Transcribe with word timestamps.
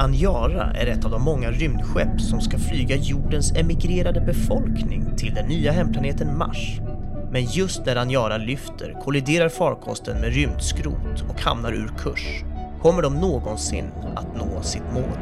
Aniara 0.00 0.72
är 0.74 0.86
ett 0.86 1.04
av 1.04 1.10
de 1.10 1.22
många 1.22 1.50
rymdskepp 1.50 2.20
som 2.20 2.40
ska 2.40 2.58
flyga 2.58 2.96
jordens 2.96 3.52
emigrerade 3.52 4.20
befolkning 4.20 5.16
till 5.16 5.34
den 5.34 5.48
nya 5.48 5.72
hemplaneten 5.72 6.38
Mars. 6.38 6.80
Men 7.32 7.44
just 7.44 7.86
när 7.86 7.96
Aniara 7.96 8.36
lyfter 8.36 9.00
kolliderar 9.04 9.48
farkosten 9.48 10.20
med 10.20 10.34
rymdskrot 10.34 11.24
och 11.28 11.40
hamnar 11.40 11.72
ur 11.72 11.92
kurs. 11.98 12.44
Kommer 12.82 13.02
de 13.02 13.20
någonsin 13.20 13.84
att 14.16 14.36
nå 14.36 14.62
sitt 14.62 14.92
mål? 14.92 15.18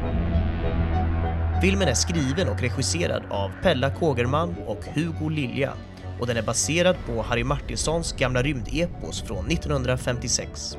Filmen 1.63 1.89
är 1.89 1.95
skriven 1.95 2.49
och 2.49 2.61
regisserad 2.61 3.22
av 3.31 3.50
Pella 3.63 3.90
Kågerman 3.90 4.54
och 4.67 4.85
Hugo 4.95 5.29
Lilja 5.29 5.72
och 6.21 6.26
den 6.26 6.36
är 6.36 6.43
baserad 6.43 6.96
på 7.07 7.22
Harry 7.22 7.45
Martinsons 7.45 8.13
gamla 8.13 8.43
rymdepos 8.43 9.22
från 9.22 9.46
1956. 9.46 10.76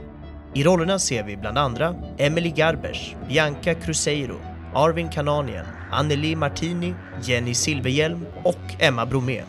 I 0.54 0.64
rollerna 0.64 1.00
ser 1.00 1.24
vi 1.24 1.38
bland 1.38 1.58
andra 1.58 1.96
Emily 2.18 2.50
Garbers, 2.50 3.16
Bianca 3.28 3.74
Cruzeiro, 3.74 4.36
Arvin 4.74 5.10
Kananian, 5.10 5.66
Anneli 5.92 6.36
Martini, 6.36 6.94
Jenny 7.24 7.54
Silverhjelm 7.54 8.26
och 8.44 8.76
Emma 8.80 9.06
Bromé. 9.06 9.42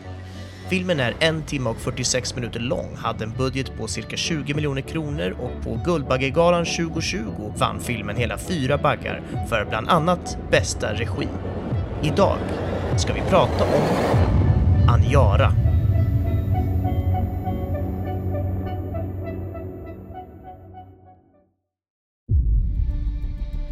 Filmen 0.69 0.99
är 0.99 1.13
en 1.19 1.43
timme 1.43 1.69
och 1.69 1.77
46 1.77 2.35
minuter 2.35 2.59
lång, 2.59 2.95
hade 2.95 3.23
en 3.23 3.33
budget 3.37 3.77
på 3.77 3.87
cirka 3.87 4.17
20 4.17 4.53
miljoner 4.53 4.81
kronor 4.81 5.35
och 5.39 5.63
på 5.63 5.81
Guldbaggegalan 5.85 6.65
2020 6.65 7.53
vann 7.57 7.79
filmen 7.79 8.15
hela 8.15 8.37
fyra 8.37 8.77
baggar 8.77 9.21
för 9.49 9.65
bland 9.65 9.89
annat 9.89 10.37
bästa 10.51 10.93
regi. 10.93 11.27
Idag 12.03 12.37
ska 12.97 13.13
vi 13.13 13.21
prata 13.21 13.63
om 13.63 13.83
Aniara. 14.89 15.70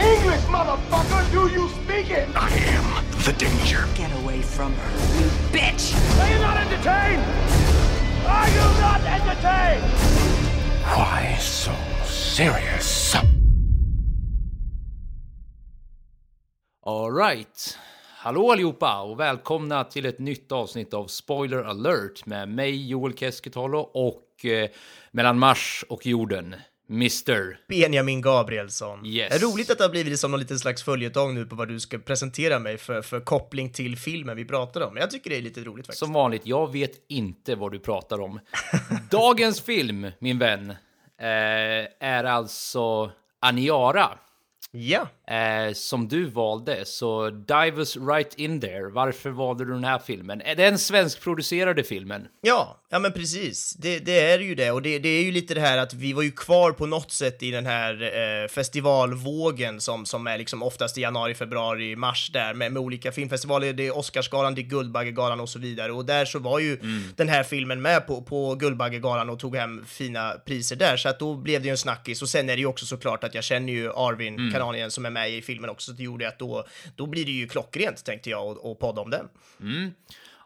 English, 0.00 0.44
motherfucker! 0.48 1.22
Do 1.32 1.48
you 1.48 1.68
speak 1.68 2.10
it? 2.10 2.28
I 2.34 2.50
am 2.76 3.04
the 3.24 3.32
danger. 3.32 3.84
Get 3.94 4.12
away 4.22 4.42
from 4.42 4.72
her, 4.72 4.90
you 5.20 5.28
bitch! 5.52 5.94
Are 6.20 6.30
you 6.32 6.38
not 6.40 6.56
entertained? 6.56 7.24
Are 8.26 8.48
you 8.48 8.66
not 8.80 9.00
entertained? 9.00 9.84
Why 10.84 11.36
so 11.38 11.72
serious? 12.04 13.16
Alright. 16.86 17.78
Hallå 18.22 18.52
allihopa 18.52 19.00
och 19.00 19.20
välkomna 19.20 19.84
till 19.84 20.06
ett 20.06 20.18
nytt 20.18 20.52
avsnitt 20.52 20.94
av 20.94 21.06
Spoiler 21.06 21.62
alert 21.62 22.26
med 22.26 22.48
mig 22.48 22.88
Joel 22.88 23.14
Keskitalo 23.14 23.78
och 23.78 24.44
eh, 24.44 24.68
mellan 25.10 25.38
Mars 25.38 25.84
och 25.88 26.06
jorden, 26.06 26.54
Mr. 26.90 27.58
Benjamin 27.68 28.20
Gabrielsson. 28.20 29.06
Yes. 29.06 29.28
Det 29.30 29.36
är 29.36 29.52
roligt 29.52 29.70
att 29.70 29.78
det 29.78 29.84
har 29.84 29.90
blivit 29.90 30.20
som 30.20 30.30
någon 30.30 30.40
liten 30.40 30.58
slags 30.58 30.82
följetong 30.82 31.34
nu 31.34 31.46
på 31.46 31.56
vad 31.56 31.68
du 31.68 31.80
ska 31.80 31.98
presentera 31.98 32.58
mig 32.58 32.78
för, 32.78 33.02
för 33.02 33.20
koppling 33.20 33.72
till 33.72 33.96
filmen 33.96 34.36
vi 34.36 34.44
pratar 34.44 34.80
om. 34.80 34.96
Jag 34.96 35.10
tycker 35.10 35.30
det 35.30 35.36
är 35.36 35.42
lite 35.42 35.60
roligt 35.60 35.86
faktiskt. 35.86 35.98
Som 35.98 36.12
vanligt, 36.12 36.42
jag 36.44 36.72
vet 36.72 36.92
inte 37.08 37.54
vad 37.54 37.72
du 37.72 37.78
pratar 37.78 38.20
om. 38.20 38.40
Dagens 39.10 39.60
film, 39.60 40.10
min 40.18 40.38
vän, 40.38 40.70
eh, 40.70 41.26
är 42.00 42.24
alltså 42.24 43.10
Aniara. 43.40 44.18
Ja, 44.70 45.08
Eh, 45.30 45.72
som 45.72 46.08
du 46.08 46.24
valde, 46.24 46.84
så 46.84 47.30
dive 47.30 47.78
us 47.78 47.96
right 47.96 48.34
in 48.34 48.60
there. 48.60 48.88
Varför 48.88 49.30
valde 49.30 49.64
du 49.64 49.72
den 49.72 49.84
här 49.84 49.98
filmen? 49.98 50.40
Är 50.40 50.54
det 50.54 50.66
en 50.66 50.78
svenskproducerade 50.78 51.84
filmen? 51.84 52.26
ja, 52.42 52.80
ja 52.90 52.98
men 52.98 53.12
precis. 53.12 53.72
Det, 53.72 53.98
det 53.98 54.20
är 54.20 54.38
ju 54.38 54.54
det 54.54 54.70
och 54.70 54.82
det, 54.82 54.98
det 54.98 55.08
är 55.08 55.22
ju 55.22 55.32
lite 55.32 55.54
det 55.54 55.60
här 55.60 55.78
att 55.78 55.94
vi 55.94 56.12
var 56.12 56.22
ju 56.22 56.30
kvar 56.30 56.72
på 56.72 56.86
något 56.86 57.10
sätt 57.10 57.42
i 57.42 57.50
den 57.50 57.66
här 57.66 58.02
eh, 58.02 58.48
festivalvågen 58.48 59.80
som, 59.80 60.06
som 60.06 60.26
är 60.26 60.38
liksom 60.38 60.62
oftast 60.62 60.98
i 60.98 61.00
januari, 61.00 61.34
februari, 61.34 61.96
mars 61.96 62.30
där 62.32 62.54
med, 62.54 62.72
med 62.72 62.82
olika 62.82 63.12
filmfestivaler. 63.12 63.72
Det 63.72 63.86
är 63.86 63.98
Oscarsgalan, 63.98 64.54
det 64.54 64.60
är 64.60 64.62
Guldbaggegalan 64.62 65.40
och 65.40 65.48
så 65.48 65.58
vidare 65.58 65.92
och 65.92 66.04
där 66.04 66.24
så 66.24 66.38
var 66.38 66.58
ju 66.58 66.78
den 67.16 67.28
här 67.28 67.42
filmen 67.42 67.82
med 67.82 68.06
på, 68.06 68.22
på 68.22 68.54
Guldbaggegalan 68.54 69.30
och 69.30 69.38
tog 69.38 69.56
hem 69.56 69.84
fina 69.86 70.32
priser 70.46 70.76
där 70.76 70.96
så 70.96 71.08
att 71.08 71.18
då 71.18 71.34
blev 71.34 71.62
det 71.62 71.66
ju 71.66 71.70
en 71.70 71.78
snackis 71.78 72.22
och 72.22 72.28
sen 72.28 72.50
är 72.50 72.56
det 72.56 72.60
ju 72.60 72.66
också 72.66 72.86
såklart 72.86 73.24
att 73.24 73.34
jag 73.34 73.44
känner 73.44 73.72
ju 73.72 73.92
Arvin 73.92 74.52
Kananien 74.52 74.90
som 74.90 75.06
är 75.06 75.10
med 75.10 75.19
i 75.28 75.42
filmen 75.42 75.70
också, 75.70 75.92
det 75.92 76.02
gjorde 76.02 76.28
att 76.28 76.38
då, 76.38 76.64
då 76.96 77.06
blir 77.06 77.24
det 77.24 77.30
ju 77.30 77.48
klockrent 77.48 78.04
tänkte 78.04 78.30
jag 78.30 78.48
och, 78.48 78.70
och 78.70 78.78
podda 78.78 79.02
om 79.02 79.10
den. 79.10 79.28
Mm. 79.60 79.90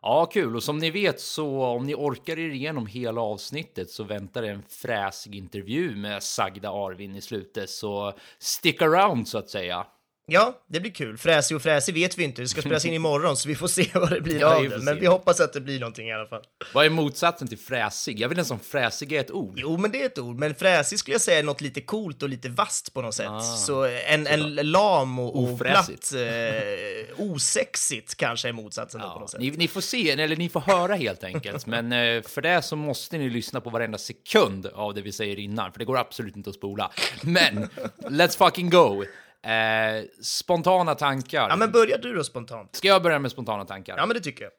Ja, 0.03 0.27
kul. 0.27 0.57
Och 0.57 0.63
som 0.63 0.79
ni 0.79 0.91
vet 0.91 1.21
så 1.21 1.65
om 1.65 1.87
ni 1.87 1.95
orkar 1.95 2.39
er 2.39 2.51
igenom 2.51 2.87
hela 2.87 3.21
avsnittet 3.21 3.91
så 3.91 4.05
väntar 4.05 4.43
det 4.43 4.49
en 4.49 4.63
fräsig 4.69 5.35
intervju 5.35 5.97
med 5.97 6.23
sagda 6.23 6.71
Arvin 6.71 7.17
i 7.17 7.21
slutet. 7.21 7.71
Så 7.71 8.13
stick 8.39 8.83
around 8.83 9.29
så 9.29 9.39
att 9.39 9.51
säga. 9.51 9.87
Ja, 10.27 10.63
det 10.69 10.81
blir 10.81 10.91
kul. 10.93 11.19
Fräsig 11.19 11.57
och 11.57 11.63
fräsig 11.63 11.95
vet 11.95 12.19
vi 12.19 12.25
inte. 12.25 12.43
Det 12.43 12.49
ska 12.49 12.61
spelas 12.61 12.85
in 12.85 12.95
imorgon, 12.95 13.37
så 13.37 13.49
vi 13.49 13.55
får 13.55 13.69
se 13.69 13.91
vad 13.95 14.11
det 14.11 14.21
blir 14.21 14.41
Ja, 14.41 14.57
av 14.57 14.69
det. 14.69 14.79
Men 14.79 15.01
vi 15.01 15.07
hoppas 15.07 15.41
att 15.41 15.53
det 15.53 15.61
blir 15.61 15.81
någonting 15.81 16.09
i 16.09 16.13
alla 16.13 16.27
fall. 16.27 16.43
Vad 16.75 16.87
är 16.87 16.91
motsatsen 16.91 17.49
till 17.49 17.59
fräsig? 17.59 18.21
Jag 18.21 18.29
vet 18.29 18.33
inte 18.33 18.39
ens 18.39 18.51
om 18.51 18.59
fräsig 18.61 19.13
är 19.13 19.21
ett 19.21 19.31
ord. 19.31 19.55
Jo, 19.57 19.77
men 19.77 19.91
det 19.93 20.03
är 20.03 20.07
ett 20.07 20.19
ord. 20.19 20.37
Men 20.39 20.55
fräsig 20.55 20.99
skulle 20.99 21.15
jag 21.15 21.21
säga 21.21 21.39
är 21.39 21.43
något 21.43 21.61
lite 21.61 21.81
coolt 21.81 22.23
och 22.23 22.29
lite 22.29 22.49
vasst 22.49 22.95
på 22.95 23.03
något 23.03 23.15
sätt. 23.15 23.45
så 23.59 23.85
en, 23.85 24.27
en 24.27 24.55
lam 24.55 25.19
och, 25.19 25.43
och 25.53 25.59
platt, 25.59 26.13
eh, 26.15 27.25
osexigt 27.31 28.15
kanske 28.15 28.49
är 28.49 28.53
motsatsen 28.53 29.01
då 29.01 29.07
på 29.07 29.13
Ja, 29.17 29.21
något 29.21 29.31
sätt. 29.31 29.41
ni, 29.41 29.51
ni 29.51 29.69
får 29.69 29.81
se, 29.81 30.11
eller 30.11 30.37
ni 30.37 30.49
får 30.49 30.61
höra 30.61 30.95
helt 30.95 31.25
enkelt. 31.25 31.67
Men 31.75 31.93
eh, 31.93 32.23
för 32.23 32.43
det 32.43 32.63
så 32.63 32.77
måste 32.77 33.19
ni 33.19 33.31
lyssna 33.31 33.61
på 33.61 33.71
varenda 33.71 33.99
sekund 33.99 34.67
av 34.67 34.95
det 34.95 35.03
vi 35.03 35.13
säger 35.13 35.39
innan, 35.39 35.73
för 35.73 35.79
det 35.79 35.85
går 35.85 35.99
absolut 35.99 36.37
inte 36.37 36.51
att 36.51 36.57
spola. 36.57 36.91
Men, 37.23 37.69
let's 37.99 38.37
fucking 38.39 38.71
go! 38.71 39.05
Eh, 39.45 40.05
spontana 40.23 40.95
tankar. 40.95 41.49
Ja, 41.49 41.57
men 41.57 41.73
börjar 41.73 41.99
du 41.99 42.15
då 42.15 42.25
spontant? 42.25 42.77
Ska 42.77 42.89
jag 42.89 43.03
börja 43.03 43.19
med 43.19 43.31
spontana 43.31 43.65
tankar? 43.65 43.97
Ja, 43.97 44.07
men 44.07 44.15
det 44.17 44.21
tycker 44.23 44.45
jag. 44.45 44.53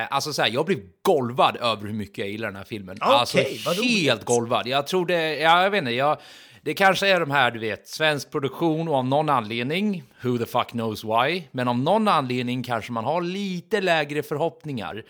Eh, 0.00 0.06
alltså 0.10 0.32
så 0.32 0.42
här, 0.42 0.50
jag 0.50 0.66
blev 0.66 0.78
golvad 1.02 1.56
över 1.56 1.86
hur 1.86 1.94
mycket 1.94 2.18
jag 2.18 2.28
gillar 2.28 2.48
den 2.48 2.56
här 2.56 2.64
filmen. 2.64 2.96
Okej, 3.00 3.14
alltså 3.14 3.38
helt 3.82 4.24
golvad. 4.24 4.66
Jag 4.66 4.86
tror 4.86 5.06
det, 5.06 5.36
ja, 5.38 5.62
jag 5.62 5.70
vet 5.70 5.78
inte, 5.78 5.90
jag, 5.90 6.18
det 6.62 6.74
kanske 6.74 7.08
är 7.08 7.20
de 7.20 7.30
här, 7.30 7.50
du 7.50 7.58
vet, 7.58 7.88
svensk 7.88 8.30
produktion 8.30 8.88
och 8.88 8.94
av 8.94 9.04
någon 9.04 9.28
anledning, 9.28 10.02
who 10.22 10.38
the 10.38 10.46
fuck 10.46 10.68
knows 10.68 11.04
why, 11.04 11.42
men 11.50 11.68
av 11.68 11.78
någon 11.78 12.08
anledning 12.08 12.62
kanske 12.62 12.92
man 12.92 13.04
har 13.04 13.20
lite 13.20 13.80
lägre 13.80 14.22
förhoppningar. 14.22 15.02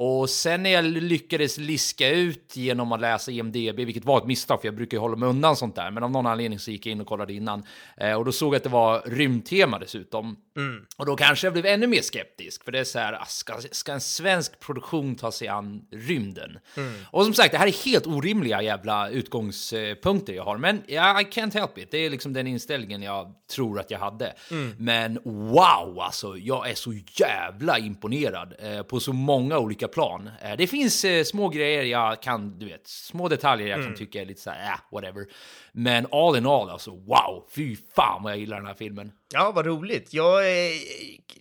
Och 0.00 0.30
sen 0.30 0.62
när 0.62 0.70
jag 0.70 0.84
lyckades 0.84 1.58
liska 1.58 2.10
ut 2.10 2.56
genom 2.56 2.92
att 2.92 3.00
läsa 3.00 3.30
IMDB, 3.30 3.76
vilket 3.76 4.04
var 4.04 4.18
ett 4.18 4.26
misstag 4.26 4.60
för 4.60 4.68
jag 4.68 4.74
brukar 4.74 4.96
ju 4.96 5.00
hålla 5.00 5.16
mig 5.16 5.28
undan 5.28 5.56
sånt 5.56 5.76
där, 5.76 5.90
men 5.90 6.02
av 6.02 6.10
någon 6.10 6.26
anledning 6.26 6.58
så 6.58 6.70
gick 6.70 6.86
jag 6.86 6.92
in 6.92 7.00
och 7.00 7.06
kollade 7.06 7.32
innan. 7.32 7.62
Eh, 7.96 8.12
och 8.12 8.24
då 8.24 8.32
såg 8.32 8.54
jag 8.54 8.56
att 8.56 8.62
det 8.62 8.68
var 8.68 9.02
rymdtema 9.06 9.78
dessutom. 9.78 10.36
Och 10.96 11.06
då 11.06 11.16
kanske 11.16 11.46
jag 11.46 11.52
blev 11.52 11.66
ännu 11.66 11.86
mer 11.86 12.02
skeptisk, 12.02 12.64
för 12.64 12.72
det 12.72 12.78
är 12.78 12.84
så 12.84 12.98
här, 12.98 13.12
ah, 13.12 13.24
ska, 13.24 13.60
ska 13.70 13.92
en 13.92 14.00
svensk 14.00 14.60
produktion 14.60 15.16
ta 15.16 15.32
sig 15.32 15.48
an 15.48 15.86
rymden? 15.90 16.58
Och 17.10 17.24
som 17.24 17.34
sagt, 17.34 17.52
det 17.52 17.58
här 17.58 17.66
är 17.66 17.84
helt 17.84 18.06
orimliga 18.06 18.62
jävla 18.62 19.08
utgångspunkter 19.08 20.32
jag 20.32 20.44
har, 20.44 20.58
men 20.58 20.82
ja, 20.86 21.20
I 21.20 21.24
can't 21.24 21.54
help 21.54 21.78
it. 21.78 21.90
Det 21.90 21.98
är 21.98 22.10
liksom 22.10 22.32
den 22.32 22.46
inställningen 22.46 23.02
jag 23.02 23.34
tror 23.54 23.80
att 23.80 23.90
jag 23.90 23.98
hade. 23.98 24.34
Men 24.78 25.18
wow, 25.24 26.00
alltså, 26.00 26.36
jag 26.36 26.70
är 26.70 26.74
så 26.74 26.92
jävla 27.14 27.78
imponerad 27.78 28.54
eh, 28.58 28.82
på 28.82 29.00
så 29.00 29.12
många 29.12 29.58
olika 29.58 29.88
plan. 29.88 30.30
Eh, 30.42 30.56
det 30.58 30.66
finns 30.66 31.04
eh, 31.04 31.24
små 31.24 31.48
grejer 31.48 31.82
jag 31.82 32.22
kan, 32.22 32.58
du 32.58 32.66
vet, 32.66 32.86
små 32.86 33.28
detaljer 33.28 33.68
jag 33.68 33.84
kan 33.84 33.94
tycka 33.96 34.22
är 34.22 34.26
lite 34.26 34.40
så 34.40 34.50
här, 34.50 34.72
äh, 34.72 34.78
whatever. 34.92 35.26
Men 35.78 36.06
all 36.12 36.36
in 36.36 36.46
all, 36.46 36.70
alltså 36.70 36.90
wow, 36.90 37.44
fy 37.54 37.76
fan 37.96 38.22
vad 38.22 38.32
jag 38.32 38.38
gillar 38.38 38.56
den 38.56 38.66
här 38.66 38.74
filmen. 38.74 39.12
Ja, 39.32 39.52
vad 39.54 39.66
roligt. 39.66 40.14
Jag 40.14 40.48
eh, 40.66 40.72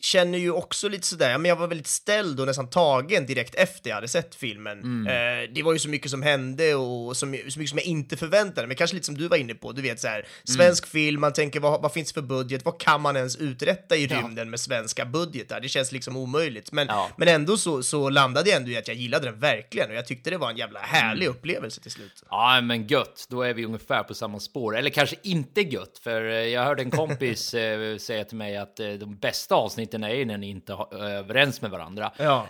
känner 0.01 0.37
ju 0.37 0.51
också 0.51 0.89
lite 0.89 1.07
sådär, 1.07 1.29
ja, 1.31 1.37
men 1.37 1.49
jag 1.49 1.55
var 1.55 1.67
väldigt 1.67 1.87
ställd 1.87 2.39
och 2.39 2.45
nästan 2.45 2.69
tagen 2.69 3.25
direkt 3.25 3.55
efter 3.55 3.89
jag 3.89 3.95
hade 3.95 4.07
sett 4.07 4.35
filmen. 4.35 4.79
Mm. 4.81 5.07
Eh, 5.07 5.53
det 5.53 5.63
var 5.63 5.73
ju 5.73 5.79
så 5.79 5.89
mycket 5.89 6.11
som 6.11 6.21
hände 6.21 6.75
och 6.75 7.17
så, 7.17 7.25
my- 7.25 7.51
så 7.51 7.59
mycket 7.59 7.69
som 7.69 7.77
jag 7.77 7.85
inte 7.87 8.17
förväntade 8.17 8.67
mig, 8.67 8.77
kanske 8.77 8.93
lite 8.95 9.05
som 9.05 9.17
du 9.17 9.27
var 9.27 9.37
inne 9.37 9.53
på, 9.55 9.71
du 9.71 9.81
vet 9.81 9.99
så 9.99 10.07
här, 10.07 10.27
svensk 10.43 10.83
Mm. 10.83 10.89
film, 10.91 11.21
man 11.21 11.33
tänker 11.33 11.59
vad, 11.59 11.81
vad 11.81 11.93
finns 11.93 12.13
för 12.13 12.21
budget, 12.21 12.65
vad 12.65 12.79
kan 12.79 13.01
man 13.01 13.15
ens 13.17 13.35
uträtta 13.35 13.95
i 13.95 14.07
rymden 14.07 14.49
med 14.49 14.59
svenska 14.59 15.05
budgetar? 15.05 15.59
Det 15.59 15.69
känns 15.69 15.91
liksom 15.91 16.17
omöjligt, 16.17 16.71
men, 16.71 16.87
Ja. 16.87 17.09
men 17.17 17.27
ändå 17.27 17.57
så, 17.57 17.83
så 17.83 18.09
landade 18.09 18.49
jag 18.49 18.57
ändå 18.57 18.71
i 18.71 18.77
att 18.77 18.87
jag 18.87 18.97
gillade 18.97 19.25
den 19.25 19.39
verkligen 19.39 19.89
och 19.89 19.95
jag 19.95 20.07
tyckte 20.07 20.29
det 20.29 20.37
var 20.37 20.49
en 20.49 20.57
jävla 20.57 20.79
härlig 20.79 21.25
Mm. 21.25 21.37
upplevelse 21.37 21.81
till 21.81 21.91
slut. 21.91 22.23
Ja, 22.29 22.61
men 22.61 22.87
gött. 22.87 23.25
Då 23.29 23.41
är 23.41 23.53
vi 23.53 23.65
ungefär 23.65 24.03
på 24.03 24.13
samma 24.13 24.26
spår. 24.39 24.77
Eller 24.77 24.89
kanske 24.89 25.15
inte 25.23 25.61
gött, 25.61 25.99
för 26.03 26.29
eh, 26.29 26.33
jag 26.35 26.63
hörde 26.63 26.83
en 26.83 26.91
kompis 26.91 27.53
eh, 27.53 27.97
säga 27.97 28.23
till 28.23 28.37
mig 28.37 28.57
att 28.57 28.79
eh, 28.79 28.89
de 28.89 29.15
bästa 29.15 29.55
avsnitten 29.55 30.03
är 30.03 30.09
ju 30.13 30.25
när 30.25 30.37
ni 30.37 30.49
inte 30.49 30.73
är 30.73 31.03
överens 31.03 31.61
med 31.61 31.71
varandra. 31.71 32.11
Ja. 32.17 32.41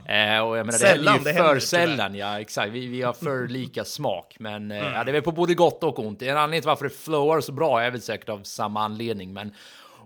Och 0.44 0.58
jag 0.58 0.66
menar, 0.66 0.72
Sällan 0.80 1.24
det 1.24 1.30
är 1.30 1.34
ju 1.34 1.40
för 1.40 1.60
sällan, 1.60 2.16
ja 2.16 2.40
exakt. 2.40 2.72
Vi, 2.72 2.88
vi 2.88 3.02
har 3.02 3.14
för 3.14 3.48
lika 3.58 3.84
smak, 3.86 4.36
men 4.40 4.72
Mm. 4.72 4.94
ja, 4.94 5.04
det 5.04 5.12
är 5.12 5.14
väl 5.14 5.22
på 5.22 5.32
både 5.32 5.54
gott 5.54 5.84
och 5.84 6.00
ont. 6.00 6.22
En 6.22 6.38
anledning 6.38 6.62
till 6.62 6.68
varför 6.68 6.84
det 6.86 6.96
flowar 6.96 7.42
så 7.42 7.52
bra 7.52 7.82
är 7.82 7.92
väl 7.92 8.02
säkert 8.02 8.30
av 8.30 8.44
samma 8.44 8.82
anledning, 8.84 9.34
men 9.34 9.54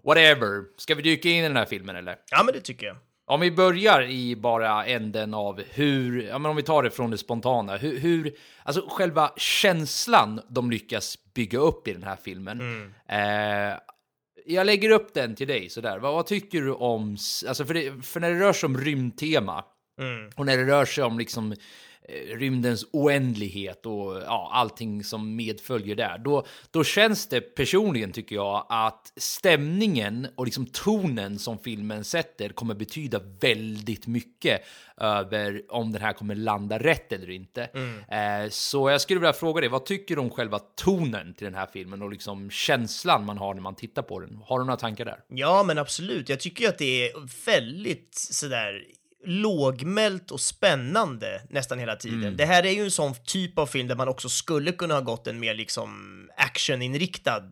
whatever. 0.03 0.63
Ska 0.77 0.95
vi 0.95 1.01
dyka 1.01 1.29
in 1.29 1.35
i 1.35 1.41
den 1.47 1.57
här 1.57 1.65
filmen 1.65 1.95
eller? 1.95 2.15
Ja, 2.31 2.44
men 2.44 2.53
det 2.53 2.62
tycker 2.62 2.85
jag. 2.85 2.95
Om 3.25 3.39
vi 3.39 3.51
börjar 3.51 4.01
i 4.01 4.35
bara 4.35 4.85
änden 4.85 5.33
av 5.33 5.62
hur, 5.69 6.23
ja 6.23 6.39
men 6.39 6.50
om 6.51 6.56
vi 6.57 6.63
tar 6.63 6.83
det 6.83 6.91
från 6.91 7.12
det 7.12 7.18
spontana, 7.18 7.77
hur, 7.77 8.00
hur 8.00 8.35
alltså 8.63 8.85
själva 8.89 9.31
känslan 9.38 10.41
de 10.50 10.71
lyckas 10.71 11.18
bygga 11.33 11.59
upp 11.59 11.88
i 11.88 11.94
den 11.94 12.03
här 12.03 12.18
filmen. 12.23 12.62
Eh, 13.07 13.77
jag 14.45 14.65
lägger 14.65 14.89
upp 14.89 15.13
den 15.13 15.35
till 15.35 15.47
dig 15.47 15.69
sådär. 15.69 16.00
Vad, 16.00 16.13
vad 16.13 16.25
tycker 16.25 16.62
du 16.62 16.73
om, 16.73 17.18
alltså 17.47 17.65
för, 17.65 17.73
det, 17.73 18.06
för 18.06 18.19
när 18.19 18.31
det 18.31 18.39
rör 18.39 18.53
sig 18.53 18.68
om 18.68 18.77
rymdtema 18.77 19.63
och 20.35 20.45
när 20.45 20.57
det 20.57 20.65
rör 20.65 20.85
sig 20.85 21.03
om 21.03 21.19
liksom 21.19 21.56
rymdens 22.36 22.86
oändlighet 22.92 23.86
och 23.86 24.22
ja, 24.25 24.52
allting 24.54 25.04
som 25.04 25.36
medföljer 25.36 25.96
där, 25.96 26.18
då, 26.18 26.46
då 26.72 26.84
känns 26.84 27.28
det 27.28 27.42
personligen 27.42 28.12
tycker 28.12 28.36
jag 28.36 28.66
att 28.69 29.13
stämningen 29.16 30.28
och 30.36 30.46
liksom 30.46 30.66
tonen 30.66 31.40
som 31.40 31.58
filmen 31.58 32.04
sätter 32.04 32.50
kommer 32.50 32.75
betyda 32.75 33.19
väldigt 33.40 34.08
mycket 34.08 34.62
över 34.98 35.62
om 35.69 35.92
den 35.92 36.02
här 36.02 36.13
kommer 36.13 36.36
landa 36.36 36.80
rätt 36.80 37.13
eller 37.13 37.30
inte. 37.30 37.62
Eh, 38.08 38.50
så 38.50 38.90
jag 38.90 39.02
skulle 39.02 39.19
vilja 39.19 39.34
fråga 39.34 39.62
dig, 39.62 39.69
vad 39.69 39.86
tycker 39.86 40.16
du 40.16 40.22
om 40.22 40.30
själva 40.30 40.60
tonen 40.60 41.34
till 41.34 41.46
den 41.46 41.56
här 41.56 41.68
filmen 41.74 42.02
och 42.02 42.10
liksom 42.10 42.50
känslan 42.50 43.25
man 43.25 43.38
har 43.38 43.54
när 43.54 43.62
man 43.62 43.75
tittar 43.75 44.02
på 44.02 44.19
den? 44.19 44.42
Har 44.46 44.60
du 44.60 44.66
några 44.66 44.78
tankar 44.78 45.06
där? 45.06 45.19
Ja, 45.28 45.63
men 45.63 45.78
absolut. 45.78 46.30
Jag 46.30 46.40
tycker 46.40 46.69
att 46.69 46.78
det 46.78 47.10
är 47.10 47.46
väldigt 47.46 48.16
sådär 48.16 48.84
lågmält 49.25 50.31
och 50.31 50.41
spännande 50.41 51.41
nästan 51.50 51.79
hela 51.79 51.95
tiden. 51.95 52.38
Det 52.38 52.45
här 52.45 52.65
är 52.65 52.71
ju 52.71 52.83
en 52.83 52.91
sån 52.91 53.13
typ 53.25 53.57
av 53.59 53.65
film 53.68 53.88
där 53.88 53.95
man 53.95 54.07
också 54.07 54.29
skulle 54.29 54.71
kunna 54.71 54.94
ha 54.94 55.01
gått 55.01 55.27
en 55.27 55.39
mer 55.39 55.56
liksom 55.56 56.07
actioninriktad 56.38 57.44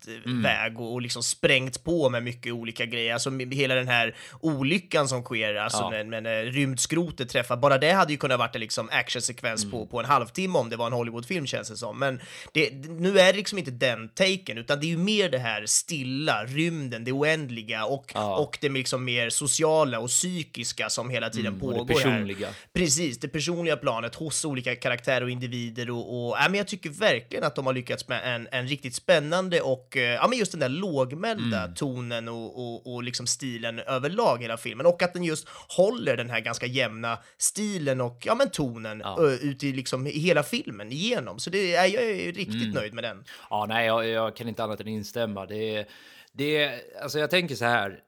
väg 0.44 0.80
och, 0.80 0.94
och 0.94 1.02
liksom 1.02 1.24
sprängt 1.24 1.84
på 1.84 2.10
med 2.10 2.24
mycket 2.24 2.54
olika 2.54 2.86
grejer. 2.86 3.14
Alltså 3.14 3.30
hela 3.52 3.76
den 3.76 3.88
här 3.88 4.16
olyckan 4.42 5.08
som 5.08 5.24
sker, 5.24 5.56
alltså 5.56 5.80
Ja. 5.82 5.90
när, 5.90 6.04
när, 6.04 6.22
när 6.22 6.44
rymdskrotet 6.46 7.30
träffar, 7.30 7.58
bara 7.58 7.78
det 7.78 7.92
hade 7.92 8.12
ju 8.14 8.18
kunnat 8.18 8.40
varit 8.40 8.56
en 8.56 8.62
liksom 8.62 8.90
actionsekvens 8.92 9.72
på, 9.72 9.86
på 9.88 10.00
en 10.00 10.06
halvtimme 10.06 10.60
om 10.60 10.70
det 10.70 10.76
var 10.76 10.88
en 10.88 10.94
Hollywoodfilm 10.94 11.46
känns 11.48 11.70
det 11.70 11.78
som. 11.78 12.00
Men 12.00 12.22
det, 12.54 12.72
nu 12.90 13.20
är 13.20 13.32
det 13.34 13.38
liksom 13.38 13.58
inte 13.58 13.72
den 13.72 14.10
taken, 14.10 14.58
utan 14.58 14.80
det 14.80 14.86
är 14.86 14.90
ju 14.90 14.98
mer 14.98 15.30
det 15.30 15.38
här 15.40 15.66
stilla, 15.66 16.46
rymden, 16.46 17.04
det 17.04 17.12
oändliga 17.12 17.86
och, 17.86 18.12
Ja. 18.14 18.36
och 18.36 18.58
det 18.62 18.70
liksom 18.70 19.06
mer 19.06 19.30
sociala 19.30 20.00
och 20.00 20.10
psykiska 20.10 20.90
som 20.90 21.10
hela 21.10 21.30
tiden 21.30 21.59
Mm, 21.66 21.80
och 21.80 21.88
det 21.88 21.94
pågår 21.94 22.02
personliga. 22.12 22.48
här. 22.48 22.56
Precis, 22.74 23.20
det 23.20 23.28
personliga 23.28 23.78
planet 23.78 24.16
hos 24.16 24.46
olika 24.46 24.76
karaktärer 24.76 25.24
och 25.24 25.30
individer 25.30 25.90
och, 25.90 25.98
och 26.30 26.38
ja, 26.40 26.46
men 26.50 26.58
jag 26.58 26.68
tycker 26.68 26.90
verkligen 26.90 27.44
att 27.44 27.56
de 27.56 27.66
har 27.66 27.74
lyckats 27.74 28.08
med 28.08 28.36
en, 28.36 28.48
en 28.52 28.68
riktigt 28.68 28.96
spännande 28.96 29.62
och 29.62 29.98
eh, 29.98 30.04
ja, 30.04 30.28
men 30.28 30.40
just 30.40 30.52
den 30.52 30.60
där 30.62 30.70
lågmälda 30.70 31.60
Mm. 31.64 31.76
tonen 31.76 32.28
och, 32.28 32.60
och, 32.60 32.94
och 32.94 33.04
liksom 33.04 33.28
stilen 33.28 33.80
överlag 33.80 34.42
hela 34.42 34.58
filmen 34.58 34.86
och 34.86 35.04
att 35.04 35.14
den 35.14 35.24
just 35.24 35.48
håller 35.68 36.18
den 36.18 36.30
här 36.30 36.40
ganska 36.40 36.66
jämna 36.66 37.18
stilen 37.38 38.02
och 38.02 38.22
ja, 38.26 38.36
men 38.36 38.50
tonen 38.50 39.02
Ja. 39.04 39.18
ö, 39.22 39.38
ut 39.42 39.64
i 39.64 39.72
liksom 39.72 40.06
hela 40.06 40.44
filmen 40.44 40.92
igenom. 40.92 41.40
Så 41.40 41.50
det 41.50 41.76
är, 41.76 41.86
jag 41.86 42.04
är 42.04 42.16
riktigt 42.32 42.54
Mm. 42.62 42.70
nöjd 42.72 42.94
med 42.94 43.04
den. 43.04 43.24
Ja, 43.50 43.66
nej, 43.70 43.86
jag, 43.88 44.08
jag 44.08 44.36
kan 44.36 44.48
inte 44.48 44.64
annat 44.64 44.82
än 44.82 44.88
instämma. 44.88 45.46
Det, 45.46 45.76
är- 45.76 45.86
det, 46.34 46.72
alltså 47.02 47.20
jag 47.20 47.30
tänker 47.30 47.56
så 47.56 47.66
här. 47.66 48.00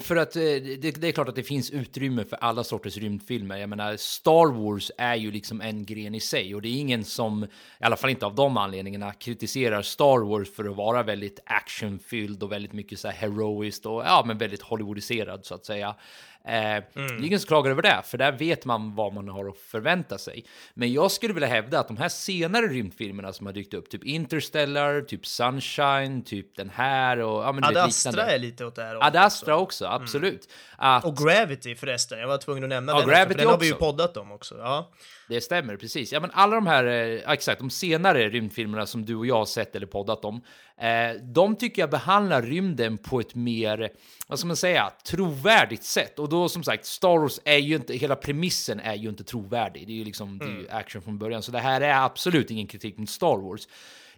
För 0.00 0.16
att 0.16 0.36
eh, 0.36 0.42
det, 0.42 1.00
det 1.00 1.08
är 1.08 1.12
klart 1.12 1.28
att 1.28 1.34
det 1.34 1.42
finns 1.42 1.70
utrymme 1.70 2.24
för 2.24 2.36
alla 2.36 2.64
sorters 2.64 2.96
rymdfilmer. 2.96 3.56
Jag 3.56 3.68
menar, 3.68 3.96
Star 3.96 4.52
Wars 4.52 4.90
är 4.98 5.14
ju 5.14 5.30
liksom 5.30 5.60
en 5.60 5.84
gren 5.84 6.14
i 6.14 6.20
sig 6.20 6.54
och 6.54 6.62
det 6.62 6.68
är 6.68 6.80
ingen 6.80 7.04
som, 7.04 7.44
i 7.44 7.84
alla 7.84 7.96
fall 7.96 8.10
inte 8.10 8.26
av 8.26 8.34
de 8.34 8.56
anledningarna, 8.56 9.12
kritiserar 9.12 9.82
Star 9.82 10.18
Wars 10.18 10.54
för 10.54 10.64
att 10.64 10.76
vara 10.76 11.02
väldigt 11.02 11.40
actionfylld 11.44 12.42
och 12.42 12.52
väldigt 12.52 12.72
mycket 12.72 12.98
så 12.98 13.08
här 13.08 13.14
heroiskt 13.14 13.86
och 13.86 14.02
ja, 14.02 14.24
men 14.26 14.38
väldigt 14.38 14.62
Hollywoodiserad 14.62 15.44
så 15.44 15.54
att 15.54 15.64
säga. 15.64 15.94
Eh, 16.44 16.52
Det 16.52 17.00
är 17.00 17.24
ingen 17.24 17.40
som 17.40 17.46
klagar 17.48 17.70
över 17.70 17.82
det, 17.82 18.02
för 18.04 18.18
där 18.18 18.32
vet 18.32 18.64
man 18.64 18.94
vad 18.94 19.12
man 19.14 19.28
har 19.28 19.48
att 19.48 19.56
förvänta 19.58 20.18
sig. 20.18 20.44
Men 20.74 20.92
jag 20.92 21.10
skulle 21.10 21.34
vilja 21.34 21.48
hävda 21.48 21.80
att 21.80 21.88
de 21.88 21.96
här 21.96 22.08
senare 22.08 22.66
rymdfilmerna 22.66 23.32
som 23.32 23.46
har 23.46 23.52
dykt 23.52 23.74
upp, 23.74 23.90
typ 23.90 24.04
Interstellar, 24.04 25.00
typ 25.00 25.26
Sunshine, 25.26 26.22
typ 26.24 26.56
den 26.56 26.70
här 26.70 27.18
och 27.18 27.42
ja, 27.42 27.52
men 27.52 27.64
Ad 27.64 27.76
Astra 27.82 28.10
liknande. 28.10 28.32
är 28.34 28.38
lite 28.38 28.64
åt 28.64 28.74
det 28.76 28.82
här 28.82 29.06
Ad 29.06 29.16
Astra 29.20 29.56
också, 29.56 29.86
absolut. 29.86 30.48
Att, 30.76 31.04
Och 31.04 31.16
Gravity 31.16 31.74
förresten, 31.74 32.18
jag 32.18 32.28
var 32.28 32.38
tvungen 32.38 32.62
att 32.64 32.68
nämna 32.70 32.92
Ja, 32.92 32.96
den, 32.98 33.04
också, 33.08 33.14
Gravity 33.16 33.34
för 33.34 33.38
den 33.44 33.48
har 33.52 33.58
vi 33.58 33.66
ju 33.66 33.72
också. 33.72 33.84
poddat 33.84 34.16
om 34.16 34.32
också. 34.32 34.58
Ja. 34.58 34.90
Det 35.32 35.40
stämmer, 35.40 35.76
precis. 35.76 36.12
Ja, 36.12 36.20
men 36.20 36.30
alla 36.30 36.54
de 36.54 36.66
här, 36.66 36.84
eh, 36.84 37.32
exakt, 37.32 37.58
de 37.58 37.70
senare 37.70 38.28
rymdfilmerna 38.28 38.86
som 38.86 39.04
du 39.04 39.14
och 39.14 39.26
jag 39.26 39.34
har 39.34 39.44
sett 39.44 39.76
eller 39.76 39.86
poddat 39.86 40.24
om, 40.24 40.42
eh, 40.76 41.22
de 41.22 41.56
tycker 41.56 41.82
jag 41.82 41.90
behandlar 41.90 42.42
rymden 42.42 42.98
på 42.98 43.20
ett 43.20 43.34
mer, 43.34 43.92
vad 44.26 44.38
ska 44.38 44.46
man 44.46 44.56
säga, 44.56 44.90
trovärdigt 45.04 45.84
sätt. 45.84 46.18
Och 46.18 46.28
då 46.28 46.48
som 46.48 46.62
sagt, 46.62 46.86
Star 46.86 47.18
Wars 47.18 47.40
är 47.44 47.56
ju 47.56 47.76
inte, 47.76 47.94
hela 47.94 48.16
premissen 48.16 48.80
är 48.80 48.94
ju 48.94 49.08
inte 49.08 49.24
trovärdig. 49.24 49.86
Det 49.86 49.92
är 49.92 49.96
ju 49.96 50.04
liksom, 50.04 50.38
det 50.38 50.44
är 50.44 50.48
ju 50.48 50.68
action 50.70 51.02
från 51.02 51.18
början. 51.18 51.42
Så 51.42 51.52
det 51.52 51.58
här 51.58 51.80
är 51.80 52.04
absolut 52.04 52.50
ingen 52.50 52.66
kritik 52.66 52.98
mot 52.98 53.10
Star 53.10 53.36
Wars. 53.36 53.68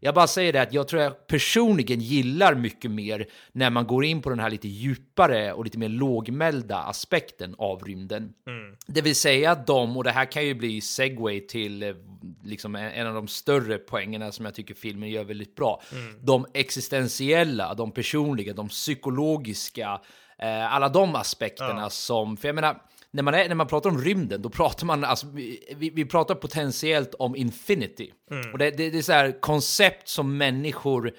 Jag 0.05 0.15
bara 0.15 0.27
säger 0.27 0.53
det 0.53 0.63
att 0.63 0.73
jag 0.73 0.89
tror 0.89 1.03
jag 1.03 1.27
personligen 1.27 2.01
gillar 2.01 2.55
mycket 2.55 2.91
mer 2.91 3.27
när 3.53 3.71
man 3.71 3.87
går 3.87 4.05
in 4.05 4.23
på 4.23 4.31
den 4.31 4.39
här 4.39 4.51
lite 4.51 4.69
djupare 4.69 5.53
och 5.53 5.65
lite 5.65 5.79
mer 5.79 5.89
lågmälda 5.89 6.79
aspekten 6.79 7.55
av 7.59 7.85
rymden. 7.85 8.33
Det 8.87 9.01
vill 9.01 9.15
säga 9.15 9.51
att 9.51 9.67
de, 9.67 9.97
och 9.97 10.05
det 10.05 10.11
här 10.11 10.25
kan 10.33 10.47
ju 10.47 10.55
bli 10.55 10.81
segway 10.81 11.41
till 11.41 11.83
eh, 11.83 11.95
liksom 12.45 12.75
en, 12.75 13.07
av 13.07 13.15
de 13.15 13.29
större 13.29 13.79
poängerna 13.79 14.33
som 14.33 14.45
jag 14.45 14.55
tycker 14.55 14.75
filmen 14.75 15.09
gör 15.09 15.25
väldigt 15.25 15.55
bra. 15.55 15.83
De 16.21 16.47
existentiella, 16.55 17.75
de 17.75 17.93
personliga, 17.93 18.53
de 18.53 18.69
psykologiska, 18.69 20.01
eh, 20.39 20.75
alla 20.75 20.89
de 20.89 21.15
aspekterna 21.15 21.91
som, 21.91 22.37
för 22.37 22.49
jag 22.49 22.55
menar, 22.55 22.77
när 23.15 23.23
man, 23.23 23.35
är, 23.35 23.49
när 23.49 23.55
man 23.55 23.67
pratar 23.67 23.91
om 23.91 23.99
rymden, 24.01 24.43
då 24.43 24.51
pratar 24.51 24.87
man, 24.87 25.05
alltså, 25.05 25.27
vi, 25.27 25.91
vi- 25.95 26.05
pratar 26.05 26.35
potentiellt 26.35 27.15
om 27.15 27.37
infinity. 27.37 28.13
Och 28.53 28.59
det, 28.59 28.71
det, 28.71 28.91
det 28.91 28.99
är 28.99 29.03
så 29.03 29.13
här 29.13 29.41
koncept 29.41 30.09
som 30.09 30.37
människor 30.39 31.13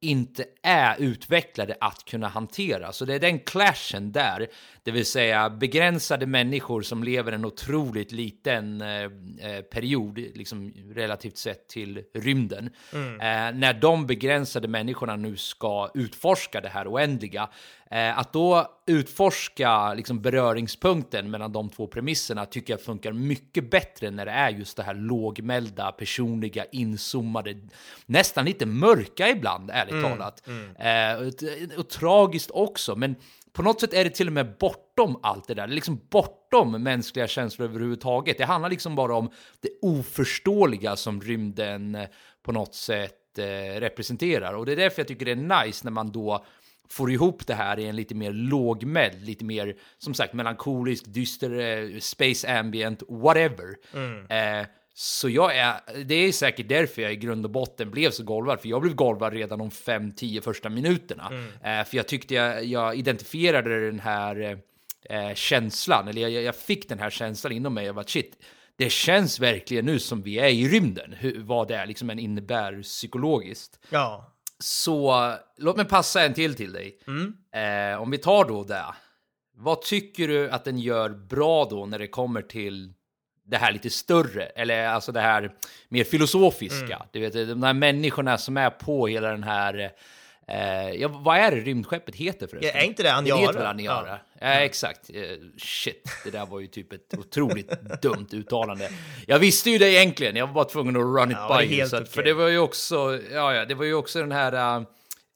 inte 0.00 0.44
är 0.62 0.96
utvecklade 1.00 1.76
att 1.80 2.04
kunna 2.04 2.28
hantera. 2.28 2.92
Så 2.92 3.04
det 3.04 3.14
är 3.14 3.18
den 3.18 3.38
clashen 3.38 4.12
där, 4.12 4.46
det 4.82 4.90
vill 4.90 5.06
säga 5.06 5.50
begränsade 5.50 6.26
människor 6.26 6.82
som 6.82 7.04
lever 7.04 7.32
en 7.32 7.44
otroligt 7.44 8.12
liten 8.12 8.80
eh, 8.80 9.02
eh, 9.02 9.62
period, 9.72 10.18
liksom 10.18 10.72
relativt 10.94 11.36
sett 11.36 11.68
till 11.68 12.02
rymden. 12.14 12.70
Eh, 12.92 13.54
när 13.54 13.80
de 13.80 14.06
begränsade 14.06 14.68
människorna 14.68 15.16
nu 15.16 15.36
ska 15.36 15.90
utforska 15.94 16.60
det 16.60 16.68
här 16.68 16.88
oändliga, 16.92 17.48
eh, 17.90 18.18
att 18.18 18.32
då 18.32 18.66
utforska 18.86 19.94
liksom, 19.94 20.22
beröringspunkten 20.22 21.30
mellan 21.30 21.52
de 21.52 21.68
två 21.68 21.86
premisserna 21.86 22.46
tycker 22.46 22.72
jag 22.72 22.80
funkar 22.80 23.12
mycket 23.12 23.70
bättre 23.70 24.10
när 24.10 24.26
det 24.26 24.32
är 24.32 24.50
just 24.50 24.76
det 24.76 24.82
här 24.82 24.94
lågmälda, 24.94 25.92
personliga, 25.92 26.64
inzoomade, 26.72 27.54
nästan 28.06 28.44
lite 28.44 28.66
mörka 28.66 29.28
ibland, 29.28 29.70
ärligt 29.72 30.04
talat. 30.04 30.48
Eh, 30.78 31.26
och, 31.26 31.78
och 31.78 31.88
tragiskt 31.88 32.50
också, 32.50 32.96
men 32.96 33.16
på 33.52 33.62
något 33.62 33.80
sätt 33.80 33.94
är 33.94 34.04
det 34.04 34.10
till 34.10 34.26
och 34.26 34.32
med 34.32 34.56
bortom 34.58 35.20
allt 35.22 35.48
det 35.48 35.54
där. 35.54 35.66
Det 35.66 35.72
är 35.72 35.74
liksom 35.74 36.00
bortom 36.10 36.82
mänskliga 36.82 37.28
känslor 37.28 37.68
överhuvudtaget. 37.68 38.38
Det 38.38 38.44
handlar 38.44 38.70
liksom 38.70 38.94
bara 38.94 39.14
om 39.14 39.30
det 39.60 39.68
oförståeliga 39.82 40.96
som 40.96 41.20
rymden 41.20 41.94
eh, 41.94 42.08
på 42.42 42.52
något 42.52 42.74
sätt 42.74 43.38
eh, 43.38 43.80
representerar. 43.80 44.54
Och 44.54 44.66
det 44.66 44.72
är 44.72 44.76
därför 44.76 45.00
jag 45.00 45.08
tycker 45.08 45.26
det 45.26 45.32
är 45.32 45.64
nice 45.64 45.84
när 45.84 45.92
man 45.92 46.12
då 46.12 46.44
får 46.90 47.10
ihop 47.10 47.46
det 47.46 47.54
här 47.54 47.78
i 47.78 47.86
en 47.86 47.96
lite 47.96 48.14
mer 48.14 48.32
lågmäld, 48.32 49.22
lite 49.22 49.44
mer 49.44 49.76
som 49.98 50.14
sagt 50.14 50.32
melankolisk, 50.32 51.04
dyster, 51.06 51.58
eh, 51.58 51.98
space 51.98 52.58
ambient, 52.58 53.02
whatever. 53.08 53.76
Eh, 54.60 54.66
så 55.02 55.28
jag 55.28 55.56
är, 55.56 56.04
det 56.04 56.14
är 56.14 56.32
säkert 56.32 56.68
därför 56.68 57.02
jag 57.02 57.12
i 57.12 57.16
grund 57.16 57.44
och 57.44 57.50
botten 57.50 57.90
blev 57.90 58.10
så 58.10 58.24
golvad, 58.24 58.60
för 58.60 58.68
jag 58.68 58.82
blev 58.82 58.94
golvad 58.94 59.32
redan 59.32 59.58
de 59.58 59.70
5-10 59.70 60.40
första 60.40 60.68
minuterna. 60.68 61.30
Eh, 61.64 61.84
för 61.84 61.96
jag 61.96 62.08
tyckte 62.08 62.34
jag, 62.34 62.64
jag 62.64 62.96
identifierade 62.96 63.86
den 63.86 64.00
här 64.00 64.60
eh, 65.02 65.34
känslan, 65.34 66.08
eller 66.08 66.22
jag, 66.22 66.42
jag 66.42 66.56
fick 66.56 66.88
den 66.88 66.98
här 66.98 67.10
känslan 67.10 67.52
inom 67.52 67.74
mig 67.74 67.88
av 67.88 67.98
att 67.98 68.10
shit, 68.10 68.36
det 68.76 68.90
känns 68.90 69.40
verkligen 69.40 69.84
nu 69.84 69.98
som 69.98 70.22
vi 70.22 70.38
är 70.38 70.48
i 70.48 70.68
rymden, 70.68 71.12
hur, 71.12 71.42
vad 71.42 71.68
det 71.68 71.76
är, 71.76 71.86
liksom 71.86 72.10
en 72.10 72.18
innebär 72.18 72.82
psykologiskt. 72.82 73.78
Ja. 73.90 74.34
Så 74.58 75.32
låt 75.56 75.76
mig 75.76 75.84
passa 75.84 76.22
en 76.22 76.34
till 76.34 76.54
till 76.54 76.72
dig. 76.72 76.98
Eh, 77.62 78.02
om 78.02 78.10
vi 78.10 78.18
tar 78.18 78.44
då 78.44 78.64
det. 78.64 78.84
Vad 79.56 79.82
tycker 79.82 80.28
du 80.28 80.50
att 80.50 80.64
den 80.64 80.78
gör 80.78 81.08
bra 81.10 81.64
då 81.70 81.86
när 81.86 81.98
det 81.98 82.08
kommer 82.08 82.42
till 82.42 82.92
det 83.50 83.56
här 83.56 83.72
lite 83.72 83.90
större, 83.90 84.44
eller 84.44 84.86
alltså 84.86 85.12
det 85.12 85.20
här 85.20 85.52
mer 85.88 86.04
filosofiska? 86.04 87.02
Du 87.12 87.20
vet, 87.20 87.32
de 87.32 87.60
där 87.60 87.72
människorna 87.72 88.38
som 88.38 88.56
är 88.56 88.70
på 88.70 89.06
hela 89.06 89.30
den 89.30 89.42
här 89.42 89.92
Eh, 90.52 90.90
ja, 90.90 91.08
vad 91.08 91.36
är 91.36 91.50
det 91.50 91.56
rymdskeppet 91.60 92.14
heter 92.14 92.46
förresten? 92.46 92.70
Ja, 92.74 92.80
är 92.82 92.86
inte 92.86 93.02
det 93.02 93.08
Det 93.08 93.14
Aniara? 93.14 93.40
heter 93.40 93.52
väl 93.52 93.66
Aniara? 93.66 94.18
Ja, 94.40 94.46
exakt. 94.46 95.10
Eh, 95.14 95.22
shit, 95.58 96.08
det 96.24 96.30
där 96.30 96.46
var 96.46 96.60
ju 96.60 96.66
typ 96.66 96.92
ett 96.92 97.14
otroligt 97.18 97.72
dumt 98.02 98.26
uttalande. 98.32 98.90
Jag 99.26 99.38
visste 99.38 99.70
ju 99.70 99.78
det 99.78 99.92
egentligen, 99.92 100.36
jag 100.36 100.46
var 100.46 100.54
bara 100.54 100.64
tvungen 100.64 100.96
att 100.96 101.02
run 101.02 101.30
it 101.30 101.36
Ja, 101.40 101.60
det 101.60 101.66
by 101.68 101.86
Så 101.86 101.96
att, 101.96 102.02
okej. 102.02 102.12
För 102.12 102.22
det 102.22 102.32
var 102.32 102.48
ju 102.48 102.58
också, 102.58 103.20
ja, 103.32 103.54
ja, 103.54 103.64
det 103.64 103.74
var 103.74 103.84
ju 103.84 103.94
också 103.94 104.20
den 104.20 104.32
här 104.32 104.78
uh, 104.80 104.86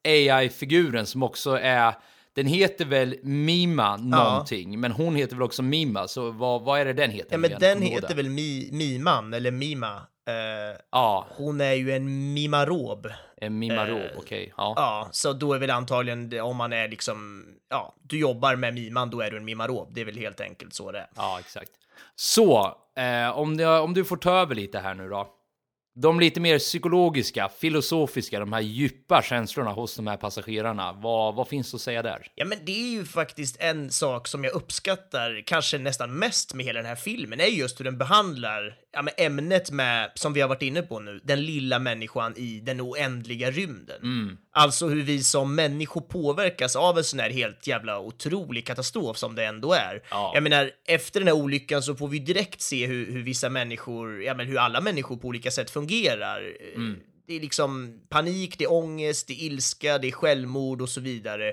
AI-figuren 0.04 1.06
som 1.06 1.22
också 1.22 1.58
är, 1.62 1.94
den 2.34 2.46
heter 2.46 2.84
väl 2.84 3.16
Mima 3.22 3.96
någonting, 3.96 4.80
men 4.80 4.92
hon 4.92 5.16
heter 5.16 5.36
väl 5.36 5.42
också 5.42 5.62
Mima, 5.62 6.08
så 6.08 6.30
vad, 6.30 6.62
vad 6.62 6.80
är 6.80 6.84
det 6.84 6.92
den 6.92 7.10
heter? 7.10 7.32
Ja, 7.32 7.38
men 7.38 7.50
den 7.60 7.80
du 7.80 7.86
heter 7.86 8.14
väl 8.14 8.28
Mi, 8.28 8.68
Miman, 8.72 9.34
eller 9.34 9.50
Mima. 9.50 9.92
Eh, 10.28 10.80
Ja, 10.90 11.26
hon 11.30 11.60
är 11.60 11.72
ju 11.72 11.92
en 11.92 12.32
mimarob. 12.34 13.06
en 13.36 13.58
Mimarob, 13.58 14.00
Eh, 14.00 14.18
okej. 14.18 14.52
Ja. 14.56 14.72
Ja, 14.76 15.08
så 15.12 15.32
då 15.32 15.52
är 15.52 15.58
väl 15.58 15.70
antagligen 15.70 16.40
om 16.40 16.56
man 16.56 16.72
är 16.72 16.88
liksom, 16.88 17.44
ja, 17.70 17.94
du 18.02 18.18
jobbar 18.18 18.56
med 18.56 18.74
miman, 18.74 19.10
då 19.10 19.20
är 19.20 19.30
du 19.30 19.36
en 19.36 19.44
mimarob. 19.44 19.88
Det 19.94 20.00
är 20.00 20.04
väl 20.04 20.18
helt 20.18 20.40
enkelt 20.40 20.74
så 20.74 20.92
det 20.92 20.98
är. 20.98 21.06
Ja, 21.16 21.36
exakt. 21.40 21.70
Så, 22.16 22.76
eh, 22.96 23.38
om, 23.38 23.56
det, 23.56 23.66
om 23.78 23.94
du 23.94 24.04
får 24.04 24.16
ta 24.16 24.30
över 24.40 24.54
lite 24.54 24.78
här 24.78 24.94
nu 24.94 25.08
då. 25.08 25.28
De 25.96 26.20
lite 26.20 26.40
mer 26.40 26.58
psykologiska, 26.58 27.48
filosofiska, 27.48 28.40
de 28.40 28.52
här 28.52 28.60
djupa 28.60 29.22
känslorna 29.22 29.70
hos 29.70 29.96
de 29.96 30.06
här 30.06 30.16
passagerarna. 30.16 30.92
Vad, 30.92 31.34
vad 31.34 31.48
finns 31.48 31.74
att 31.74 31.80
säga 31.80 32.02
där? 32.02 32.26
Ja, 32.34 32.44
men 32.44 32.58
det 32.64 32.72
är 32.72 32.90
ju 32.92 33.04
faktiskt 33.04 33.56
en 33.60 33.90
sak 33.90 34.28
som 34.28 34.44
jag 34.44 34.52
uppskattar 34.52 35.42
kanske 35.46 35.78
nästan 35.78 36.18
mest 36.18 36.54
med 36.54 36.66
hela 36.66 36.78
den 36.78 36.88
här 36.88 36.96
filmen, 36.96 37.40
är 37.40 37.44
just 37.44 37.80
hur 37.80 37.84
den 37.84 37.98
behandlar 37.98 38.76
ja, 38.92 39.02
men 39.02 39.14
ämnet 39.16 39.70
med, 39.70 40.10
som 40.14 40.32
vi 40.32 40.40
har 40.40 40.48
varit 40.48 40.62
inne 40.62 40.82
på 40.82 41.00
nu, 41.00 41.20
den 41.24 41.44
lilla 41.44 41.78
människan 41.78 42.34
i 42.36 42.60
den 42.60 42.80
oändliga 42.80 43.50
rymden. 43.50 43.98
Alltså 44.56 44.88
hur 44.88 45.02
vi 45.02 45.22
som 45.22 45.54
människor 45.54 46.00
påverkas 46.00 46.76
av 46.76 46.98
en 46.98 47.04
sån 47.04 47.20
här 47.20 47.30
helt 47.30 47.66
jävla 47.66 48.00
otrolig 48.00 48.66
katastrof 48.66 49.16
som 49.16 49.34
det 49.34 49.44
ändå 49.44 49.72
är. 49.72 50.02
Ja. 50.10 50.30
Jag 50.34 50.42
menar, 50.42 50.70
efter 50.86 51.20
den 51.20 51.28
här 51.28 51.34
olyckan 51.34 51.82
så 51.82 51.94
får 51.94 52.08
vi 52.08 52.18
direkt 52.18 52.60
se 52.60 52.86
hur, 52.86 53.12
hur 53.12 53.22
vissa 53.22 53.48
människor, 53.48 54.22
ja 54.22 54.34
men 54.34 54.46
hur 54.46 54.58
alla 54.58 54.80
människor 54.80 55.16
på 55.16 55.28
olika 55.28 55.50
sätt 55.50 55.70
fungerar. 55.70 56.40
Det 57.26 57.36
är 57.36 57.40
liksom 57.40 58.00
panik, 58.08 58.58
det 58.58 58.64
är 58.64 58.72
ångest, 58.72 59.26
det 59.26 59.32
är 59.32 59.46
ilska, 59.46 59.98
det 59.98 60.08
är 60.08 60.12
självmord 60.12 60.82
och 60.82 60.88
så 60.88 61.00
vidare. 61.00 61.52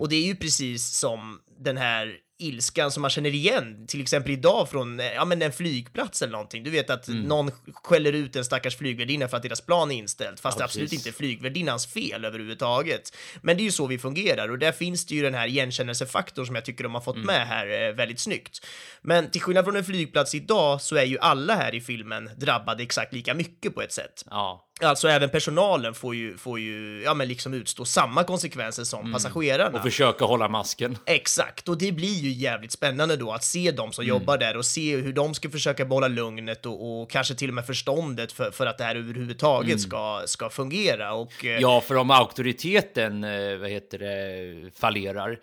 Och 0.00 0.08
det 0.08 0.16
är 0.16 0.26
ju 0.26 0.36
precis 0.36 0.86
som 0.86 1.40
den 1.58 1.76
här 1.76 2.16
ilskan 2.38 2.90
som 2.90 3.00
man 3.02 3.10
känner 3.10 3.34
igen, 3.34 3.86
till 3.86 4.00
exempel 4.02 4.32
idag 4.32 4.68
från 4.70 5.00
eh, 5.00 5.06
ja, 5.06 5.24
men 5.24 5.42
en 5.42 5.52
flygplats 5.52 6.22
eller 6.22 6.32
någonting. 6.32 6.64
Du 6.64 6.70
vet 6.70 6.90
att 6.90 7.08
någon 7.08 7.50
skäller 7.74 8.12
ut 8.12 8.36
en 8.36 8.44
stackars 8.44 8.76
flygvärdinna 8.76 9.28
för 9.28 9.36
att 9.36 9.42
deras 9.42 9.60
plan 9.60 9.90
är 9.90 9.96
inställt, 9.96 10.40
fast 10.40 10.56
Ja, 10.56 10.58
det 10.58 10.64
absolut 10.64 10.90
precis. 10.90 11.06
inte 11.06 11.16
är 11.16 11.18
flygvärdinnans 11.18 11.86
fel 11.86 12.24
överhuvudtaget. 12.24 13.16
Men 13.42 13.56
det 13.56 13.62
är 13.62 13.64
ju 13.64 13.70
så 13.72 13.86
vi 13.86 13.98
fungerar 13.98 14.48
och 14.48 14.58
där 14.58 14.72
finns 14.72 15.06
det 15.06 15.14
ju 15.14 15.22
den 15.22 15.34
här 15.34 15.46
igenkännelsefaktorn 15.46 16.46
som 16.46 16.54
jag 16.54 16.64
tycker 16.64 16.84
de 16.84 16.94
har 16.94 17.00
fått 17.00 17.16
med 17.24 17.46
här 17.46 17.88
eh, 17.88 17.94
väldigt 17.94 18.20
snyggt. 18.20 18.66
Men 19.02 19.30
till 19.30 19.40
skillnad 19.40 19.64
från 19.64 19.76
en 19.76 19.84
flygplats 19.84 20.34
idag 20.34 20.80
så 20.82 20.96
är 20.96 21.04
ju 21.04 21.18
alla 21.18 21.54
här 21.54 21.74
i 21.74 21.80
filmen 21.80 22.30
drabbade 22.36 22.82
exakt 22.82 23.12
lika 23.12 23.34
mycket 23.34 23.74
på 23.74 23.82
ett 23.82 23.92
sätt. 23.92 24.24
Ja, 24.30 24.62
Alltså 24.82 25.08
även 25.08 25.28
personalen 25.30 25.94
får 25.94 26.14
ju, 26.14 26.36
får 26.36 26.60
ju 26.60 27.02
ja, 27.04 27.14
men 27.14 27.28
liksom 27.28 27.54
utstå 27.54 27.84
samma 27.84 28.24
konsekvenser 28.24 28.84
som 28.84 29.12
passagerarna. 29.12 29.78
och 29.78 29.84
försöka 29.84 30.24
hålla 30.24 30.48
masken. 30.48 30.98
Exakt, 31.06 31.68
och 31.68 31.78
det 31.78 31.92
blir 31.92 32.14
ju 32.14 32.25
jävligt 32.32 32.72
spännande 32.72 33.16
då 33.16 33.32
att 33.32 33.44
se 33.44 33.70
de 33.70 33.92
som 33.92 34.04
jobbar 34.04 34.38
där 34.38 34.56
och 34.56 34.66
se 34.66 34.96
hur 34.96 35.12
de 35.12 35.34
ska 35.34 35.50
försöka 35.50 35.84
behålla 35.84 36.08
lugnet 36.08 36.66
och, 36.66 37.02
och 37.02 37.10
kanske 37.10 37.34
till 37.34 37.48
och 37.48 37.54
med 37.54 37.66
förståndet 37.66 38.32
för, 38.32 38.50
för 38.50 38.66
att 38.66 38.78
det 38.78 38.84
här 38.84 38.96
överhuvudtaget 38.96 39.80
ska, 39.80 40.22
ska 40.26 40.50
fungera. 40.50 41.12
Och, 41.12 41.44
eh, 41.44 41.58
Ja, 41.60 41.80
för 41.80 41.94
om 41.94 42.10
auktoriteten, 42.10 43.24
eh, 43.24 43.56
vad 43.56 43.70
heter 43.70 43.98
det, 43.98 44.70
fallerar, 44.74 45.38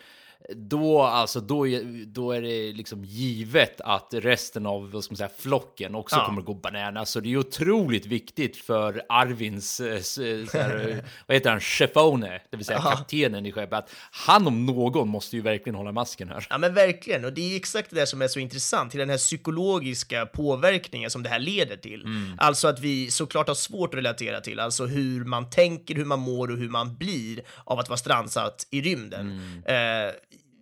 då, 0.55 1.01
alltså, 1.01 1.39
då, 1.39 1.67
är- 1.67 2.05
då 2.05 2.31
är 2.31 2.41
det 2.41 2.71
liksom 2.71 3.03
givet 3.05 3.81
att 3.81 4.07
resten 4.13 4.65
av 4.65 4.91
vad 4.91 5.03
ska 5.03 5.12
man 5.12 5.17
säga, 5.17 5.29
flocken 5.38 5.95
också 5.95 6.15
Ja. 6.15 6.25
kommer 6.25 6.39
att 6.41 6.45
gå 6.47 6.53
bananas. 6.53 7.09
Så 7.09 7.19
det 7.19 7.33
är 7.33 7.38
otroligt 7.38 8.05
viktigt 8.05 8.57
för 8.57 9.01
Arvins, 9.09 9.79
eh, 9.79 10.00
här, 10.53 11.03
vad 11.27 11.35
heter 11.35 11.50
han, 11.50 11.59
chefone, 11.59 12.41
det 12.50 12.57
vill 12.57 12.65
säga 12.65 12.79
kaptenen 12.79 13.45
i 13.45 13.51
skeppet, 13.51 13.73
att 13.79 13.89
han 14.12 14.47
om 14.47 14.65
någon 14.65 15.07
måste 15.09 15.35
ju 15.35 15.41
verkligen 15.41 15.75
hålla 15.75 15.91
masken 15.91 16.29
här. 16.29 16.47
Ja 16.50 16.57
men 16.57 16.73
verkligen, 16.73 17.25
och 17.25 17.33
det 17.33 17.53
är 17.53 17.55
exakt 17.55 17.89
det 17.89 17.95
där 17.95 18.05
som 18.05 18.21
är 18.21 18.27
så 18.27 18.39
intressant, 18.39 18.91
till 18.91 19.00
den 19.00 19.09
här 19.09 19.17
psykologiska 19.17 20.25
påverkningen 20.25 21.09
som 21.09 21.23
det 21.23 21.29
här 21.29 21.39
leder 21.39 21.77
till. 21.77 22.05
Alltså 22.38 22.67
att 22.67 22.79
vi 22.79 23.12
såklart 23.12 23.47
har 23.47 23.55
svårt 23.55 23.89
att 23.93 23.97
relatera 23.97 24.41
till, 24.41 24.59
alltså 24.59 24.85
hur 24.85 25.23
man 25.25 25.50
tänker, 25.50 25.95
hur 25.95 26.05
man 26.05 26.19
mår 26.19 26.51
och 26.51 26.57
hur 26.57 26.69
man 26.69 26.95
blir 26.95 27.41
av 27.63 27.79
att 27.79 27.89
vara 27.89 27.97
strandsatt 27.97 28.67
i 28.69 28.81
rymden. 28.81 29.41
Eh, 29.65 29.75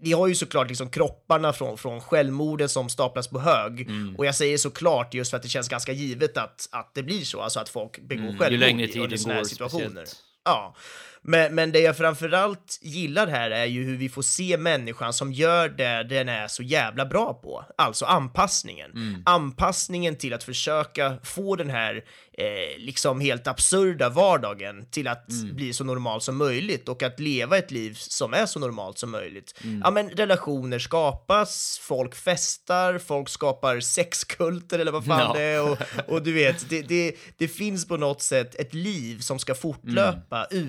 vi 0.01 0.13
har 0.13 0.27
ju 0.27 0.35
såklart 0.35 0.67
liksom 0.67 0.89
kropparna 0.89 1.53
från, 1.53 1.77
från 1.77 2.01
självmorden 2.01 2.69
som 2.69 2.89
staplas 2.89 3.27
på 3.27 3.39
hög. 3.39 3.89
Och 4.17 4.25
jag 4.25 4.35
säger 4.35 4.57
såklart 4.57 5.13
just 5.13 5.29
för 5.29 5.37
att 5.37 5.43
det 5.43 5.49
känns 5.49 5.69
ganska 5.69 5.91
givet 5.91 6.37
att, 6.37 6.69
att 6.71 6.91
det 6.93 7.03
blir 7.03 7.21
så, 7.21 7.41
alltså 7.41 7.59
att 7.59 7.69
folk 7.69 7.99
begår 8.01 8.21
Mm, 8.23 8.33
ju 8.33 8.39
självmord 8.39 8.59
längre 8.59 8.87
tiden 8.87 9.03
under 9.03 9.17
såna 9.17 9.33
här 9.33 9.41
går, 9.41 9.47
situationer. 9.47 9.85
speciellt. 9.85 10.15
Ja, 10.45 10.75
men, 11.23 11.55
men 11.55 11.71
det 11.71 11.79
jag 11.79 11.97
framförallt 11.97 12.79
gillar 12.81 13.27
här 13.27 13.51
är 13.51 13.65
ju 13.65 13.83
hur 13.83 13.97
vi 13.97 14.09
får 14.09 14.21
se 14.21 14.57
människan 14.57 15.13
som 15.13 15.33
gör 15.33 15.69
det 15.69 16.03
den 16.03 16.29
är 16.29 16.47
så 16.47 16.63
jävla 16.63 17.05
bra 17.05 17.33
på, 17.33 17.65
alltså 17.77 18.05
anpassningen. 18.05 18.91
Mm. 18.91 19.23
Anpassningen 19.25 20.15
till 20.15 20.33
att 20.33 20.43
försöka 20.43 21.17
få 21.23 21.55
den 21.55 21.69
här 21.69 21.95
eh, 22.37 22.77
liksom 22.77 23.21
helt 23.21 23.47
absurda 23.47 24.09
vardagen 24.09 24.85
till 24.91 25.07
att 25.07 25.29
Mm. 25.29 25.55
bli 25.55 25.73
så 25.73 25.83
normal 25.83 26.21
som 26.21 26.37
möjligt 26.37 26.89
och 26.89 27.03
att 27.03 27.19
leva 27.19 27.57
ett 27.57 27.71
liv 27.71 27.93
som 27.97 28.33
är 28.33 28.45
så 28.45 28.59
normalt 28.59 28.97
som 28.97 29.11
möjligt. 29.11 29.59
Mm. 29.63 29.81
Ja, 29.83 29.91
men 29.91 30.09
relationer 30.09 30.79
skapas, 30.79 31.79
folk 31.83 32.15
festar, 32.15 32.97
folk 32.97 33.29
skapar 33.29 33.79
sexkulter 33.79 34.79
eller 34.79 34.91
vad 34.91 35.05
fan 35.05 35.19
Ja. 35.19 35.33
det 35.33 35.41
är 35.43 35.71
och, 35.71 35.77
och 36.13 36.23
du 36.23 36.33
vet, 36.33 36.69
det, 36.69 36.81
det, 36.81 37.15
det 37.37 37.47
finns 37.47 37.87
på 37.87 37.97
något 37.97 38.21
sätt 38.21 38.55
ett 38.55 38.73
liv 38.73 39.19
som 39.19 39.39
ska 39.39 39.55
fortlöpa 39.55 40.47
Mm. 40.51 40.63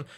Utan 0.00 0.08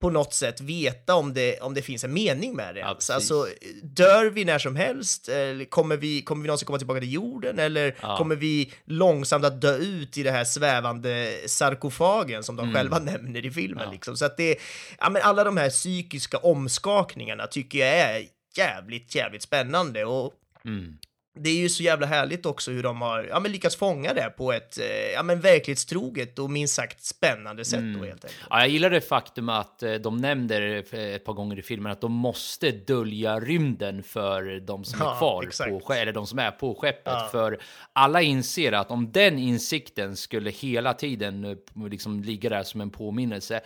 på 0.00 0.10
något 0.10 0.34
sätt 0.34 0.60
veta 0.60 1.14
om 1.14 1.34
det, 1.34 1.60
om 1.60 1.74
det 1.74 1.82
finns 1.82 2.04
en 2.04 2.12
mening 2.12 2.56
med 2.56 2.74
det. 2.74 2.80
Ja, 2.80 2.94
precis. 2.94 3.10
alltså, 3.10 3.46
dör 3.82 4.24
vi 4.30 4.44
när 4.44 4.58
som 4.58 4.76
helst? 4.76 5.28
Eller 5.28 5.64
kommer 5.64 5.96
vi, 5.96 6.22
kommer 6.22 6.42
vi 6.42 6.46
någonsin 6.46 6.66
komma 6.66 6.78
tillbaka 6.78 7.00
till 7.00 7.12
jorden? 7.12 7.58
Eller 7.58 7.96
Ja. 8.02 8.16
kommer 8.16 8.36
vi 8.36 8.72
långsamt 8.84 9.44
att 9.44 9.60
dö 9.60 9.76
ut 9.76 10.18
i 10.18 10.22
det 10.22 10.30
här 10.30 10.44
svävande 10.44 11.32
sarkofagen 11.46 12.42
som 12.42 12.56
de 12.56 12.74
själva 12.74 12.98
nämner 13.10 13.46
i 13.46 13.50
filmen? 13.50 13.78
Mm. 13.78 13.86
Ja. 13.88 13.92
Liksom. 13.92 14.16
Så 14.16 14.24
att 14.24 14.36
det, 14.36 14.56
ja, 14.98 15.10
men 15.10 15.22
alla 15.22 15.44
de 15.44 15.56
här 15.56 15.70
psykiska 15.70 16.38
omskakningarna 16.38 17.46
tycker 17.46 17.78
jag 17.78 17.88
är 17.88 18.24
jävligt, 18.56 19.14
jävligt 19.14 19.42
spännande. 19.42 20.04
Och 20.04 20.34
Mm. 20.64 20.96
Det 21.38 21.50
är 21.50 21.54
ju 21.56 21.68
så 21.68 21.82
jävla 21.82 22.06
härligt 22.06 22.46
också 22.46 22.70
hur 22.70 22.82
de 22.82 23.00
har 23.00 23.24
ja, 23.24 23.40
men 23.40 23.52
lyckats 23.52 23.76
fånga 23.76 24.14
det 24.14 24.30
på 24.36 24.52
ett 24.52 24.78
eh, 24.78 24.86
ja, 25.14 25.22
men 25.22 25.40
verklighetstroget 25.40 26.38
och 26.38 26.50
minst 26.50 26.74
sagt 26.74 27.04
spännande 27.04 27.64
sätt 27.64 27.78
Mm. 27.80 27.98
då 28.00 28.04
helt 28.06 28.24
enkelt. 28.24 28.40
Ja, 28.50 28.60
jag 28.60 28.68
gillar 28.68 28.90
det 28.90 29.00
faktum 29.00 29.48
att 29.48 29.82
eh, 29.82 29.92
de 29.94 30.16
nämner 30.16 30.84
eh, 30.92 31.00
ett 31.00 31.24
par 31.24 31.32
gånger 31.32 31.58
i 31.58 31.62
filmen 31.62 31.92
att 31.92 32.00
de 32.00 32.12
måste 32.12 32.70
dölja 32.70 33.40
rymden 33.40 34.02
för 34.02 34.60
de 34.60 34.84
som 34.84 34.98
Ja, 35.02 35.12
är 35.14 35.18
kvar 35.18 35.42
exakt. 35.42 35.86
på, 35.86 35.92
eller 35.92 36.12
de 36.12 36.26
som 36.26 36.38
är 36.38 36.50
på 36.50 36.74
skeppet. 36.74 37.02
Ja. 37.06 37.28
För 37.32 37.58
alla 37.92 38.22
inser 38.22 38.72
att 38.72 38.90
om 38.90 39.12
den 39.12 39.38
insikten 39.38 40.16
skulle 40.16 40.50
hela 40.50 40.94
tiden 40.94 41.56
liksom 41.90 42.22
ligga 42.22 42.50
där 42.50 42.62
som 42.62 42.80
en 42.80 42.90
påminnelse, 42.90 43.60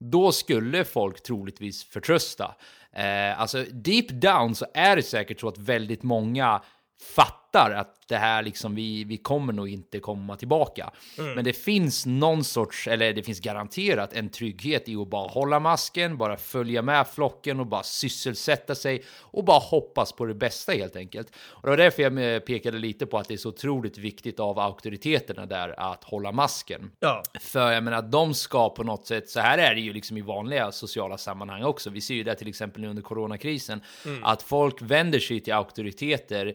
då 0.00 0.32
skulle 0.32 0.84
folk 0.84 1.22
troligtvis 1.22 1.84
förtrösta. 1.84 2.54
Eh, 2.92 3.40
alltså 3.40 3.64
deep 3.72 4.08
down 4.08 4.54
så 4.54 4.66
är 4.74 4.96
det 4.96 5.02
säkert 5.02 5.40
så 5.40 5.48
att 5.48 5.58
väldigt 5.58 6.02
många 6.02 6.62
fattar 7.00 7.70
att 7.70 7.94
det 8.08 8.16
här 8.16 8.42
liksom, 8.42 8.74
vi, 8.74 9.04
vi 9.04 9.16
kommer 9.16 9.52
nog 9.52 9.68
inte 9.68 10.00
komma 10.00 10.36
tillbaka. 10.36 10.90
Men 11.34 11.44
det 11.44 11.52
finns 11.52 12.06
någon 12.06 12.44
sorts, 12.44 12.88
eller 12.88 13.12
det 13.12 13.22
finns 13.22 13.40
garanterat 13.40 14.12
en 14.12 14.28
trygghet 14.28 14.88
i 14.88 14.96
att 14.96 15.08
bara 15.08 15.28
hålla 15.28 15.60
masken, 15.60 16.18
bara 16.18 16.36
följa 16.36 16.82
med 16.82 17.06
flocken 17.08 17.60
och 17.60 17.66
bara 17.66 17.82
sysselsätta 17.82 18.74
sig 18.74 19.04
och 19.20 19.44
bara 19.44 19.58
hoppas 19.58 20.12
på 20.12 20.24
det 20.24 20.34
bästa 20.34 20.72
helt 20.72 20.96
enkelt. 20.96 21.28
Och 21.36 21.62
det 21.62 21.68
var 21.70 21.76
därför 21.76 22.02
jag 22.02 22.44
pekade 22.46 22.78
lite 22.78 23.06
på 23.06 23.18
att 23.18 23.28
det 23.28 23.34
är 23.34 23.38
så 23.38 23.48
otroligt 23.48 23.98
viktigt 23.98 24.40
av 24.40 24.58
auktoriteterna 24.58 25.46
där 25.46 25.80
att 25.80 26.04
hålla 26.04 26.32
masken. 26.32 26.90
Ja, 27.00 27.22
För 27.40 27.72
jag 27.72 27.84
menar, 27.84 28.02
de 28.02 28.34
ska 28.34 28.70
på 28.70 28.82
något 28.84 29.06
sätt, 29.06 29.30
så 29.30 29.40
här 29.40 29.58
är 29.58 29.74
det 29.74 29.80
ju 29.80 29.92
liksom 29.92 30.16
i 30.16 30.20
vanliga 30.20 30.72
sociala 30.72 31.18
sammanhang 31.18 31.62
också. 31.64 31.90
Vi 31.90 32.00
ser 32.00 32.14
ju 32.14 32.22
det 32.22 32.34
till 32.34 32.48
exempel 32.48 32.82
nu 32.82 32.88
under 32.88 33.02
coronakrisen, 33.02 33.80
att 34.22 34.42
folk 34.42 34.82
vänder 34.82 35.18
sig 35.18 35.40
till 35.40 35.52
auktoriteter 35.52 36.54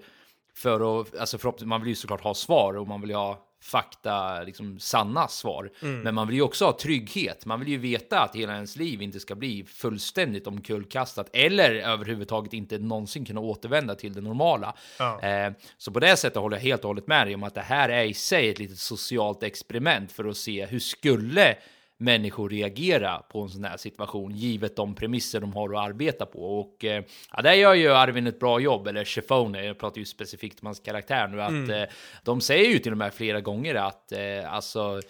för 0.55 1.01
att, 1.01 1.15
alltså 1.15 1.37
för, 1.37 1.65
man 1.65 1.81
vill 1.81 1.89
ju 1.89 1.95
såklart 1.95 2.21
ha 2.21 2.33
svar 2.33 2.73
och 2.77 2.87
man 2.87 3.01
vill 3.01 3.09
ju 3.09 3.15
ha 3.15 3.49
fakta, 3.63 4.43
liksom 4.43 4.79
sanna 4.79 5.27
svar. 5.27 5.71
Men 6.03 6.15
man 6.15 6.27
vill 6.27 6.35
ju 6.35 6.41
också 6.41 6.65
ha 6.65 6.77
trygghet. 6.77 7.45
Man 7.45 7.59
vill 7.59 7.69
ju 7.69 7.77
veta 7.77 8.19
att 8.19 8.35
hela 8.35 8.53
ens 8.53 8.75
liv 8.75 9.01
inte 9.01 9.19
ska 9.19 9.35
bli 9.35 9.63
fullständigt 9.63 10.47
omkullkastat 10.47 11.29
eller 11.33 11.75
överhuvudtaget 11.75 12.53
inte 12.53 12.77
någonsin 12.77 13.25
kunna 13.25 13.39
återvända 13.39 13.95
till 13.95 14.13
det 14.13 14.21
normala. 14.21 14.75
Ja. 14.99 15.21
Eh, 15.21 15.53
så 15.77 15.91
på 15.91 15.99
det 15.99 16.17
sättet 16.17 16.41
håller 16.41 16.57
jag 16.57 16.61
helt 16.63 16.81
och 16.81 16.87
hållet 16.87 17.07
med 17.07 17.27
dig 17.27 17.35
om 17.35 17.43
att 17.43 17.55
det 17.55 17.61
här 17.61 17.89
är 17.89 18.03
i 18.03 18.13
sig 18.13 18.49
ett 18.49 18.59
litet 18.59 18.79
socialt 18.79 19.43
experiment 19.43 20.11
för 20.11 20.25
att 20.25 20.37
se 20.37 20.65
hur 20.65 20.79
skulle 20.79 21.55
människor 21.97 22.49
reagera 22.49 23.17
på 23.17 23.41
en 23.41 23.49
sån 23.49 23.63
här 23.63 23.77
situation, 23.77 24.35
givet 24.35 24.75
de 24.75 24.95
premisser 24.95 25.39
de 25.39 25.53
har 25.53 25.73
att 25.73 25.89
arbeta 25.89 26.25
på. 26.25 26.59
Och 26.59 26.85
eh, 26.85 27.03
ja, 27.33 27.41
där 27.41 27.53
gör 27.53 27.73
ju 27.73 27.93
Arvin 27.93 28.27
ett 28.27 28.39
bra 28.39 28.59
jobb, 28.59 28.87
eller 28.87 29.05
Chefone, 29.05 29.65
jag 29.65 29.79
pratar 29.79 29.99
ju 29.99 30.05
specifikt 30.05 30.61
om 30.61 30.65
hans 30.65 30.79
karaktär 30.79 31.27
nu, 31.27 31.41
att 31.41 31.69
eh, 31.69 31.95
de 32.23 32.41
säger 32.41 32.69
ju 32.69 32.79
till 32.79 32.91
de 32.91 33.01
här 33.01 33.09
flera 33.09 33.41
gånger 33.41 33.75
att 33.75 34.11
eh, 34.11 34.53
alltså 34.53 35.01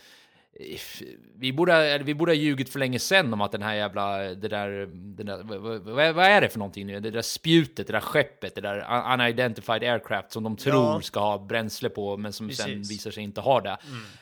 vi 1.35 1.53
borde, 1.53 1.97
vi 2.03 2.13
borde 2.13 2.31
ha 2.31 2.35
ljugit 2.35 2.69
för 2.69 2.79
länge 2.79 2.99
sedan 2.99 3.33
om 3.33 3.41
att 3.41 3.51
den 3.51 3.61
här 3.61 3.73
jävla, 3.75 4.17
det 4.17 4.47
där, 4.47 4.69
det 4.93 5.23
där 5.23 5.43
vad, 5.43 6.13
vad, 6.15 6.25
är 6.25 6.41
det 6.41 6.49
för 6.49 6.59
någonting 6.59 6.87
nu? 6.87 6.99
Det 6.99 7.11
där 7.11 7.21
spjutet, 7.21 7.87
det 7.87 7.93
där 7.93 7.99
skeppet, 7.99 8.55
det 8.55 8.61
där 8.61 8.81
un- 8.81 9.13
unidentified 9.13 9.83
aircraft 9.83 10.31
som 10.31 10.43
de 10.43 10.57
tror 10.57 10.75
Ja. 10.75 11.01
ska 11.01 11.19
ha 11.19 11.37
bränsle 11.37 11.89
på, 11.89 12.17
men 12.17 12.33
som 12.33 12.49
sen 12.49 12.65
Precis. 12.65 12.91
visar 12.91 13.11
sig 13.11 13.23
inte 13.23 13.41
ha 13.41 13.61
det. 13.61 13.77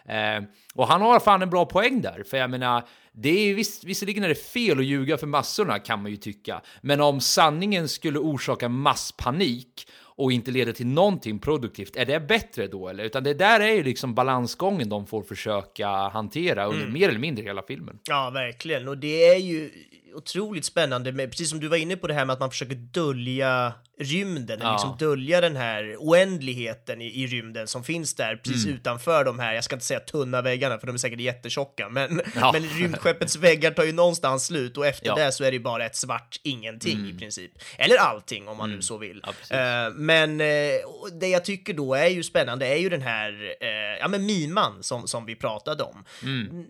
Eh, 0.05 0.43
och 0.75 0.87
han 0.87 1.01
har 1.01 1.19
fan 1.19 1.41
en 1.41 1.49
bra 1.49 1.65
poäng 1.65 2.01
där, 2.01 2.23
för 2.29 2.37
jag 2.37 2.49
menar, 2.49 2.83
det 3.11 3.29
är 3.49 3.53
visst, 3.53 3.83
visserligen 3.83 4.23
är 4.23 4.29
det 4.29 4.35
fel 4.35 4.79
att 4.79 4.85
ljuga 4.85 5.17
för 5.17 5.27
massorna 5.27 5.79
kan 5.79 6.01
man 6.01 6.11
ju 6.11 6.17
tycka, 6.17 6.61
men 6.81 7.01
om 7.01 7.21
sanningen 7.21 7.87
skulle 7.89 8.19
orsaka 8.19 8.69
masspanik 8.69 9.87
och 10.15 10.31
inte 10.31 10.51
leder 10.51 10.73
till 10.73 10.87
någonting 10.87 11.39
produktivt, 11.39 11.95
är 11.95 12.05
det 12.05 12.19
bättre 12.19 12.67
då 12.67 12.87
eller? 12.87 13.03
Utan 13.03 13.23
det 13.23 13.33
där 13.33 13.59
är 13.59 13.73
ju 13.73 13.83
liksom 13.83 14.15
balansgången 14.15 14.89
de 14.89 15.07
får 15.07 15.23
försöka 15.23 15.87
hantera 15.87 16.65
under 16.65 16.87
mer 16.87 17.09
eller 17.09 17.19
mindre 17.19 17.43
hela 17.43 17.61
filmen. 17.61 17.99
Ja, 18.09 18.29
verkligen. 18.33 18.87
Och 18.87 18.97
det 18.97 19.27
är 19.27 19.37
ju 19.39 19.69
otroligt 20.13 20.65
spännande, 20.65 21.11
med, 21.11 21.29
precis 21.31 21.49
som 21.49 21.59
du 21.59 21.67
var 21.67 21.77
inne 21.77 21.95
på 21.97 22.07
det 22.07 22.13
här 22.13 22.25
med 22.25 22.33
att 22.33 22.39
man 22.39 22.49
försöker 22.49 22.75
dölja 22.75 23.73
rymden, 23.99 24.59
eller 24.59 24.69
Ja. 24.69 24.73
liksom 24.73 24.95
dölja 24.99 25.41
den 25.41 25.55
här 25.55 25.95
oändligheten 25.99 27.01
i, 27.01 27.23
i 27.23 27.27
rymden 27.27 27.67
som 27.67 27.83
finns 27.83 28.13
där 28.15 28.35
precis 28.35 28.65
Mm. 28.65 28.75
utanför 28.77 29.23
de 29.25 29.39
här, 29.39 29.53
jag 29.53 29.63
ska 29.63 29.75
inte 29.75 29.85
säga 29.85 29.99
tunna 29.99 30.41
väggarna 30.41 30.77
för 30.77 30.87
de 30.87 30.93
är 30.93 30.97
säkert 30.99 31.19
jättetjocka, 31.19 31.89
men, 31.89 32.21
Ja. 32.35 32.51
men 32.53 32.63
rymdskeppets 32.63 33.35
väggar 33.35 33.71
tar 33.71 33.83
ju 33.83 33.91
någonstans 33.91 34.45
slut 34.45 34.77
och 34.77 34.85
efter 34.87 35.05
Ja. 35.07 35.13
Mm. 35.13 35.25
det 35.25 35.31
så 35.31 35.43
är 35.43 35.51
det 35.51 35.57
ju 35.57 35.63
bara 35.63 35.85
ett 35.85 35.95
svart 35.95 36.39
ingenting 36.43 37.09
i 37.09 37.19
princip. 37.19 37.51
Eller 37.77 37.97
allting 37.97 38.47
om 38.47 38.57
man 38.57 38.71
nu 38.71 38.81
så 38.81 38.97
vill. 38.97 39.21
Eh, 39.49 39.59
men 39.95 40.41
och 40.85 41.09
det 41.19 41.27
jag 41.27 41.45
tycker 41.45 41.73
då 41.73 41.93
är 41.93 42.07
ju 42.07 42.23
spännande 42.23 42.67
är 42.67 42.75
ju 42.77 42.89
den 42.89 43.01
här, 43.01 43.55
eh, 43.61 43.69
ja 43.99 44.07
men 44.07 44.25
miman 44.25 44.83
som, 44.83 45.07
som 45.07 45.25
vi 45.25 45.35
pratade 45.35 45.83
om. 45.83 46.03
Mm. 46.23 46.65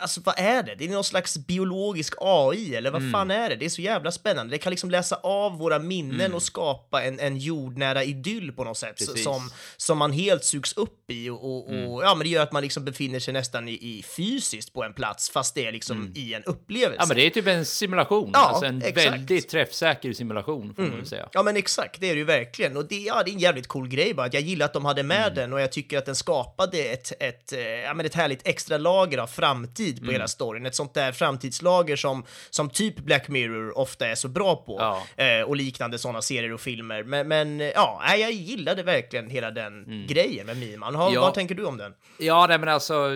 Alltså 0.00 0.20
vad 0.24 0.34
är 0.38 0.62
det? 0.62 0.74
Det 0.74 0.84
är 0.84 0.88
någon 0.88 1.04
slags 1.04 1.36
biologisk 1.38 2.14
AI 2.20 2.74
eller 2.74 2.90
vad 2.90 3.00
Mm. 3.00 3.12
fan 3.12 3.30
är 3.30 3.48
det? 3.50 3.56
Det 3.56 3.64
är 3.64 3.68
så 3.68 3.82
jävla 3.82 4.10
spännande. 4.12 4.54
Det 4.54 4.58
kan 4.58 4.70
liksom 4.70 4.90
läsa 4.90 5.16
av 5.16 5.58
våra 5.58 5.78
minnen 5.78 6.34
och 6.34 6.42
skapa 6.42 7.02
en, 7.02 7.20
en 7.20 7.36
jordnära 7.38 8.04
idyll 8.04 8.52
på 8.52 8.64
något 8.64 8.78
sätt 8.78 8.96
Precis. 8.98 9.24
som, 9.24 9.50
som 9.76 9.98
man 9.98 10.12
helt 10.12 10.44
sugs 10.44 10.72
upp 10.72 11.10
i 11.10 11.30
och, 11.30 11.44
och, 11.44 11.92
och 11.92 12.04
ja, 12.04 12.14
men 12.14 12.18
det 12.24 12.28
gör 12.28 12.42
att 12.42 12.52
man 12.52 12.62
liksom 12.62 12.84
befinner 12.84 13.18
sig 13.18 13.34
nästan 13.34 13.68
i, 13.68 13.72
i 13.72 14.04
fysiskt 14.16 14.72
på 14.72 14.84
en 14.84 14.92
plats 14.92 15.30
fast 15.30 15.54
det 15.54 15.66
är 15.66 15.72
liksom 15.72 16.12
i 16.14 16.34
en 16.34 16.44
upplevelse. 16.44 16.96
Ja, 17.00 17.06
men 17.06 17.16
det 17.16 17.26
är 17.26 17.30
typ 17.30 17.46
en 17.46 17.64
simulation, 17.64 18.30
Ja, 18.34 18.40
alltså 18.40 18.64
en 18.64 18.82
exakt. 18.82 19.12
väldigt 19.12 19.48
träffsäker 19.48 20.12
simulation 20.12 20.74
får 20.74 20.82
man 20.82 20.96
väl 20.96 21.06
säga. 21.06 21.28
Ja 21.32 21.42
men 21.42 21.56
exakt, 21.56 22.00
det 22.00 22.06
är 22.10 22.12
det 22.14 22.18
ju 22.18 22.24
verkligen. 22.24 22.76
Och 22.76 22.84
det, 22.88 22.98
ja, 23.00 23.22
det 23.24 23.30
är 23.30 23.32
en 23.32 23.38
jävligt 23.38 23.66
cool 23.66 23.88
grej 23.88 24.14
bara. 24.14 24.26
att 24.26 24.34
Jag 24.34 24.42
gillar 24.42 24.66
att 24.66 24.72
de 24.72 24.84
hade 24.84 25.02
med 25.02 25.14
Mm. 25.24 25.34
den 25.34 25.52
och 25.52 25.60
jag 25.60 25.72
tycker 25.72 25.98
att 25.98 26.06
den 26.06 26.14
skapade 26.16 26.78
ett, 26.78 27.12
ett, 27.20 27.52
eh, 27.52 27.60
ja, 27.60 27.94
men 27.94 28.06
ett 28.06 28.14
härligt 28.14 28.46
extra 28.46 28.78
lager 28.78 29.18
av 29.18 29.26
framtid 29.26 29.83
Mm. 29.92 30.06
på 30.06 30.12
hela 30.12 30.28
storyn. 30.28 30.66
Ett 30.66 30.74
sånt 30.74 30.94
där 30.94 31.12
framtidslager 31.12 31.96
som, 31.96 32.24
som 32.50 32.70
typ 32.70 32.96
Black 32.96 33.28
Mirror 33.28 33.78
ofta 33.78 34.06
är 34.06 34.14
så 34.14 34.28
bra 34.28 34.56
på. 34.56 34.76
Ja. 34.80 35.24
Eh, 35.24 35.42
och 35.42 35.56
liknande 35.56 35.98
sådana 35.98 36.22
serier 36.22 36.52
och 36.52 36.60
filmer. 36.60 37.02
Men, 37.02 37.28
men 37.28 37.60
eh, 37.60 37.66
ja, 37.66 38.16
jag 38.16 38.32
gillade 38.32 38.82
verkligen 38.82 39.30
hela 39.30 39.50
den 39.50 40.04
grejen 40.08 40.46
med 40.46 40.56
Miman. 40.56 40.94
Mm. 40.94 41.12
Ja. 41.14 41.20
Vad 41.20 41.34
tänker 41.34 41.54
du 41.54 41.64
om 41.64 41.76
den? 41.76 41.92
Ja, 42.18 42.46
nej, 42.46 42.58
men 42.58 42.68
alltså 42.68 43.10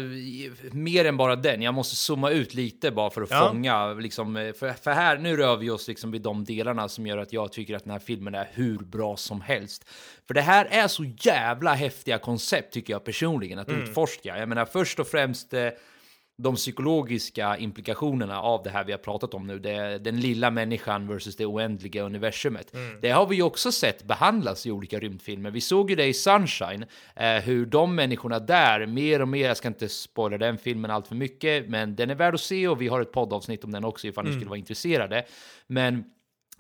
mer 0.73 1.05
än 1.05 1.17
bara 1.17 1.37
den. 1.37 1.63
Jag 1.63 1.75
måste 1.75 1.97
zooma 1.97 2.31
ut 2.31 2.55
lite 2.55 2.91
bara 2.91 3.11
för 3.11 3.23
att 3.23 3.31
Ja. 3.31 3.49
fånga 3.49 3.93
liksom, 3.93 4.53
för, 4.59 4.73
för 4.73 4.91
här 4.91 5.19
nu 5.19 5.37
rör 5.37 5.57
vi 5.57 5.71
oss 5.71 5.89
liksom 5.89 6.11
vid 6.11 6.23
de 6.23 6.45
delarna 6.45 6.89
som 6.89 7.07
gör 7.07 7.19
att 7.19 7.33
jag 7.33 7.53
tycker 7.53 7.77
att 7.77 7.85
den 7.85 7.93
här 7.93 7.99
filmen 7.99 8.35
är 8.35 8.49
hur 8.53 8.79
bra 8.79 9.17
som 9.17 9.41
helst. 9.41 9.85
För 10.27 10.35
det 10.35 10.41
här 10.41 10.65
är 10.71 10.89
så 10.89 11.05
jävla 11.19 11.75
häftiga 11.75 12.19
koncept 12.19 12.73
tycker 12.75 12.93
jag 12.93 13.05
personligen 13.05 13.59
att 13.59 13.69
utforska. 13.69 14.39
Jag 14.39 14.49
menar 14.49 14.65
först 14.65 14.99
och 14.99 15.07
främst 15.09 15.55
eh, 15.55 15.69
de 16.43 16.55
psykologiska 16.55 17.57
implikationerna 17.57 18.41
av 18.41 18.63
det 18.63 18.71
här 18.71 18.85
vi 18.85 18.93
har 18.93 18.99
pratat 18.99 19.35
om 19.35 19.47
nu, 19.47 19.59
det, 19.59 19.99
den 19.99 20.21
lilla 20.21 20.51
människan 20.51 21.09
versus 21.09 21.37
det 21.37 21.47
oändliga 21.47 22.03
universumet. 22.03 22.75
Det 23.01 23.11
har 23.11 23.27
vi 23.27 23.37
ju 23.37 23.43
också 23.43 23.73
sett 23.73 24.05
behandlas 24.05 24.67
i 24.67 24.71
olika 24.71 24.99
rymdfilmer. 24.99 25.51
Vi 25.51 25.61
såg 25.61 25.91
ju 25.91 25.97
det 25.97 26.07
i 26.07 26.15
Sunshine, 26.15 26.85
eh, 27.17 27.35
hur 27.35 27.67
de 27.67 27.95
människorna 27.95 28.39
där 28.39 28.87
mer 28.87 29.23
och 29.23 29.29
mer, 29.29 29.47
jag 29.47 29.57
ska 29.57 29.69
inte 29.69 29.89
spoila 29.89 30.39
den 30.39 30.59
filmen 30.59 30.91
allt 30.91 31.09
för 31.09 31.15
mycket, 31.15 31.69
men 31.69 31.97
den 31.97 32.11
är 32.11 32.15
värd 32.15 32.35
att 32.35 32.41
se 32.41 32.69
och 32.69 32.83
vi 32.83 32.89
har 32.89 33.01
ett 33.01 33.13
poddavsnitt 33.13 33.65
om 33.65 33.73
den 33.73 33.85
också 33.85 34.07
ifall 34.07 34.25
ni 34.25 34.33
skulle 34.33 34.49
vara 34.49 34.59
intresserade. 34.59 35.25
Men 35.67 36.05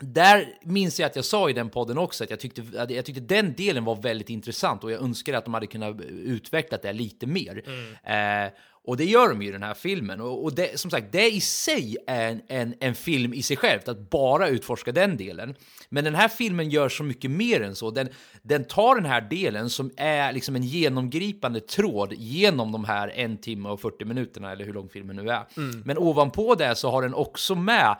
där 0.00 0.48
minns 0.62 1.00
jag 1.00 1.06
att 1.06 1.16
jag 1.16 1.24
sa 1.24 1.50
i 1.50 1.52
den 1.52 1.70
podden 1.70 1.98
också 1.98 2.24
att 2.24 2.30
jag 2.30 2.40
tyckte, 2.40 2.62
att 2.76 2.90
jag 2.90 3.04
tyckte 3.04 3.20
den 3.20 3.54
delen 3.54 3.84
var 3.84 3.96
väldigt 3.96 4.30
intressant 4.30 4.84
och 4.84 4.90
jag 4.90 5.02
önskar 5.02 5.34
att 5.34 5.44
de 5.44 5.54
hade 5.54 5.66
kunnat 5.66 6.00
utveckla 6.10 6.78
det 6.78 6.92
lite 6.92 7.26
mer. 7.26 7.62
Eh, 8.04 8.52
och 8.88 8.96
det 8.96 9.04
gör 9.04 9.28
de 9.28 9.42
ju 9.42 9.48
i 9.48 9.52
den 9.52 9.62
här 9.62 9.74
filmen. 9.74 10.20
Och, 10.20 10.44
och 10.44 10.54
det, 10.54 10.80
som 10.80 10.90
sagt, 10.90 11.12
det 11.12 11.30
i 11.30 11.40
sig 11.40 11.96
är 12.06 12.30
en, 12.30 12.42
en, 12.48 12.74
en 12.80 12.94
film 12.94 13.34
i 13.34 13.42
sig 13.42 13.56
själv, 13.56 13.80
att 13.86 14.10
bara 14.10 14.48
utforska 14.48 14.92
den 14.92 15.16
delen. 15.16 15.54
Men 15.88 16.04
den 16.04 16.14
här 16.14 16.28
filmen 16.28 16.70
gör 16.70 16.88
så 16.88 17.02
mycket 17.02 17.30
mer 17.30 17.62
än 17.62 17.76
så. 17.76 17.90
Den, 17.90 18.08
den 18.42 18.64
tar 18.64 18.94
den 18.94 19.04
här 19.04 19.20
delen 19.20 19.70
som 19.70 19.90
är 19.96 20.32
liksom 20.32 20.56
en 20.56 20.62
genomgripande 20.62 21.60
tråd 21.60 22.12
genom 22.16 22.72
de 22.72 22.84
här 22.84 23.08
en 23.08 23.36
timme 23.36 23.68
och 23.68 23.80
40 23.80 24.04
minuterna, 24.04 24.52
eller 24.52 24.64
hur 24.64 24.72
lång 24.72 24.88
filmen 24.88 25.16
nu 25.16 25.30
är. 25.30 25.44
Men 25.84 25.98
ovanpå 25.98 26.54
det 26.54 26.74
så 26.74 26.90
har 26.90 27.02
den 27.02 27.14
också 27.14 27.54
med 27.54 27.96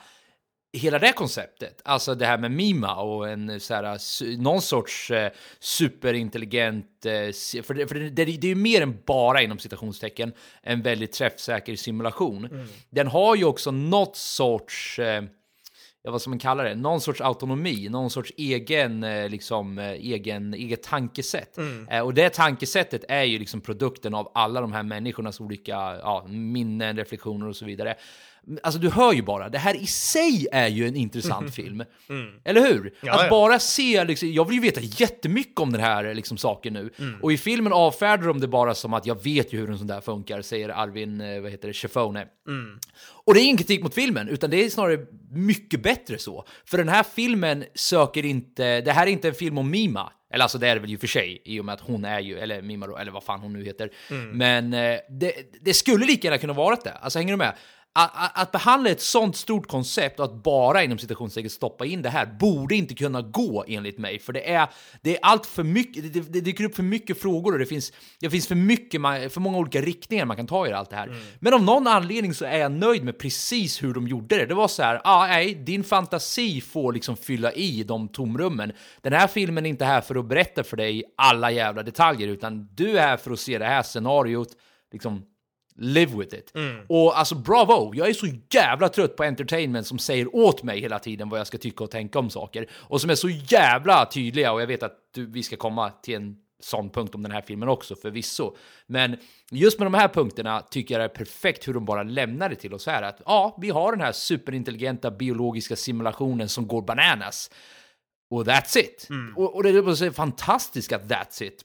hela 0.79 0.99
det 0.99 1.12
konceptet, 1.12 1.81
alltså 1.85 2.14
det 2.14 2.27
här 2.27 2.38
med 2.38 2.51
Mima 2.51 2.95
och 2.95 3.29
en 3.29 3.61
så 3.61 3.75
här, 3.75 3.85
su- 3.85 4.38
någon 4.43 4.62
sorts 4.62 5.11
eh, 5.11 5.33
superintelligent, 5.61 7.07
eh, 7.07 7.62
för, 7.62 7.75
det, 7.75 7.87
för 7.87 7.95
det, 7.95 8.11
det, 8.11 8.25
det 8.25 8.47
är 8.47 8.49
ju 8.49 8.55
mer 8.55 8.83
än 8.83 8.99
bara 9.07 9.43
inom 9.43 9.59
citationstecken 9.59 10.33
en 10.62 10.83
väldigt 10.83 11.12
träffsäker 11.12 11.77
simulation. 11.77 12.49
Den 12.91 13.07
har 13.07 13.37
ju 13.37 13.45
också 13.45 13.71
något 13.71 14.17
sorts, 14.17 14.99
eh, 14.99 15.25
ja, 16.03 16.11
vad 16.11 16.21
ska 16.21 16.31
man 16.31 16.38
kalla 16.38 16.62
det, 16.62 16.75
någon 16.75 17.01
sorts 17.01 17.21
autonomi, 17.21 17.88
någon 17.88 18.11
sorts 18.11 18.33
egen, 18.37 19.05
eh, 19.05 19.29
liksom, 19.29 19.79
eh, 19.79 19.91
egen, 19.91 20.55
eget 20.55 20.83
tankesätt. 20.83 21.59
Eh, 21.91 22.01
och 22.01 22.14
det 22.14 22.31
tankesättet 22.31 23.05
är 23.09 23.23
ju 23.23 23.38
liksom 23.38 23.61
produkten 23.61 24.14
av 24.14 24.33
alla 24.35 24.61
de 24.61 24.73
här 24.73 24.83
människornas 24.83 25.41
olika 25.41 25.75
ja, 25.75 26.27
minnen, 26.29 26.97
reflektioner 26.97 27.49
och 27.49 27.57
så 27.57 27.64
vidare. 27.64 27.95
Alltså 28.63 28.81
du 28.81 28.91
hör 28.91 29.13
ju 29.13 29.23
bara, 29.23 29.49
det 29.49 29.59
här 29.59 29.77
i 29.77 29.87
sig 29.87 30.47
är 30.53 30.69
ju 30.69 30.87
en 30.89 30.97
intressant 30.97 31.55
film. 31.55 31.85
Eller 32.45 32.61
hur? 32.61 32.95
Ja, 33.01 33.15
att 33.15 33.23
ja. 33.23 33.31
bara 33.31 33.59
se, 33.59 34.05
liksom, 34.05 34.33
jag 34.33 34.45
vill 34.45 34.55
ju 34.55 34.61
veta 34.61 34.81
jättemycket 34.81 35.59
om 35.61 35.73
den 35.73 35.81
här 35.81 36.15
liksom, 36.15 36.37
saken 36.37 36.73
nu. 36.73 36.91
Och 37.23 37.33
i 37.33 37.39
filmen 37.39 37.73
avfärdar 37.73 38.27
de 38.27 38.41
det 38.41 38.49
bara 38.49 38.75
som 38.75 38.95
att 38.95 39.07
jag 39.07 39.25
vet 39.25 39.53
ju 39.53 39.59
hur 39.59 39.71
en 39.71 39.79
sån 39.79 39.87
där 39.87 40.01
funkar, 40.01 40.43
säger 40.43 40.69
Arvin, 40.69 41.21
eh, 41.21 41.41
vad 41.41 41.51
heter 41.51 41.69
det, 41.69 41.75
Chefone. 41.75 42.27
Och 43.25 43.35
det 43.35 43.41
är 43.41 43.45
ingen 43.45 43.57
kritik 43.57 43.83
mot 43.83 43.95
filmen, 43.95 44.29
utan 44.29 44.51
det 44.51 44.65
är 44.65 44.71
snarare 44.71 44.99
mycket 45.31 45.83
bättre 45.83 46.19
så. 46.19 46.45
För 46.65 46.79
den 46.79 46.89
här 46.89 47.03
filmen 47.03 47.65
söker 47.75 48.25
inte, 48.25 48.81
det 48.81 48.93
här 48.93 49.07
är 49.07 49.11
inte 49.11 49.29
en 49.29 49.35
film 49.35 49.59
om 49.59 49.71
Mima. 49.71 50.13
Eller 50.31 50.43
alltså 50.43 50.59
det 50.59 50.69
är 50.69 50.75
det 50.75 50.81
väl 50.81 50.91
ju 50.91 50.99
för 50.99 51.07
sig, 51.07 51.43
i 51.45 51.61
och 51.61 51.65
med 51.65 51.73
att 51.73 51.81
hon 51.81 52.05
är 52.05 52.21
ju, 52.21 52.39
eller 52.39 52.63
Mima 52.63 52.87
då, 52.87 52.97
eller 52.97 53.13
vad 53.13 53.23
fan 53.23 53.41
hon 53.41 53.53
nu 53.53 53.65
heter. 53.65 53.91
Men 54.33 54.75
eh, 54.75 54.99
det, 55.11 55.33
det 55.61 55.75
skulle 55.75 56.07
lika 56.07 56.27
gärna 56.27 56.39
kunna 56.39 56.53
vara 56.53 56.77
det. 56.85 56.93
Alltså 56.93 57.19
hänger 57.19 57.33
du 57.33 57.37
med? 57.37 57.55
Att, 58.01 58.39
att, 58.39 58.53
behandla 58.53 58.91
ett 58.91 59.01
sånt 59.01 59.37
stort 59.37 59.69
koncept 59.69 60.19
och 60.19 60.25
att 60.25 60.43
bara 60.43 60.83
inom 60.83 60.99
citationstecken 60.99 61.51
stoppa 61.51 61.87
in 61.87 62.03
det 62.03 62.11
här 62.11 62.27
borde 62.27 62.75
inte 62.75 62.95
kunna 62.95 63.23
gå 63.23 63.65
enligt 63.69 63.99
mig. 63.99 64.19
För 64.19 64.33
det 64.33 64.53
är, 64.53 64.69
det 65.03 65.17
är 65.17 65.19
allt 65.23 65.47
för 65.47 65.63
mycket, 65.63 66.13
det, 66.13 66.21
det, 66.21 66.41
dyker 66.41 66.65
upp 66.65 66.75
för 66.75 66.83
mycket 66.83 67.21
frågor 67.21 67.53
och 67.53 67.59
det 67.59 67.67
finns, 67.67 67.93
det 68.21 68.31
finns 68.31 68.47
för, 68.47 68.55
mycket, 68.55 69.03
för 69.33 69.41
många 69.41 69.59
olika 69.59 69.81
riktningar 69.81 70.25
man 70.25 70.37
kan 70.37 70.47
ta 70.47 70.67
i 70.67 70.73
allt 70.73 70.91
det 70.91 70.97
här. 70.97 71.15
Men 71.41 71.55
av 71.55 71.63
någon 71.63 71.87
anledning 71.87 72.35
så 72.35 72.45
är 72.45 72.59
jag 72.59 72.73
nöjd 72.73 73.05
med 73.05 73.19
precis 73.19 73.83
hur 73.83 73.95
de 73.95 74.09
gjorde 74.09 74.37
det. 74.37 74.47
Det 74.47 74.55
var 74.55 74.69
så 74.69 74.83
här, 74.83 75.01
ah, 75.05 75.27
nej, 75.27 75.55
din 75.55 75.85
fantasi 75.85 76.61
får 76.61 76.93
liksom 76.93 77.17
fylla 77.17 77.53
i 77.53 77.85
de 77.85 78.09
tomrummen. 78.09 78.73
Den 79.01 79.13
här 79.13 79.27
filmen 79.27 79.67
är 79.67 79.71
inte 79.71 79.85
här 79.85 80.01
för 80.01 80.15
att 80.15 80.27
berätta 80.27 80.65
för 80.65 80.77
dig 80.77 81.05
alla 81.17 81.51
jävla 81.51 81.83
detaljer, 81.83 82.29
utan 82.29 82.69
du 82.75 82.99
är 82.99 83.03
här 83.03 83.17
för 83.17 83.31
att 83.31 83.41
se 83.41 83.59
det 83.59 83.65
här 83.65 83.83
scenariot, 83.83 84.49
liksom 84.93 85.23
live 85.79 86.17
with 86.17 86.35
it. 86.35 86.53
Och 86.88 87.19
alltså 87.19 87.35
bravo, 87.35 87.93
jag 87.95 88.09
är 88.09 88.12
så 88.12 88.27
jävla 88.51 88.88
trött 88.88 89.17
på 89.17 89.25
entertainment 89.25 89.87
som 89.87 89.99
säger 89.99 90.37
åt 90.37 90.62
mig 90.62 90.81
hela 90.81 90.99
tiden 90.99 91.29
vad 91.29 91.41
jag 91.41 91.47
ska 91.47 91.59
tycka 91.59 91.85
och 91.85 91.91
tänka 91.91 92.19
om 92.19 92.31
saker. 92.31 92.67
Och 92.73 93.01
som 93.01 93.11
är 93.11 93.14
så 93.14 93.29
jävla 93.29 94.07
tydliga, 94.07 94.53
och 94.53 94.62
jag 94.62 94.67
vet 94.67 94.83
att 94.83 94.97
du, 95.14 95.27
vi 95.27 95.43
ska 95.43 95.57
komma 95.57 95.91
till 95.91 96.14
en 96.14 96.37
sån 96.61 96.91
punkt 96.91 97.14
om 97.14 97.23
den 97.23 97.33
här 97.33 97.43
filmen 97.43 97.69
också 97.69 97.97
förvisso. 97.97 98.57
Men 98.87 99.17
just 99.51 99.79
med 99.79 99.87
de 99.87 99.95
här 99.95 100.09
punkterna 100.09 100.61
tycker 100.61 100.95
jag 100.95 101.01
det 101.01 101.05
är 101.05 101.25
perfekt 101.25 101.69
hur 101.69 101.75
de 101.75 101.85
bara 101.85 102.03
lämnar 102.03 102.49
det 102.49 102.57
till 102.57 102.75
oss 102.75 102.87
här. 102.87 103.03
Att 103.03 103.21
ja, 103.27 103.59
vi 103.61 103.71
har 103.71 103.93
den 103.93 104.01
här 104.01 104.12
superintelligenta 104.12 105.11
biologiska 105.11 105.77
simulationen 105.77 106.49
som 106.49 106.67
går 106.67 106.83
bananas. 106.83 107.51
Och 108.31 108.45
that's 108.45 108.79
it. 108.79 109.09
Och, 109.37 109.55
och 109.55 109.62
det 109.62 109.69
är 109.69 109.95
så 109.95 110.12
fantastiskt 110.12 110.93
att 110.93 111.03
that's 111.03 111.43
it. 111.43 111.64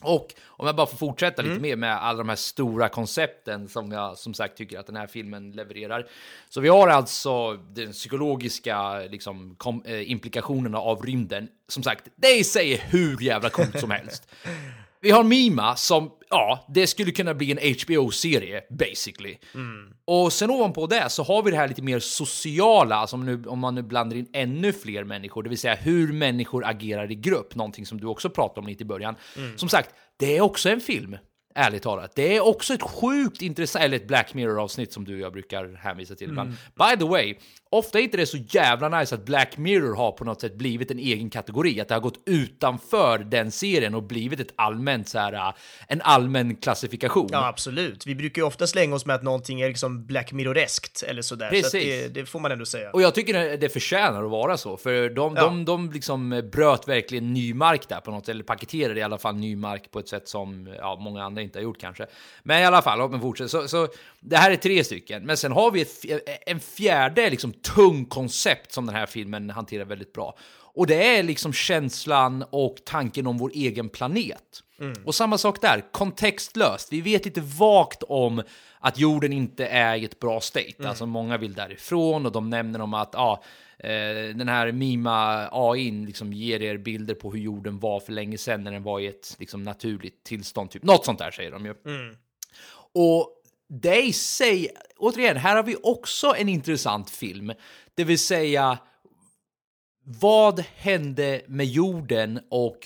Och 0.00 0.34
om 0.46 0.66
jag 0.66 0.76
bara 0.76 0.86
får 0.86 0.96
fortsätta 0.96 1.42
lite 1.42 1.60
mer 1.60 1.76
med 1.76 2.02
alla 2.02 2.18
de 2.18 2.28
här 2.28 2.36
stora 2.36 2.88
koncepten 2.88 3.68
som 3.68 3.92
jag 3.92 4.18
som 4.18 4.34
sagt 4.34 4.56
tycker 4.56 4.78
att 4.78 4.86
den 4.86 4.96
här 4.96 5.06
filmen 5.06 5.52
levererar. 5.52 6.06
Så 6.48 6.60
vi 6.60 6.68
har 6.68 6.88
alltså 6.88 7.52
den 7.52 7.92
psykologiska 7.92 8.98
liksom, 8.98 9.54
kom, 9.58 9.82
eh, 9.84 10.10
implikationerna 10.10 10.78
av 10.78 11.02
rymden. 11.02 11.48
Som 11.68 11.82
sagt, 11.82 12.04
det 12.16 12.38
i 12.38 12.44
sig 12.44 12.74
är 12.74 12.78
hur 12.78 13.22
jävla 13.22 13.50
coolt 13.50 13.80
som 13.80 13.90
helst. 13.90 14.28
Vi 15.00 15.10
har 15.10 15.24
Mima 15.24 15.76
som, 15.76 16.10
ja, 16.30 16.66
det 16.68 16.86
skulle 16.86 17.12
kunna 17.12 17.34
bli 17.34 17.50
en 17.50 17.74
HBO-serie, 17.74 18.60
basically. 18.70 19.36
Och 20.04 20.32
sen 20.32 20.50
ovanpå 20.50 20.86
det 20.86 21.10
så 21.10 21.22
har 21.22 21.42
vi 21.42 21.50
det 21.50 21.56
här 21.56 21.68
lite 21.68 21.82
mer 21.82 21.98
sociala, 21.98 22.96
alltså 22.96 23.16
om, 23.16 23.26
nu, 23.26 23.44
om 23.46 23.58
man 23.58 23.74
nu 23.74 23.82
blandar 23.82 24.16
in 24.16 24.26
ännu 24.32 24.72
fler 24.72 25.04
människor, 25.04 25.42
det 25.42 25.48
vill 25.48 25.58
säga 25.58 25.74
hur 25.74 26.12
människor 26.12 26.64
agerar 26.66 27.12
i 27.12 27.14
grupp, 27.14 27.54
någonting 27.54 27.86
som 27.86 28.00
du 28.00 28.06
också 28.06 28.30
pratade 28.30 28.60
om 28.60 28.66
lite 28.66 28.82
i 28.82 28.86
början. 28.86 29.14
Som 29.56 29.68
sagt, 29.68 29.90
det 30.18 30.36
är 30.36 30.40
också 30.40 30.68
en 30.68 30.80
film. 30.80 31.16
Ärligt 31.54 31.82
talat. 31.82 32.12
Det 32.14 32.36
är 32.36 32.46
också 32.46 32.74
ett 32.74 32.82
sjukt 32.82 33.42
intressant, 33.42 33.84
eller 33.84 33.96
ett 33.96 34.06
Black 34.08 34.34
Mirror-avsnitt 34.34 34.92
som 34.92 35.04
du 35.04 35.14
och 35.14 35.20
jag 35.20 35.32
brukar 35.32 35.76
hänvisa 35.82 36.14
till 36.14 36.28
ibland. 36.28 36.50
By 36.74 36.96
the 36.98 37.04
way, 37.04 37.34
ofta 37.70 37.98
är 37.98 38.02
inte 38.02 38.16
det 38.16 38.26
så 38.26 38.36
jävla 38.36 38.88
nice 39.00 39.14
att 39.14 39.24
Black 39.24 39.56
Mirror 39.56 39.96
har 39.96 40.12
på 40.12 40.24
något 40.24 40.40
sätt 40.40 40.54
blivit 40.54 40.90
en 40.90 40.98
egen 40.98 41.30
kategori, 41.30 41.80
att 41.80 41.88
det 41.88 41.94
har 41.94 42.00
gått 42.00 42.20
utanför 42.26 43.18
den 43.18 43.50
serien 43.50 43.94
och 43.94 44.02
blivit 44.02 44.40
ett 44.40 44.52
allmänt 44.56 45.08
så 45.08 45.18
här, 45.18 45.32
äh, 45.32 45.54
en 45.88 46.02
allmän 46.02 46.56
klassifikation. 46.56 47.28
Ja, 47.32 47.46
absolut. 47.48 48.06
Vi 48.06 48.14
brukar 48.14 48.42
ju 48.42 48.46
ofta 48.46 48.66
slänga 48.66 48.94
oss 48.94 49.06
med 49.06 49.16
att 49.16 49.22
någonting 49.22 49.60
är 49.60 49.68
liksom 49.68 50.06
Black 50.06 50.32
Mirror-eskt 50.32 51.04
eller 51.08 51.22
sådär. 51.22 51.46
Så 51.46 51.50
Precis. 51.50 51.72
det, 51.72 52.08
det 52.08 52.26
får 52.26 52.40
man 52.40 52.52
ändå 52.52 52.66
säga. 52.66 52.90
Och 52.90 53.02
jag 53.02 53.14
tycker 53.14 53.56
det- 53.56 53.68
förtjänar 53.68 54.24
att 54.24 54.30
vara 54.30 54.56
så, 54.56 54.76
för 54.76 55.08
de, 55.10 55.34
Ja. 55.36 55.42
de, 55.42 55.64
de 55.64 55.90
liksom 55.90 56.42
bröt 56.52 56.88
verkligen 56.88 57.32
ny 57.34 57.54
mark 57.54 57.88
där 57.88 58.00
på 58.00 58.10
något 58.10 58.24
sätt, 58.26 58.32
eller 58.32 58.44
paketerade 58.44 59.00
i 59.00 59.02
alla 59.02 59.18
fall 59.18 59.34
ny 59.36 59.56
mark 59.56 59.90
på 59.90 59.98
ett 59.98 60.08
sätt 60.08 60.28
som 60.28 60.74
ja, 60.78 60.96
många 61.00 61.22
andra 61.24 61.42
inte 61.42 61.58
har 61.58 61.62
gjort 61.64 61.80
kanske. 61.80 62.06
Men 62.42 62.62
i 62.62 62.64
alla 62.64 62.82
fall, 62.82 62.98
låt 62.98 63.10
mig 63.10 63.20
fortsätta. 63.20 63.48
Så, 63.48 63.68
så 63.68 63.88
det 64.20 64.36
här 64.36 64.50
är 64.50 64.56
tre 64.56 64.84
stycken, 64.84 65.26
men 65.26 65.36
sen 65.36 65.52
har 65.52 65.70
vi 65.70 65.80
ett, 65.80 66.04
en 66.46 66.60
fjärde 66.60 67.30
liksom 67.30 67.52
tung 67.62 68.04
koncept 68.04 68.72
som 68.72 68.86
den 68.86 68.94
här 68.94 69.06
filmen 69.06 69.50
hanterar 69.50 69.84
väldigt 69.84 70.12
bra. 70.12 70.36
Och 70.74 70.86
det 70.86 71.16
är 71.18 71.22
liksom 71.22 71.52
känslan 71.52 72.44
och 72.50 72.76
tanken 72.84 73.26
om 73.26 73.38
vår 73.38 73.50
egen 73.54 73.88
planet. 73.88 74.62
Och 75.04 75.14
samma 75.14 75.38
sak 75.38 75.60
där, 75.60 75.92
kontextlöst. 75.92 76.92
Vi 76.92 77.00
vet 77.00 77.24
lite 77.24 77.40
vagt 77.40 78.02
om 78.02 78.42
att 78.80 78.98
jorden 78.98 79.32
inte 79.32 79.66
är 79.66 79.96
i 79.96 80.04
ett 80.04 80.20
bra 80.20 80.40
state. 80.40 80.88
Alltså 80.88 81.06
många 81.06 81.36
vill 81.36 81.54
därifrån 81.54 82.26
och 82.26 82.32
de 82.32 82.50
nämner 82.50 82.80
om 82.80 82.94
att 82.94 83.10
ja, 83.12 83.42
eh, 83.78 83.88
den 84.34 84.48
här 84.48 84.72
Mima 84.72 85.48
AI 85.52 85.90
liksom 85.90 86.32
ger 86.32 86.62
er 86.62 86.76
bilder 86.76 87.14
på 87.14 87.32
hur 87.32 87.40
jorden 87.40 87.78
var 87.78 88.00
för 88.00 88.12
länge 88.12 88.38
sedan 88.38 88.64
när 88.64 88.72
den 88.72 88.82
var 88.82 89.00
i 89.00 89.06
ett 89.06 89.36
liksom, 89.38 89.62
naturligt 89.62 90.24
tillstånd. 90.24 90.70
Typ. 90.70 90.82
Något 90.82 91.04
sånt 91.04 91.18
där 91.18 91.30
säger 91.30 91.50
de 91.50 91.66
ju. 91.66 91.74
Och 92.94 93.37
det 93.68 94.02
i 94.02 94.12
sig, 94.12 94.70
återigen, 94.96 95.36
här 95.36 95.56
har 95.56 95.62
vi 95.62 95.76
också 95.82 96.34
en 96.36 96.48
intressant 96.48 97.10
film. 97.10 97.52
Det 97.94 98.04
vill 98.04 98.18
säga, 98.18 98.78
vad 100.04 100.60
hände 100.60 101.42
med 101.46 101.66
jorden 101.66 102.40
och 102.50 102.78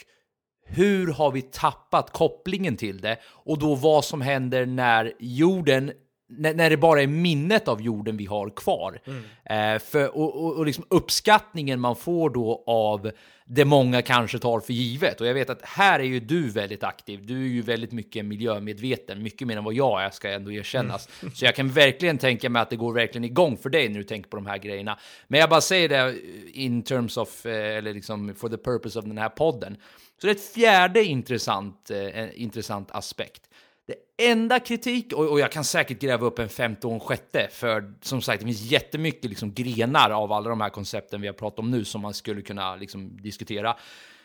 hur 0.66 1.12
har 1.12 1.32
vi 1.32 1.42
tappat 1.42 2.12
kopplingen 2.12 2.76
till 2.76 3.00
det? 3.00 3.18
Och 3.24 3.58
då 3.58 3.74
vad 3.74 4.04
som 4.04 4.20
händer 4.20 4.66
när 4.66 5.12
jorden 5.18 5.92
när, 6.38 6.54
när 6.54 6.70
det 6.70 6.76
bara 6.76 7.02
är 7.02 7.06
minnet 7.06 7.68
av 7.68 7.82
jorden 7.82 8.16
vi 8.16 8.26
har 8.26 8.50
kvar. 8.50 9.00
Eh, 9.44 9.78
för, 9.78 10.16
och, 10.16 10.44
och, 10.44 10.56
och 10.56 10.66
liksom 10.66 10.84
uppskattningen 10.88 11.80
man 11.80 11.96
får 11.96 12.30
då 12.30 12.64
av 12.66 13.10
det 13.44 13.64
många 13.64 14.02
kanske 14.02 14.38
tar 14.38 14.60
för 14.60 14.72
givet. 14.72 15.20
Och 15.20 15.26
jag 15.26 15.34
vet 15.34 15.50
att 15.50 15.62
här 15.62 16.00
är 16.00 16.04
ju 16.04 16.20
du 16.20 16.48
väldigt 16.48 16.84
aktiv. 16.84 17.26
Du 17.26 17.44
är 17.44 17.48
ju 17.48 17.62
väldigt 17.62 17.92
mycket 17.92 18.24
miljömedveten, 18.24 19.22
mycket 19.22 19.48
mer 19.48 19.56
än 19.56 19.64
vad 19.64 19.74
jag 19.74 20.02
är, 20.04 20.10
ska 20.10 20.30
ändå 20.30 20.52
erkännas. 20.52 21.08
Så 21.34 21.44
jag 21.44 21.54
kan 21.54 21.68
verkligen 21.68 22.18
tänka 22.18 22.50
mig 22.50 22.62
att 22.62 22.70
det 22.70 22.76
går 22.76 22.92
verkligen 22.92 23.24
igång 23.24 23.56
för 23.56 23.70
dig 23.70 23.88
när 23.88 23.98
du 23.98 24.04
tänker 24.04 24.30
på 24.30 24.36
de 24.36 24.46
här 24.46 24.58
grejerna. 24.58 24.98
Men 25.28 25.40
jag 25.40 25.50
bara 25.50 25.60
säger 25.60 25.88
det 25.88 26.14
in 26.52 26.82
terms 26.82 27.16
of, 27.16 27.46
eh, 27.46 27.76
eller 27.76 27.94
liksom 27.94 28.34
for 28.34 28.48
the 28.48 28.56
purpose 28.56 28.98
of 28.98 29.04
den 29.04 29.18
här 29.18 29.28
podden. 29.28 29.76
Så 30.20 30.26
det 30.26 30.30
är 30.32 30.34
ett 30.34 30.54
fjärde 30.54 31.04
intressant, 31.04 31.90
eh, 31.90 32.42
intressant 32.42 32.90
aspekt. 32.90 33.42
Enda 34.24 34.60
kritik, 34.60 35.12
och, 35.12 35.30
och 35.30 35.40
jag 35.40 35.52
kan 35.52 35.64
säkert 35.64 36.00
gräva 36.00 36.26
upp 36.26 36.38
en 36.38 36.48
femte 36.48 36.86
och 36.86 36.92
en 36.92 37.00
sjätte, 37.00 37.48
för 37.50 37.94
som 38.00 38.22
sagt, 38.22 38.40
det 38.40 38.46
finns 38.46 38.62
jättemycket 38.62 39.30
liksom 39.30 39.54
grenar 39.54 40.10
av 40.10 40.32
alla 40.32 40.50
de 40.50 40.60
här 40.60 40.70
koncepten 40.70 41.20
vi 41.20 41.26
har 41.26 41.34
pratat 41.34 41.58
om 41.58 41.70
nu 41.70 41.84
som 41.84 42.00
man 42.00 42.14
skulle 42.14 42.42
kunna 42.42 42.76
liksom 42.76 43.16
diskutera. 43.22 43.76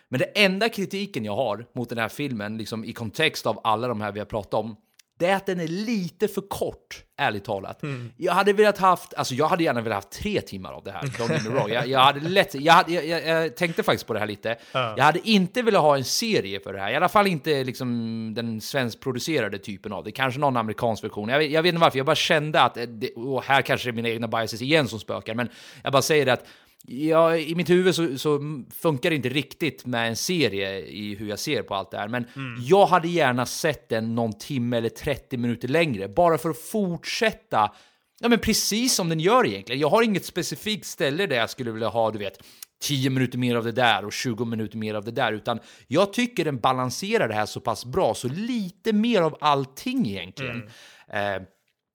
Men 0.09 0.19
det 0.19 0.25
enda 0.25 0.69
kritiken 0.69 1.25
jag 1.25 1.35
har 1.35 1.65
mot 1.73 1.89
den 1.89 1.97
här 1.97 2.09
filmen, 2.09 2.57
liksom 2.57 2.85
i 2.85 2.93
kontext 2.93 3.45
av 3.45 3.59
alla 3.63 3.87
de 3.87 4.01
här 4.01 4.11
vi 4.11 4.19
har 4.19 4.25
pratat 4.25 4.53
om, 4.53 4.75
det 5.17 5.25
är 5.25 5.35
att 5.35 5.45
den 5.45 5.59
är 5.59 5.67
lite 5.67 6.27
för 6.27 6.41
kort, 6.41 7.03
ärligt 7.17 7.43
talat. 7.45 7.79
Jag 8.17 8.33
hade 8.33 8.53
velat 8.53 8.77
haft, 8.77 9.13
alltså 9.13 9.33
jag 9.35 9.47
hade 9.47 9.63
gärna 9.63 9.81
velat 9.81 9.95
haft 9.95 10.11
tre 10.11 10.41
timmar 10.41 10.73
av 10.73 10.83
det 10.83 10.91
här, 10.91 11.01
don't 11.01 11.31
get 11.33 11.43
me 11.43 11.49
wrong. 11.49 11.69
Jag, 11.69 11.87
jag, 11.87 11.99
hade 11.99 12.19
lätt, 12.19 12.55
jag, 12.55 12.73
hade, 12.73 12.91
jag, 12.91 13.27
jag, 13.27 13.55
tänkte 13.55 13.83
faktiskt 13.83 14.07
på 14.07 14.13
det 14.13 14.19
här 14.19 14.27
lite. 14.27 14.57
Jag 14.97 15.03
hade 15.03 15.29
inte 15.29 15.61
velat 15.61 15.81
ha 15.81 15.97
en 15.97 16.03
serie 16.03 16.59
för 16.59 16.73
det 16.73 16.79
här, 16.79 16.91
i 16.91 16.95
alla 16.95 17.09
fall 17.09 17.27
inte 17.27 17.63
liksom 17.63 18.33
den 18.35 18.61
svenskproducerade 18.61 19.57
typen 19.57 19.93
av 19.93 20.03
det. 20.03 20.11
Kanske 20.11 20.39
någon 20.39 20.57
amerikansk 20.57 21.03
version. 21.03 21.29
Jag, 21.29 21.39
vet- 21.39 21.51
jag 21.51 21.63
vet 21.63 21.69
inte 21.69 21.81
varför, 21.81 21.97
jag 21.99 22.05
bara 22.05 22.15
kände 22.15 22.61
att, 22.61 22.77
det, 22.87 23.13
och 23.13 23.43
här 23.43 23.61
kanske 23.61 23.87
det 23.87 23.91
är 23.91 23.93
mina 23.93 24.09
egna 24.09 24.27
biases 24.27 24.61
igen 24.61 24.87
som 24.87 24.99
spökar, 24.99 25.33
men 25.33 25.49
jag 25.83 25.91
bara 25.91 26.01
säger 26.01 26.25
det 26.25 26.33
att 26.33 26.45
Ja, 26.89 27.37
I 27.37 27.55
mitt 27.55 27.69
huvud 27.69 27.95
så, 27.95 28.17
så 28.17 28.39
funkar 28.81 29.09
det 29.09 29.15
inte 29.15 29.29
riktigt 29.29 29.85
med 29.85 30.07
en 30.07 30.15
serie 30.15 30.79
i 30.79 31.15
hur 31.15 31.29
jag 31.29 31.39
ser 31.39 31.63
på 31.63 31.75
allt 31.75 31.91
det 31.91 31.97
här. 31.97 32.07
Men 32.07 32.25
jag 32.59 32.85
hade 32.85 33.07
gärna 33.07 33.45
sett 33.45 33.89
den 33.89 34.15
någon 34.15 34.33
timme 34.33 34.77
eller 34.77 34.89
30 34.89 35.37
minuter 35.37 35.67
längre. 35.67 36.07
Bara 36.07 36.37
för 36.37 36.49
att 36.49 36.57
fortsätta, 36.57 37.71
ja 38.19 38.29
men 38.29 38.39
precis 38.39 38.95
som 38.95 39.09
den 39.09 39.19
gör 39.19 39.47
egentligen. 39.47 39.81
Jag 39.81 39.89
har 39.89 40.01
inget 40.03 40.25
specifikt 40.25 40.85
ställe 40.85 41.25
där 41.25 41.35
jag 41.35 41.49
skulle 41.49 41.71
vilja 41.71 41.87
ha, 41.87 42.11
du 42.11 42.19
vet, 42.19 42.43
10 42.81 43.09
minuter 43.09 43.37
mer 43.37 43.55
av 43.55 43.63
det 43.63 43.71
där 43.71 44.05
och 44.05 44.13
20 44.13 44.45
minuter 44.45 44.77
mer 44.77 44.93
av 44.93 45.05
det 45.05 45.11
där. 45.11 45.33
Utan 45.33 45.59
jag 45.87 46.13
tycker 46.13 46.45
den 46.45 46.59
balanserar 46.59 47.27
det 47.27 47.33
här 47.33 47.45
så 47.45 47.59
pass 47.59 47.85
bra, 47.85 48.13
så 48.13 48.27
lite 48.27 48.93
mer 48.93 49.21
av 49.21 49.37
allting 49.39 50.07
egentligen. 50.07 50.69
Eh, 51.13 51.41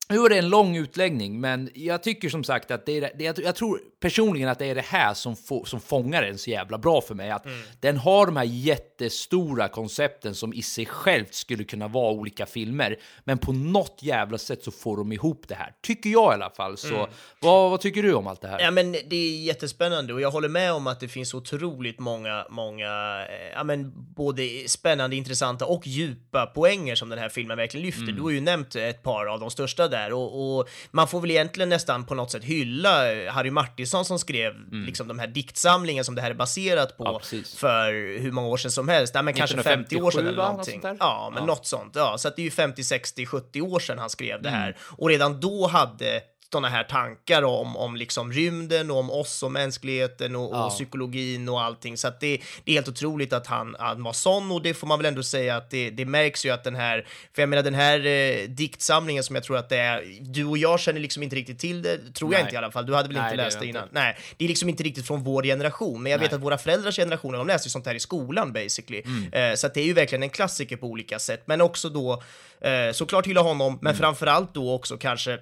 nu 0.09 0.19
var 0.19 0.29
det 0.29 0.39
en 0.39 0.49
lång 0.49 0.77
utläggning, 0.77 1.41
men 1.41 1.71
jag 1.75 2.03
tycker 2.03 2.29
som 2.29 2.45
sagt 2.45 2.71
att 2.71 2.87
det 2.87 2.97
är 2.97 3.01
det, 3.01 3.25
jag, 3.25 3.39
jag 3.39 3.55
tror 3.55 3.81
personligen 4.01 4.49
att 4.49 4.59
det 4.59 4.67
är 4.67 4.75
det 4.75 4.85
här 4.85 5.15
som, 5.15 5.37
få, 5.37 5.65
som 5.65 5.81
fångar 5.81 6.23
den 6.23 6.39
så 6.39 6.51
jävla 6.51 6.79
bra 6.79 7.01
för 7.01 7.15
mig. 7.15 7.31
Att 7.31 7.47
Den 7.81 7.97
har 7.97 8.27
de 8.27 8.37
här 8.37 8.45
jättestora 8.45 9.69
koncepten 9.69 10.35
som 10.35 10.55
i 10.55 10.63
sig 10.63 10.87
självt 10.87 11.35
skulle 11.35 11.65
kunna 11.65 11.89
vara 11.89 12.13
olika 12.13 12.47
filmer, 12.47 12.97
men 13.25 13.39
på 13.39 13.53
något 13.53 13.99
jävla 14.01 14.39
sätt 14.39 14.65
så 14.65 14.71
får 14.71 14.97
de 14.97 15.13
ihop 15.13 15.45
det 15.49 15.55
här. 15.55 15.75
Tycker 15.83 16.11
jag 16.11 16.33
i 16.33 16.35
alla 16.35 16.51
fall. 16.51 16.77
Så 16.77 17.09
vad, 17.41 17.71
vad 17.71 17.81
tycker 17.81 18.03
du 18.03 18.15
om 18.15 18.27
allt 18.27 18.41
det 18.41 18.49
här? 18.49 18.61
Ja, 18.61 18.71
men 18.71 18.93
det 18.93 19.17
är 19.17 19.43
jättespännande 19.43 20.15
och 20.15 20.21
jag 20.21 20.31
håller 20.31 20.49
med 20.49 20.73
om 20.73 20.87
att 20.87 21.01
det 21.01 21.09
finns 21.09 21.35
otroligt 21.35 21.99
många, 21.99 22.47
många, 22.51 22.87
eh, 23.31 23.53
ja 23.55 23.65
men 23.65 23.93
både 24.15 24.69
spännande, 24.69 25.17
intressanta 25.17 25.67
och 25.67 25.87
djupa 25.87 26.47
poänger 26.47 26.95
som 26.95 27.09
den 27.09 27.19
här 27.19 27.29
filmen 27.29 27.57
verkligen 27.57 27.87
lyfter. 27.87 28.13
Du 28.13 28.23
har 28.23 28.31
ju 28.31 28.41
nämnt 28.41 28.77
ett 28.77 29.03
par 29.03 29.27
av 29.27 29.41
de 29.41 29.51
största 29.51 29.89
där 29.93 30.13
och, 30.13 30.59
och 30.59 30.69
man 30.91 31.09
får 31.09 31.21
väl 31.21 31.31
egentligen 31.31 31.69
nästan 31.69 32.05
på 32.05 32.15
något 32.15 32.31
sätt 32.31 32.45
hylla 32.45 33.13
eh, 33.13 33.33
Harry 33.33 33.51
Martinsson 33.51 34.05
som 34.05 34.19
skrev 34.19 34.53
liksom 34.87 35.09
de 35.09 35.19
här 35.19 35.27
diktsamlingen 35.27 36.05
som 36.05 36.15
det 36.15 36.23
här 36.23 36.31
är 36.31 36.35
baserat 36.35 36.97
på 36.97 37.05
Ja, 37.05 37.21
för 37.57 37.93
hur 38.21 38.33
många 38.33 38.49
år 38.49 38.57
sedan 38.57 38.71
som 38.71 38.89
helst. 38.89 39.15
Ja, 39.15 39.23
men 39.23 39.35
kanske 39.35 39.63
50 39.63 39.97
år 39.97 40.11
sedan 40.11 40.27
1957 40.27 40.29
eller? 40.29 40.37
Något 40.37 40.51
någonting. 40.51 40.81
där? 40.81 40.97
Ja, 41.01 41.31
men 41.35 41.43
Ja. 41.43 41.47
något 41.47 41.67
sånt. 41.67 41.93
Ja, 41.97 42.19
så 42.19 42.29
att 42.29 42.37
det 42.37 42.43
är 42.43 42.45
ju 42.45 42.51
50, 42.51 42.85
60, 42.85 43.27
70 43.27 43.61
år 43.61 43.81
sedan 43.81 43.99
han 43.99 44.11
skrev 44.11 44.43
det 44.43 44.51
här. 44.51 44.67
Mm. 44.69 44.77
Och 44.91 45.09
redan 45.09 45.41
då 45.41 45.67
hade 45.67 46.21
sådana 46.53 46.69
här 46.69 46.85
tankar 46.85 47.43
om, 47.43 47.77
om 47.77 47.97
liksom 47.97 48.33
rymden 48.33 48.91
och 48.91 48.97
om 48.97 49.11
oss 49.11 49.43
och 49.43 49.53
mänskligheten 49.53 50.37
och, 50.37 50.55
Ja. 50.55 50.65
och 50.67 50.71
psykologin 50.73 51.49
och 51.49 51.63
allting. 51.63 51.97
Så 51.97 52.09
det, 52.21 52.41
det 52.65 52.71
är 52.71 52.75
helt 52.75 52.89
otroligt 52.89 53.33
att 53.33 53.47
han, 53.47 53.77
han 53.79 54.03
var 54.03 54.13
sån 54.13 54.51
och 54.53 54.63
det 54.63 54.75
får 54.75 54.87
man 54.87 54.99
väl 54.99 55.07
ändå 55.07 55.23
säga 55.23 55.57
att 55.57 55.71
det, 55.71 55.91
det 55.91 56.05
märks 56.05 56.47
ju 56.47 56.51
att 56.51 56.65
den 56.65 56.75
här, 56.75 57.07
för 57.35 57.43
jag 57.43 57.49
menar 57.49 57.63
den 57.63 57.75
här 57.75 58.07
eh, 58.07 58.49
diktsamlingen 58.49 59.25
som 59.25 59.35
jag 59.37 59.45
tror 59.45 59.57
att 59.57 59.69
det 59.69 59.77
är, 59.77 60.05
du 60.21 60.45
och 60.45 60.59
jag 60.59 60.81
känner 60.81 61.01
liksom 61.01 61.23
inte 61.23 61.37
riktigt 61.37 61.59
till 61.59 61.83
det, 61.83 61.99
tror 62.15 62.33
jag 62.33 62.39
Nej. 62.39 62.41
inte 62.41 62.55
i 62.55 62.59
alla 62.59 62.71
fall. 62.71 62.87
Du 62.87 62.95
hade 62.95 63.09
väl 63.09 63.17
Nej, 63.17 63.25
inte 63.33 63.45
läst 63.45 63.59
det 63.61 63.65
jag 63.65 63.71
innan? 63.71 63.83
inte. 63.83 63.95
Nej, 63.95 64.17
det 64.37 64.45
är 64.45 64.49
liksom 64.49 64.69
inte 64.69 64.83
riktigt 64.83 65.07
från 65.07 65.23
vår 65.25 65.43
generation, 65.43 66.03
men 66.03 66.13
jag 66.13 66.19
vet 66.19 66.31
Nej. 66.31 66.37
att 66.37 66.43
våra 66.45 66.59
föräldrars 66.59 66.97
generationer, 66.97 67.39
de 67.39 67.47
läste 67.47 67.67
ju 67.69 67.71
sånt 67.71 67.87
här 67.87 67.95
i 67.95 68.01
skolan 68.01 68.53
basically. 68.53 69.03
Eh, 69.33 69.55
så 69.55 69.69
det 69.69 69.81
är 69.81 69.85
ju 69.85 69.93
verkligen 69.93 70.23
en 70.23 70.31
klassiker 70.31 70.77
på 70.77 70.87
olika 70.87 71.19
sätt, 71.19 71.43
men 71.47 71.61
också 71.61 71.89
då 71.89 72.23
eh, 72.61 72.93
såklart 72.93 73.27
hylla 73.27 73.41
honom, 73.41 73.79
men 73.83 73.95
framförallt 73.97 74.55
då 74.55 74.73
också 74.75 74.97
kanske 74.97 75.39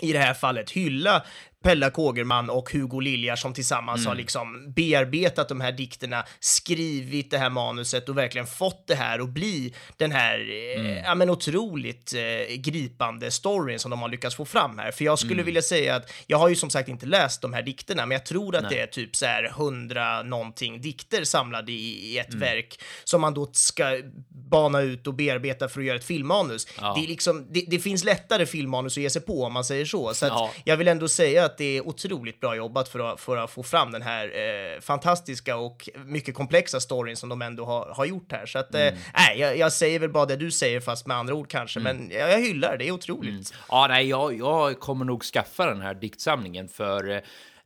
i 0.00 0.12
det 0.12 0.18
här 0.18 0.34
fallet 0.34 0.70
hylla 0.70 1.24
Pella 1.64 1.90
Kågerman 1.90 2.50
och 2.50 2.70
Hugo 2.72 3.00
Liljar 3.00 3.36
som 3.36 3.54
tillsammans 3.54 4.00
Mm. 4.00 4.08
har 4.08 4.14
liksom 4.14 4.72
bearbetat 4.72 5.48
de 5.48 5.60
här 5.60 5.72
dikterna, 5.72 6.24
skrivit 6.40 7.30
det 7.30 7.38
här 7.38 7.50
manuset 7.50 8.08
och 8.08 8.18
verkligen 8.18 8.46
fått 8.46 8.86
det 8.86 8.94
här 8.94 9.18
att 9.18 9.28
bli 9.28 9.74
den 9.96 10.12
här, 10.12 10.38
eh, 10.38 10.80
Mm. 10.80 10.96
ja 11.04 11.14
men 11.14 11.30
otroligt 11.30 12.14
eh, 12.14 12.54
gripande 12.56 13.30
storyn 13.30 13.78
som 13.78 13.90
de 13.90 14.02
har 14.02 14.08
lyckats 14.08 14.36
få 14.36 14.44
fram 14.44 14.78
här. 14.78 14.90
För 14.92 15.04
jag 15.04 15.18
skulle 15.18 15.34
Mm. 15.34 15.46
vilja 15.46 15.62
säga 15.62 15.96
att, 15.96 16.12
jag 16.26 16.38
har 16.38 16.48
ju 16.48 16.56
som 16.56 16.70
sagt 16.70 16.88
inte 16.88 17.06
läst 17.06 17.42
de 17.42 17.52
här 17.52 17.62
dikterna, 17.62 18.06
men 18.06 18.14
jag 18.14 18.26
tror 18.26 18.56
att 18.56 18.70
det 18.70 18.80
är 18.80 18.86
typ 18.86 19.16
så 19.16 19.26
här 19.26 19.48
hundra 19.56 20.22
någonting 20.22 20.80
dikter 20.80 21.24
samlade 21.24 21.72
i, 21.72 21.74
i 22.14 22.18
Mm. 22.18 22.28
ett 22.28 22.34
verk 22.34 22.80
som 23.04 23.20
man 23.20 23.34
då 23.34 23.50
ska 23.52 24.00
bana 24.28 24.80
ut 24.80 25.06
och 25.06 25.14
bearbeta 25.14 25.68
för 25.68 25.80
att 25.80 25.86
göra 25.86 25.96
ett 25.96 26.04
filmmanus. 26.04 26.66
Ja. 26.80 26.94
Det, 26.98 27.04
är 27.04 27.08
liksom, 27.08 27.46
det, 27.50 27.64
det 27.68 27.78
finns 27.78 28.04
lättare 28.04 28.46
filmmanus 28.46 28.96
att 28.96 29.02
ge 29.02 29.10
sig 29.10 29.22
på 29.22 29.42
om 29.44 29.52
man 29.52 29.64
säger 29.64 29.84
så. 29.84 30.14
Så 30.14 30.26
Ja. 30.26 30.50
jag 30.64 30.76
vill 30.76 30.88
ändå 30.88 31.08
säga 31.08 31.44
att 31.44 31.53
det 31.58 31.76
är 31.76 31.88
otroligt 31.88 32.40
bra 32.40 32.56
jobbat 32.56 32.88
för 32.88 33.12
att, 33.12 33.20
för 33.20 33.36
att 33.36 33.50
få 33.50 33.62
fram 33.62 33.92
den 33.92 34.02
här 34.02 34.26
eh, 34.74 34.80
fantastiska 34.80 35.56
och 35.56 35.88
mycket 36.06 36.34
komplexa 36.34 36.80
storyn 36.80 37.16
som 37.16 37.28
de 37.28 37.42
ändå 37.42 37.64
har, 37.64 37.86
har 37.96 38.04
gjort 38.04 38.32
här. 38.32 38.46
Så 38.46 38.58
att, 38.58 38.74
eh, 38.74 38.80
Mm. 38.80 38.94
nej, 39.14 39.38
jag, 39.40 39.58
jag 39.58 39.72
säger 39.72 39.98
väl 39.98 40.10
bara 40.10 40.26
det 40.26 40.36
du 40.36 40.50
säger 40.50 40.80
fast 40.80 41.06
med 41.06 41.16
andra 41.16 41.34
ord 41.34 41.48
kanske, 41.48 41.80
men 41.80 42.10
jag, 42.10 42.30
jag 42.32 42.40
hyllar 42.40 42.76
det, 42.76 42.88
är 42.88 42.92
otroligt. 42.92 43.54
Ja, 43.68 43.86
nej, 43.88 44.08
jag, 44.08 44.38
jag 44.38 44.80
kommer 44.80 45.04
nog 45.04 45.24
skaffa 45.24 45.66
den 45.66 45.80
här 45.80 45.94
diktsamlingen 45.94 46.68
för 46.68 47.22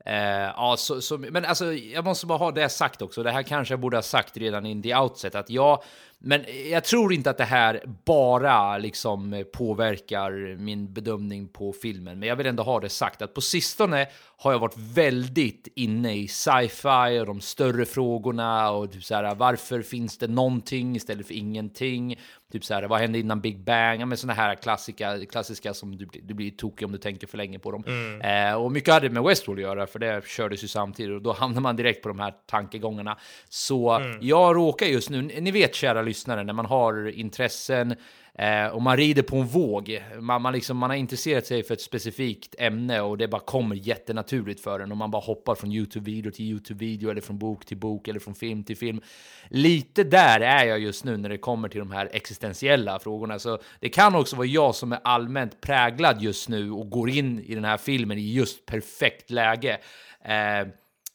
Eh, 0.08 0.52
ja, 0.56 0.74
så, 0.78 1.00
så, 1.00 1.18
men 1.18 1.44
alltså, 1.44 1.72
jag 1.72 2.04
måste 2.04 2.26
bara 2.26 2.38
ha 2.38 2.50
det 2.50 2.68
sagt 2.68 3.02
också. 3.02 3.22
Det 3.22 3.30
här 3.30 3.42
kanske 3.42 3.72
jag 3.72 3.80
borde 3.80 3.96
ha 3.96 4.02
sagt 4.02 4.36
redan 4.36 4.66
in 4.66 4.82
the 4.82 4.96
outset. 4.96 5.34
Att 5.34 5.50
jag, 5.50 5.82
men 6.18 6.44
jag 6.70 6.84
tror 6.84 7.12
inte 7.12 7.30
att 7.30 7.38
det 7.38 7.44
här 7.44 7.82
bara 8.04 8.78
liksom 8.78 9.44
påverkar 9.52 10.56
min 10.56 10.92
bedömning 10.92 11.48
på 11.48 11.72
filmen. 11.72 12.18
Men 12.18 12.28
jag 12.28 12.36
vill 12.36 12.46
ändå 12.46 12.62
ha 12.62 12.80
det 12.80 12.88
sagt 12.88 13.22
att 13.22 13.34
på 13.34 13.40
sistone 13.40 14.06
har 14.36 14.52
jag 14.52 14.58
varit 14.58 14.78
väldigt 14.78 15.68
inne 15.74 16.16
i 16.16 16.28
sci-fi 16.28 17.20
och 17.20 17.26
de 17.26 17.40
större 17.40 17.84
frågorna 17.84 18.70
och 18.70 18.92
typ 18.92 19.04
så 19.04 19.14
här, 19.14 19.34
varför 19.34 19.82
finns 19.82 20.18
det 20.18 20.28
någonting 20.28 20.96
istället 20.96 21.26
för 21.26 21.34
ingenting? 21.34 22.18
Typ 22.52 22.64
så 22.64 22.74
här, 22.74 22.82
vad 22.82 23.00
hände 23.00 23.18
innan 23.18 23.40
Big 23.40 23.64
Bang? 23.64 24.00
Ja, 24.00 24.06
men 24.06 24.18
såna 24.18 24.32
här 24.32 24.54
klassiska, 24.54 25.26
klassiska 25.30 25.74
som 25.74 25.96
du, 25.96 26.08
du 26.22 26.34
blir 26.34 26.50
tokig 26.50 26.86
om 26.86 26.92
du 26.92 26.98
tänker 26.98 27.26
för 27.26 27.36
länge 27.36 27.58
på 27.58 27.70
dem. 27.70 27.84
Eh, 28.20 28.54
och 28.54 28.72
mycket 28.72 28.94
hade 28.94 29.10
med 29.10 29.22
Westworld 29.22 29.58
att 29.58 29.62
göra, 29.62 29.86
för 29.86 29.98
det 29.98 30.26
kördes 30.26 30.64
ju 30.64 30.68
samtidigt 30.68 31.14
och 31.14 31.22
då 31.22 31.32
hamnar 31.32 31.60
man 31.60 31.76
direkt 31.76 32.02
på 32.02 32.08
de 32.08 32.18
här 32.18 32.34
tankegångarna. 32.46 33.18
Så 33.48 34.02
jag 34.20 34.56
råkar 34.56 34.86
just 34.86 35.10
nu, 35.10 35.22
ni 35.22 35.50
vet 35.50 35.74
kära 35.74 36.02
lyssnare, 36.02 36.44
när 36.44 36.52
man 36.52 36.66
har 36.66 37.08
intressen 37.08 37.96
Eh, 38.38 38.66
och 38.66 38.82
man 38.82 38.96
rider 38.96 39.22
på 39.22 39.36
en 39.36 39.46
våg. 39.46 40.02
Man, 40.20 40.42
man, 40.42 40.52
liksom, 40.52 40.76
man 40.76 40.90
har 40.90 40.96
intresserat 40.96 41.46
sig 41.46 41.62
för 41.62 41.74
ett 41.74 41.80
specifikt 41.80 42.54
ämne 42.58 43.00
och 43.00 43.18
det 43.18 43.28
bara 43.28 43.40
kommer 43.40 43.76
jättenaturligt 43.76 44.60
för 44.60 44.80
en 44.80 44.90
och 44.90 44.96
man 44.96 45.10
bara 45.10 45.22
hoppar 45.22 45.54
från 45.54 45.72
Youtube-video 45.72 46.30
till 46.30 46.44
Youtube-video 46.44 47.10
eller 47.10 47.20
från 47.20 47.38
bok 47.38 47.66
till 47.66 47.76
bok 47.76 48.08
eller 48.08 48.20
från 48.20 48.34
film 48.34 48.64
till 48.64 48.76
film. 48.76 49.00
Lite 49.48 50.04
där 50.04 50.40
är 50.40 50.64
jag 50.64 50.78
just 50.78 51.04
nu 51.04 51.16
när 51.16 51.28
det 51.28 51.38
kommer 51.38 51.68
till 51.68 51.78
de 51.78 51.90
här 51.90 52.08
existentiella 52.12 52.98
frågorna. 52.98 53.38
Så 53.38 53.58
det 53.80 53.88
kan 53.88 54.14
också 54.14 54.36
vara 54.36 54.46
jag 54.46 54.74
som 54.74 54.92
är 54.92 55.00
allmänt 55.04 55.60
präglad 55.60 56.22
just 56.22 56.48
nu 56.48 56.70
och 56.70 56.90
går 56.90 57.10
in 57.10 57.40
i 57.40 57.54
den 57.54 57.64
här 57.64 57.76
filmen 57.76 58.18
i 58.18 58.32
just 58.32 58.66
perfekt 58.66 59.30
läge. 59.30 59.78
Eh, 60.24 60.68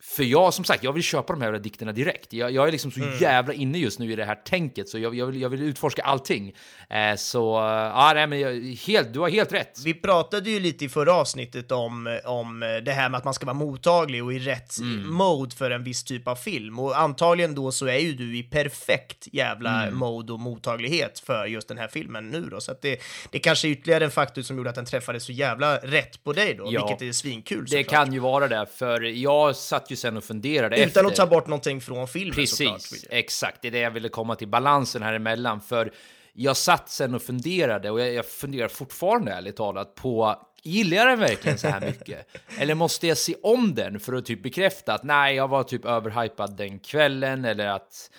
för 0.05 0.23
jag, 0.23 0.53
som 0.53 0.65
sagt, 0.65 0.83
jag 0.83 0.93
vill 0.93 1.03
köpa 1.03 1.33
de 1.33 1.41
här 1.41 1.59
dikterna 1.59 1.91
direkt. 1.91 2.33
Jag, 2.33 2.51
jag 2.51 2.67
är 2.67 2.71
liksom 2.71 2.91
så 2.91 2.99
jävla 3.21 3.53
inne 3.53 3.77
just 3.77 3.99
nu 3.99 4.11
i 4.11 4.15
det 4.15 4.25
här 4.25 4.35
tänket, 4.35 4.89
så 4.89 4.99
jag, 4.99 5.15
jag, 5.15 5.25
vill, 5.25 5.41
jag 5.41 5.49
vill 5.49 5.61
utforska 5.63 6.01
allting. 6.03 6.53
Eh, 6.89 7.15
så, 7.15 7.57
eh, 7.57 7.63
ja, 7.65 8.11
nej, 8.15 8.27
men 8.27 8.63
helt, 8.87 9.13
du 9.13 9.19
har 9.19 9.29
helt 9.29 9.53
rätt. 9.53 9.79
Vi 9.85 9.93
pratade 9.93 10.49
ju 10.49 10.59
lite 10.59 10.85
i 10.85 10.89
förra 10.89 11.13
avsnittet 11.13 11.71
om, 11.71 12.19
om 12.25 12.59
det 12.85 12.91
här 12.91 13.09
med 13.09 13.17
att 13.17 13.23
man 13.23 13.33
ska 13.33 13.45
vara 13.45 13.53
mottaglig 13.53 14.23
och 14.23 14.33
i 14.33 14.39
rätt 14.39 14.75
mode 15.05 15.55
för 15.55 15.71
en 15.71 15.83
viss 15.83 16.03
typ 16.03 16.27
av 16.27 16.35
film. 16.35 16.79
Och 16.79 16.99
antagligen 16.99 17.55
då 17.55 17.71
så 17.71 17.85
är 17.87 17.97
ju 17.99 18.13
du 18.13 18.37
i 18.37 18.43
perfekt 18.43 19.27
jävla 19.31 19.91
mode 19.91 20.33
och 20.33 20.39
mottaglighet 20.39 21.19
för 21.19 21.45
just 21.45 21.67
den 21.67 21.77
här 21.77 21.87
filmen 21.87 22.29
nu 22.29 22.41
då. 22.41 22.61
Så 22.61 22.71
att 22.71 22.81
det, 22.81 22.99
det 23.31 23.39
kanske 23.39 23.67
är 23.67 23.69
ytterligare 23.69 24.05
en 24.05 24.11
faktor 24.11 24.41
som 24.41 24.57
gjorde 24.57 24.69
att 24.69 24.75
den 24.75 24.85
träffade 24.85 25.19
så 25.19 25.31
jävla 25.31 25.77
rätt 25.77 26.23
på 26.23 26.33
dig 26.33 26.53
då, 26.57 26.67
Ja. 26.71 26.87
vilket 26.87 27.07
är 27.07 27.11
svinkul 27.11 27.65
Det 27.65 27.69
såklart. 27.83 27.87
kan 28.05 28.13
ju 28.13 28.19
vara 28.19 28.47
det, 28.47 28.65
för 28.75 29.01
jag 29.01 29.55
satt 29.55 29.91
ju 29.91 29.92
sen 29.95 30.17
och 30.17 30.23
funderade 30.23 30.75
Utan 30.75 30.87
efter. 30.87 31.05
att 31.05 31.15
ta 31.15 31.25
bort 31.25 31.47
någonting 31.47 31.81
från 31.81 32.07
filmen 32.07 32.47
såklart. 32.47 32.73
Precis, 32.73 33.05
exakt. 33.09 33.61
Det 33.61 33.67
är 33.67 33.71
det 33.71 33.79
jag 33.79 33.91
ville 33.91 34.09
komma 34.09 34.35
till, 34.35 34.47
balansen 34.47 35.03
här 35.03 35.13
emellan. 35.13 35.61
För 35.61 35.93
jag 36.33 36.57
satt 36.57 36.89
sen 36.89 37.15
och 37.15 37.21
funderade, 37.21 37.91
och 37.91 38.01
jag, 38.01 38.13
jag 38.13 38.25
funderar 38.25 38.67
fortfarande 38.67 39.31
ärligt 39.31 39.55
talat 39.55 39.95
på 39.95 40.39
Gillar 40.65 40.97
jag 40.97 41.07
den 41.07 41.19
verkligen 41.19 41.57
så 41.57 41.67
här 41.67 41.81
mycket? 41.81 42.27
Eller 42.59 42.75
måste 42.75 43.07
jag 43.07 43.17
se 43.17 43.35
om 43.43 43.75
den 43.75 43.99
för 43.99 44.13
att 44.13 44.25
typ 44.25 44.43
bekräfta 44.43 44.93
att 44.93 45.03
nej, 45.03 45.35
jag 45.35 45.47
var 45.47 45.63
typ 45.63 45.85
överhypad 45.85 46.57
den 46.57 46.79
kvällen 46.79 47.45
eller 47.45 47.67
att 47.67 48.11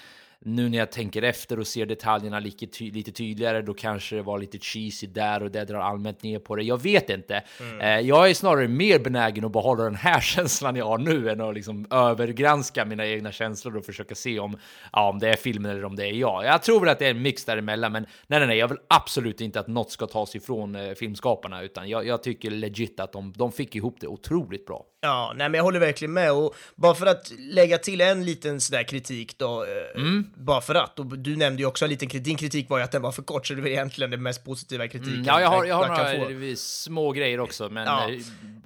nu 0.46 0.68
när 0.68 0.78
jag 0.78 0.92
tänker 0.92 1.22
efter 1.22 1.58
och 1.58 1.66
ser 1.66 1.86
detaljerna 1.86 2.38
lite, 2.40 2.66
ty 2.66 2.90
lite 2.90 3.12
tydligare, 3.12 3.62
då 3.62 3.74
kanske 3.74 4.16
det 4.16 4.22
var 4.22 4.38
lite 4.38 4.58
cheesy 4.58 5.06
där 5.06 5.42
och 5.42 5.50
det 5.50 5.64
drar 5.64 5.80
allmänt 5.80 6.22
ner 6.22 6.38
på 6.38 6.56
det. 6.56 6.62
Jag 6.62 6.82
vet 6.82 7.10
inte. 7.10 7.42
Eh, 7.80 8.00
jag 8.00 8.30
är 8.30 8.34
snarare 8.34 8.68
mer 8.68 8.98
benägen 8.98 9.44
att 9.44 9.52
behålla 9.52 9.84
den 9.84 9.94
här 9.94 10.20
känslan 10.34 10.76
jag 10.76 10.84
har 10.86 10.98
nu 10.98 11.30
än 11.30 11.40
att 11.40 11.54
liksom 11.54 11.86
övergranska 11.90 12.84
mina 12.84 13.06
egna 13.06 13.32
känslor 13.32 13.76
och 13.76 13.84
försöka 13.84 14.14
se 14.14 14.38
om, 14.38 14.58
ja, 14.92 15.08
om 15.08 15.18
det 15.18 15.28
är 15.28 15.36
filmen 15.36 15.70
eller 15.70 15.84
om 15.84 15.96
det 15.96 16.06
är 16.06 16.12
jag. 16.12 16.44
Jag 16.44 16.62
tror 16.62 16.80
väl 16.80 16.88
att 16.88 16.98
det 16.98 17.06
är 17.06 17.10
en 17.10 17.22
mix 17.22 17.44
däremellan, 17.44 17.92
men 17.92 18.06
nej, 18.26 18.38
nej, 18.38 18.46
nej, 18.48 18.58
jag 18.58 18.68
vill 18.68 18.78
absolut 18.88 19.40
inte 19.40 19.60
att 19.60 19.68
något 19.68 19.90
ska 19.90 20.06
tas 20.06 20.36
ifrån 20.36 20.74
eh, 20.76 20.94
filmskaparna, 20.94 21.62
utan 21.62 21.88
jag, 21.88 22.06
jag 22.06 22.22
tycker 22.22 22.50
legit 22.50 23.00
att 23.00 23.12
de, 23.12 23.32
de 23.36 23.52
fick 23.52 23.76
ihop 23.76 23.96
det 24.00 24.06
otroligt 24.06 24.66
bra. 24.66 24.84
Ja, 25.00 25.32
nej 25.36 25.48
men 25.48 25.58
jag 25.58 25.64
håller 25.64 25.80
verkligen 25.80 26.12
med 26.12 26.32
och 26.32 26.54
bara 26.74 26.94
för 26.94 27.06
att 27.06 27.32
lägga 27.38 27.78
till 27.78 28.00
en 28.00 28.24
liten 28.24 28.60
sådär 28.60 28.82
kritik 28.82 29.38
då, 29.38 29.62
eh, 29.62 30.00
Mm. 30.00 30.30
Bara 30.36 30.60
för 30.60 30.74
att, 30.74 30.98
och 30.98 31.18
du 31.18 31.36
nämnde 31.36 31.62
ju 31.62 31.66
också 31.66 31.84
en 31.84 31.90
liten 31.90 32.08
kritik, 32.08 32.24
din 32.24 32.36
kritik 32.36 32.70
var 32.70 32.78
ju 32.78 32.84
att 32.84 32.92
den 32.92 33.02
var 33.02 33.12
för 33.12 33.22
kort, 33.22 33.46
så 33.46 33.54
det 33.54 33.60
var 33.60 33.68
egentligen 33.68 34.10
den 34.10 34.22
mest 34.22 34.44
positiva 34.44 34.88
kritiken 34.88 35.14
Mm, 35.14 35.24
ja, 35.24 35.40
jag 35.40 35.48
har, 35.48 35.64
jag 35.64 35.74
har 35.76 36.14
få. 36.14 36.28
några 36.28 36.56
små 36.56 37.12
grejer 37.12 37.40
också, 37.40 37.68
men... 37.68 37.86
Ja. 37.86 38.02
eh, 38.02 38.16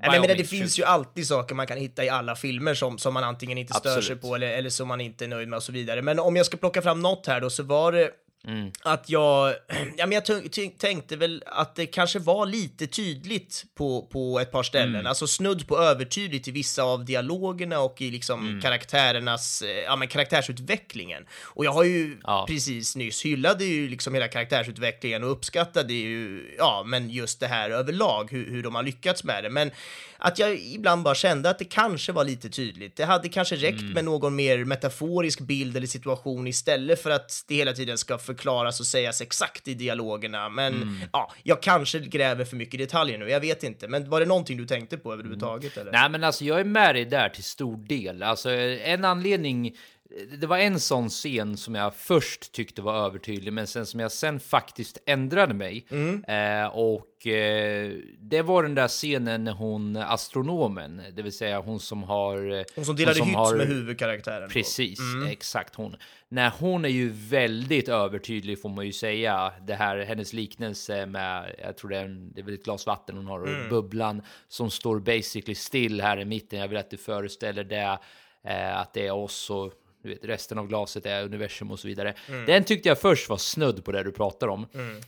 Nej, 0.01 0.11
men, 0.11 0.21
men 0.21 0.37
det, 0.37 0.45
finns 0.45 0.79
ju 0.79 0.85
alltid 0.85 1.27
saker 1.27 1.55
man 1.55 1.67
kan 1.67 1.79
hitta 1.79 2.05
i 2.05 2.09
alla 2.09 2.37
filmer 2.37 2.75
som, 2.75 2.99
som 2.99 3.15
man 3.15 3.25
antingen 3.25 3.59
inte 3.59 3.75
stör 3.75 3.91
sig 3.91 3.99
Absolut. 3.99 4.23
på 4.23 4.35
eller, 4.35 4.49
eller 4.49 4.71
som 4.71 4.89
man 4.89 5.01
inte 5.01 5.25
är 5.25 5.29
nöjd 5.29 5.49
med 5.49 5.57
och 5.57 5.63
så 5.63 5.73
vidare. 5.73 6.03
Men 6.03 6.19
om 6.19 6.37
jag 6.37 6.47
ska 6.47 6.57
plocka 6.57 6.83
fram 6.83 7.01
något 7.01 7.27
här 7.27 7.41
då 7.41 7.51
så 7.51 7.63
var 7.63 7.93
det 7.93 8.11
Mm. 8.47 8.71
att 8.83 9.11
jag, 9.11 9.55
ja, 9.97 10.07
men 10.07 10.13
jag 10.13 10.25
tänkte 10.79 11.17
väl 11.17 11.43
att 11.47 11.77
det 11.77 11.87
kanske 11.87 12.19
var 12.19 12.47
lite 12.47 12.87
tydligt 12.87 13.65
på, 13.75 14.03
på 14.13 14.41
ett 14.41 14.53
par 14.53 14.63
ställen, 14.63 14.95
Mm. 14.95 15.07
alltså 15.07 15.27
snudd 15.27 15.67
på 15.69 15.79
övertydligt 15.79 16.49
i 16.49 16.51
vissa 16.51 16.83
av 16.83 17.05
dialogerna 17.05 17.81
och 17.81 18.03
i 18.03 18.11
liksom 18.11 18.49
Mm. 18.49 18.61
karaktärernas, 18.61 19.63
eh, 19.63 19.69
ja 19.71 19.97
men 19.97 20.09
karaktärsutvecklingen. 20.09 21.27
Och 21.43 21.65
jag 21.65 21.73
har 21.73 21.85
ju 21.85 22.19
Ja. 22.23 22.45
precis 22.49 22.97
nyss 22.97 23.25
hyllade 23.25 23.65
ju 23.65 23.89
liksom 23.89 24.15
hela 24.15 24.29
karaktärsutvecklingen 24.29 25.25
och 25.25 25.31
uppskattade 25.33 25.93
ju, 25.95 26.55
ja 26.59 26.83
men 26.87 27.11
just 27.11 27.41
det 27.41 27.47
här 27.47 27.71
överlag, 27.71 28.31
hur, 28.33 28.51
hur 28.51 28.63
de 28.63 28.75
har 28.75 28.83
lyckats 28.83 29.25
med 29.25 29.45
det. 29.45 29.51
Men 29.51 29.71
att 30.19 30.39
jag 30.39 30.59
ibland 30.59 31.03
bara 31.03 31.15
kände 31.15 31.51
att 31.51 31.59
det 31.59 31.65
kanske 31.65 32.13
var 32.13 32.25
lite 32.25 32.49
tydligt. 32.49 32.97
Det 32.97 33.05
hade 33.05 33.29
kanske 33.29 33.57
räckt 33.57 33.81
Mm. 33.81 33.93
med 33.93 34.05
någon 34.05 34.37
mer 34.37 34.65
metaforisk 34.65 35.41
bild 35.41 35.77
eller 35.77 35.87
situation 35.87 36.47
istället 36.47 37.03
för 37.03 37.11
att 37.11 37.45
det 37.49 37.55
hela 37.55 37.73
tiden 37.73 37.99
ska 37.99 38.19
förklaras 38.19 38.81
och 38.81 38.87
sägas 38.87 39.21
exakt 39.21 39.69
i 39.69 39.75
dialogerna. 39.75 40.49
Men 40.49 40.75
Mm. 40.75 40.97
ja, 41.13 41.33
jag 41.43 41.63
kanske 41.63 41.99
gräver 41.99 42.45
för 42.45 42.57
mycket 42.57 42.81
detaljer 42.81 43.19
nu, 43.19 43.31
jag 43.31 43.41
vet 43.41 43.63
inte. 43.63 43.89
Men 43.89 44.11
var 44.11 44.21
det 44.21 44.27
någonting 44.27 44.57
du 44.59 44.67
tänkte 44.67 44.97
på 44.99 45.13
överhuvudtaget? 45.13 45.77
Eller? 45.77 45.93
Nej, 45.93 46.11
men 46.11 46.25
alltså 46.25 46.45
jag 46.45 46.61
är 46.61 46.65
med 46.65 46.95
dig 46.95 47.05
där 47.05 47.29
till 47.29 47.45
stor 47.45 47.77
del. 47.77 48.23
Alltså 48.23 48.51
en 48.51 49.05
anledning, 49.05 49.77
det 50.41 50.47
var 50.47 50.59
en 50.59 50.81
sån 50.81 51.09
scen 51.09 51.57
som 51.57 51.75
jag 51.75 51.95
först 51.95 52.53
tyckte 52.53 52.83
var 52.83 52.95
övertydlig, 53.07 53.53
men 53.53 53.67
sen 53.67 53.87
som 53.87 54.01
jag 54.01 54.13
sen 54.13 54.41
faktiskt 54.41 54.99
ändrade 55.07 55.55
mig. 55.55 55.87
Mm. 55.91 56.25
Eh, 56.25 56.67
och 56.77 57.27
eh, 57.27 57.93
det 58.19 58.43
var 58.43 58.63
den 58.63 58.75
där 58.75 58.89
scenen 58.89 59.45
när 59.45 59.53
hon, 59.53 59.97
astronomen, 59.97 61.03
det 61.17 61.23
vill 61.23 61.33
säga 61.37 61.61
hon 61.61 61.81
som 61.81 62.03
har... 62.03 62.59
eh, 62.59 62.65
Hon 62.77 62.85
som 62.85 62.97
delade 62.97 63.25
hytt 63.25 63.35
har- 63.37 63.57
med 63.57 63.67
huvudkaraktären. 63.67 64.49
Precis, 64.51 64.99
exakt 65.31 65.75
hon. 65.75 65.97
När 66.29 66.53
hon 66.59 66.85
är 66.85 66.89
ju 66.89 67.11
väldigt 67.15 67.89
övertydlig 67.89 68.63
får 68.63 68.69
man 68.69 68.87
ju 68.87 68.93
säga. 68.93 69.53
Det 69.67 69.75
här, 69.75 69.99
hennes 69.99 70.33
liknelse 70.33 71.07
med, 71.07 71.55
jag 71.65 71.77
tror 71.77 71.91
det 71.91 71.97
är, 71.99 72.05
en, 72.05 72.33
det 72.33 72.41
är 72.41 72.45
väl 72.45 72.55
ett 72.55 72.65
glas 72.65 72.87
vatten 72.87 73.17
hon 73.17 73.27
har 73.27 73.41
och 73.41 73.71
bubblan 73.71 74.23
som 74.49 74.71
står 74.71 74.99
basically 75.01 75.55
still 75.55 76.01
här 76.01 76.21
i 76.21 76.25
mitten. 76.25 76.59
Jag 76.59 76.69
vill 76.69 76.79
att 76.79 76.91
du 76.91 76.97
föreställer 76.97 77.65
det, 77.65 77.99
eh, 78.45 78.79
att 78.79 78.95
det 78.95 79.07
är 79.07 79.13
oss 79.13 79.51
och 79.51 79.73
du 80.03 80.09
vet, 80.09 80.25
resten 80.25 80.59
av 80.59 80.69
glaset 80.69 81.07
är 81.07 81.25
universum 81.25 81.71
och 81.71 81.79
så 81.79 81.89
vidare. 81.89 82.15
Den 82.47 82.65
tyckte 82.65 82.89
jag 82.89 83.01
först 83.01 83.29
var 83.29 83.37
snudd 83.37 83.85
på 83.85 83.93
det 83.93 84.03
du 84.03 84.13
pratar 84.13 84.49
om. 84.49 84.67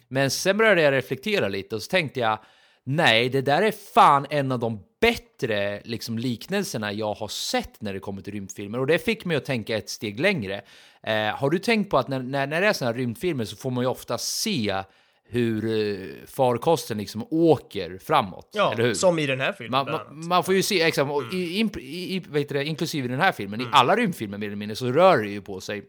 Men 0.09 0.31
sen 0.31 0.57
började 0.59 0.83
jag 0.83 0.93
reflektera 0.93 1.49
lite 1.49 1.75
och 1.77 1.83
så 1.83 1.91
tänkte 1.91 2.21
jag, 2.21 2.39
nej, 2.85 3.29
det 3.29 3.41
där 3.41 3.63
är 3.63 3.73
fan 3.95 4.27
en 4.31 4.53
av 4.53 4.59
de 4.59 4.81
bättre 5.01 5.81
liksom, 5.85 6.19
liknelserna 6.19 6.93
jag 6.93 7.15
har 7.15 7.29
sett 7.29 7.83
när 7.83 7.93
det 7.93 8.01
kommer 8.01 8.23
till 8.23 8.33
rymdfilmer. 8.33 8.79
Och 8.79 8.87
det 8.87 8.99
fick 8.99 9.25
mig 9.25 9.37
att 9.37 9.45
tänka 9.45 9.77
ett 9.77 9.91
steg 9.91 10.21
längre. 10.21 10.61
Eh, 11.03 11.15
har 11.15 11.51
du 11.51 11.59
tänkt 11.59 11.91
på 11.91 11.99
att 11.99 12.09
när, 12.09 12.23
när, 12.23 12.47
när 12.47 12.61
det 12.61 12.67
är 12.67 12.73
såna 12.73 12.91
här 12.91 12.99
rymdfilmer 12.99 13.45
så 13.45 13.57
får 13.57 13.71
man 13.71 13.85
ju 13.85 13.89
ofta 13.89 14.19
se 14.19 14.83
hur 15.31 15.65
eh, 15.65 16.27
farkosten 16.27 16.99
liksom 16.99 17.27
åker 17.31 17.99
framåt. 17.99 18.49
Ja, 18.53 18.73
eller 18.73 18.85
hur? 18.85 18.95
som 18.95 19.19
i 19.19 19.27
den 19.27 19.41
här 19.41 19.53
filmen 19.53 19.71
Man, 19.71 19.91
man, 19.93 20.29
man 20.29 20.45
får 20.45 20.55
ju 20.55 20.63
se, 20.63 20.83
exakt, 20.83 21.11
och 21.11 21.35
i, 21.35 21.61
i, 21.79 22.23
heter 22.35 22.55
det, 22.55 22.65
inklusive 22.65 23.09
den 23.09 23.21
här 23.21 23.33
filmen, 23.33 23.61
i 23.61 23.67
alla 23.73 23.97
rymdfilmer 23.97 24.39
mer 24.39 24.47
eller 24.47 24.57
mindre, 24.57 24.77
så 24.77 24.93
rör 24.93 25.19
det 25.19 25.31
ju 25.31 25.43
på 25.43 25.61
sig. 25.61 25.83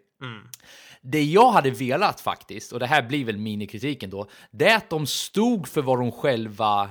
Det 1.01 1.23
jag 1.23 1.51
hade 1.51 1.71
velat 1.71 2.21
faktiskt, 2.21 2.71
och 2.71 2.80
det 2.80 2.86
här 2.86 3.01
blir 3.01 3.25
väl 3.25 3.38
minikritiken 3.38 4.10
då, 4.10 4.30
det 4.51 4.67
är 4.67 4.77
att 4.77 4.89
de 4.89 5.08
stod 5.08 5.67
för 5.67 5.82
vad 5.82 5.99
de 5.99 6.12
själva 6.12 6.89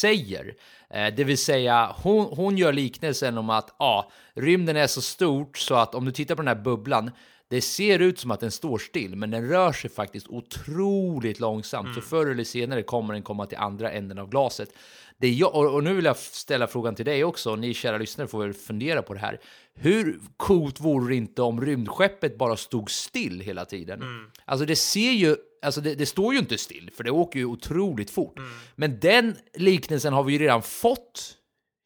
säger. 0.00 0.54
Eh, 0.90 1.14
det 1.14 1.24
vill 1.24 1.38
säga, 1.38 1.94
hon, 2.02 2.36
hon 2.36 2.58
gör 2.58 2.72
liknelsen 2.72 3.38
om 3.38 3.50
att 3.50 3.74
ja, 3.78 4.10
rymden 4.34 4.76
är 4.76 4.86
så 4.86 5.02
stort 5.02 5.58
så 5.58 5.74
att 5.74 5.94
om 5.94 6.04
du 6.04 6.12
tittar 6.12 6.34
på 6.34 6.42
den 6.42 6.56
här 6.56 6.64
bubblan, 6.64 7.10
det 7.50 7.60
ser 7.60 7.98
ut 7.98 8.18
som 8.18 8.30
att 8.30 8.40
den 8.40 8.50
står 8.50 8.78
still, 8.78 9.16
men 9.16 9.30
den 9.30 9.48
rör 9.48 9.72
sig 9.72 9.90
faktiskt 9.90 10.28
otroligt 10.28 11.40
långsamt. 11.40 11.94
Så 11.94 12.00
förr 12.00 12.26
eller 12.26 12.44
senare 12.44 12.82
kommer 12.82 13.14
den 13.14 13.22
komma 13.22 13.46
till 13.46 13.58
andra 13.58 13.90
änden 13.90 14.18
av 14.18 14.30
glaset. 14.30 14.74
Det 15.18 15.28
jag, 15.28 15.54
och, 15.54 15.84
nu 15.84 15.94
vill 15.94 16.04
jag 16.04 16.16
ställa 16.16 16.66
frågan 16.66 16.94
till 16.94 17.04
dig 17.04 17.24
också, 17.24 17.50
och 17.50 17.58
ni 17.58 17.74
kära 17.74 17.98
lyssnare 17.98 18.28
får 18.28 18.40
väl 18.42 18.54
fundera 18.54 19.02
på 19.02 19.14
det 19.14 19.20
här. 19.20 19.40
Hur 19.74 20.20
coolt 20.36 20.80
vore 20.80 21.08
det 21.08 21.16
inte 21.16 21.42
om 21.42 21.60
rymdskeppet 21.60 22.38
bara 22.38 22.56
stod 22.56 22.90
still 22.90 23.40
hela 23.40 23.64
tiden? 23.64 24.00
Alltså 24.44 24.66
det 24.66 24.76
ser 24.76 25.10
ju, 25.12 25.36
alltså 25.62 25.80
det, 25.80 25.94
det 25.94 26.06
står 26.06 26.32
ju 26.34 26.38
inte 26.40 26.58
still, 26.58 26.90
för 26.96 27.04
det 27.04 27.10
åker 27.10 27.38
ju 27.38 27.44
otroligt 27.44 28.10
fort. 28.10 28.38
Men 28.76 29.00
den 29.00 29.36
liknelsen 29.54 30.12
har 30.12 30.24
vi 30.24 30.32
ju 30.32 30.38
redan 30.38 30.62
fått 30.62 31.36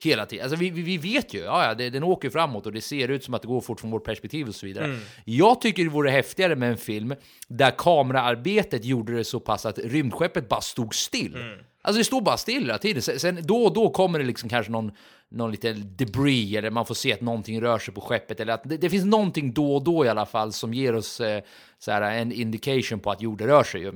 hela 0.07 0.27
tiden. 0.27 0.45
Alltså 0.45 0.59
vi, 0.59 0.71
vi, 0.71 0.99
vet 0.99 1.35
ju, 1.35 1.39
ja, 1.39 1.67
ja, 1.67 1.75
det, 1.75 1.91
den 1.91 2.03
åker 2.03 2.31
framåt 2.31 2.67
och 2.67 2.73
det 2.73 2.81
ser 2.81 3.09
ut 3.09 3.25
som 3.25 3.35
att 3.35 3.43
det 3.43 3.49
går 3.49 3.61
fort 3.61 3.81
från 3.81 3.91
vårt 3.91 4.05
perspektiv 4.05 4.49
och 4.49 4.55
så 4.55 4.67
vidare. 4.67 4.99
Jag 5.25 5.61
tycker 5.61 5.85
det 5.85 5.91
vore 5.91 6.11
häftigare 6.11 6.57
med 6.57 6.71
en 6.71 6.77
film 6.77 7.15
där 7.49 7.71
kameraarbetet 7.79 8.85
gjorde 8.85 9.17
det 9.17 9.25
så 9.25 9.41
pass 9.41 9.67
att 9.67 9.79
rymdskeppet 9.79 10.49
bara 10.49 10.61
stod 10.61 10.95
still. 10.95 11.37
Alltså 11.83 11.99
det 11.99 12.05
står 12.05 12.21
bara 12.21 12.37
still 12.37 12.63
hela 12.63 12.79
tiden. 12.79 13.03
Sen, 13.03 13.21
sen 13.21 13.39
då 13.43 13.65
och 13.65 13.75
då 13.75 13.91
kommer 13.91 14.19
det 14.19 14.25
liksom 14.25 14.49
kanske 14.49 14.73
någon, 14.73 14.93
någon 15.35 15.51
liten 15.51 15.97
debris 15.97 16.57
eller 16.57 16.71
man 16.71 16.87
får 16.87 16.95
se 16.95 17.13
att 17.13 17.21
någonting 17.21 17.61
rör 17.61 17.79
sig 17.79 17.95
på 17.95 18.01
skeppet 18.01 18.41
eller 18.41 18.53
att 18.53 18.63
det, 18.65 18.77
det 18.77 18.91
finns 18.91 19.05
någonting 19.05 19.53
då 19.53 19.77
och 19.77 19.85
då 19.85 20.05
i 20.05 20.09
alla 20.09 20.27
fall 20.27 20.53
som 20.53 20.75
ger 20.75 20.95
oss 20.95 21.21
eh, 21.21 21.43
så 21.85 21.91
här, 21.91 22.03
en 22.03 22.33
indication 22.33 23.01
på 23.01 23.11
att 23.11 23.23
jorden 23.23 23.49
rör 23.49 23.65
sig. 23.65 23.81
Ju. 23.81 23.89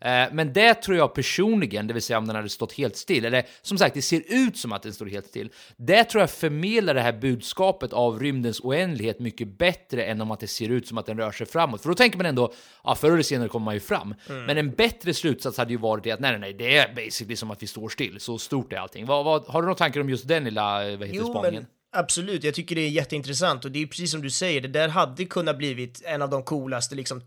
Eh, 0.00 0.28
men 0.32 0.52
det 0.52 0.74
tror 0.74 0.96
jag 0.96 1.14
personligen, 1.14 1.86
det 1.86 1.94
vill 1.94 2.02
säga 2.02 2.18
om 2.18 2.26
den 2.26 2.36
hade 2.36 2.48
stått 2.48 2.72
helt 2.72 2.96
still, 2.96 3.24
eller 3.24 3.46
som 3.62 3.78
sagt, 3.78 3.94
det 3.94 4.02
ser 4.02 4.22
ut 4.26 4.56
som 4.56 4.72
att 4.72 4.82
den 4.82 4.92
står 4.92 5.06
helt 5.06 5.26
still. 5.26 5.50
Det 5.76 6.04
tror 6.04 6.20
jag 6.20 6.30
förmedlar 6.30 6.94
det 6.94 7.00
här 7.00 7.12
budskapet 7.12 7.92
av 7.92 8.20
rymdens 8.20 8.60
oändlighet 8.60 9.18
mycket 9.18 9.58
bättre 9.58 10.04
än 10.04 10.20
om 10.20 10.30
att 10.30 10.40
det 10.40 10.46
ser 10.46 10.68
ut 10.68 10.88
som 10.88 10.98
att 10.98 11.06
den 11.06 11.18
rör 11.18 11.30
sig 11.30 11.46
framåt. 11.46 11.82
För 11.82 11.88
då 11.88 11.94
tänker 11.94 12.18
man 12.18 12.26
ändå, 12.26 12.52
ja, 12.84 12.94
förr 12.94 13.12
eller 13.12 13.22
senare 13.22 13.48
kommer 13.48 13.64
man 13.64 13.74
ju 13.74 13.80
fram. 13.80 14.14
Men 14.28 14.58
en 14.58 14.70
bättre 14.70 15.14
slutsats 15.14 15.58
hade 15.58 15.70
ju 15.70 15.78
varit 15.78 16.04
det 16.04 16.10
att 16.10 16.20
nej, 16.20 16.30
nej, 16.30 16.40
nej, 16.40 16.52
det 16.52 16.76
är 16.76 16.94
basically 16.94 17.36
som 17.36 17.50
att 17.50 17.62
vi 17.62 17.66
står 17.66 17.88
still. 17.88 18.20
Så 18.20 18.38
stort 18.38 18.72
är 18.72 18.76
allting. 18.76 19.06
Vad, 19.06 19.24
vad, 19.24 19.46
har 19.46 19.62
du 19.62 19.66
några 19.66 19.78
tankar 19.78 20.00
om 20.00 20.08
just 20.08 20.28
den 20.28 20.44
lilla, 20.44 20.67
vad 20.74 21.08
heter 21.08 21.20
Jo, 21.20 21.26
spaningen? 21.26 21.62
men 21.62 22.00
absolut. 22.02 22.44
Jag 22.44 22.54
tycker 22.54 22.74
det 22.74 22.80
är 22.80 22.88
jätteintressant 22.88 23.64
och 23.64 23.70
det 23.72 23.82
är 23.82 23.86
precis 23.86 24.10
som 24.10 24.22
du 24.22 24.30
säger, 24.30 24.60
det 24.60 24.68
där 24.68 24.88
hade 24.88 25.24
kunnat 25.24 25.58
blivit 25.58 26.02
en 26.04 26.22
av 26.22 26.30
de 26.30 26.42
coolaste 26.42 26.94
liksom 26.94 27.22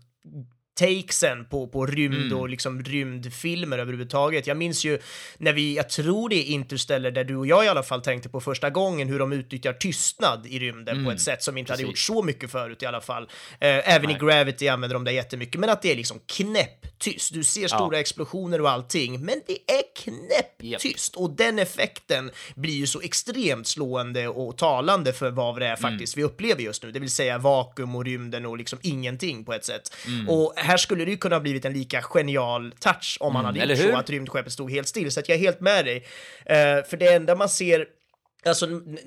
takesen 0.74 1.44
på, 1.44 1.66
på 1.68 1.86
rymd 1.86 2.14
Mm. 2.14 2.38
och 2.38 2.48
liksom 2.48 2.82
rymdfilmer 2.84 3.78
överhuvudtaget. 3.78 4.46
Jag 4.46 4.56
minns 4.56 4.84
ju 4.84 4.98
när 5.38 5.52
vi, 5.52 5.76
jag 5.76 5.88
tror 5.88 6.28
det 6.28 6.36
är 6.36 6.44
Interstellar 6.44 7.10
där 7.10 7.24
du 7.24 7.36
och 7.36 7.46
jag 7.46 7.64
i 7.64 7.68
alla 7.68 7.82
fall 7.82 8.00
tänkte 8.02 8.28
på 8.28 8.40
första 8.40 8.70
gången 8.70 9.08
hur 9.08 9.18
de 9.18 9.32
utnyttjar 9.32 9.72
tystnad 9.72 10.46
i 10.46 10.58
rymden 10.58 11.04
på 11.04 11.10
ett 11.10 11.20
sätt 11.20 11.42
som 11.42 11.58
inte 11.58 11.72
hade 11.72 11.82
gjort 11.82 11.86
Mm. 11.88 11.92
Precis. 11.94 12.06
så 12.06 12.22
mycket 12.22 12.50
förut 12.50 12.82
i 12.82 12.86
alla 12.86 13.00
fall. 13.00 13.22
Eh, 13.60 13.94
även 13.94 14.06
Nej. 14.06 14.16
i 14.16 14.24
Gravity 14.24 14.68
använder 14.68 14.94
de 14.94 15.04
det 15.04 15.12
jättemycket, 15.12 15.60
men 15.60 15.70
att 15.70 15.82
det 15.82 15.90
är 15.92 15.96
liksom 15.96 16.20
knäpptyst. 16.26 17.34
Du 17.34 17.44
ser 17.44 17.68
stora 17.68 17.98
explosioner 18.00 18.60
och 18.60 18.70
allting, 18.70 19.20
men 19.24 19.40
det 19.46 19.72
är 19.72 19.82
knäpptyst 20.04 21.14
och 21.16 21.30
den 21.30 21.58
effekten 21.58 22.30
blir 22.54 22.74
ju 22.74 22.86
så 22.86 23.00
extremt 23.00 23.66
slående 23.66 24.28
och 24.28 24.58
talande 24.58 25.12
för 25.12 25.30
vad 25.30 25.60
det 25.60 25.66
är 25.66 25.76
faktiskt 25.76 26.16
vi 26.16 26.22
upplever 26.24 26.62
just 26.62 26.82
nu, 26.82 26.92
det 26.92 27.00
vill 27.00 27.10
säga 27.10 27.38
vakuum 27.38 27.96
och 27.96 28.04
rymden 28.04 28.46
och 28.46 28.58
liksom 28.58 28.78
ingenting 28.82 29.44
på 29.44 29.52
ett 29.52 29.64
sätt. 29.64 29.94
Och 30.28 30.54
här 30.62 30.76
skulle 30.76 31.04
det 31.04 31.10
ju 31.10 31.16
kunna 31.16 31.36
ha 31.36 31.40
blivit 31.40 31.64
en 31.64 31.72
lika 31.72 32.02
genial 32.02 32.74
touch 32.78 33.16
om 33.20 33.32
man 33.32 33.44
hade 33.44 33.60
eller 33.60 33.76
gjort 33.76 33.92
så 33.92 33.96
att 33.96 34.10
rymdskeppet 34.10 34.52
stod 34.52 34.70
helt 34.70 34.88
still, 34.88 35.10
så 35.10 35.20
att 35.20 35.28
jag 35.28 35.36
är 35.36 35.40
helt 35.40 35.60
med 35.60 35.84
dig. 35.84 35.96
Eh, 36.46 36.84
för 36.90 36.96
det 36.96 37.14
enda 37.14 37.34
man 37.34 37.48
ser 37.48 37.86
Alltså, 38.46 38.66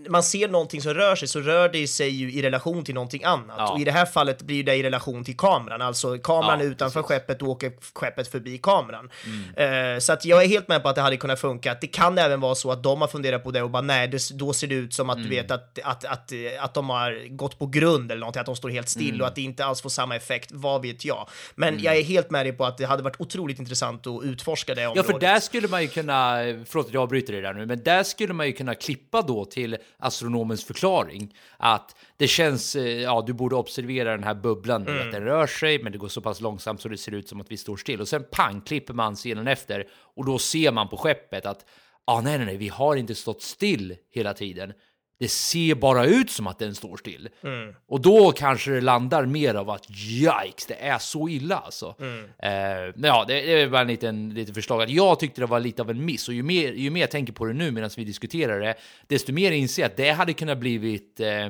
man 0.10 0.24
ser 0.24 0.48
någonting 0.48 0.82
som 0.82 0.94
rör 0.94 1.16
sig 1.16 1.28
så 1.28 1.40
rör 1.40 1.70
det 1.70 1.88
sig 1.88 2.10
ju 2.10 2.32
i 2.32 2.42
relation 2.42 2.84
till 2.84 2.94
någonting 2.96 3.24
annat. 3.24 3.56
Ja. 3.58 3.72
Och 3.74 3.80
i 3.80 3.84
det 3.84 3.92
här 3.92 4.06
fallet 4.06 4.42
blir 4.42 4.64
det 4.64 4.76
i 4.76 4.84
relation 4.84 5.24
till 5.24 5.38
kameran. 5.38 5.82
Alltså 5.82 6.18
kameran 6.18 6.60
Ja, 6.60 6.66
är 6.66 6.70
utanför 6.70 7.02
precis. 7.02 7.12
Mm. 7.12 7.20
skeppet 7.20 7.42
och 7.42 7.48
åker 7.50 7.72
skeppet 7.96 8.28
förbi 8.28 8.58
kameran. 8.58 9.10
Eh, 9.58 10.00
så 10.00 10.14
att 10.14 10.26
jag 10.26 10.44
är 10.44 10.48
helt 10.48 10.68
med 10.68 10.84
på 10.84 10.90
att 10.90 10.96
det 10.96 11.02
hade 11.02 11.18
kunnat 11.18 11.40
funka. 11.40 11.78
Det 11.82 11.88
kan 11.88 12.18
även 12.18 12.40
vara 12.40 12.56
så 12.56 12.72
att 12.72 12.84
de 12.84 13.02
har 13.02 13.08
funderat 13.08 13.44
på 13.44 13.52
det 13.52 13.62
och 13.62 13.70
bara 13.70 13.82
nej, 13.82 14.08
det, 14.08 14.30
då 14.34 14.54
ser 14.54 14.68
det 14.68 14.76
ut 14.76 14.94
som 14.94 15.10
att 15.10 15.16
Mm. 15.18 15.30
du 15.30 15.36
vet 15.36 15.52
att, 15.52 15.80
att, 15.84 16.06
att, 16.06 16.32
att 16.60 16.74
de 16.74 16.90
har 16.90 17.36
gått 17.36 17.60
på 17.60 17.66
grund 17.68 18.12
eller 18.12 18.20
någonting, 18.20 18.40
att 18.40 18.46
de 18.46 18.56
står 18.56 18.70
helt 18.70 18.90
still 18.90 19.10
Mm. 19.10 19.22
och 19.22 19.28
att 19.28 19.36
det 19.36 19.42
inte 19.42 19.66
alls 19.66 19.82
får 19.82 19.90
samma 19.90 20.16
effekt. 20.16 20.50
Vad 20.54 20.82
vet 20.82 21.06
jag? 21.06 21.30
Men 21.56 21.80
jag 21.84 21.98
är 21.98 22.04
helt 22.04 22.30
med 22.30 22.46
dig 22.46 22.54
på 22.54 22.66
att 22.66 22.78
det 22.78 22.86
hade 22.86 23.04
varit 23.04 23.22
otroligt 23.22 23.60
intressant 23.60 24.08
att 24.08 24.24
utforska 24.24 24.76
det 24.76 24.82
Ja, 24.82 24.90
området. 24.90 25.12
för 25.12 25.20
där 25.20 25.40
skulle 25.40 25.68
man 25.68 25.82
ju 25.82 25.88
kunna, 25.88 26.36
förlåt 26.66 26.88
att 26.88 26.94
jag 26.94 27.04
avbryter 27.04 27.34
dig 27.34 27.42
där 27.42 27.54
nu, 27.54 27.66
men 27.66 27.84
där 27.84 28.04
skulle 28.04 28.34
man 28.34 28.48
ju 28.48 28.54
kunna 28.54 28.76
klippa 28.76 29.22
då 29.28 29.46
till 29.46 29.78
astronomens 29.98 30.64
förklaring 30.64 31.36
att 31.58 31.96
det 32.18 32.28
känns, 32.28 32.76
eh, 32.76 32.84
ja, 33.02 33.24
du 33.28 33.34
borde 33.34 33.56
observera 33.56 34.12
den 34.12 34.24
här 34.24 34.36
bubblan 34.36 34.84
nu, 34.84 34.92
Mm. 34.92 35.08
att 35.08 35.14
den 35.14 35.24
rör 35.24 35.48
sig, 35.48 35.84
men 35.84 35.92
det 35.92 35.98
går 35.98 36.08
så 36.08 36.22
pass 36.22 36.42
långsamt 36.42 36.82
så 36.82 36.90
det 36.90 36.98
ser 36.98 37.12
ut 37.12 37.30
som 37.30 37.42
att 37.42 37.52
vi 37.52 37.58
står 37.58 37.78
still. 37.78 38.02
Och 38.02 38.08
sen 38.08 38.26
pang, 38.32 38.62
klipper 38.62 38.94
man 38.94 39.16
scenen 39.16 39.48
efter 39.48 39.88
och 39.94 40.26
då 40.26 40.38
ser 40.40 40.72
man 40.72 40.90
på 40.90 40.98
skeppet 40.98 41.46
att, 41.46 41.66
ja, 42.08 42.22
nej, 42.22 42.38
nej, 42.38 42.46
nej, 42.46 42.58
vi 42.58 42.68
har 42.68 42.96
inte 42.96 43.16
stått 43.16 43.42
still 43.42 43.96
hela 44.12 44.34
tiden. 44.34 44.74
Det 45.18 45.28
ser 45.28 45.76
bara 45.76 46.06
ut 46.06 46.30
som 46.30 46.48
att 46.48 46.60
den 46.60 46.76
står 46.76 46.98
still. 46.98 47.30
Mm. 47.44 47.76
Och 47.88 48.02
då 48.02 48.32
kanske 48.32 48.72
det 48.72 48.82
landar 48.82 49.26
mer 49.26 49.56
av 49.56 49.70
att 49.70 49.90
yikes, 49.90 50.66
det 50.68 50.74
är 50.74 50.98
så 50.98 51.30
illa 51.30 51.58
alltså. 51.58 51.96
Mm. 52.00 52.24
Eh, 52.24 52.94
men 52.96 53.04
ja, 53.04 53.26
det, 53.28 53.34
det 53.34 53.62
är 53.62 53.70
bara 53.70 53.82
en 53.82 53.88
liten, 53.88 54.34
liten 54.34 54.56
förslag. 54.56 54.82
Att 54.82 54.90
jag 54.90 55.20
tyckte 55.20 55.42
det 55.42 55.48
var 55.48 55.60
lite 55.60 55.82
av 55.82 55.90
en 55.90 56.06
miss 56.06 56.28
och 56.28 56.34
ju 56.34 56.44
mer, 56.44 56.74
ju 56.74 56.90
mer 56.90 57.02
jag 57.02 57.12
tänker 57.12 57.34
på 57.34 57.46
det 57.46 57.54
nu 57.54 57.72
medan 57.72 57.90
vi 57.98 58.04
diskuterar 58.04 58.60
det, 58.60 58.76
desto 59.08 59.34
mer 59.34 59.52
inser 59.52 59.82
jag 59.82 59.90
att 59.90 59.98
det 59.98 60.10
hade 60.10 60.34
kunnat 60.34 60.58
blivit 60.58 61.20
eh, 61.20 61.48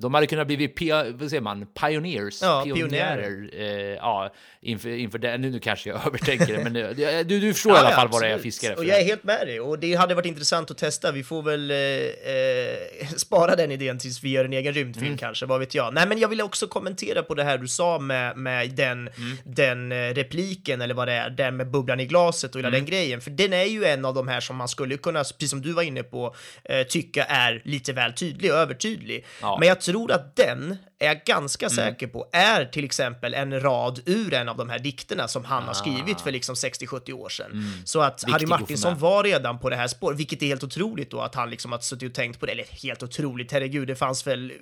de 0.00 0.14
hade 0.14 0.26
kunnat 0.26 0.46
bli, 0.46 0.72
vad 1.14 1.28
säger 1.30 1.40
man, 1.40 1.66
pioneers? 1.66 2.42
Ja, 2.42 2.62
pionjärer. 2.64 3.50
Eh, 3.52 3.66
ja, 3.94 4.32
inför, 4.60 4.88
inför 4.88 5.18
det. 5.18 5.38
Nu, 5.38 5.50
nu 5.50 5.58
kanske 5.58 5.88
jag 5.90 6.00
övertänker 6.06 6.46
det, 6.56 6.64
men 6.64 6.76
eh, 6.76 7.26
du, 7.26 7.40
du 7.40 7.54
förstår 7.54 7.72
i 7.74 7.76
alla 7.76 7.90
Ja, 7.90 7.96
fall 7.96 8.08
vad 8.08 8.22
det 8.22 8.26
är 8.26 8.30
jag 8.30 8.40
fiskar 8.40 8.68
efter. 8.70 8.82
Och 8.82 8.88
jag 8.88 9.00
är 9.00 9.04
helt 9.04 9.24
med 9.24 9.46
dig. 9.46 9.60
Och 9.60 9.78
det 9.78 9.94
hade 9.94 10.14
varit 10.14 10.26
intressant 10.26 10.70
att 10.70 10.78
testa. 10.78 11.12
Vi 11.12 11.22
får 11.22 11.42
väl 11.42 11.70
eh, 11.70 11.76
eh, 11.76 13.08
spara 13.16 13.56
den 13.56 13.72
idén 13.72 13.98
tills 13.98 14.24
vi 14.24 14.30
gör 14.30 14.44
en 14.44 14.52
egen 14.52 14.72
rymdfilm 14.72 15.06
Mm. 15.06 15.18
kanske, 15.18 15.46
vad 15.46 15.60
vet 15.60 15.74
jag. 15.74 15.94
Nej, 15.94 16.06
men 16.08 16.18
jag 16.18 16.28
ville 16.28 16.42
också 16.42 16.66
kommentera 16.66 17.22
på 17.22 17.34
det 17.34 17.44
här 17.44 17.58
du 17.58 17.68
sa 17.68 17.98
med, 17.98 18.36
med 18.36 18.70
den, 18.70 18.98
Mm. 18.98 19.36
den 19.44 19.92
eh, 19.92 20.14
repliken, 20.14 20.80
eller 20.80 20.94
vad 20.94 21.08
det 21.08 21.14
är, 21.14 21.30
den 21.30 21.56
med 21.56 21.70
bubblan 21.70 22.00
i 22.00 22.06
glaset 22.06 22.54
och 22.54 22.58
hela 22.58 22.68
Mm. 22.68 22.80
den 22.80 22.86
grejen. 22.90 23.20
För 23.20 23.30
den 23.30 23.52
är 23.52 23.64
ju 23.64 23.84
en 23.84 24.04
av 24.04 24.14
de 24.14 24.28
här 24.28 24.40
som 24.40 24.56
man 24.56 24.68
skulle 24.68 24.96
kunna, 24.96 25.18
precis 25.24 25.50
som 25.50 25.62
du 25.62 25.72
var 25.72 25.82
inne 25.82 26.02
på, 26.02 26.34
eh, 26.64 26.82
tycka 26.82 27.24
är 27.24 27.62
lite 27.64 27.92
väl 27.92 28.12
tydlig 28.12 28.52
och 28.52 28.58
övertydlig. 28.58 29.24
Ja. 29.42 29.56
Men 29.58 29.68
jag 29.68 29.80
tror 29.92 30.12
att 30.12 30.36
den 30.36 30.76
är 30.98 31.06
jag 31.06 31.24
ganska 31.24 31.66
Mm. 31.66 31.76
säker 31.76 32.06
på 32.06 32.28
är 32.32 32.64
till 32.64 32.84
exempel 32.84 33.34
en 33.34 33.60
rad 33.60 34.00
ur 34.06 34.34
en 34.34 34.48
av 34.48 34.56
de 34.56 34.68
här 34.70 34.78
dikterna 34.78 35.28
som 35.28 35.44
han 35.44 35.62
har 35.62 35.70
Ah. 35.70 35.74
skrivit 35.74 36.20
för 36.20 36.30
liksom 36.30 36.54
60-70 36.54 37.12
år 37.12 37.28
sedan. 37.28 37.72
Så 37.84 38.00
att 38.00 38.22
Harry 38.22 38.34
att 38.34 38.42
få 38.42 38.48
Martinsson 38.48 38.98
var 38.98 39.24
redan 39.24 39.58
på 39.58 39.70
det 39.70 39.76
här 39.76 39.86
spåret, 39.88 40.18
vilket 40.18 40.42
är 40.42 40.46
helt 40.46 40.64
otroligt 40.64 41.10
då 41.10 41.20
att 41.20 41.34
han 41.34 41.50
liksom 41.50 41.72
har 41.72 41.78
suttit 41.78 42.08
och 42.08 42.14
tänkt 42.14 42.40
på 42.40 42.46
det. 42.46 42.52
Eller 42.52 42.64
helt 42.82 43.02
otroligt, 43.02 43.52
herregud, 43.52 43.88
det 43.88 43.96
fanns 43.96 44.26
väl 44.26 44.50
eh, 44.50 44.56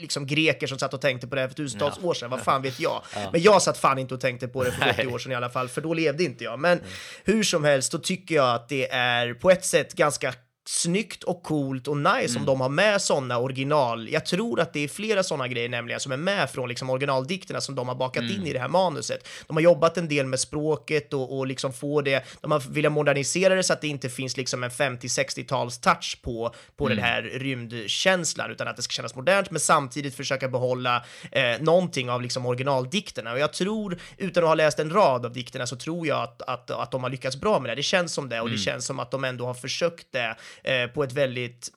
liksom 0.00 0.26
greker 0.26 0.66
som 0.66 0.78
satt 0.78 0.94
och 0.94 1.00
tänkte 1.00 1.26
på 1.26 1.34
det 1.34 1.40
här 1.40 1.48
för 1.48 1.54
tusentals 1.54 1.98
år 2.02 2.14
sedan, 2.14 2.30
vad 2.30 2.40
fan 2.40 2.62
vet 2.62 2.80
jag. 2.80 3.02
Men 3.32 3.42
jag 3.42 3.62
satt 3.62 3.78
fan 3.78 3.98
inte 3.98 4.14
och 4.14 4.20
tänkte 4.20 4.48
på 4.48 4.64
det 4.64 4.72
för 4.72 4.90
80 4.90 5.06
år 5.06 5.18
sedan 5.18 5.32
i 5.32 5.34
alla 5.34 5.50
fall, 5.50 5.68
för 5.68 5.80
då 5.80 5.94
levde 5.94 6.24
inte 6.24 6.44
jag. 6.44 6.58
Men 6.58 6.80
hur 7.24 7.42
som 7.42 7.64
helst, 7.64 7.92
då 7.92 7.98
tycker 7.98 8.34
jag 8.34 8.54
att 8.54 8.68
det 8.68 8.90
är 8.92 9.34
på 9.34 9.50
ett 9.50 9.64
sätt 9.64 9.94
ganska 9.94 10.34
snyggt 10.64 11.22
och 11.24 11.42
coolt 11.42 11.88
och 11.88 11.96
nice 11.96 12.30
Mm. 12.30 12.42
om 12.42 12.46
de 12.46 12.60
har 12.60 12.68
med 12.68 13.02
sådana 13.02 13.38
original. 13.38 14.08
Jag 14.08 14.26
tror 14.26 14.60
att 14.60 14.72
det 14.72 14.80
är 14.84 14.88
flera 14.88 15.22
sådana 15.22 15.48
grejer 15.48 15.68
nämligen 15.68 16.00
som 16.00 16.12
är 16.12 16.16
med 16.16 16.50
från 16.50 16.68
liksom 16.68 16.90
originaldikterna 16.90 17.60
som 17.60 17.74
de 17.74 17.88
har 17.88 17.94
bakat 17.94 18.22
Mm. 18.22 18.34
in 18.36 18.46
i 18.46 18.52
det 18.52 18.58
här 18.58 18.68
manuset. 18.68 19.28
De 19.46 19.56
har 19.56 19.62
jobbat 19.62 19.98
en 19.98 20.08
del 20.08 20.26
med 20.26 20.40
språket 20.40 21.12
och, 21.14 21.38
och 21.38 21.46
liksom 21.46 21.72
få 21.72 22.00
det, 22.00 22.24
de 22.40 22.50
har 22.50 22.60
velat 22.72 22.92
modernisera 22.92 23.54
det 23.54 23.62
så 23.62 23.72
att 23.72 23.80
det 23.80 23.88
inte 23.88 24.08
finns 24.08 24.36
liksom 24.36 24.62
en 24.64 24.70
50-60-tals 24.70 25.78
touch 25.78 26.18
på, 26.22 26.54
på 26.76 26.86
Mm. 26.86 26.96
den 26.96 27.04
här 27.06 27.22
rymdkänslan 27.22 28.50
utan 28.50 28.68
att 28.68 28.76
det 28.76 28.82
ska 28.82 28.92
kännas 28.92 29.14
modernt 29.14 29.50
men 29.50 29.60
samtidigt 29.60 30.16
försöka 30.16 30.48
behålla 30.48 31.04
eh, 31.32 31.60
någonting 31.60 32.10
av 32.10 32.22
liksom 32.22 32.46
originaldikterna. 32.46 33.32
Och 33.32 33.38
jag 33.38 33.52
tror, 33.52 33.98
utan 34.16 34.42
att 34.42 34.48
ha 34.48 34.54
läst 34.54 34.78
en 34.78 34.90
rad 34.90 35.26
av 35.26 35.32
dikterna, 35.32 35.66
så 35.66 35.76
tror 35.76 36.06
jag 36.06 36.22
att, 36.22 36.42
att, 36.42 36.70
att 36.70 36.90
de 36.90 37.02
har 37.02 37.10
lyckats 37.10 37.36
bra 37.36 37.58
med 37.60 37.70
det. 37.70 37.74
Det 37.74 37.82
känns 37.82 38.12
som 38.12 38.28
det 38.28 38.40
och 38.40 38.50
det 38.50 38.58
känns 38.58 38.86
som 38.86 38.98
att 39.00 39.10
de 39.10 39.24
ändå 39.24 39.46
har 39.46 39.54
försökt 39.54 40.06
det 40.12 40.36
eh, 40.64 40.86
på 40.86 41.04
ett 41.04 41.12
väldigt, 41.12 41.68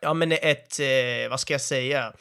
ja 0.00 0.14
men 0.14 0.32
ett, 0.32 0.80
eh, 0.80 1.30
vad 1.30 1.40
ska 1.40 1.54
jag 1.54 1.60
säga, 1.60 2.12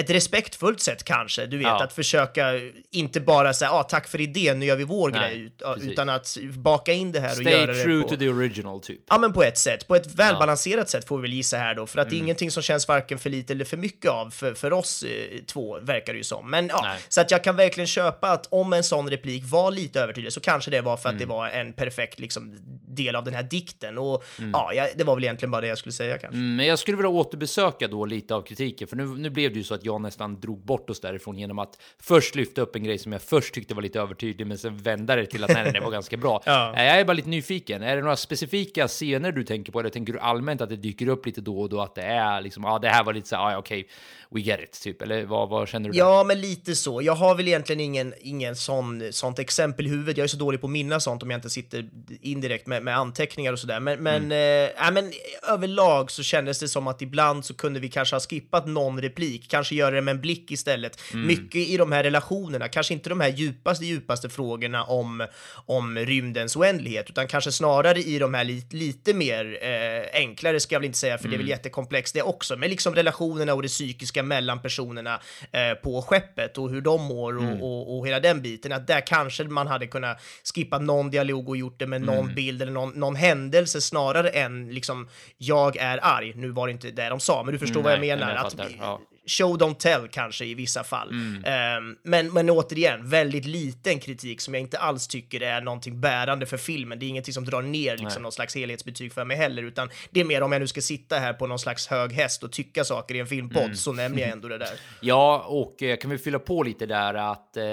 ett 0.00 0.10
respektfullt 0.10 0.80
sätt 0.80 1.04
kanske, 1.04 1.46
du 1.46 1.56
vet, 1.58 1.66
Ja. 1.66 1.82
att 1.84 1.92
försöka 1.92 2.52
inte 2.90 3.20
bara 3.20 3.52
säga 3.52 3.70
ah, 3.72 3.82
tack 3.82 4.08
för 4.08 4.20
idén, 4.20 4.58
nu 4.60 4.66
gör 4.66 4.76
vi 4.76 4.84
vår 4.84 5.10
Nej, 5.10 5.20
grej, 5.38 5.52
ja, 5.58 5.74
precis. 5.74 5.90
utan 5.92 6.08
att 6.08 6.36
baka 6.56 6.92
in 6.92 7.12
det 7.12 7.20
här 7.20 7.30
och 7.30 7.36
Stay 7.36 7.52
göra 7.52 7.74
true 7.74 7.96
det 7.96 8.02
på... 8.02 8.08
to 8.08 8.16
the 8.16 8.28
original, 8.28 8.80
typ. 8.80 9.00
Ja, 9.08 9.18
men 9.18 9.32
på 9.32 9.42
ett 9.42 9.58
sätt. 9.58 9.88
På 9.88 9.94
ett 9.96 10.14
välbalanserat 10.14 10.90
sätt 10.90 11.04
får 11.08 11.16
vi 11.18 11.22
väl 11.22 11.32
gissa 11.32 11.56
här 11.56 11.74
då, 11.74 11.86
för 11.86 11.98
att 12.00 12.06
Mm. 12.06 12.10
det 12.10 12.16
är 12.16 12.24
ingenting 12.24 12.50
som 12.50 12.62
känns 12.62 12.88
varken 12.88 13.18
för 13.18 13.30
lite 13.30 13.52
eller 13.52 13.64
för 13.64 13.76
mycket 13.76 14.10
av 14.10 14.30
för, 14.30 14.54
för 14.54 14.72
oss 14.72 15.02
eh, 15.02 15.38
två, 15.46 15.78
verkar 15.80 16.12
det 16.12 16.16
ju 16.16 16.24
som. 16.24 16.50
Men 16.50 16.68
ja, 16.68 16.80
Nej. 16.82 16.98
så 17.08 17.20
att 17.20 17.30
jag 17.30 17.44
kan 17.44 17.56
verkligen 17.56 17.86
köpa 17.86 18.30
att 18.30 18.46
om 18.50 18.72
en 18.72 18.84
sån 18.84 19.10
replik 19.10 19.42
var 19.46 19.70
lite 19.70 20.00
övertydlig 20.00 20.32
så 20.32 20.40
kanske 20.40 20.70
det 20.70 20.80
var 20.80 20.96
för 20.96 21.08
att 21.08 21.14
Mm. 21.14 21.28
det 21.28 21.34
var 21.34 21.48
en 21.48 21.72
perfekt 21.72 22.18
liksom, 22.18 22.58
del 22.88 23.16
av 23.16 23.24
den 23.24 23.34
här 23.34 23.42
dikten. 23.42 23.98
Och 23.98 24.24
ja, 24.52 24.72
jag, 24.74 24.88
det 24.96 25.04
var 25.04 25.14
väl 25.14 25.24
egentligen 25.24 25.50
bara 25.50 25.60
det 25.60 25.66
jag 25.66 25.78
skulle 25.78 25.92
säga 25.92 26.18
kanske. 26.18 26.36
Mm, 26.38 26.56
Men 26.56 26.66
jag 26.66 26.78
skulle 26.78 26.96
vilja 26.96 27.08
återbesöka 27.08 27.88
då 27.88 28.04
lite 28.04 28.34
av 28.34 28.42
kritiken, 28.42 28.88
för 28.88 28.96
nu, 28.96 29.06
nu 29.06 29.30
blev 29.30 29.52
det 29.52 29.58
ju 29.58 29.64
så 29.64 29.74
att 29.74 29.84
jag 29.84 29.89
nästan 29.98 30.40
drog 30.40 30.64
bort 30.64 30.90
oss 30.90 31.00
därifrån 31.00 31.38
genom 31.38 31.58
att 31.58 31.78
först 32.02 32.34
lyfta 32.34 32.60
upp 32.60 32.76
en 32.76 32.84
grej 32.84 32.98
som 32.98 33.12
jag 33.12 33.22
först 33.22 33.54
tyckte 33.54 33.74
var 33.74 33.82
lite 33.82 34.00
övertydlig, 34.00 34.46
men 34.46 34.58
sen 34.58 34.76
vända 34.76 35.16
det 35.16 35.26
till 35.26 35.44
att 35.44 35.50
nej, 35.54 35.72
det 35.72 35.80
var 35.80 35.90
ganska 35.90 36.16
bra. 36.16 36.42
Ja. 36.46 36.72
Jag 36.76 37.00
är 37.00 37.04
bara 37.04 37.12
lite 37.12 37.28
nyfiken. 37.28 37.82
Är 37.82 37.96
det 37.96 38.02
några 38.02 38.16
specifika 38.16 38.88
scener 38.88 39.32
du 39.32 39.44
tänker 39.44 39.72
på, 39.72 39.80
eller 39.80 39.90
tänker 39.90 40.12
du 40.12 40.18
allmänt 40.18 40.60
att 40.60 40.68
det 40.68 40.76
dyker 40.76 41.08
upp 41.08 41.26
lite 41.26 41.40
då 41.40 41.60
och 41.60 41.68
då, 41.68 41.80
att 41.80 41.94
det 41.94 42.02
är 42.02 42.40
liksom, 42.40 42.64
ja, 42.64 42.78
det 42.78 42.88
här 42.88 43.04
var 43.04 43.12
lite 43.14 43.28
så 43.28 43.36
här, 43.36 43.50
ja, 43.52 43.58
okej, 43.58 43.88
we 44.30 44.40
get 44.40 44.60
it, 44.60 44.80
typ, 44.82 45.02
eller 45.02 45.24
vad, 45.24 45.48
vad 45.48 45.68
känner 45.68 45.88
du? 45.88 45.92
där? 45.92 45.98
Ja, 45.98 46.24
men 46.24 46.40
lite 46.40 46.74
så. 46.74 47.02
Jag 47.02 47.14
har 47.14 47.34
väl 47.34 47.48
egentligen 47.48 47.80
ingen, 47.80 48.14
ingen 48.20 48.56
sån, 48.56 49.02
sånt 49.12 49.38
exempel 49.38 49.86
i 49.86 49.88
huvudet. 49.88 50.16
Jag 50.16 50.24
är 50.24 50.28
så 50.28 50.36
dålig 50.36 50.60
på 50.60 50.66
att 50.66 50.70
minnas 50.70 51.04
sånt 51.04 51.22
om 51.22 51.30
jag 51.30 51.38
inte 51.38 51.50
sitter 51.50 51.88
indirekt 52.20 52.66
med, 52.66 52.82
med 52.82 52.96
anteckningar 52.96 53.52
och 53.52 53.58
sådär. 53.58 53.80
Men, 53.80 54.02
men, 54.02 54.20
Mm. 54.20 54.32
eh, 54.32 54.70
ja, 54.78 54.90
men 54.90 55.12
överlag 55.48 56.10
så 56.10 56.22
kändes 56.22 56.58
det 56.60 56.68
som 56.68 56.86
att 56.86 57.02
ibland 57.02 57.44
så 57.44 57.54
kunde 57.54 57.80
vi 57.80 57.88
kanske 57.88 58.14
ha 58.16 58.20
skippat 58.20 58.66
någon 58.66 59.02
replik, 59.02 59.48
kanske 59.50 59.74
göra 59.80 59.94
det 59.94 60.00
med 60.02 60.12
en 60.14 60.20
blick 60.20 60.50
istället. 60.50 61.00
Mm. 61.12 61.26
Mycket 61.26 61.68
i 61.68 61.76
de 61.76 61.92
här 61.92 62.02
relationerna, 62.02 62.68
kanske 62.68 62.94
inte 62.94 63.08
de 63.08 63.20
här 63.20 63.28
djupaste, 63.28 63.84
djupaste 63.84 64.28
frågorna 64.28 64.84
om, 64.84 65.26
om 65.66 65.98
rymdens 65.98 66.56
oändlighet, 66.56 67.10
utan 67.10 67.26
kanske 67.26 67.52
snarare 67.52 67.98
i 67.98 68.18
de 68.18 68.34
här 68.34 68.44
lite, 68.44 68.76
lite 68.76 69.14
mer 69.14 69.58
eh, 69.62 70.20
enklare, 70.20 70.60
ska 70.60 70.74
jag 70.74 70.80
väl 70.80 70.86
inte 70.86 70.98
säga, 70.98 71.18
för 71.18 71.24
det 71.28 71.34
är 71.34 71.38
väl 71.38 71.40
Mm. 71.40 71.48
jättekomplext 71.50 72.14
det 72.14 72.22
också, 72.22 72.56
men 72.56 72.70
liksom 72.70 72.94
relationerna 72.94 73.54
och 73.54 73.62
det 73.62 73.68
psykiska 73.68 74.22
mellan 74.22 74.62
personerna 74.62 75.20
eh, 75.52 75.74
på 75.82 76.02
skeppet 76.02 76.58
och 76.58 76.70
hur 76.70 76.80
de 76.80 77.02
mår 77.04 77.36
och, 77.36 77.42
Mm. 77.42 77.62
och, 77.62 77.98
och 77.98 78.06
hela 78.06 78.20
den 78.20 78.42
biten, 78.42 78.72
att 78.72 78.86
där 78.86 79.00
kanske 79.06 79.44
man 79.44 79.66
hade 79.66 79.86
kunnat 79.86 80.22
skippa 80.54 80.78
någon 80.78 81.10
dialog 81.10 81.48
och 81.48 81.56
gjort 81.56 81.78
det 81.78 81.86
med 81.86 82.00
någon 82.00 82.18
Mm. 82.20 82.34
bild 82.34 82.62
eller 82.62 82.72
någon, 82.72 82.90
någon 82.92 83.16
händelse 83.16 83.80
snarare 83.80 84.28
än 84.28 84.68
liksom 84.68 85.08
jag 85.38 85.76
är 85.76 85.98
arg. 86.02 86.32
Nu 86.34 86.48
var 86.50 86.66
det 86.66 86.72
inte 86.72 86.90
det 86.90 87.08
de 87.08 87.20
sa, 87.20 87.42
men 87.42 87.52
du 87.52 87.58
förstår 87.58 87.80
Mm, 87.80 87.84
vad 87.84 87.92
jag 87.92 88.00
nej, 88.00 88.08
menar. 88.16 88.34
jag 88.34 88.46
att 88.46 88.70
ja. 88.78 89.00
Show 89.26 89.58
don't 89.58 89.74
tell 89.74 90.08
kanske 90.08 90.44
i 90.44 90.54
vissa 90.54 90.84
fall. 90.84 91.10
Mm. 91.10 91.44
Ehm, 91.44 91.96
men, 92.02 92.32
men 92.32 92.50
återigen, 92.50 93.08
väldigt 93.08 93.44
liten 93.46 93.98
kritik 93.98 94.40
som 94.40 94.54
jag 94.54 94.60
inte 94.60 94.78
alls 94.78 95.08
tycker 95.08 95.40
är 95.40 95.60
någonting 95.60 96.00
bärande 96.00 96.46
för 96.46 96.56
filmen. 96.56 96.98
Det 96.98 97.06
är 97.06 97.08
ingenting 97.08 97.34
som 97.34 97.44
drar 97.44 97.62
ner 97.62 97.96
liksom, 97.96 98.22
någon 98.22 98.32
slags 98.32 98.56
helhetsbetyg 98.56 99.12
för 99.12 99.24
mig 99.24 99.36
heller, 99.36 99.62
utan 99.62 99.90
det 100.10 100.20
är 100.20 100.24
mer 100.24 100.42
om 100.42 100.52
jag 100.52 100.60
nu 100.60 100.66
ska 100.66 100.80
sitta 100.80 101.18
här 101.18 101.32
på 101.32 101.46
någon 101.46 101.58
slags 101.58 101.86
hög 101.86 102.12
häst 102.12 102.42
och 102.42 102.52
tycka 102.52 102.84
saker 102.84 103.14
i 103.14 103.18
en 103.18 103.26
filmpodd 103.26 103.60
Mm. 103.62 103.76
så 103.76 103.92
nämner 103.92 104.22
jag 104.22 104.30
ändå 104.30 104.48
det 104.48 104.58
där. 104.58 104.70
Ja, 105.00 105.44
och 105.48 105.82
eh, 105.82 105.96
kan 105.96 106.10
vi 106.10 106.18
fylla 106.18 106.38
på 106.38 106.62
lite 106.62 106.86
där 106.86 107.14
att 107.14 107.56
eh, 107.56 107.64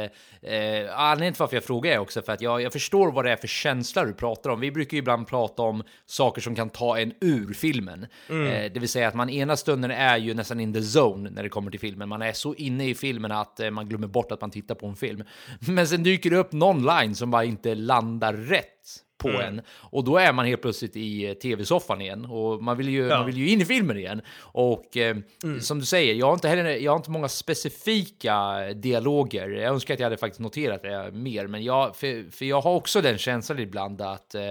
eh, 0.54 1.00
anledningen 1.00 1.34
till 1.34 1.39
varför 1.39 1.56
jag 1.56 1.64
frågar 1.64 1.91
är 1.91 1.98
också 1.98 2.22
för 2.22 2.34
att 2.34 2.41
jag, 2.41 2.62
jag 2.62 2.74
förstår 2.74 3.12
vad 3.12 3.26
det 3.26 3.32
är 3.32 3.36
för 3.36 3.48
känsla 3.48 4.06
du 4.06 4.14
pratar 4.14 4.50
om. 4.50 4.60
Vi 4.60 4.72
brukar 4.72 4.95
ju 4.95 5.00
ibland 5.00 5.28
prata 5.28 5.62
om 5.64 5.84
saker 6.06 6.41
som 6.41 6.56
kan 6.56 6.70
ta 6.70 7.00
en 7.00 7.14
ur 7.22 7.54
filmen, 7.54 8.08
eh, 8.30 8.72
det 8.74 8.80
vill 8.80 8.89
säga 8.89 9.08
att 9.08 9.14
man 9.16 9.30
ena 9.30 9.58
stunden 9.58 9.91
är 9.91 10.18
ju 10.18 10.34
nästan 10.34 10.60
in 10.60 10.74
the 10.74 10.80
zone 11.00 11.30
när 11.38 11.44
det 11.44 11.50
kommer 11.50 11.72
till 11.72 11.80
filmen. 11.80 12.10
Man 12.10 12.22
är 12.22 12.34
så 12.34 12.56
inne 12.56 12.90
i 12.90 12.96
filmen 12.96 13.32
att 13.32 13.60
eh, 13.60 13.70
man 13.72 13.90
glömmer 13.90 14.08
bort 14.08 14.32
att 14.32 14.42
man 14.42 14.52
tittar 14.52 14.76
på 14.76 14.88
en 14.88 14.96
film. 14.96 15.24
Men 15.68 15.88
sen 15.88 16.04
dyker 16.04 16.30
det 16.30 16.38
upp 16.38 16.52
någon 16.52 16.86
line 16.86 17.16
som 17.16 17.32
bara 17.32 17.44
inte 17.44 17.76
landar 17.76 18.34
rätt 18.34 18.74
på 19.18 19.30
en 19.30 19.62
och 19.70 20.04
då 20.04 20.18
är 20.18 20.34
man 20.34 20.46
helt 20.46 20.62
plötsligt 20.62 20.96
i 20.96 21.26
eh, 21.30 21.34
tv-soffan 21.34 22.02
igen 22.02 22.26
och 22.26 22.64
man 22.64 22.78
vill 22.78 22.90
ju, 22.90 23.08
Ja. 23.08 23.18
man 23.18 23.26
vill 23.26 23.38
ju 23.38 23.50
in 23.50 23.62
i 23.62 23.66
filmen 23.66 23.98
igen. 23.98 24.22
Och 24.40 24.98
eh, 24.98 25.18
som 25.62 25.80
du 25.80 25.86
säger, 25.86 26.14
jag 26.14 26.26
har 26.26 26.34
inte 26.34 26.48
heller, 26.50 26.66
jag 26.66 26.92
har 26.92 26.98
inte 26.98 27.12
många 27.12 27.28
specifika 27.28 28.60
dialoger. 28.76 29.50
Jag 29.50 29.74
önskar 29.74 29.94
att 29.94 30.00
jag 30.00 30.06
hade 30.06 30.18
faktiskt 30.18 30.40
noterat 30.40 30.82
det 30.82 31.12
mer, 31.12 31.48
men 31.48 31.64
jag, 31.64 31.96
för, 31.96 32.32
för 32.32 32.46
jag 32.46 32.62
har 32.62 32.74
också 32.76 33.02
den 33.02 33.18
känslan 33.18 33.60
ibland 33.60 34.02
att 34.02 34.36
eh, 34.36 34.44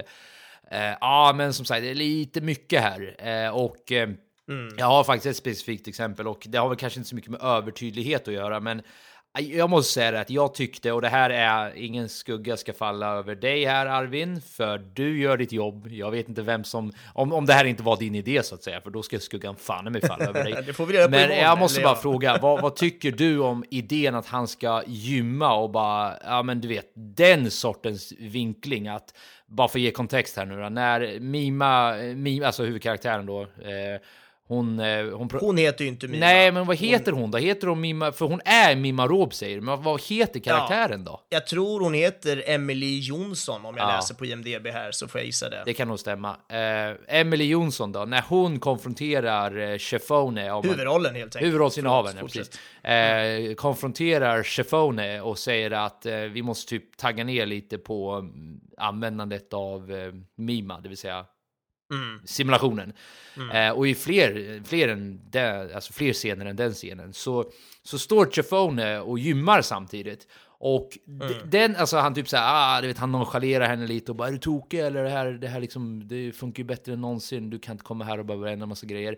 eh, 0.70 0.96
ja, 1.00 1.32
men 1.36 1.52
som 1.52 1.64
sagt, 1.64 1.82
det 1.82 1.90
är 1.90 1.94
lite 1.94 2.40
mycket 2.40 2.82
här 2.82 3.16
eh, 3.18 3.56
och 3.56 3.92
eh, 4.50 4.54
jag 4.76 4.86
har 4.86 5.04
faktiskt 5.04 5.26
ett 5.26 5.36
specifikt 5.36 5.88
exempel 5.88 6.28
och 6.28 6.46
det 6.48 6.58
har 6.58 6.68
väl 6.68 6.78
kanske 6.78 7.00
inte 7.00 7.08
så 7.08 7.14
mycket 7.14 7.30
med 7.30 7.42
övertydlighet 7.42 8.28
att 8.28 8.34
göra, 8.34 8.60
men 8.60 8.82
jag 9.38 9.70
måste 9.70 9.92
säga 9.92 10.10
det 10.10 10.20
att 10.20 10.30
jag 10.30 10.54
tyckte, 10.54 10.92
och 10.92 11.02
det 11.02 11.08
här 11.08 11.30
är 11.30 11.76
ingen 11.76 12.08
skugga 12.08 12.56
ska 12.56 12.72
falla 12.72 13.06
över 13.06 13.34
dig 13.34 13.64
här 13.64 13.86
Arvin, 13.86 14.40
för 14.40 14.78
du 14.78 15.20
gör 15.20 15.36
ditt 15.36 15.52
jobb. 15.52 15.88
Jag 15.90 16.10
vet 16.10 16.28
inte 16.28 16.42
vem 16.42 16.64
som, 16.64 16.92
om, 17.14 17.32
om 17.32 17.46
det 17.46 17.52
här 17.52 17.64
inte 17.64 17.82
var 17.82 17.96
din 17.96 18.14
idé 18.14 18.42
så 18.42 18.54
att 18.54 18.62
säga, 18.62 18.80
för 18.80 18.90
då 18.90 19.02
ska 19.02 19.18
skuggan 19.18 19.56
fan 19.56 19.92
mig 19.92 20.00
falla 20.00 20.24
över 20.24 20.44
dig. 20.44 20.62
Det 20.66 20.72
får 20.72 20.86
vi 20.86 21.04
på 21.04 21.10
Men 21.10 21.20
imorgon, 21.20 21.38
jag 21.38 21.58
måste 21.58 21.80
bara 21.80 21.94
ja. 21.94 22.00
fråga, 22.02 22.38
vad, 22.42 22.62
vad 22.62 22.76
tycker 22.76 23.12
du 23.12 23.38
om 23.38 23.64
idén 23.70 24.14
att 24.14 24.26
han 24.26 24.48
ska 24.48 24.82
gymma 24.86 25.54
och 25.54 25.70
bara, 25.70 26.14
ja 26.24 26.42
men 26.42 26.60
du 26.60 26.68
vet, 26.68 26.92
den 26.94 27.50
sortens 27.50 28.12
vinkling 28.18 28.88
att, 28.88 29.14
bara 29.46 29.68
för 29.68 29.78
att 29.78 29.82
ge 29.82 29.90
kontext 29.90 30.36
här 30.36 30.46
nu 30.46 30.60
då, 30.60 30.68
när 30.68 31.20
Mima, 31.20 31.96
Mima 31.96 32.46
alltså 32.46 32.64
huvudkaraktären 32.64 33.26
då, 33.26 33.42
eh, 33.42 34.00
hon, 34.48 34.80
eh, 34.80 35.04
hon, 35.04 35.30
Hon 35.40 35.56
heter 35.56 35.84
ju 35.84 35.88
inte 35.90 36.08
Mima. 36.08 36.26
Nej, 36.26 36.52
men 36.52 36.66
vad 36.66 36.76
heter 36.76 37.12
hon 37.12 37.30
då? 37.30 37.38
Heter 37.38 37.66
hon 37.66 37.80
Mima? 37.80 38.12
För 38.12 38.26
hon 38.26 38.40
är 38.44 38.76
Mima 38.76 39.06
Rob 39.06 39.34
säger 39.34 39.60
Men 39.60 39.82
vad 39.82 40.02
heter 40.02 40.40
karaktären 40.40 41.04
då? 41.04 41.20
Jag 41.28 41.46
tror 41.46 41.80
hon 41.80 41.94
heter 41.94 42.42
Emily 42.46 42.98
Jonsson 43.00 43.64
om 43.66 43.76
jag 43.76 43.88
Ja. 43.90 43.96
läser 43.96 44.14
på 44.14 44.26
IMDB 44.26 44.66
här 44.66 44.92
så 44.92 45.08
får 45.08 45.20
jag 45.20 45.26
gissa 45.26 45.48
det. 45.50 45.62
Det 45.66 45.74
kan 45.74 45.88
nog 45.88 45.98
stämma. 46.00 46.36
Eh, 46.48 47.18
Emily 47.20 47.44
Jonsson 47.44 47.92
då, 47.92 48.04
när 48.04 48.24
hon 48.28 48.60
konfronterar 48.60 49.58
eh, 49.72 49.78
Chefone, 49.78 50.50
om 50.50 50.64
Huvudrollen 50.68 51.14
helt 51.14 51.36
enkelt. 51.36 51.46
huvudrollsinnehavaren, 51.46 52.16
ja, 52.20 52.22
precis, 52.26 52.60
eh, 52.84 53.54
konfronterar 53.54 54.42
Chefone 54.42 55.20
och 55.20 55.38
säger 55.38 55.70
att 55.70 56.06
eh, 56.06 56.16
vi 56.16 56.42
måste 56.42 56.70
typ 56.70 56.96
tagga 56.96 57.24
ner 57.24 57.46
lite 57.46 57.78
på 57.78 58.12
mm, 58.12 58.60
användandet 58.78 59.54
av 59.54 59.92
eh, 59.92 60.12
Mima, 60.36 60.80
det 60.80 60.88
vill 60.88 60.98
säga 60.98 61.24
Mm. 61.92 62.20
simulationen. 62.24 62.92
Eh, 63.52 63.70
och 63.70 63.88
i 63.88 63.94
fler, 63.94 64.62
fler, 64.64 64.88
än 64.88 65.20
det, 65.30 65.74
alltså 65.74 65.92
fler 65.92 66.12
scener 66.12 66.46
än 66.46 66.56
den 66.56 66.72
scenen 66.72 67.12
så, 67.12 67.50
så 67.82 67.98
står 67.98 68.26
Chefone 68.26 68.98
och 69.00 69.18
gymmar 69.18 69.62
samtidigt. 69.62 70.26
Och 70.58 70.88
d- 71.04 71.34
den, 71.44 71.76
alltså 71.76 71.96
han 71.96 72.14
typ 72.14 72.28
såhär, 72.28 72.44
ah, 72.48 72.80
du 72.80 72.86
vet, 72.86 72.98
han 72.98 73.12
nonchalerar 73.12 73.66
henne 73.66 73.86
lite 73.86 74.12
och 74.12 74.16
bara 74.16 74.28
är 74.28 74.32
du 74.32 74.38
tokig 74.38 74.80
eller 74.80 75.04
det 75.04 75.10
här, 75.10 75.26
det 75.32 75.48
här 75.48 75.60
liksom, 75.60 76.08
det 76.08 76.32
funkar 76.32 76.58
ju 76.62 76.64
bättre 76.66 76.92
än 76.92 77.00
någonsin, 77.00 77.50
du 77.50 77.58
kan 77.58 77.72
inte 77.72 77.84
komma 77.84 78.04
här 78.04 78.18
och 78.18 78.26
bara 78.26 78.50
ändra 78.50 78.66
massa 78.66 78.86
grejer. 78.86 79.16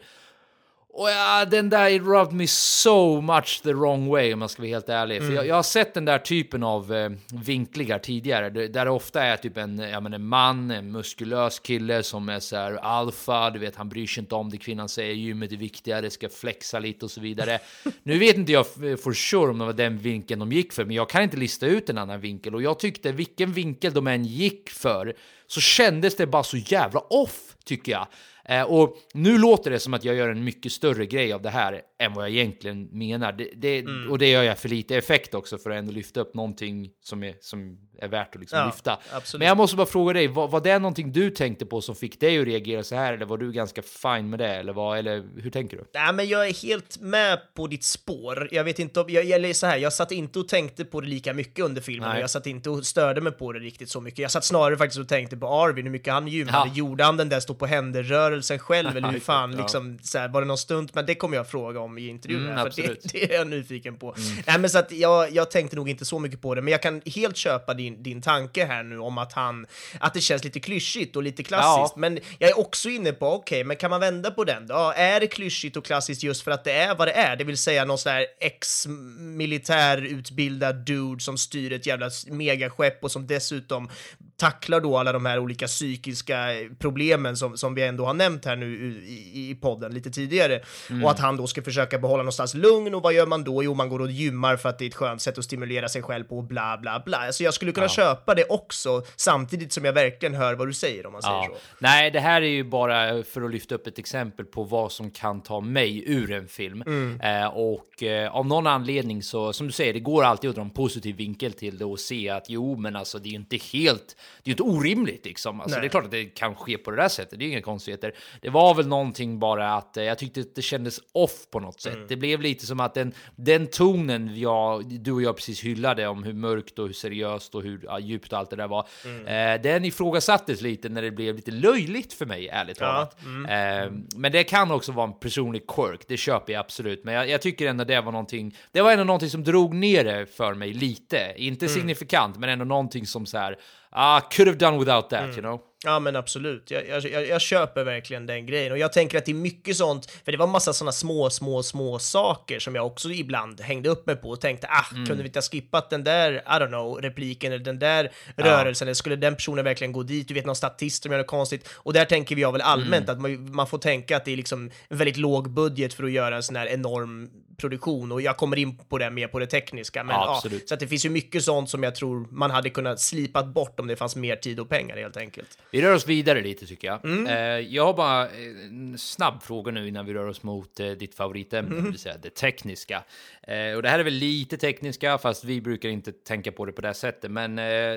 Och 0.99 1.11
ja, 1.11 1.45
den 1.45 1.71
där 1.71 1.91
it 1.91 2.03
rubbed 2.03 2.33
me 2.33 2.47
so 2.47 3.21
much 3.21 3.61
the 3.63 3.73
wrong 3.73 4.09
way 4.09 4.33
om 4.33 4.39
man 4.39 4.49
ska 4.49 4.63
vara 4.63 4.69
helt 4.71 4.89
ärlig. 4.89 5.23
För 5.23 5.33
jag, 5.33 5.47
jag 5.47 5.55
har 5.55 5.63
sett 5.63 5.95
den 5.95 6.05
där 6.05 6.19
typen 6.19 6.63
av 6.63 6.95
eh, 6.95 7.11
vinklingar 7.33 7.99
tidigare, 7.99 8.51
där 8.51 8.69
där 8.69 8.85
det 8.85 8.91
ofta 8.91 9.23
är 9.23 9.37
typ 9.37 9.57
en, 9.57 9.79
ja, 9.79 10.01
men 10.01 10.13
en 10.15 10.27
man, 10.27 10.71
en 10.71 10.93
muskulös 10.93 11.59
kille 11.59 12.03
som 12.03 12.29
är 12.29 12.41
så 12.41 12.57
här 12.57 12.73
alfa, 12.75 13.51
du 13.51 13.59
vet, 13.59 13.77
han 13.77 13.89
bryr 13.89 14.07
sig 14.07 14.21
inte 14.21 14.35
om 14.35 14.51
det 14.51 14.57
kvinnan 14.59 14.89
säger, 14.89 15.15
gymmet 15.15 15.53
är 15.53 15.57
viktigare, 15.57 16.11
ska 16.11 16.29
flexa 16.29 16.79
lite 16.79 17.05
och 17.05 17.11
så 17.11 17.21
vidare. 17.21 17.59
nu 18.03 18.19
vet 18.19 18.37
inte 18.37 18.53
jag 18.53 18.67
f- 18.67 19.01
for 19.05 19.13
sure 19.13 19.51
om 19.51 19.59
det 19.59 19.65
var 19.65 19.73
den 19.73 19.99
vinkeln 19.99 20.41
de 20.41 20.53
gick 20.53 20.73
för, 20.73 20.85
men 20.85 20.97
jag 20.97 21.09
kan 21.11 21.23
inte 21.23 21.37
lista 21.37 21.67
ut 21.67 21.91
en 21.91 21.99
annan 21.99 22.21
vinkel 22.21 22.55
och 22.55 22.63
jag 22.63 22.79
tyckte 22.79 23.13
vilken 23.13 23.53
vinkel 23.53 23.93
de 23.93 24.07
än 24.07 24.25
gick 24.25 24.71
för 24.71 25.15
så 25.47 25.61
kändes 25.61 26.17
det 26.17 26.27
bara 26.27 26.43
så 26.43 26.57
jävla 26.57 27.01
off, 27.01 27.57
tycker 27.65 27.93
jag. 27.93 28.07
Eh, 28.49 28.63
och 28.63 28.97
nu 29.15 29.39
låter 29.39 29.71
det 29.71 29.79
som 29.81 29.95
att 29.95 30.05
jag 30.05 30.15
gör 30.15 30.29
en 30.29 30.45
mycket 30.45 30.73
större 30.73 31.07
grej 31.07 31.33
av 31.33 31.43
det 31.43 31.51
här 31.51 31.81
än 32.01 32.13
vad 32.15 32.25
jag 32.25 32.31
egentligen 32.31 32.89
menar. 32.93 33.33
Det, 33.33 33.51
det, 33.57 33.79
Mm. 33.79 34.11
Och 34.11 34.19
det 34.19 34.29
gör 34.31 34.43
jag 34.43 34.59
för 34.59 34.69
lite 34.69 34.97
effekt 34.97 35.35
också 35.35 35.59
för 35.59 35.71
att 35.71 35.77
ändå 35.79 35.93
lyfta 35.93 36.21
upp 36.21 36.35
någonting 36.35 36.91
som 37.03 37.23
är, 37.23 37.35
som 37.41 37.79
är 38.01 38.09
värt 38.09 38.35
att 38.35 38.41
liksom 38.41 38.59
Ja, 38.59 38.67
lyfta. 38.67 38.99
absolut. 39.13 39.39
Men 39.39 39.49
jag 39.49 39.57
måste 39.57 39.77
bara 39.77 39.87
fråga 39.87 40.13
dig, 40.13 40.27
var, 40.29 40.49
var 40.49 40.61
det 40.61 40.79
någonting 40.79 41.13
du 41.13 41.31
tänkte 41.31 41.67
på 41.67 41.81
som 41.81 41.95
fick 41.97 42.21
dig 42.21 42.39
att 42.41 42.47
reagera 42.47 42.83
så 42.83 42.95
här? 42.95 43.13
Eller 43.13 43.27
var 43.27 43.39
du 43.39 43.53
ganska 43.53 43.83
fine 43.83 44.31
med 44.31 44.39
det? 44.39 44.49
Eller, 44.55 44.73
vad, 44.73 44.99
eller 44.99 45.25
hur 45.43 45.51
tänker 45.51 45.77
du? 45.77 45.85
Nej, 45.95 46.13
men 46.13 46.29
jag 46.29 46.49
är 46.49 46.63
helt 46.63 47.01
med 47.01 47.39
på 47.55 47.67
ditt 47.67 47.85
spår. 47.85 48.49
Jag 48.51 48.65
vet 48.65 48.79
inte 48.79 49.01
om, 49.01 49.07
jag, 49.11 49.31
eller 49.31 49.53
så 49.53 49.67
här, 49.67 49.77
jag 49.77 49.93
satt 49.93 50.13
inte 50.13 50.39
och 50.39 50.49
tänkte 50.49 50.85
på 50.85 51.01
det 51.01 51.07
lika 51.09 51.35
mycket 51.35 51.65
under 51.65 51.81
filmen 51.81 52.09
Nej. 52.09 52.21
jag 52.21 52.31
satt 52.31 52.47
inte 52.47 52.71
och 52.71 52.87
störde 52.87 53.21
mig 53.21 53.33
på 53.33 53.53
det 53.53 53.59
riktigt 53.59 53.89
så 53.91 54.01
mycket. 54.01 54.19
Jag 54.19 54.31
satt 54.31 54.45
snarare 54.45 54.77
faktiskt 54.77 55.01
och 55.01 55.09
tänkte 55.09 55.37
på 55.37 55.47
Arvin, 55.49 55.85
hur 55.85 55.93
mycket 55.93 56.13
han 56.13 56.29
gymmade. 56.29 56.69
Ja. 56.69 56.73
Gjorde 56.75 57.05
han 57.05 57.17
den 57.17 57.29
där 57.29 57.41
stå 57.41 57.55
på 57.55 57.67
händer-rörelsen 57.67 58.38
rörelsen 58.39 58.59
själv 58.59 58.97
eller 58.97 59.11
hur 59.13 59.21
fan, 59.31 59.53
Ja. 59.53 59.59
liksom, 59.63 59.99
så 60.03 60.19
här, 60.19 60.29
var 60.29 60.41
det 60.41 60.47
någon 60.47 60.59
stunt? 60.59 60.95
Men 60.95 61.07
det 61.07 61.15
kommer 61.15 61.37
jag 61.37 61.51
fråga 61.51 61.81
om 61.81 61.99
i 61.99 62.09
intervjun, 62.09 62.39
Mm, 62.49 62.57
för 62.73 62.83
det, 62.83 63.03
det 63.13 63.33
är 63.35 63.39
jag 63.39 63.47
nyfiken 63.47 63.97
på. 63.99 64.15
Nej, 64.47 64.59
men 64.59 64.71
så 64.71 64.79
att 64.79 64.93
jag, 64.93 65.31
jag 65.33 65.51
tänkte 65.51 65.77
nog 65.77 65.89
inte 65.89 66.05
så 66.05 66.19
mycket 66.19 66.41
på 66.41 66.55
det, 66.55 66.63
men 66.63 66.73
jag 66.73 66.83
kan 66.83 67.03
helt 67.07 67.37
köpa 67.37 67.75
din, 67.75 68.03
din 68.03 68.23
tanke 68.23 68.65
här 68.65 68.83
nu 68.83 68.99
om 68.99 69.19
att 69.19 69.33
han, 69.33 69.67
att 70.01 70.15
det 70.15 70.21
känns 70.21 70.45
lite 70.45 70.61
klyschigt 70.61 71.17
och 71.17 71.23
lite 71.23 71.43
klassiskt. 71.43 71.93
Ja. 71.97 72.01
Men 72.01 72.19
jag 72.39 72.51
är 72.51 72.59
också 72.59 72.89
inne 72.89 73.13
på, 73.13 73.33
okej, 73.33 73.65
men 73.65 73.77
kan 73.77 73.91
man 73.91 74.01
vända 74.01 74.31
på 74.31 74.45
den? 74.45 74.67
Ja, 74.69 74.93
är 74.95 75.21
det 75.21 75.27
klyschigt 75.27 75.77
och 75.77 75.85
klassiskt 75.85 76.23
just 76.23 76.43
för 76.43 76.51
att 76.51 76.65
det 76.65 76.73
är 76.73 76.95
vad 76.95 77.09
det 77.09 77.13
är? 77.13 77.37
Det 77.37 77.45
vill 77.45 77.59
säga 77.59 77.85
någon 77.85 77.99
sån 77.99 78.13
här 78.13 78.27
ex-militärutbildad 78.41 80.77
dude 80.77 81.21
som 81.21 81.39
styr 81.39 81.73
ett 81.73 81.87
jävla 81.87 82.11
megaskepp 82.31 83.05
och 83.05 83.11
som 83.13 83.27
dessutom 83.27 83.91
tacklar 84.39 84.81
då 84.81 84.99
alla 84.99 85.13
de 85.13 85.27
här 85.27 85.39
olika 85.39 85.67
psykiska 85.67 86.37
problemen 86.79 87.37
som, 87.37 87.57
som 87.57 87.75
vi 87.75 87.83
ändå 87.83 88.05
har 88.05 88.15
nämnt 88.15 88.45
här 88.45 88.57
nu 88.57 89.03
i, 89.07 89.51
i 89.51 89.55
podden 89.55 89.95
lite 89.95 90.11
tidigare. 90.11 90.61
Och 91.05 91.11
att 91.11 91.19
han 91.19 91.37
då 91.37 91.47
ska 91.47 91.63
försöka 91.63 91.99
behålla 91.99 92.23
någonstans 92.23 92.55
lugn 92.55 92.95
och 92.95 93.03
vad 93.03 93.13
gör 93.13 93.27
man 93.27 93.45
då? 93.45 93.63
Jo, 93.65 93.75
man 93.75 93.89
går 93.89 94.01
och 94.01 94.11
gymmar 94.11 94.57
för 94.57 94.69
att 94.69 94.79
det 94.79 94.85
är 94.85 94.89
ett 94.89 94.95
skönt 94.95 95.23
sätt 95.23 95.39
att 95.39 95.45
stimulera 95.45 95.89
sig 95.89 96.03
själv 96.03 96.25
på 96.25 96.39
och 96.39 96.45
bla 96.45 96.79
bla 96.83 97.03
bla. 97.05 97.19
Alltså 97.19 97.45
jag 97.45 97.55
skulle 97.55 97.73
kunna 97.73 97.89
köpa 97.89 98.35
det 98.35 98.45
också 98.45 99.03
samtidigt 99.17 99.73
som 99.73 99.85
jag 99.85 99.93
verkligen 99.93 100.35
hör 100.35 100.55
vad 100.55 100.69
du 100.69 100.73
säger 100.75 101.07
om 101.07 101.13
man 101.13 101.23
säger 101.23 101.35
Ja. 101.37 101.49
så. 101.53 101.57
Nej, 101.79 102.11
det 102.11 102.21
här 102.21 102.43
är 102.43 102.47
ju 102.47 102.65
bara 102.65 103.23
för 103.23 103.43
att 103.43 103.51
lyfta 103.51 103.75
upp 103.75 103.87
ett 103.87 103.99
exempel 103.99 104.45
på 104.47 104.65
vad 104.65 104.93
som 104.93 105.11
kan 105.11 105.41
ta 105.43 105.61
mig 105.61 106.03
ur 106.07 106.33
en 106.33 106.49
film. 106.49 106.83
Mm. 106.87 107.21
Eh, 107.21 107.47
och 107.47 108.03
eh, 108.03 108.35
av 108.37 108.47
någon 108.47 108.67
anledning 108.67 109.23
så, 109.23 109.53
som 109.53 109.67
du 109.67 109.73
säger, 109.73 109.93
det 109.93 110.01
går 110.01 110.25
alltid 110.25 110.51
att 110.51 110.57
dra 110.57 110.63
en 110.63 110.71
positiv 110.71 111.17
vinkel 111.17 111.53
till 111.53 111.79
det 111.79 111.85
och 111.85 112.01
se 112.01 112.29
att 112.31 112.45
jo, 112.51 112.77
men 112.77 112.97
alltså 112.97 113.19
det 113.19 113.29
är 113.29 113.31
ju 113.31 113.37
inte 113.37 113.57
helt, 113.57 114.17
det 114.43 114.45
är 114.45 114.49
ju 114.49 114.53
inte 114.53 114.63
orimligt 114.63 115.25
liksom. 115.25 115.61
Alltså, 115.61 115.77
Nej. 115.77 115.81
det 115.81 115.87
är 115.87 115.91
klart 115.91 116.05
att 116.05 116.11
det 116.11 116.25
kan 116.25 116.55
ske 116.55 116.79
på 116.79 116.91
det 116.91 116.97
där 116.97 117.09
sättet, 117.09 117.39
det 117.39 117.45
är 117.45 117.49
inga 117.49 117.63
konstigheter. 117.63 118.13
Det 118.41 118.49
var 118.51 118.75
väl 118.75 118.87
någonting 118.89 119.39
bara 119.39 119.75
att 119.75 119.97
eh, 119.97 120.05
jag 120.05 120.19
tyckte 120.19 120.41
att 120.41 120.55
det 120.55 120.63
kändes 120.63 121.01
off 121.13 121.51
på 121.51 121.61
något 121.61 121.81
sätt. 121.81 121.95
Mm. 121.95 122.07
Det 122.09 122.17
blev 122.17 122.41
lite 122.41 122.67
som 122.67 122.81
att 122.81 122.95
den, 122.95 123.13
den 123.37 123.67
tonen 123.67 124.41
jag, 124.41 124.85
du 125.01 125.13
och 125.13 125.23
jag 125.23 125.37
precis 125.37 125.65
hyllade 125.65 126.07
om 126.09 126.23
hur 126.23 126.33
mörkt 126.33 126.79
och 126.79 126.87
hur 126.87 126.93
seriöst 126.95 127.55
och 127.55 127.63
hur 127.63 127.81
ja, 127.85 127.99
djupt 127.99 128.33
och 128.33 128.39
allt 128.39 128.51
det 128.51 128.57
där 128.57 128.69
var, 128.69 128.89
Mm. 129.05 129.27
eh, 129.57 129.63
den 129.63 129.85
ifrågasattes 129.85 130.61
lite 130.61 130.89
när 130.89 131.03
det 131.03 131.11
blev 131.11 131.37
lite 131.37 131.51
löjligt 131.51 132.13
för 132.13 132.27
mig, 132.27 132.49
ärligt 132.49 132.81
Ja, 132.81 132.87
talat. 132.87 133.17
Eh, 133.49 133.93
men 134.17 134.33
det 134.33 134.45
kan 134.45 134.71
också 134.71 134.93
vara 134.93 135.07
en 135.07 135.19
personlig 135.19 135.67
quirk, 135.67 136.01
det 136.09 136.17
köper 136.17 136.53
jag 136.53 136.61
absolut. 136.61 137.05
Men 137.05 137.15
jag, 137.15 137.29
jag 137.29 137.43
tycker 137.43 137.67
ändå 137.67 137.85
det 137.85 138.01
var 138.01 138.13
någonting, 138.13 138.57
det 138.73 138.81
var 138.83 138.93
ändå 138.93 139.05
någonting 139.05 139.31
som 139.31 139.45
drog 139.45 139.75
ner 139.75 140.05
det 140.05 140.27
för 140.27 140.55
mig 140.55 140.73
lite. 140.73 141.35
Inte 141.37 141.67
Mm. 141.67 141.75
signifikant, 141.75 142.37
men 142.39 142.49
ändå 142.49 142.65
någonting 142.65 143.07
som 143.07 143.27
så 143.27 143.39
här, 143.39 143.57
ah, 143.93 144.21
could 144.21 144.47
have 144.47 144.59
done 144.59 144.77
without 144.77 145.11
that, 145.11 145.31
Mm. 145.31 145.37
you 145.37 145.43
know? 145.43 145.63
Ja 145.85 145.99
men 145.99 146.17
absolut, 146.17 146.71
jag, 146.71 146.89
jag, 146.89 147.27
jag, 147.27 147.41
köper 147.41 147.85
verkligen 147.85 148.27
den 148.27 148.47
grejen. 148.47 148.73
Och 148.73 148.79
jag 148.79 148.93
tänker 148.93 149.19
att 149.19 149.25
det 149.25 149.33
är 149.33 149.35
mycket 149.35 149.77
sånt, 149.77 150.11
för 150.25 150.33
det 150.33 150.39
var 150.39 150.47
massa 150.47 150.73
sådana 150.73 150.93
små, 150.93 151.31
små, 151.31 151.63
små 151.63 151.99
saker 151.99 152.59
som 152.59 152.75
jag 152.75 152.87
också 152.87 153.11
ibland 153.11 153.61
hängde 153.61 153.89
upp 153.89 154.07
mig 154.07 154.17
på 154.17 154.31
och 154.31 154.41
tänkte 154.41 154.67
ah, 154.71 154.85
Mm. 154.93 155.07
kunde 155.07 155.23
vi 155.23 155.27
inte 155.29 155.37
ha 155.39 155.43
skippat 155.43 155.91
den 155.91 156.05
där, 156.05 156.33
I 156.33 156.41
don't 156.47 156.67
know, 156.69 156.95
repliken 157.03 157.53
eller 157.53 157.65
den 157.65 157.79
där 157.79 158.11
rörelsen, 158.37 158.89
eller 158.89 158.95
skulle 158.95 159.17
den 159.17 159.35
personen 159.35 159.65
verkligen 159.65 159.93
gå 159.93 160.03
dit, 160.03 160.29
du 160.29 160.35
vet 160.35 160.47
någon 160.47 160.57
statist 160.57 161.03
som 161.03 161.13
gör 161.13 161.19
något 161.19 161.27
konstigt, 161.27 161.69
och 161.75 161.93
där 161.93 162.05
tänker 162.05 162.35
vi 162.37 162.43
jag 162.43 162.53
väl 162.53 162.61
allmänt 162.61 163.09
Mm. 163.09 163.17
att 163.17 163.21
man, 163.23 163.55
man 163.55 163.67
får 163.67 163.79
tänka 163.79 164.17
att 164.17 164.25
det 164.25 164.33
är 164.33 164.37
liksom 164.37 164.71
en 164.89 164.97
väldigt 164.97 165.17
låg 165.17 165.51
budget 165.51 165.95
för 165.95 166.05
att 166.05 166.11
göra 166.13 166.37
en 166.37 166.43
sån 166.43 166.57
här 166.57 166.67
enorm 166.67 167.31
produktion. 167.57 168.13
Och 168.13 168.23
jag 168.23 168.37
kommer 168.37 168.57
in 168.59 168.79
på 168.79 168.99
det 168.99 169.11
mer 169.11 169.29
på 169.29 169.39
det 169.39 169.47
tekniska, 169.47 170.05
men 170.05 170.15
Ja, 170.15 170.41
ja, 170.45 170.51
så 170.67 170.75
att 170.75 170.81
det 170.81 170.87
finns 170.87 171.05
ju 171.07 171.11
mycket 171.11 171.45
sånt 171.45 171.71
som 171.71 171.83
jag 171.83 171.95
tror 171.95 172.27
man 172.31 172.51
hade 172.51 172.71
kunnat 172.71 173.01
slipat 173.01 173.47
bort 173.47 173.81
om 173.81 173.87
det 173.87 173.97
fanns 173.97 174.17
mer 174.17 174.37
tid 174.37 174.61
och 174.61 174.69
pengar 174.69 174.97
helt 174.97 175.17
enkelt. 175.17 175.59
Vi 175.73 175.83
rör 175.83 175.95
oss 175.95 176.07
vidare 176.07 176.41
lite 176.43 176.67
tycker 176.67 176.89
jag. 176.89 177.05
Mm. 177.05 177.27
Eh, 177.27 177.75
jag 177.75 177.85
har 177.87 177.95
bara 177.95 178.25
eh, 178.27 178.31
en 178.67 178.99
snabb 178.99 179.43
fråga 179.43 179.73
nu 179.73 179.89
innan 179.89 180.07
vi 180.07 180.15
rör 180.15 180.27
oss 180.29 180.43
mot 180.43 180.81
eh, 180.81 180.91
ditt 180.91 181.15
favoritämne, 181.15 181.71
Mm. 181.71 181.85
det 181.85 181.91
vill 181.91 181.99
säga 182.01 182.17
det 182.23 182.31
tekniska. 182.35 183.05
Eh, 183.43 183.73
och 183.77 183.83
det 183.83 183.89
här 183.89 183.99
är 183.99 184.05
väl 184.05 184.13
lite 184.15 184.57
tekniska, 184.57 185.19
fast 185.19 185.45
vi 185.45 185.61
brukar 185.61 185.89
inte 185.89 186.13
tänka 186.13 186.53
på 186.53 186.65
det 186.65 186.73
på 186.73 186.81
det 186.83 186.95
sättet. 186.95 187.31
Men 187.31 187.57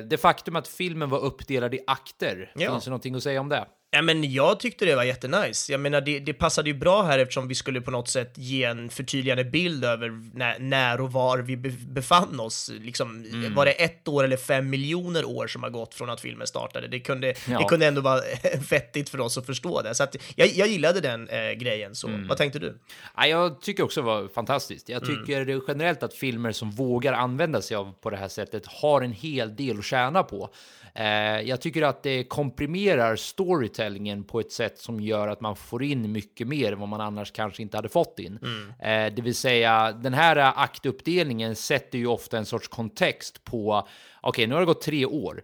det 0.10 0.22
faktum 0.22 0.56
att 0.56 0.68
filmen 0.68 1.10
var 1.10 1.20
uppdelad 1.20 1.74
i 1.74 1.80
akter, 1.88 2.52
Ja. 2.56 2.72
finns 2.72 2.84
det 2.84 2.90
någonting 2.90 3.16
att 3.16 3.24
säga 3.24 3.40
om 3.42 3.50
det? 3.50 3.66
Ja, 3.94 4.02
men 4.02 4.34
jag 4.34 4.60
tyckte 4.60 4.86
det 4.86 4.96
var 4.96 5.04
jättenice. 5.04 5.72
Jag 5.72 5.80
menar, 5.80 6.02
det, 6.02 6.20
det 6.20 6.34
passade 6.34 6.70
ju 6.70 6.74
bra 6.76 7.04
här 7.04 7.20
eftersom 7.20 7.48
vi 7.48 7.56
skulle 7.56 7.82
på 7.82 7.92
något 7.92 8.08
sätt 8.10 8.34
ge 8.38 8.64
en 8.64 8.90
förtydligande 8.90 9.44
bild 9.44 9.86
över 9.86 10.10
när, 10.34 10.60
när 10.60 11.02
och 11.02 11.12
var 11.12 11.38
vi 11.38 11.58
be, 11.58 11.70
befann 11.70 12.40
oss. 12.40 12.72
Liksom, 12.82 13.26
Mm. 13.32 13.54
Var 13.54 13.66
det 13.66 13.72
ett 13.72 14.08
år 14.08 14.24
eller 14.24 14.38
fem 14.38 14.70
miljoner 14.70 15.26
år 15.26 15.48
som 15.48 15.64
har 15.64 15.70
gått 15.70 15.94
från 15.94 16.10
att 16.10 16.22
filmen 16.22 16.48
startade? 16.48 16.88
Det 16.88 17.00
kunde, 17.00 17.34
Ja. 17.50 17.60
det 17.60 17.66
kunde 17.66 17.86
ändå 17.88 18.02
vara 18.02 18.22
vettigt 18.70 19.10
för 19.10 19.20
oss 19.20 19.38
att 19.38 19.46
förstå 19.46 19.82
det. 19.82 19.96
Så 19.96 20.04
att 20.04 20.16
jag, 20.36 20.48
jag 20.48 20.68
gillade 20.68 21.02
den 21.02 21.30
eh, 21.30 21.52
grejen. 21.52 21.96
Så 21.96 22.08
Mm. 22.08 22.28
vad 22.28 22.38
tänkte 22.38 22.60
du? 22.60 22.78
Ja, 23.18 23.28
jag 23.28 23.62
tycker 23.62 23.84
också 23.84 24.02
det 24.02 24.06
var 24.08 24.28
fantastiskt. 24.28 24.90
Jag 24.90 25.04
Mm. 25.04 25.16
tycker 25.26 25.46
det 25.46 25.62
generellt 25.68 26.04
att 26.04 26.14
filmer 26.14 26.52
som 26.52 26.72
vågar 26.72 27.14
använda 27.14 27.62
sig 27.62 27.78
av 27.78 27.94
på 28.02 28.10
det 28.10 28.18
här 28.18 28.28
sättet 28.28 28.66
har 28.66 29.02
en 29.02 29.12
hel 29.12 29.56
del 29.56 29.80
att 29.80 29.86
tjäna 29.86 30.24
på. 30.24 30.50
Eh, 30.96 31.42
jag 31.42 31.62
tycker 31.62 31.82
att 31.82 32.04
det 32.04 32.24
komprimerar 32.24 33.16
storytellingen 33.16 34.24
på 34.24 34.40
ett 34.40 34.52
sätt 34.52 34.80
som 34.80 35.00
gör 35.00 35.28
att 35.28 35.42
man 35.42 35.56
får 35.56 35.84
in 35.84 36.12
mycket 36.12 36.48
mer 36.48 36.72
än 36.72 36.80
vad 36.80 36.90
man 36.90 37.02
annars 37.02 37.32
kanske 37.32 37.62
inte 37.62 37.78
hade 37.78 37.90
fått 37.90 38.20
in. 38.20 38.40
Eh, 38.80 39.14
det 39.14 39.22
vill 39.22 39.36
säga, 39.36 39.92
den 39.92 40.14
här 40.14 40.54
aktuppdelningen 40.56 41.56
sätter 41.56 41.98
ju 41.98 42.08
ofta 42.08 42.38
en 42.38 42.46
sorts 42.46 42.68
kontext 42.68 43.44
på, 43.44 43.88
okej, 44.22 44.48
nu 44.48 44.54
har 44.54 44.62
det 44.62 44.66
gått 44.66 44.82
tre 44.82 45.06
år 45.06 45.42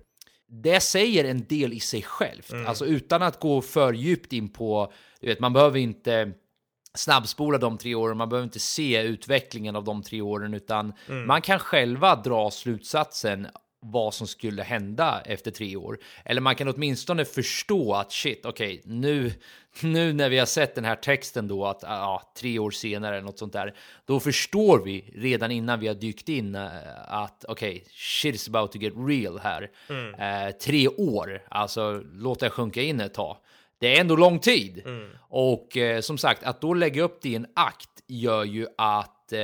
det 0.50 0.80
säger 0.80 1.24
en 1.24 1.46
del 1.48 1.74
i 1.74 1.80
sig 1.80 2.02
självt. 2.02 2.54
Alltså 2.68 2.86
utan 2.86 3.22
att 3.22 3.40
gå 3.40 3.62
för 3.62 3.94
djupt 3.94 4.34
in 4.34 4.50
på, 4.50 4.94
du 5.22 5.28
vet, 5.28 5.40
man 5.40 5.54
behöver 5.54 5.80
inte 5.80 6.32
snabbspola 6.94 7.58
de 7.58 7.78
tre 7.78 7.96
åren, 7.96 8.18
man 8.18 8.30
behöver 8.30 8.44
inte 8.44 8.60
se 8.60 9.02
utvecklingen 9.02 9.76
av 9.76 9.84
de 9.84 10.04
tre 10.04 10.22
åren, 10.22 10.54
utan 10.54 10.94
man 11.26 11.42
kan 11.42 11.60
själva 11.60 12.16
dra 12.16 12.52
slutsatsen 12.52 13.48
vad 13.80 14.14
som 14.14 14.28
skulle 14.28 14.64
hända 14.64 15.22
efter 15.26 15.52
tre 15.52 15.76
år. 15.76 16.00
Eller 16.26 16.42
man 16.42 16.56
kan 16.56 16.68
åtminstone 16.68 17.26
förstå 17.26 17.94
att 17.94 18.12
shit, 18.12 18.46
okej, 18.46 18.82
nu, 18.86 19.32
nu 19.82 20.14
när 20.14 20.30
vi 20.30 20.40
har 20.40 20.46
sett 20.46 20.76
den 20.76 20.86
här 20.86 20.96
texten 20.96 21.48
då, 21.48 21.66
att 21.66 21.80
ja, 21.84 22.34
tre 22.38 22.60
år 22.60 22.72
senare 22.72 23.16
eller 23.16 23.26
något 23.26 23.40
sånt 23.40 23.54
där, 23.54 23.76
då 24.06 24.20
förstår 24.20 24.84
vi 24.86 25.14
redan 25.16 25.52
innan 25.52 25.80
vi 25.80 25.88
har 25.88 25.96
dykt 25.96 26.30
in 26.30 26.56
eh, 26.56 26.68
att 27.08 27.46
okej, 27.48 27.84
shit 27.90 28.36
is 28.36 28.48
about 28.48 28.72
to 28.72 28.78
get 28.78 28.94
real 28.98 29.40
här. 29.40 29.70
Eh, 30.20 30.52
tre 30.52 30.88
år, 30.88 31.44
alltså 31.50 32.04
låt 32.14 32.40
det 32.40 32.50
sjunka 32.50 32.82
in 32.82 33.00
ett 33.00 33.14
tag. 33.14 33.38
Det 33.80 33.98
är 33.98 34.02
ändå 34.02 34.16
lång 34.16 34.40
tid. 34.40 34.84
Och 35.20 35.78
eh, 35.78 36.02
som 36.02 36.18
sagt, 36.18 36.44
att 36.44 36.62
då 36.62 36.74
lägga 36.74 37.04
upp 37.04 37.22
det 37.22 37.30
i 37.30 37.36
en 37.36 37.48
akt 37.56 37.90
gör 38.08 38.44
ju 38.44 38.68
att 38.78 39.34
eh, 39.34 39.40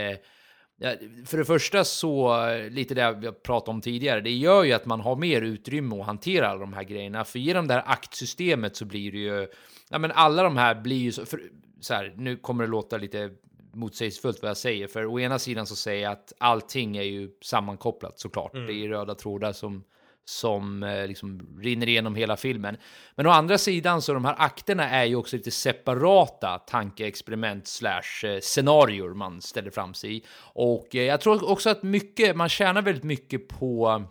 för 1.26 1.38
det 1.38 1.46
första 1.46 1.84
så, 1.84 2.38
lite 2.70 2.94
det 2.94 3.18
vi 3.20 3.26
har 3.26 3.34
pratat 3.34 3.70
om 3.70 3.82
tidigare, 3.82 4.22
det 4.22 4.32
gör 4.32 4.64
ju 4.64 4.74
att 4.74 4.86
man 4.86 5.02
har 5.02 5.16
mer 5.16 5.42
utrymme 5.42 6.00
att 6.00 6.06
hantera 6.06 6.48
alla 6.48 6.60
de 6.60 6.74
här 6.74 6.84
grejerna. 6.84 7.26
För 7.26 7.40
genom 7.40 7.68
det 7.68 7.74
här 7.74 7.84
aktsystemet 7.86 8.76
så 8.76 8.86
blir 8.86 9.12
det 9.12 9.18
ju, 9.18 9.48
ja 9.90 9.98
men 9.98 10.12
alla 10.12 10.44
de 10.44 10.58
här 10.58 10.76
blir 10.76 10.98
ju 10.98 11.12
så, 11.12 11.26
för, 11.26 11.42
så 11.80 11.94
här, 11.94 12.14
nu 12.18 12.38
kommer 12.38 12.64
det 12.64 12.70
låta 12.70 12.98
lite 12.98 13.32
motsägelsefullt 13.74 14.42
vad 14.42 14.50
jag 14.50 14.58
säger, 14.58 14.88
för 14.88 15.06
å 15.06 15.20
ena 15.20 15.40
sidan 15.40 15.66
så 15.68 15.76
säger 15.76 16.04
jag 16.04 16.12
att 16.12 16.34
allting 16.38 16.98
är 16.98 17.04
ju 17.04 17.30
sammankopplat 17.42 18.20
såklart. 18.20 18.54
Det 18.54 18.74
är 18.74 18.88
röda 18.88 19.16
trådar 19.16 19.52
som 19.52 19.84
som 20.26 20.84
eh, 20.84 21.08
liksom 21.08 21.58
rinner 21.62 21.90
igenom 21.90 22.16
hela 22.16 22.38
filmen. 22.38 22.78
Men 23.16 23.28
å 23.28 23.30
andra 23.30 23.58
sidan 23.58 24.02
så 24.02 24.14
de 24.14 24.26
här 24.26 24.36
akterna 24.38 24.90
är 24.90 25.06
ju 25.06 25.16
också 25.16 25.36
lite 25.36 25.52
separata 25.52 26.60
tankeexperiment 26.60 27.68
slash 27.68 28.26
eh, 28.26 28.40
scenarier 28.40 29.14
man 29.14 29.42
ställer 29.42 29.72
fram 29.72 29.94
sig 29.94 30.18
i. 30.18 30.24
Och 30.54 30.96
eh, 30.96 31.04
jag 31.04 31.22
tror 31.22 31.50
också 31.50 31.70
att 31.70 31.84
mycket, 31.84 32.36
man 32.36 32.50
tjänar 32.50 32.82
väldigt 32.82 33.04
mycket 33.04 33.48
på 33.48 34.04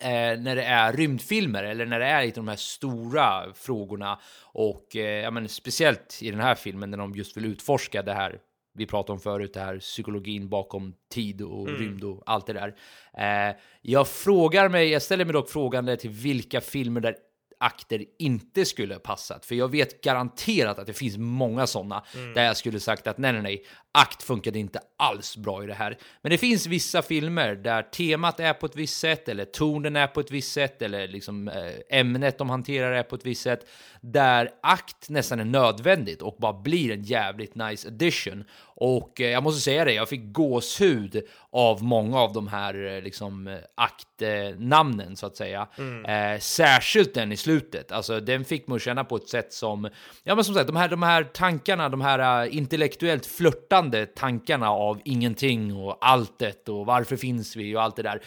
eh, 0.00 0.40
när 0.40 0.56
det 0.56 0.64
är 0.64 0.92
rymdfilmer 0.92 1.64
eller 1.64 1.86
när 1.86 2.00
det 2.00 2.06
är 2.06 2.24
lite 2.24 2.40
de 2.40 2.48
här 2.48 2.56
stora 2.56 3.54
frågorna 3.54 4.18
och 4.42 4.96
eh, 4.96 5.22
ja, 5.22 5.30
men 5.30 5.48
speciellt 5.48 6.18
i 6.22 6.30
den 6.30 6.40
här 6.40 6.54
filmen 6.54 6.90
när 6.90 6.98
de 6.98 7.14
just 7.14 7.36
vill 7.36 7.44
utforska 7.44 8.02
det 8.02 8.14
här 8.14 8.38
vi 8.76 8.86
pratade 8.86 9.12
om 9.12 9.20
förut, 9.20 9.54
det 9.54 9.60
här 9.60 9.78
psykologin 9.78 10.48
bakom 10.48 10.94
tid 11.10 11.42
och 11.42 11.68
rymd 11.68 12.04
och 12.04 12.22
allt 12.26 12.46
det 12.46 12.52
där. 12.52 12.74
Eh, 13.18 13.56
jag 13.82 14.08
frågar 14.08 14.68
mig, 14.68 14.88
jag 14.88 15.02
ställer 15.02 15.24
mig 15.24 15.32
dock 15.32 15.50
frågande 15.50 15.96
till 15.96 16.10
vilka 16.10 16.60
filmer 16.60 17.00
där 17.00 17.16
akter 17.60 18.04
inte 18.18 18.64
skulle 18.64 18.98
passat. 18.98 19.46
För 19.46 19.54
jag 19.54 19.70
vet 19.70 20.00
garanterat 20.00 20.78
att 20.78 20.86
det 20.86 20.92
finns 20.92 21.16
många 21.18 21.66
sådana 21.66 22.04
där 22.34 22.44
jag 22.44 22.56
skulle 22.56 22.80
sagt 22.80 23.06
att 23.06 23.18
nej, 23.18 23.32
nej, 23.32 23.42
nej, 23.42 23.64
akt 23.96 24.22
funkade 24.22 24.58
inte 24.58 24.80
alls 24.96 25.36
bra 25.36 25.64
i 25.64 25.66
det 25.66 25.74
här. 25.74 25.98
Men 26.22 26.30
det 26.30 26.38
finns 26.38 26.66
vissa 26.66 27.02
filmer 27.02 27.54
där 27.54 27.82
temat 27.82 28.40
är 28.40 28.52
på 28.52 28.66
ett 28.66 28.76
visst 28.76 29.00
sätt, 29.00 29.28
eller 29.28 29.44
tonen 29.44 29.96
är 29.96 30.06
på 30.06 30.20
ett 30.20 30.30
visst 30.30 30.52
sätt, 30.52 30.82
eller 30.82 31.08
liksom 31.08 31.48
eh, 31.48 31.98
ämnet 31.98 32.38
de 32.38 32.50
hanterar 32.50 32.92
är 32.92 33.02
på 33.02 33.14
ett 33.16 33.26
visst 33.26 33.42
sätt, 33.42 33.66
där 34.00 34.50
akt 34.62 35.08
nästan 35.08 35.40
är 35.40 35.44
nödvändigt 35.44 36.22
och 36.22 36.36
bara 36.38 36.52
blir 36.52 36.92
en 36.92 37.02
jävligt 37.02 37.54
nice 37.54 37.88
addition. 37.88 38.44
Och 38.78 39.20
eh, 39.20 39.30
jag 39.30 39.42
måste 39.42 39.60
säga 39.60 39.84
det, 39.84 39.92
jag 39.92 40.08
fick 40.08 40.32
gåshud 40.32 41.22
av 41.50 41.82
många 41.82 42.20
av 42.20 42.32
de 42.32 42.48
här 42.48 42.96
eh, 42.96 43.02
liksom 43.02 43.58
aktnamnen 43.74 45.16
så 45.16 45.26
att 45.26 45.36
säga. 45.36 45.68
Eh, 46.08 46.40
särskilt 46.40 47.14
den 47.14 47.32
i 47.32 47.36
slutet, 47.36 47.92
alltså 47.92 48.20
den 48.20 48.44
fick 48.44 48.70
att 48.70 48.82
känna 48.82 49.04
på 49.04 49.16
ett 49.16 49.28
sätt 49.28 49.52
som, 49.52 49.88
ja 50.24 50.34
men 50.34 50.44
som 50.44 50.54
sagt, 50.54 50.66
de 50.66 50.76
här, 50.76 50.88
de 50.88 51.02
här 51.02 51.24
tankarna, 51.24 51.88
de 51.88 52.00
här 52.00 52.46
intellektuellt 52.46 53.26
flörtande 53.26 53.85
tankarna 53.90 54.70
av 54.70 55.00
ingenting 55.04 55.76
och 55.76 55.98
alltet 56.00 56.68
och 56.68 56.86
varför 56.86 57.16
finns 57.16 57.56
vi 57.56 57.76
och 57.76 57.82
allt 57.82 57.96
det 57.96 58.02
där. 58.02 58.22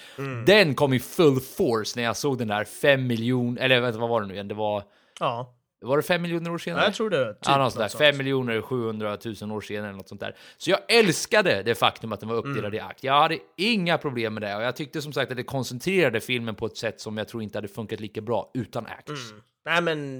Den 0.45 0.75
kom 0.75 0.93
i 0.93 0.99
full 0.99 1.39
force 1.39 1.93
när 1.99 2.03
jag 2.03 2.17
såg 2.17 2.37
den 2.37 2.47
där 2.47 2.63
fem 2.63 3.07
miljoner, 3.07 3.61
eller 3.61 3.81
vänta, 3.81 3.99
vad 3.99 4.09
var 4.09 4.21
det 4.21 4.27
nu 4.27 4.33
igen? 4.33 4.47
Det 4.47 4.53
var, 4.55 4.83
Ja, 5.19 5.55
var 5.81 5.97
det 5.97 6.03
fem 6.03 6.21
miljoner 6.21 6.51
år 6.51 6.57
senare? 6.57 6.83
jag 6.85 6.93
tror 6.93 7.09
det. 7.09 7.33
Typ 7.33 7.37
ja, 7.45 7.71
där. 7.77 7.87
5 7.97 8.17
miljoner 8.17 8.61
700 8.61 9.17
000 9.41 9.51
år 9.51 9.61
senare 9.61 9.87
eller 9.87 9.97
något 9.97 10.09
sånt 10.09 10.21
där. 10.21 10.35
Så 10.57 10.69
jag 10.69 10.79
älskade 10.87 11.63
det 11.63 11.75
faktum 11.75 12.13
att 12.13 12.19
den 12.19 12.29
var 12.29 12.35
uppdelad 12.35 12.65
Mm. 12.65 12.73
i 12.75 12.79
akt. 12.79 13.03
Jag 13.03 13.21
hade 13.21 13.37
inga 13.57 13.97
problem 13.97 14.33
med 14.33 14.43
det 14.43 14.55
och 14.55 14.61
jag 14.63 14.75
tyckte 14.75 15.01
som 15.01 15.13
sagt 15.13 15.31
att 15.31 15.37
det 15.37 15.43
koncentrerade 15.43 16.19
filmen 16.19 16.55
på 16.55 16.65
ett 16.65 16.77
sätt 16.77 17.01
som 17.01 17.17
jag 17.17 17.27
tror 17.27 17.43
inte 17.43 17.57
hade 17.57 17.67
funkat 17.67 17.99
lika 17.99 18.21
bra 18.21 18.51
utan 18.53 18.85
acts. 18.85 19.31
Mm. 19.31 19.41
Nej, 19.65 19.81
men 19.81 20.19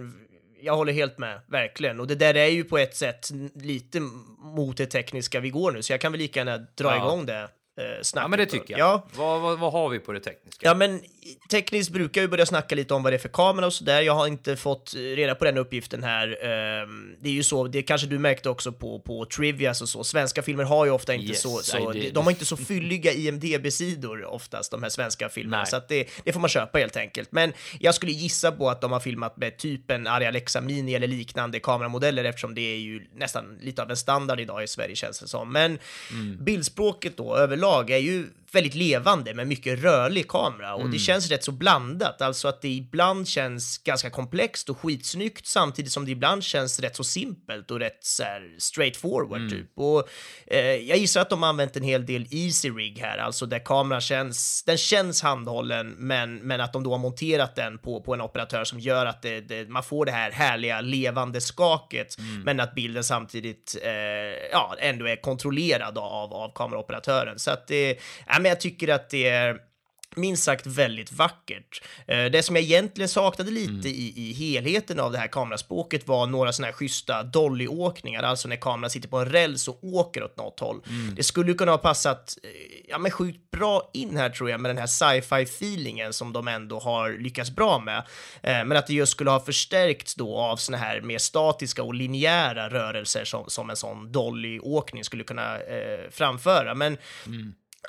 jag 0.62 0.76
håller 0.76 0.94
helt 0.94 1.18
med, 1.18 1.42
verkligen. 1.48 2.00
Och 2.00 2.08
det 2.08 2.16
där 2.16 2.36
är 2.38 2.48
ju 2.48 2.64
på 2.64 2.78
ett 2.78 2.96
sätt 2.96 3.30
lite 3.56 4.00
mot 4.40 4.78
det 4.78 4.86
tekniska 4.86 5.40
vi 5.40 5.50
går 5.50 5.72
nu, 5.72 5.82
så 5.84 5.94
jag 5.94 6.02
kan 6.02 6.12
väl 6.12 6.20
lika 6.22 6.40
gärna 6.40 6.58
dra 6.58 6.90
Ja. 6.96 6.98
igång 6.98 7.26
det 7.26 7.50
snacket. 8.02 8.24
Ja, 8.24 8.28
men 8.28 8.40
det 8.40 8.46
tycker 8.46 8.72
jag. 8.78 8.80
Ja, 8.80 9.08
Vad, 9.16 9.42
vad, 9.42 9.60
vad 9.60 9.72
har 9.72 9.90
vi 9.90 10.00
på 10.00 10.12
det 10.12 10.20
tekniska? 10.20 10.68
Ja, 10.68 10.74
men 10.74 11.02
tekniskt 11.52 11.90
brukar 11.92 12.22
vi 12.22 12.28
börja 12.28 12.46
snacka 12.46 12.76
lite 12.76 12.94
om 12.94 13.04
vad 13.04 13.14
det 13.14 13.18
är 13.18 13.20
för 13.20 13.30
kamera 13.30 13.66
och 13.66 13.74
sådär. 13.74 14.02
Jag 14.02 14.14
har 14.14 14.28
inte 14.28 14.56
fått 14.56 14.94
reda 14.96 15.36
på 15.36 15.46
den 15.46 15.58
uppgiften 15.58 16.04
här. 16.04 16.28
Ehm, 16.46 17.16
Det 17.22 17.30
är 17.30 17.34
ju 17.34 17.44
så, 17.44 17.68
det 17.68 17.82
kanske 17.82 18.08
du 18.08 18.20
märkte 18.20 18.50
också 18.50 18.72
på, 18.72 19.00
på 19.00 19.26
Trivias 19.26 19.82
och 19.82 19.90
så. 19.90 20.04
Svenska 20.04 20.42
filmer 20.42 20.64
har 20.64 20.86
ju 20.86 20.92
ofta 20.92 21.14
inte 21.14 21.28
Yes, 21.28 21.42
så, 21.42 21.58
så 21.58 21.94
de 22.14 22.24
har 22.24 22.32
inte 22.32 22.46
så 22.46 22.58
fylliga 22.58 23.12
IMDB-sidor 23.14 24.24
oftast, 24.26 24.72
de 24.72 24.84
här 24.84 24.90
svenska 24.90 25.30
filmerna. 25.30 25.58
Nej. 25.64 25.68
Så 25.72 25.82
det, 25.90 26.08
det 26.24 26.34
får 26.34 26.40
man 26.40 26.50
köpa 26.50 26.78
helt 26.78 26.98
enkelt. 26.98 27.32
Men 27.32 27.54
jag 27.80 27.96
skulle 27.96 28.12
gissa 28.12 28.52
på 28.52 28.70
att 28.70 28.82
de 28.82 28.92
har 28.92 29.00
filmat 29.00 29.38
med 29.38 29.58
typ 29.58 29.92
en 29.92 30.08
Arri 30.08 30.26
Alexa 30.26 30.62
Mini 30.62 30.96
eller 30.96 31.08
liknande 31.08 31.60
kameramodeller 31.60 32.24
eftersom 32.24 32.56
det 32.56 32.62
är 32.62 32.78
ju 32.78 33.06
nästan 33.16 33.58
lite 33.62 33.82
av 33.82 33.90
en 33.90 33.98
standard 33.98 34.40
idag 34.40 34.64
i 34.64 34.68
Sverige 34.68 34.96
känns 34.96 35.20
det 35.20 35.28
som. 35.28 35.52
Men 35.52 35.80
Mm. 36.12 36.38
bildspråket 36.46 37.18
då 37.18 37.36
överlag 37.36 37.69
är 37.90 37.98
ju 37.98 38.28
väldigt 38.56 38.76
levande 38.76 39.34
med 39.34 39.48
mycket 39.48 39.80
rörlig 39.84 40.28
kamera 40.28 40.74
och 40.74 40.80
Mm. 40.82 40.92
det 40.92 41.00
känns 41.00 41.30
rätt 41.30 41.44
så 41.44 41.52
blandat, 41.52 42.22
alltså 42.22 42.48
att 42.48 42.62
det 42.62 42.70
ibland 42.70 43.28
känns 43.28 43.78
ganska 43.78 44.10
komplext 44.10 44.70
och 44.70 44.80
skitsnyggt 44.80 45.48
samtidigt 45.48 45.92
som 45.92 46.06
det 46.06 46.12
ibland 46.12 46.44
känns 46.44 46.80
rätt 46.80 46.96
så 46.96 47.04
simpelt 47.04 47.72
och 47.72 47.80
rätt 47.80 47.98
så 48.02 48.24
här 48.24 48.56
straightforward 48.58 49.40
Mm. 49.42 49.50
typ. 49.50 49.68
Och 49.76 50.10
eh, 50.48 50.60
jag 50.60 50.98
gissar 50.98 51.22
att 51.22 51.30
de 51.30 51.44
använt 51.44 51.76
en 51.76 51.84
hel 51.84 52.06
del 52.06 52.26
easy 52.32 52.70
rig 52.70 53.00
här, 53.00 53.18
alltså 53.18 53.46
där 53.46 53.60
kameran 53.66 54.02
känns, 54.02 54.64
den 54.64 54.78
känns 54.78 55.22
handhållen 55.22 55.90
men, 55.98 56.36
men 56.36 56.62
att 56.62 56.74
de 56.74 56.84
då 56.84 56.92
har 56.92 56.98
monterat 56.98 57.56
den 57.56 57.78
på, 57.78 58.02
på 58.02 58.14
en 58.14 58.22
operatör 58.22 58.64
som 58.64 58.80
gör 58.80 59.06
att 59.06 59.22
det, 59.22 59.42
det, 59.42 59.70
man 59.70 59.84
får 59.84 60.06
det 60.06 60.12
här 60.12 60.32
härliga 60.32 60.82
levande 60.82 61.42
skaket 61.42 62.16
Mm. 62.20 62.42
men 62.42 62.60
att 62.60 62.76
bilden 62.76 63.04
samtidigt 63.04 63.78
eh, 63.84 63.92
ja, 64.52 64.76
ändå 64.80 65.08
är 65.08 65.16
kontrollerad 65.22 65.98
av, 65.98 66.34
av 66.34 66.52
kameraoperatören. 66.56 67.40
Så 67.40 67.52
att 67.52 67.68
det, 67.68 68.00
ja, 68.28 68.39
men 68.40 68.50
jag 68.50 68.60
tycker 68.60 68.88
att 68.88 69.10
det 69.10 69.28
är 69.28 69.58
minst 70.16 70.44
sagt 70.44 70.66
väldigt 70.68 71.12
vackert. 71.12 71.82
Eh, 72.08 72.26
Det 72.26 72.44
som 72.44 72.56
jag 72.56 72.64
egentligen 72.64 73.10
saknade 73.10 73.52
lite 73.52 73.90
i, 73.90 74.14
i 74.30 74.34
helheten 74.34 75.00
av 75.00 75.12
det 75.12 75.18
här 75.18 75.28
kameraspråket 75.28 76.08
var 76.08 76.28
några 76.28 76.52
sådana 76.52 76.68
här 76.68 76.74
schyssta 76.74 77.24
dollyåkningar, 77.24 78.24
alltså 78.24 78.48
när 78.48 78.56
kameran 78.56 78.90
sitter 78.90 79.10
på 79.10 79.18
en 79.18 79.26
räls 79.30 79.68
och 79.68 79.84
åker 79.84 80.24
åt 80.24 80.38
något 80.38 80.60
håll. 80.60 80.82
Det 81.16 81.24
skulle 81.24 81.54
kunna 81.54 81.72
ha 81.72 81.78
passat 81.78 82.38
eh, 82.44 82.50
ja, 82.90 82.98
men 82.98 83.12
sjukt 83.12 83.52
bra 83.52 83.90
in 83.94 84.18
här 84.18 84.30
tror 84.30 84.50
jag 84.50 84.62
med 84.62 84.70
den 84.70 84.78
här 84.78 84.88
sci-fi 84.88 85.44
feelingen 85.44 86.14
som 86.14 86.34
de 86.34 86.48
ändå 86.48 86.80
har 86.80 87.12
lyckats 87.12 87.52
bra 87.52 87.80
med. 87.80 87.98
Eh, 88.44 88.66
Men 88.66 88.72
att 88.78 88.88
det 88.88 88.94
just 88.94 89.12
skulle 89.12 89.30
ha 89.30 89.40
förstärkts 89.40 90.16
då 90.16 90.38
av 90.38 90.58
såna 90.58 90.78
här 90.78 91.02
mer 91.02 91.18
statiska 91.18 91.84
och 91.84 91.94
linjära 91.94 92.70
rörelser 92.70 93.26
som, 93.26 93.46
som 93.48 93.70
en 93.70 93.76
sån 93.76 94.12
dollyåkning 94.12 95.04
skulle 95.04 95.24
kunna 95.24 95.56
eh, 95.60 96.10
framföra. 96.12 96.76
Men 96.76 96.98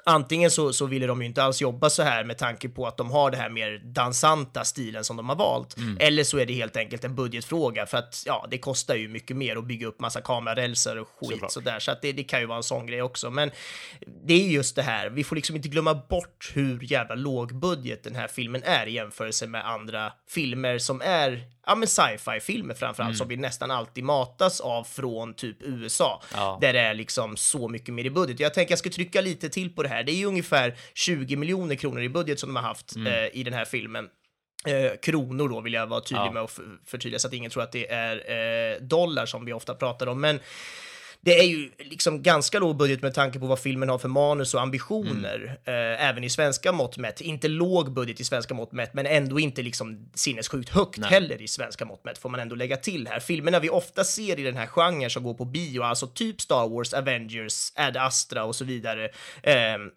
Antingen 0.05 0.51
så, 0.51 0.73
så 0.73 0.87
ville 0.87 1.07
de 1.07 1.21
ju 1.21 1.27
inte 1.27 1.43
alls 1.43 1.61
jobba 1.61 1.91
så 1.91 2.03
här 2.03 2.25
med 2.25 2.39
tanke 2.39 2.69
på 2.69 2.87
att 2.87 2.97
de 2.97 3.11
har 3.11 3.31
det 3.31 3.37
här 3.37 3.51
mer 3.51 3.79
dansanta 3.85 4.65
stilen 4.65 5.05
som 5.05 5.17
de 5.17 5.29
har 5.29 5.37
valt. 5.37 5.77
Eller 5.99 6.25
så 6.25 6.39
är 6.39 6.47
det 6.47 6.53
helt 6.53 6.77
enkelt 6.77 7.05
en 7.05 7.15
budgetfråga 7.15 7.87
för 7.87 7.99
att 7.99 8.23
ja, 8.27 8.47
det 8.51 8.59
kostar 8.59 8.95
ju 8.95 9.09
mycket 9.09 9.37
mer 9.37 9.57
att 9.57 9.65
bygga 9.67 9.87
upp 9.87 10.01
massa 10.01 10.21
kamerarälsar 10.21 10.97
och 10.97 11.09
skit 11.09 11.31
Såklart. 11.31 11.53
sådär. 11.53 11.79
Så 11.79 11.91
att 11.91 12.03
det, 12.03 12.13
det 12.13 12.25
kan 12.25 12.41
ju 12.41 12.47
vara 12.47 12.57
en 12.57 12.63
sån 12.63 12.87
grej 12.87 13.03
också. 13.03 13.31
Men 13.31 13.51
det 14.27 14.35
är 14.35 14.49
just 14.49 14.77
det 14.77 14.83
här, 14.83 15.11
vi 15.11 15.25
får 15.25 15.37
liksom 15.37 15.57
inte 15.57 15.69
glömma 15.69 15.95
bort 15.95 16.53
hur 16.55 16.93
jävla 16.93 17.15
låg 17.15 17.55
budget 17.55 18.05
den 18.05 18.15
här 18.15 18.29
filmen 18.29 18.63
är 18.65 18.87
i 18.87 18.93
jämförelse 18.93 19.47
med 19.47 19.67
andra 19.67 20.13
filmer 20.29 20.79
som 20.79 21.01
är 21.05 21.45
ja 21.71 21.75
men 21.77 21.89
sci-fi 21.89 22.41
filmer 22.41 22.75
framförallt 22.75 23.17
som 23.17 23.29
vi 23.29 23.37
nästan 23.37 23.71
alltid 23.71 24.05
matas 24.05 24.61
av 24.61 24.85
från 24.85 25.35
typ 25.35 25.57
USA. 25.63 26.23
Ja. 26.35 26.59
Där 26.61 26.73
det 26.73 26.81
är 26.81 26.95
liksom 26.95 27.37
så 27.37 27.69
mycket 27.69 27.95
mer 27.95 28.05
i 28.05 28.11
budget. 28.11 28.41
Jag 28.41 28.55
tänker 28.55 28.73
jag 28.73 28.79
ska 28.79 28.91
trycka 28.91 29.21
lite 29.21 29.49
till 29.49 29.75
på 29.75 29.83
det 29.83 29.89
här. 29.89 30.03
Det 30.03 30.13
är 30.13 30.17
ju 30.17 30.25
ungefär 30.27 30.75
20 30.95 31.37
miljoner 31.37 31.75
kronor 31.75 32.03
i 32.03 32.09
budget 32.09 32.41
som 32.41 32.49
de 32.49 32.57
har 32.57 32.63
haft 32.63 32.97
eh, 32.97 33.27
i 33.41 33.43
den 33.43 33.55
här 33.55 33.65
filmen. 33.65 34.09
Eh, 34.67 34.97
kronor 35.03 35.49
då 35.49 35.61
vill 35.61 35.73
jag 35.73 35.87
vara 35.87 36.01
tydlig 36.01 36.27
Ja. 36.27 36.33
med 36.33 36.43
och 36.43 36.51
för- 36.51 36.79
förtydliga 36.87 37.19
så 37.19 37.29
att 37.29 37.35
ingen 37.35 37.51
tror 37.51 37.63
att 37.63 37.73
det 37.73 37.91
är 37.91 38.17
eh, 38.73 38.81
dollar 38.81 39.27
som 39.27 39.45
vi 39.45 39.53
ofta 39.53 39.75
pratar 39.75 40.07
om. 40.07 40.21
Men 40.21 40.41
det 41.23 41.39
är 41.39 41.45
ju 41.45 41.71
liksom 41.79 42.23
ganska 42.23 42.59
låg 42.59 42.77
budget 42.77 43.03
med 43.03 43.15
tanke 43.15 43.39
på 43.39 43.47
vad 43.47 43.59
filmen 43.59 43.89
har 43.89 43.99
för 43.99 44.09
manus 44.09 44.55
och 44.55 44.61
ambitioner, 44.61 45.59
eh, 45.65 46.09
även 46.09 46.25
i 46.25 46.31
svenska 46.31 46.73
mått 46.73 46.99
mätt. 46.99 47.21
Inte 47.21 47.49
låg 47.49 47.93
budget 47.93 48.21
i 48.21 48.25
svenska 48.25 48.55
mått 48.55 48.73
mätt, 48.73 48.95
men 48.95 49.07
ändå 49.07 49.41
inte 49.41 49.63
liksom 49.63 50.11
sinnessjukt 50.15 50.69
högt 50.69 51.05
heller 51.05 51.43
i 51.43 51.49
svenska 51.49 51.85
mått 51.85 52.05
mätt, 52.05 52.19
får 52.19 52.29
man 52.29 52.41
ändå 52.41 52.55
lägga 52.55 52.77
till 52.77 53.09
här. 53.09 53.21
Filmerna 53.21 53.61
vi 53.61 53.71
ofta 53.71 54.05
ser 54.05 54.39
i 54.39 54.43
den 54.43 54.57
här 54.57 54.67
genren 54.67 55.11
som 55.11 55.23
går 55.23 55.35
på 55.35 55.45
bio, 55.45 55.83
alltså 55.83 56.07
typ 56.07 56.41
Star 56.41 56.69
Wars, 56.69 56.93
Avengers, 56.93 57.73
Ad 57.75 57.97
Astra 57.97 58.45
och 58.45 58.57
så 58.57 58.65
vidare, 58.65 59.09
ehm, 59.43 59.91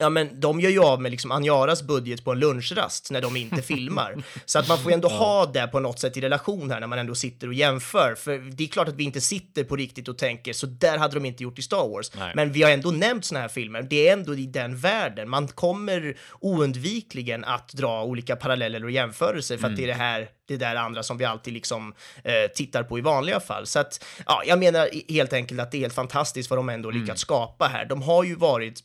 Ja, 0.00 0.10
men 0.10 0.40
de 0.40 0.60
gör 0.60 0.70
ju 0.70 0.82
av 0.82 1.02
med 1.02 1.10
liksom 1.10 1.32
Anjaras 1.32 1.82
budget 1.82 2.24
på 2.24 2.32
en 2.32 2.38
lunchrast 2.38 3.10
när 3.10 3.20
de 3.20 3.36
inte 3.36 3.62
filmar. 3.72 4.22
Så 4.44 4.58
att 4.58 4.68
man 4.68 4.78
får 4.78 4.90
ju 4.90 4.94
ändå 4.94 5.08
ha 5.08 5.46
det 5.46 5.66
på 5.66 5.80
något 5.80 5.98
sätt 5.98 6.16
i 6.16 6.20
relation 6.20 6.70
här 6.70 6.80
när 6.80 6.86
man 6.86 6.98
ändå 6.98 7.14
sitter 7.14 7.46
och 7.46 7.54
jämför. 7.54 8.14
För 8.14 8.38
det 8.38 8.64
är 8.64 8.68
klart 8.68 8.88
att 8.88 8.94
vi 8.94 9.04
inte 9.04 9.20
sitter 9.20 9.64
på 9.64 9.76
riktigt 9.76 10.08
och 10.08 10.18
tänker 10.18 10.52
så 10.52 10.66
där 10.66 10.98
hade 10.98 11.14
de 11.14 11.24
inte 11.24 11.42
gjort 11.42 11.58
i 11.58 11.62
Star 11.62 11.88
Wars. 11.88 12.10
Nej. 12.14 12.32
Men 12.34 12.52
vi 12.52 12.62
har 12.62 12.70
ändå 12.70 12.90
nämnt 12.90 13.24
såna 13.24 13.40
här 13.40 13.48
filmer. 13.48 13.82
Det 13.82 14.08
är 14.08 14.12
ändå 14.12 14.34
i 14.34 14.46
den 14.46 14.76
världen. 14.76 15.28
Man 15.28 15.48
kommer 15.48 16.16
oundvikligen 16.40 17.44
att 17.44 17.72
dra 17.72 18.04
olika 18.04 18.36
paralleller 18.36 18.84
och 18.84 18.90
jämförelser 18.90 19.56
för 19.58 19.66
att 19.66 19.76
det 19.76 19.82
är 19.82 19.86
det 19.86 19.94
här 19.94 20.28
det 20.48 20.56
där 20.56 20.76
andra 20.76 21.02
som 21.02 21.18
vi 21.18 21.24
alltid 21.24 21.54
liksom 21.54 21.94
eh, 22.24 22.50
tittar 22.54 22.82
på 22.82 22.98
i 22.98 23.00
vanliga 23.00 23.40
fall. 23.40 23.66
Så 23.66 23.78
att, 23.78 24.04
ja, 24.26 24.42
jag 24.46 24.58
menar 24.58 24.88
helt 25.12 25.32
enkelt 25.32 25.60
att 25.60 25.70
det 25.70 25.76
är 25.76 25.80
helt 25.80 25.94
fantastiskt 25.94 26.50
vad 26.50 26.58
de 26.58 26.68
ändå 26.68 26.90
lyckats 26.90 27.20
skapa 27.20 27.66
här. 27.66 27.84
De 27.84 28.02
har 28.02 28.24
ju 28.24 28.34
varit 28.34 28.80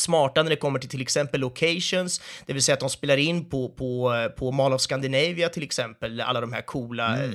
smarta 0.00 0.42
när 0.42 0.50
det 0.50 0.56
kommer 0.56 0.78
till 0.78 0.88
till 0.88 1.00
exempel 1.02 1.40
locations, 1.40 2.20
det 2.46 2.52
vill 2.52 2.62
säga 2.62 2.74
att 2.74 2.80
de 2.80 2.90
spelar 2.90 3.16
in 3.16 3.44
på, 3.44 3.68
på, 3.68 4.12
på 4.36 4.52
Mall 4.52 4.72
of 4.72 4.80
Scandinavia 4.80 5.48
till 5.48 5.62
exempel, 5.62 6.20
alla 6.20 6.40
de 6.40 6.52
här 6.52 6.62
coola 6.62 7.24
eh, 7.24 7.30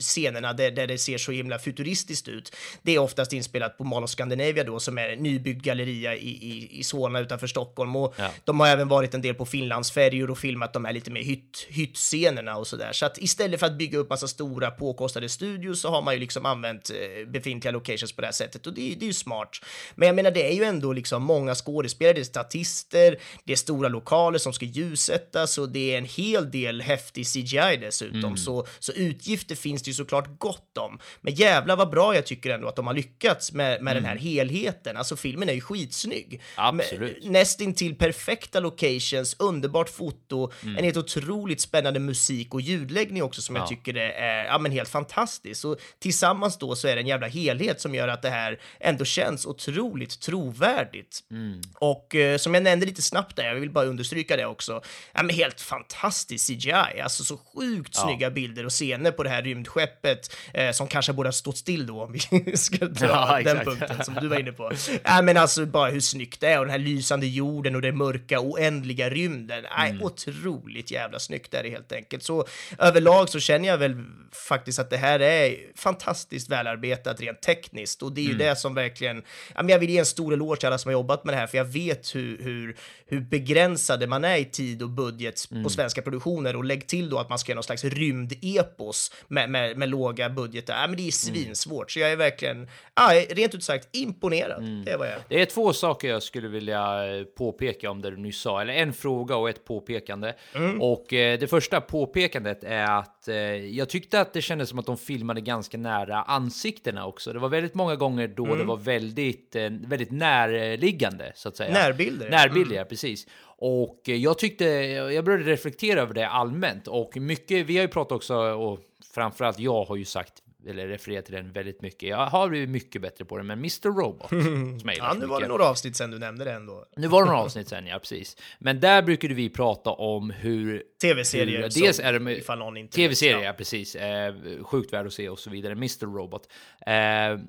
scenerna 0.00 0.52
där, 0.52 0.70
där 0.70 0.86
det 0.86 0.98
ser 0.98 1.18
så 1.18 1.32
himla 1.32 1.58
futuristiskt 1.58 2.28
ut. 2.28 2.56
Det 2.82 2.94
är 2.94 2.98
oftast 2.98 3.32
inspelat 3.32 3.78
på 3.78 3.84
Mall 3.84 4.04
of 4.04 4.10
Scandinavia 4.10 4.64
då, 4.64 4.80
som 4.80 4.98
är 4.98 5.08
en 5.08 5.18
nybyggd 5.18 5.62
galleria 5.64 6.14
i, 6.16 6.28
i, 6.28 6.68
i 6.78 6.84
Solna 6.84 7.20
utanför 7.20 7.46
Stockholm. 7.46 7.96
Och 7.96 8.14
Ja. 8.16 8.30
de 8.44 8.60
har 8.60 8.66
även 8.68 8.88
varit 8.88 9.14
en 9.14 9.22
del 9.22 9.34
på 9.34 9.46
Finlandsfärjor 9.46 10.30
och 10.30 10.38
filmat 10.38 10.72
de 10.72 10.84
här 10.84 10.92
lite 10.92 11.10
mer 11.10 11.22
hytt, 11.22 11.66
hyttscenerna 11.68 12.56
och 12.56 12.66
sådär. 12.66 12.92
Så 12.92 13.06
att 13.06 13.18
istället 13.18 13.60
för 13.60 13.66
att 13.66 13.78
bygga 13.78 13.98
upp 13.98 14.10
massa 14.10 14.28
stora 14.28 14.70
påkostade 14.70 15.28
studios 15.28 15.80
så 15.80 15.88
har 15.90 16.02
man 16.02 16.14
ju 16.14 16.20
liksom 16.20 16.46
använt 16.46 16.90
eh, 16.90 17.28
befintliga 17.28 17.72
locations 17.72 18.12
på 18.12 18.20
det 18.20 18.26
här 18.26 18.32
sättet 18.32 18.66
och 18.66 18.74
det, 18.74 18.80
det 18.98 19.04
är 19.04 19.06
ju 19.06 19.12
smart. 19.12 19.50
Men 19.94 20.06
jag 20.06 20.16
menar, 20.16 20.30
det 20.30 20.48
är 20.48 20.52
ju 20.54 20.64
ändå 20.64 20.92
liksom 20.92 21.22
många 21.22 21.54
skådespelare 21.54 21.73
skådespelare, 21.74 22.12
det 22.14 22.20
är 22.20 22.24
statister, 22.24 23.16
det 23.44 23.52
är 23.52 23.56
stora 23.56 23.88
lokaler 23.88 24.38
som 24.38 24.52
ska 24.52 24.64
ljussättas 24.64 25.58
och 25.58 25.68
det 25.68 25.94
är 25.94 25.98
en 25.98 26.04
hel 26.04 26.50
del 26.50 26.80
häftig 26.80 27.26
CGI 27.26 27.76
dessutom. 27.80 28.18
Mm. 28.24 28.36
Så, 28.36 28.66
så 28.78 28.92
utgifter 28.92 29.54
finns 29.54 29.82
det 29.82 29.90
ju 29.90 29.94
såklart 29.94 30.38
gott 30.38 30.78
om. 30.78 30.98
Men 31.20 31.34
jävla 31.34 31.76
vad 31.76 31.90
bra 31.90 32.14
jag 32.14 32.26
tycker 32.26 32.50
ändå 32.50 32.68
att 32.68 32.76
de 32.76 32.86
har 32.86 32.94
lyckats 32.94 33.52
med, 33.52 33.82
med 33.82 33.96
den 33.96 34.04
här 34.04 34.16
helheten. 34.16 34.96
Alltså 34.96 35.16
filmen 35.16 35.48
är 35.48 35.52
ju 35.52 35.60
skitsnygg. 35.60 36.40
Mm. 36.58 36.80
Absolut. 36.80 37.24
Nästintill 37.24 37.94
perfekta 37.94 38.60
locations, 38.60 39.36
underbart 39.38 39.88
foto, 39.90 40.50
Mm. 40.62 40.76
en 40.78 40.84
helt 40.84 40.96
otroligt 40.96 41.60
spännande 41.60 42.00
musik 42.00 42.54
och 42.54 42.60
ljudläggning 42.60 43.22
också 43.22 43.42
som 43.42 43.56
jag 43.56 43.62
Ja. 43.62 43.68
tycker 43.68 43.94
är, 43.96 44.44
ja, 44.44 44.58
men 44.58 44.72
helt 44.72 44.88
fantastiskt. 44.88 45.64
Och 45.64 45.76
tillsammans 45.98 46.58
då 46.58 46.76
så 46.76 46.88
är 46.88 46.94
det 46.96 47.00
en 47.02 47.06
jävla 47.06 47.26
helhet 47.26 47.80
som 47.80 47.94
gör 47.94 48.08
att 48.08 48.22
det 48.22 48.30
här 48.30 48.60
ändå 48.80 49.04
känns 49.04 49.46
otroligt 49.46 50.20
trovärdigt. 50.20 51.20
Mm. 51.30 51.53
Och 51.74 52.14
eh, 52.14 52.36
som 52.38 52.54
jag 52.54 52.62
nämnde 52.62 52.86
lite 52.86 53.02
snabbt 53.02 53.36
där, 53.36 53.44
jag 53.44 53.54
vill 53.54 53.70
bara 53.70 53.84
understryka 53.84 54.36
det 54.36 54.46
också, 54.46 54.82
ja, 55.12 55.22
men 55.22 55.34
helt 55.36 55.60
fantastisk 55.60 56.46
CGI, 56.46 56.72
alltså 56.72 57.24
så 57.24 57.36
sjukt 57.54 57.90
Ja. 57.94 58.02
snygga 58.02 58.30
bilder 58.30 58.66
och 58.66 58.72
scener 58.72 59.10
på 59.10 59.22
det 59.22 59.28
här 59.30 59.42
rymdskeppet 59.42 60.36
eh, 60.54 60.70
som 60.70 60.86
kanske 60.88 61.12
borde 61.12 61.28
ha 61.28 61.32
stått 61.32 61.58
still 61.58 61.86
då 61.86 62.02
om 62.02 62.12
vi 62.12 62.56
ska 62.56 62.84
dra 62.86 63.06
Ja, 63.06 63.40
den 63.44 63.56
exakt. 63.58 63.64
punkten 63.64 64.04
som 64.04 64.14
du 64.14 64.28
var 64.28 64.38
inne 64.40 64.52
på. 64.52 64.72
Ja, 65.04 65.22
men 65.22 65.36
alltså 65.36 65.66
bara 65.66 65.90
hur 65.90 66.00
snyggt 66.00 66.40
det 66.40 66.48
är 66.48 66.58
och 66.58 66.64
den 66.64 66.72
här 66.72 66.78
lysande 66.78 67.26
jorden 67.26 67.74
och 67.76 67.82
den 67.82 67.96
mörka 67.96 68.40
oändliga 68.40 69.10
rymden. 69.10 69.64
Nej, 69.78 69.90
Mm. 69.90 70.02
otroligt 70.02 70.90
jävla 70.90 71.18
snyggt 71.18 71.54
är 71.54 71.62
det 71.62 71.70
helt 71.70 71.92
enkelt. 71.92 72.22
Så 72.22 72.46
överlag 72.78 73.28
så 73.28 73.40
känner 73.40 73.68
jag 73.68 73.78
väl 73.78 74.04
faktiskt 74.48 74.78
att 74.78 74.90
det 74.90 74.96
här 74.96 75.20
är 75.20 75.56
fantastiskt 75.76 76.48
välarbetat 76.48 77.20
rent 77.20 77.42
tekniskt 77.42 78.02
och 78.02 78.12
det 78.12 78.20
är 78.20 78.22
ju 78.22 78.30
Mm. 78.34 78.38
det 78.46 78.56
som 78.56 78.74
verkligen, 78.74 79.16
ja, 79.54 79.62
men 79.62 79.68
jag 79.68 79.78
vill 79.78 79.90
ge 79.90 79.98
en 79.98 80.06
stor 80.06 80.32
eloge 80.32 80.56
till 80.56 80.66
alla 80.66 80.78
som 80.78 80.88
har 80.88 80.92
jobbat 80.92 81.24
med 81.24 81.34
det 81.34 81.38
här 81.38 81.43
för 81.48 81.58
jag 81.58 81.64
vet 81.64 82.14
hur, 82.14 82.38
hur, 82.42 82.76
hur 83.06 83.20
begränsade 83.20 84.06
man 84.06 84.24
är 84.24 84.36
i 84.36 84.44
tid 84.44 84.82
och 84.82 84.90
budget 84.90 85.34
Mm. 85.50 85.64
på 85.64 85.70
svenska 85.70 86.02
produktioner 86.02 86.56
och 86.56 86.64
lägg 86.64 86.86
till 86.86 87.10
då 87.10 87.18
att 87.18 87.28
man 87.28 87.38
ska 87.38 87.50
göra 87.52 87.56
någon 87.56 87.62
slags 87.64 87.84
rymdepos 87.84 89.12
med, 89.28 89.50
med, 89.50 89.76
med 89.78 89.88
låga 89.88 90.30
budgetar. 90.30 90.74
Ja, 90.80 90.86
men 90.86 90.96
det 90.96 91.02
är 91.02 91.02
Mm. 91.02 91.12
svinsvårt 91.12 91.90
så 91.90 91.98
jag 92.00 92.12
är 92.12 92.16
verkligen, 92.16 92.68
ja, 92.94 93.22
rent 93.30 93.54
ut 93.54 93.64
sagt 93.64 93.88
imponerad. 93.92 94.58
Mm. 94.62 94.84
Det 94.84 94.90
är 94.90 94.98
vad 94.98 95.08
jag. 95.08 95.18
Det 95.28 95.40
är 95.40 95.46
två 95.46 95.72
saker 95.72 96.08
jag 96.08 96.22
skulle 96.22 96.48
vilja 96.48 97.14
eh, 97.16 97.24
påpeka 97.24 97.90
om 97.90 98.02
det 98.02 98.10
du 98.10 98.16
nyss 98.16 98.40
sa, 98.40 98.60
eller 98.60 98.74
en 98.74 98.92
fråga 98.92 99.36
och 99.36 99.48
ett 99.50 99.64
påpekande. 99.64 100.34
Mm. 100.54 100.82
Och 100.82 101.12
eh, 101.12 101.38
det 101.38 101.46
första 101.46 101.80
påpekandet 101.80 102.64
är 102.64 102.98
att 102.98 103.13
eh, 103.28 103.34
jag 103.66 103.88
tyckte 103.88 104.20
att 104.20 104.32
det 104.32 104.42
kändes 104.42 104.68
som 104.68 104.78
att 104.78 104.86
de 104.86 104.96
filmade 104.96 105.40
ganska 105.40 105.78
nära 105.78 106.22
ansiktena 106.22 107.06
också. 107.06 107.32
Det 107.32 107.38
var 107.38 107.48
väldigt 107.48 107.74
många 107.74 107.96
gånger 107.96 108.28
då 108.28 108.44
Mm. 108.46 108.58
det 108.58 108.64
var 108.64 108.76
väldigt, 108.76 109.56
eh, 109.56 109.70
väldigt 109.70 110.10
närliggande 110.10 111.32
så 111.34 111.48
att 111.48 111.56
säga. 111.56 111.72
Närbilder. 111.72 112.30
Närbilder, 112.30 112.76
ja, 112.76 112.84
precis. 112.84 113.26
Och 113.56 114.08
eh, 114.08 114.16
jag 114.16 114.38
tyckte, 114.38 114.64
jag 114.64 115.24
började 115.24 115.44
reflektera 115.44 116.00
över 116.00 116.14
det 116.14 116.28
allmänt 116.28 116.88
och 116.88 117.16
mycket, 117.16 117.66
vi 117.66 117.76
har 117.76 117.82
ju 117.82 117.88
pratat 117.88 118.12
också 118.12 118.34
och 118.36 118.78
framförallt 119.14 119.58
jag 119.58 119.84
har 119.84 119.96
ju 119.96 120.04
sagt 120.04 120.32
eller 120.68 120.86
refererat 120.88 121.24
till 121.24 121.34
den 121.34 121.52
väldigt 121.52 121.82
mycket. 121.82 122.08
Jag 122.08 122.26
har 122.26 122.48
blivit 122.48 122.68
mycket 122.68 123.02
bättre 123.02 123.24
på 123.24 123.36
den, 123.36 123.46
men 123.46 123.58
Mr. 123.58 123.88
Robot, 123.88 124.28
som 124.28 124.80
jag 124.84 124.96
Ja, 124.98 125.14
nu 125.20 125.26
var 125.26 125.40
det 125.40 125.48
några 125.48 125.64
avsnitt 125.64 125.96
sen 125.96 126.10
du 126.10 126.18
nämnde 126.18 126.44
det 126.44 126.52
ändå. 126.52 126.84
Nu 126.96 127.06
var 127.06 127.22
det 127.22 127.26
några 127.26 127.40
avsnitt 127.40 127.68
sen, 127.68 127.86
ja 127.86 127.98
precis. 127.98 128.36
Men 128.58 128.80
där 128.80 129.02
brukade 129.02 129.34
vi 129.34 129.50
prata 129.50 129.90
om 129.90 130.30
hur... 130.30 130.82
TV-serier 131.02 131.62
hur- 131.62 131.70
som- 131.70 131.82
Dels 131.82 132.00
är 132.00 132.12
de... 132.12 132.28
ifall 132.28 132.58
någon 132.58 132.76
inte 132.76 132.96
TV-serier, 132.96 133.44
ja. 133.44 133.52
precis. 133.52 133.96
Eh, 133.96 134.34
sjukt 134.62 134.92
värd 134.92 135.06
att 135.06 135.12
se 135.12 135.28
och 135.28 135.38
så 135.38 135.50
vidare. 135.50 135.72
Mr. 135.72 136.06
Robot. 136.14 136.48
Eh, 136.86 136.92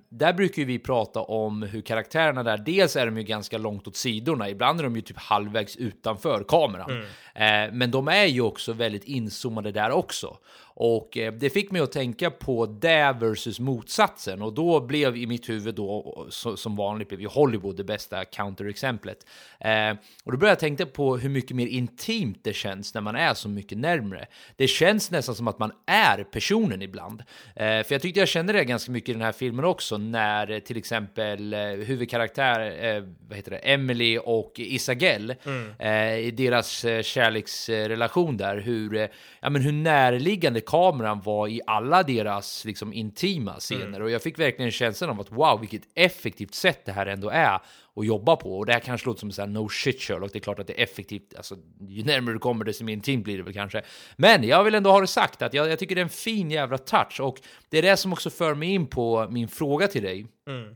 där 0.09 0.34
brukar 0.34 0.66
vi 0.66 0.80
prata 0.80 1.22
om 1.22 1.61
hur 1.63 1.82
karaktärerna 1.82 2.43
där, 2.43 2.57
dels 2.57 2.95
är 2.95 3.05
de 3.05 3.18
ju 3.18 3.24
ganska 3.24 3.57
långt 3.57 3.88
åt 3.88 3.95
sidorna. 3.95 4.49
Ibland 4.49 4.80
är 4.80 4.84
de 4.84 4.95
ju 4.95 5.01
typ 5.01 5.18
halvvägs 5.18 5.76
utanför 5.76 6.43
kameran. 6.47 6.91
Mm. 6.91 7.68
Eh, 7.70 7.74
men 7.74 7.91
de 7.91 8.07
är 8.07 8.26
ju 8.26 8.41
också 8.41 8.74
väldigt 8.74 9.03
inzoomade 9.03 9.72
där 9.72 9.91
också. 9.91 10.38
Och 10.78 11.17
eh, 11.17 11.34
det 11.34 11.49
fick 11.49 11.71
mig 11.71 11.82
att 11.82 11.91
tänka 11.91 12.32
på 12.32 12.65
det 12.65 13.15
versus 13.19 13.59
motsatsen. 13.59 14.41
Och 14.41 14.53
då 14.53 14.82
blev 14.82 15.17
i 15.17 15.28
mitt 15.28 15.49
huvud 15.49 15.76
då, 15.76 16.28
som 16.30 16.76
vanligt, 16.76 17.07
blev 17.07 17.21
ju 17.21 17.28
Hollywood 17.28 17.76
det 17.78 17.84
bästa 17.84 18.26
counterexemplet. 18.26 19.17
Eh, 19.59 19.91
och 20.23 20.32
då 20.32 20.38
började 20.38 20.51
jag 20.51 20.59
tänka 20.59 20.86
på 20.86 21.17
hur 21.17 21.30
mycket 21.30 21.55
mer 21.55 21.67
intimt 21.67 22.39
det 22.43 22.53
känns 22.53 22.93
när 22.93 23.01
man 23.01 23.15
är 23.15 23.34
så 23.34 23.49
mycket 23.49 23.78
närmre. 23.78 24.28
Det 24.55 24.67
känns 24.67 25.11
nästan 25.11 25.36
som 25.36 25.47
att 25.47 25.59
man 25.59 25.71
är 25.86 26.23
personen 26.23 26.82
ibland. 26.82 27.23
Eh, 27.55 27.65
för 27.65 27.91
jag 27.91 28.01
tyckte 28.01 28.19
jag 28.19 28.30
kände 28.30 28.53
det 28.53 28.63
ganska 28.63 28.91
mycket 28.91 29.09
i 29.09 29.13
den 29.13 29.21
här 29.21 29.32
filmen 29.32 29.65
också, 29.65 29.97
när 29.97 30.51
eh, 30.51 30.59
till 30.59 30.78
exempel 30.78 31.53
eh, 31.53 31.59
huvudkaraktär, 31.59 32.86
eh, 32.86 33.03
vad 33.28 33.38
heter 33.38 33.51
det, 33.51 33.57
Emily 33.57 34.17
och 34.17 34.53
Isagel, 34.55 35.36
eh, 35.80 36.17
i 36.17 36.32
deras 36.32 36.86
kärleksrelation 37.01 38.38
där, 38.38 38.57
hur, 38.57 39.09
ja, 39.39 39.49
men 39.49 39.61
hur 39.61 39.71
närliggande 39.71 40.61
kameran 40.66 41.22
var 41.22 41.47
i 41.47 41.61
alla 41.68 42.03
deras 42.03 42.66
liksom, 42.66 42.93
intima 42.93 43.53
scener. 43.53 44.01
Och 44.01 44.11
jag 44.11 44.22
fick 44.22 44.39
verkligen 44.39 44.72
känslan 44.72 45.09
av 45.09 45.22
att 45.22 45.32
wow, 45.32 45.59
vilket 45.59 45.82
effektivt 45.95 46.53
sätt 46.53 46.86
det 46.86 46.91
här 46.91 47.05
ändå 47.05 47.30
är 47.30 47.59
att 47.95 48.05
jobba 48.05 48.36
på. 48.36 48.57
Och 48.57 48.66
det 48.66 48.74
här 48.74 48.80
kanske 48.80 49.07
låter 49.07 49.20
som 49.20 49.32
så 49.32 49.41
här 49.41 49.49
no 49.49 49.70
shit 49.70 50.01
Sherlock, 50.01 50.34
det 50.34 50.39
är 50.39 50.41
klart 50.41 50.59
att 50.59 50.68
det 50.68 50.80
är 50.80 50.84
effektivt. 50.84 51.34
Alltså, 51.38 51.55
ju 51.88 52.03
närmare 52.03 52.36
du 52.36 52.39
kommer 52.39 52.66
desto 52.66 52.84
mer 52.84 52.93
intimt 52.93 53.24
blir 53.24 53.38
det 53.38 53.43
väl 53.43 53.53
kanske. 53.53 53.82
Men 54.16 54.43
jag 54.43 54.63
vill 54.63 54.76
ändå 54.76 54.91
ha 54.91 55.01
det 55.01 55.07
sagt 55.07 55.41
att 55.41 55.53
jag, 55.53 55.70
jag 55.70 55.80
tycker 55.80 55.95
det 55.95 56.01
är 56.01 56.03
en 56.03 56.09
fin 56.09 56.51
jävla 56.51 56.78
touch 56.78 57.20
och 57.20 57.38
det 57.70 57.78
är 57.78 57.82
det 57.82 57.97
som 57.97 58.13
också 58.13 58.30
för 58.30 58.55
mig 58.55 58.70
in 58.70 58.88
på 58.88 59.28
min 59.30 59.47
fråga 59.47 59.88
till 59.88 60.03
dig. 60.03 60.20
Eh, 60.49 60.76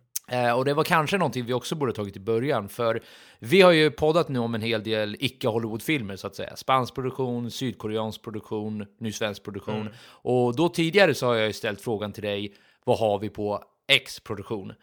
och 0.56 0.66
det 0.66 0.74
var 0.74 0.84
kanske 0.84 1.18
någonting 1.18 1.46
vi 1.46 1.54
också 1.54 1.76
borde 1.76 1.94
tagit 1.94 2.18
i 2.18 2.20
början, 2.20 2.70
för 2.70 3.02
vi 3.40 3.62
har 3.62 3.72
ju 3.72 3.92
poddat 3.92 4.30
nu 4.30 4.40
om 4.40 4.56
en 4.56 4.62
hel 4.62 4.84
del 4.84 5.16
icke-Hollywood-filmer 5.20 6.16
så 6.16 6.28
att 6.28 6.36
säga. 6.36 6.56
Spansk 6.56 6.96
produktion, 6.96 7.52
sydkoreansk 7.52 8.22
produktion, 8.22 8.86
nu 8.98 9.12
svensk 9.12 9.44
produktion. 9.44 9.90
Och 10.08 10.56
då 10.56 10.70
tidigare 10.70 11.14
så 11.14 11.26
har 11.26 11.36
jag 11.36 11.48
ju 11.48 11.54
ställt 11.54 11.82
frågan 11.82 12.12
till 12.12 12.24
dig, 12.24 12.54
vad 12.84 13.00
har 13.00 13.20
vi 13.20 13.30
på 13.30 13.64
X-produktion? 13.88 14.70
Eh, 14.70 14.76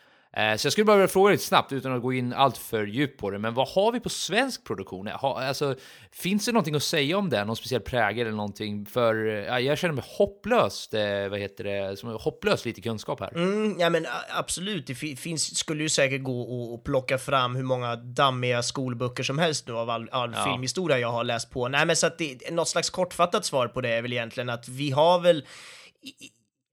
Så 0.58 0.66
jag 0.66 0.72
skulle 0.72 0.84
bara 0.84 0.96
vilja 0.96 1.08
fråga 1.08 1.30
lite 1.30 1.44
snabbt 1.44 1.72
utan 1.72 1.92
att 1.96 2.02
gå 2.02 2.12
in 2.12 2.32
allt 2.32 2.58
för 2.58 2.86
djupt 2.86 3.20
på 3.20 3.30
det, 3.30 3.38
men 3.38 3.54
vad 3.54 3.68
har 3.68 3.92
vi 3.92 4.00
på 4.00 4.08
svensk 4.08 4.64
produktion? 4.64 5.06
Ha, 5.06 5.42
alltså, 5.44 5.74
finns 6.12 6.46
det 6.46 6.52
någonting 6.52 6.74
att 6.74 6.82
säga 6.82 7.18
om 7.18 7.30
det? 7.30 7.44
Någon 7.44 7.56
speciell 7.56 7.80
prägel 7.80 8.26
eller 8.26 8.36
någonting? 8.36 8.86
För 8.86 9.28
eh, 9.28 9.34
ja, 9.34 9.60
jag 9.60 9.78
känner 9.78 9.94
mig 9.94 10.04
hopplöst, 10.18 10.94
eh, 10.94 11.28
vad 11.30 11.38
heter 11.38 11.64
det, 11.64 11.96
som 11.98 12.10
hopplöst 12.20 12.64
lite 12.64 12.80
kunskap 12.80 13.20
här. 13.20 13.34
Mm, 13.34 13.76
ja 13.80 13.90
men 13.90 14.06
absolut, 14.36 14.86
det 14.86 14.94
fi- 14.94 15.16
finns, 15.16 15.58
skulle 15.58 15.82
ju 15.82 15.88
säkert 15.88 16.22
gå 16.22 16.74
att- 16.74 16.84
plocka 16.84 17.18
fram 17.18 17.56
hur 17.56 17.62
många 17.64 17.96
dammiga 17.96 18.62
skolböcker 18.62 19.22
som 19.22 19.38
helst 19.38 19.68
nu 19.68 19.72
av 19.74 19.90
all, 19.90 20.08
all 20.12 20.32
Ja. 20.36 20.44
filmhistoria 20.44 20.98
jag 20.98 21.12
har 21.12 21.24
läst 21.24 21.50
på. 21.50 21.68
Nej 21.68 21.86
men 21.86 21.96
så 21.96 22.06
att 22.06 22.18
det, 22.18 22.50
något 22.50 22.68
slags 22.68 22.90
kortfattat 22.90 23.44
svar 23.44 23.68
på 23.68 23.80
det 23.80 23.88
är 23.88 24.02
väl 24.02 24.12
egentligen 24.12 24.48
att 24.48 24.68
vi 24.68 24.90
har 24.90 25.18
väl 25.20 25.44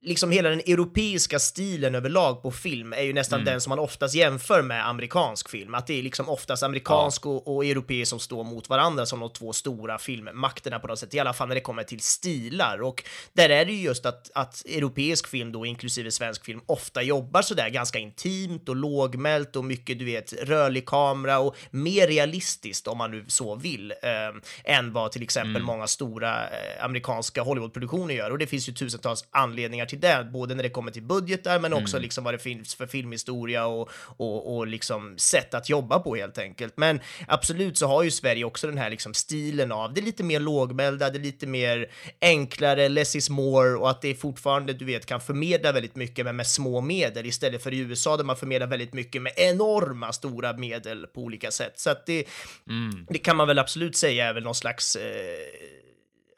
liksom 0.03 0.31
hela 0.31 0.49
den 0.49 0.59
europeiska 0.59 1.39
stilen 1.39 1.95
överlag 1.95 2.41
på 2.41 2.51
film 2.51 2.93
är 2.93 3.01
ju 3.01 3.13
nästan 3.13 3.39
Mm. 3.39 3.53
den 3.53 3.61
som 3.61 3.69
man 3.69 3.79
oftast 3.79 4.15
jämför 4.15 4.61
med 4.61 4.87
amerikansk 4.87 5.49
film. 5.49 5.75
Att 5.75 5.87
det 5.87 5.99
är 5.99 6.03
liksom 6.03 6.29
oftast 6.29 6.63
amerikansk 6.63 7.25
och, 7.25 7.55
och 7.55 7.65
europeisk 7.65 8.09
som 8.09 8.19
står 8.19 8.43
mot 8.43 8.69
varandra 8.69 9.05
som 9.05 9.19
de 9.19 9.29
två 9.29 9.53
stora 9.53 9.97
filmmakterna 9.97 10.79
på 10.79 10.87
något 10.87 10.99
sätt, 10.99 11.13
i 11.13 11.19
alla 11.19 11.33
fall 11.33 11.47
när 11.47 11.55
det 11.55 11.61
kommer 11.61 11.83
till 11.83 11.99
stilar. 11.99 12.81
Och 12.81 13.03
där 13.33 13.49
är 13.49 13.65
det 13.65 13.71
ju 13.71 13.81
just 13.81 14.05
att, 14.05 14.31
att 14.35 14.65
europeisk 14.65 15.27
film 15.27 15.51
då, 15.51 15.65
inklusive 15.65 16.11
svensk 16.11 16.45
film, 16.45 16.61
ofta 16.65 17.01
jobbar 17.01 17.41
sådär 17.41 17.69
ganska 17.69 17.99
intimt 17.99 18.69
och 18.69 18.75
lågmält 18.75 19.55
och 19.55 19.65
mycket, 19.65 19.99
du 19.99 20.05
vet, 20.05 20.33
rörlig 20.33 20.85
kamera 20.85 21.39
och 21.39 21.55
mer 21.71 22.07
realistiskt 22.07 22.87
om 22.87 22.97
man 22.97 23.11
nu 23.11 23.25
så 23.27 23.55
vill, 23.55 23.91
eh, 23.91 24.75
än 24.77 24.93
vad 24.93 25.11
till 25.11 25.23
exempel 25.23 25.63
många 25.63 25.87
stora 25.87 26.43
eh, 26.43 26.85
amerikanska 26.85 27.41
Hollywoodproduktioner 27.41 28.13
gör. 28.15 28.31
Och 28.31 28.37
det 28.37 28.47
finns 28.47 28.69
ju 28.69 28.73
tusentals 28.73 29.25
anledningar 29.31 29.85
till 29.85 29.92
det, 29.99 30.29
både 30.33 30.55
när 30.55 30.63
det 30.63 30.69
kommer 30.69 30.91
till 30.91 31.03
budgetar, 31.03 31.59
men 31.59 31.73
också 31.73 31.99
liksom 31.99 32.23
vad 32.23 32.33
det 32.33 32.39
finns 32.39 32.75
för 32.75 32.87
filmhistoria 32.87 33.65
och, 33.65 33.89
och, 34.17 34.55
och 34.55 34.67
liksom 34.67 35.17
sätt 35.17 35.53
att 35.53 35.69
jobba 35.69 35.99
på 35.99 36.15
helt 36.15 36.37
enkelt. 36.37 36.73
Men 36.77 36.99
absolut 37.27 37.77
så 37.77 37.87
har 37.87 38.03
ju 38.03 38.11
Sverige 38.11 38.43
också 38.43 38.67
den 38.67 38.77
här 38.77 38.89
liksom 38.89 39.13
stilen 39.13 39.71
av 39.71 39.93
det 39.93 40.01
är 40.01 40.03
lite 40.03 40.23
mer 40.23 40.39
lågmälda, 40.39 41.09
det 41.09 41.17
är 41.17 41.23
lite 41.23 41.47
mer 41.47 41.91
enklare, 42.21 42.89
less 42.89 43.15
is 43.15 43.29
more 43.29 43.69
och 43.69 43.89
att 43.89 44.01
det 44.01 44.15
fortfarande, 44.15 44.73
du 44.73 44.85
vet, 44.85 45.05
kan 45.05 45.21
förmedla 45.21 45.71
väldigt 45.71 45.95
mycket 45.95 46.25
men 46.25 46.35
med 46.35 46.47
små 46.47 46.81
medel 46.81 47.25
istället 47.25 47.63
för 47.63 47.73
i 47.73 47.77
USA 47.77 48.17
där 48.17 48.23
man 48.23 48.35
förmedlar 48.35 48.67
väldigt 48.67 48.93
mycket 48.93 49.21
med 49.21 49.33
enorma 49.35 50.13
stora 50.13 50.53
medel 50.53 51.07
på 51.07 51.21
olika 51.21 51.51
sätt. 51.51 51.79
Så 51.79 51.89
att 51.89 52.05
det, 52.05 52.25
det 53.09 53.17
kan 53.17 53.37
man 53.37 53.47
väl 53.47 53.59
absolut 53.59 53.95
säga 53.95 54.29
är 54.29 54.33
väl 54.33 54.43
någon 54.43 54.55
slags 54.55 54.95
eh, 54.95 55.03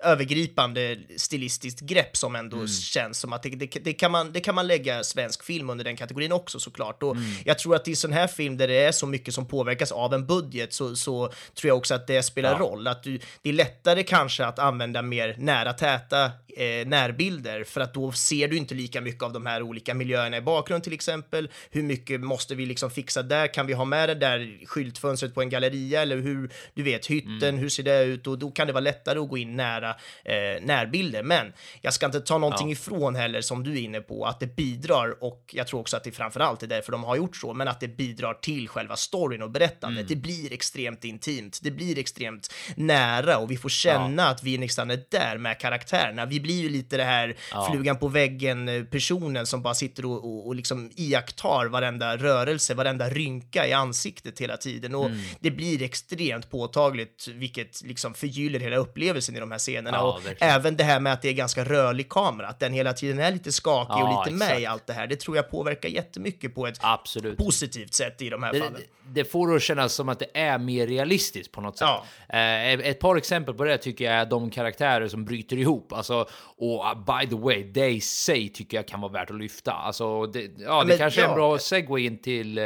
övergripande 0.03 0.97
stilistiskt 1.17 1.79
grepp 1.81 2.17
som 2.17 2.35
ändå 2.35 2.55
Mm. 2.57 2.67
känns 2.67 3.19
som 3.19 3.33
att 3.33 3.43
det, 3.43 3.49
det, 3.49 3.65
det, 3.83 3.93
kan 3.93 4.11
man, 4.11 4.31
det 4.31 4.39
kan 4.39 4.55
man 4.55 4.67
lägga 4.67 5.03
svensk 5.03 5.43
film 5.43 5.69
under 5.69 5.83
den 5.85 5.95
kategorin 5.97 6.31
också 6.31 6.59
såklart. 6.59 7.03
Och 7.03 7.11
Mm. 7.15 7.25
jag 7.45 7.59
tror 7.59 7.75
att 7.75 7.87
i 7.87 7.95
sån 7.95 8.13
här 8.13 8.27
film 8.27 8.57
där 8.57 8.67
det 8.67 8.75
är 8.83 8.91
så 8.91 9.05
mycket 9.07 9.33
som 9.33 9.45
påverkas 9.47 9.91
av 9.91 10.13
en 10.13 10.25
budget 10.25 10.73
så, 10.73 10.95
så 10.95 11.27
tror 11.27 11.69
jag 11.69 11.77
också 11.77 11.93
att 11.95 12.07
det 12.07 12.23
spelar 12.23 12.51
Ja. 12.51 12.57
roll. 12.59 12.87
Att 12.87 13.03
du, 13.03 13.19
det 13.41 13.49
är 13.49 13.53
lättare 13.53 14.03
kanske 14.03 14.45
att 14.45 14.59
använda 14.59 15.01
mer 15.01 15.35
nära 15.37 15.73
täta 15.73 16.25
eh, 16.57 16.87
närbilder 16.87 17.63
för 17.63 17.81
att 17.81 17.93
då 17.93 18.11
ser 18.11 18.47
du 18.47 18.57
inte 18.57 18.75
lika 18.75 19.01
mycket 19.01 19.23
av 19.23 19.33
de 19.33 19.45
här 19.45 19.61
olika 19.61 19.93
miljöerna 19.93 20.37
i 20.37 20.41
bakgrund 20.41 20.83
till 20.83 20.93
exempel. 20.93 21.49
Hur 21.71 21.83
mycket 21.83 22.21
måste 22.21 22.55
vi 22.55 22.65
liksom 22.65 22.91
fixa 22.91 23.23
där? 23.23 23.53
Kan 23.53 23.67
vi 23.67 23.73
ha 23.73 23.85
med 23.85 24.09
det 24.09 24.15
där 24.15 24.65
skyltfönstret 24.65 25.33
på 25.33 25.41
en 25.41 25.49
galleria 25.49 26.01
eller 26.01 26.17
hur, 26.17 26.49
du 26.73 26.83
vet, 26.83 27.05
hytten, 27.05 27.35
Mm. 27.43 27.57
hur 27.57 27.69
ser 27.69 27.83
det 27.83 28.03
ut? 28.03 28.27
Och 28.27 28.39
då 28.39 28.51
kan 28.51 28.67
det 28.67 28.73
vara 28.73 28.81
lättare 28.81 29.19
att 29.19 29.29
gå 29.29 29.37
in 29.37 29.55
nära 29.55 29.84
eh, 29.89 30.35
närbilder. 30.65 31.23
Men 31.23 31.53
jag 31.81 31.93
ska 31.93 32.05
inte 32.05 32.21
ta 32.21 32.37
någonting 32.37 32.67
Ja. 32.67 32.71
ifrån 32.73 33.15
heller 33.15 33.41
som 33.41 33.63
du 33.63 33.71
är 33.73 33.81
inne 33.81 33.99
på, 34.01 34.25
att 34.25 34.39
det 34.39 34.55
bidrar 34.55 35.23
och 35.23 35.43
jag 35.53 35.67
tror 35.67 35.79
också 35.79 35.97
att 35.97 36.03
det 36.03 36.11
framförallt 36.11 36.63
är 36.63 36.67
därför 36.67 36.91
de 36.91 37.03
har 37.03 37.15
gjort 37.15 37.35
så, 37.35 37.53
men 37.53 37.67
att 37.67 37.79
det 37.79 37.87
bidrar 37.87 38.33
till 38.33 38.67
själva 38.69 38.95
storyn 38.95 39.41
och 39.41 39.51
berättandet. 39.51 39.97
Mm. 39.99 40.07
Det 40.07 40.15
blir 40.15 40.53
extremt 40.53 41.03
intimt, 41.03 41.59
det 41.63 41.71
blir 41.71 41.97
extremt 41.99 42.53
nära 42.75 43.37
och 43.37 43.51
vi 43.51 43.57
får 43.57 43.69
känna 43.69 44.27
att 44.27 44.43
vi 44.43 44.57
nästan 44.57 44.91
är 44.91 44.99
där 45.11 45.37
med 45.37 45.59
karaktärerna. 45.59 46.25
Vi 46.25 46.39
blir 46.39 46.61
ju 46.61 46.69
lite 46.69 46.97
det 46.97 47.03
här 47.03 47.35
Ja. 47.51 47.67
flugan 47.71 47.97
på 47.97 48.07
väggen 48.07 48.69
eh, 48.69 48.83
personen 48.83 49.45
som 49.45 49.61
bara 49.61 49.73
sitter 49.73 50.05
och, 50.05 50.25
och, 50.25 50.47
och 50.47 50.55
liksom 50.55 50.91
iakttar 50.95 51.65
varenda 51.65 52.17
rörelse, 52.17 52.73
varenda 52.73 53.09
rynka 53.09 53.67
i 53.67 53.73
ansiktet 53.73 54.41
hela 54.41 54.57
tiden 54.57 54.95
och 54.95 55.05
Mm. 55.05 55.19
det 55.39 55.51
blir 55.51 55.81
extremt 55.81 56.49
påtagligt 56.49 57.27
vilket 57.27 57.81
liksom 57.83 58.13
förgyller 58.13 58.59
hela 58.59 58.75
upplevelsen 58.75 59.35
i 59.35 59.39
de 59.39 59.51
här 59.51 59.59
scenerna 59.59 59.74
Ja, 59.85 60.01
och 60.01 60.21
även 60.39 60.77
det 60.77 60.83
här 60.83 60.99
med 60.99 61.13
att 61.13 61.21
det 61.21 61.29
är 61.29 61.33
ganska 61.33 61.63
rörlig 61.63 62.09
kamera, 62.09 62.47
att 62.47 62.59
den 62.59 62.73
hela 62.73 62.93
tiden 62.93 63.19
är 63.19 63.31
lite 63.31 63.51
skakig 63.51 63.93
Ja, 63.93 64.17
och 64.19 64.25
lite 64.25 64.37
med 64.37 64.49
i 64.49 64.51
exakt. 64.51 64.71
allt 64.71 64.87
det 64.87 64.93
här. 64.93 65.07
Det 65.07 65.15
tror 65.15 65.35
jag 65.37 65.51
påverkar 65.51 65.89
jättemycket 65.89 66.55
på 66.55 66.67
ett 66.67 66.77
Absolut. 66.81 67.37
positivt 67.37 67.93
sätt 67.93 68.21
i 68.21 68.29
de 68.29 68.43
här 68.43 68.53
Det, 68.53 68.59
fallen. 68.59 68.73
det- 68.73 68.85
det 69.07 69.25
får 69.31 69.47
det 69.47 69.55
att 69.55 69.61
kännas 69.61 69.93
som 69.93 70.09
att 70.09 70.19
det 70.19 70.27
är 70.33 70.57
mer 70.57 70.87
realistiskt 70.87 71.51
på 71.51 71.61
något 71.61 71.77
sätt. 71.77 71.87
Eh, 72.29 72.73
ett 72.73 72.99
par 72.99 73.15
exempel 73.15 73.53
på 73.55 73.63
det 73.63 73.77
tycker 73.77 74.05
jag 74.05 74.13
är 74.13 74.25
de 74.25 74.49
karaktärer 74.49 75.07
som 75.07 75.25
bryter 75.25 75.57
ihop. 75.57 75.93
Alltså, 75.93 76.27
och 76.57 76.85
uh, 76.85 77.19
by 77.19 77.27
the 77.29 77.35
way, 77.35 77.63
det 77.63 77.89
i 77.89 78.01
sig 78.01 78.49
tycker 78.49 78.77
jag 78.77 78.87
kan 78.87 79.01
vara 79.01 79.11
värt 79.11 79.29
att 79.31 79.37
lyfta. 79.37 79.71
Alltså, 79.71 80.25
det, 80.25 80.51
ja, 80.57 80.79
det 80.81 80.87
men- 80.87 80.97
kanske 80.97 81.21
är 81.23 81.27
en 81.27 81.33
bra 81.35 81.57
segway 81.57 82.05
in 82.05 82.21
till 82.21 82.57
eh, 82.57 82.63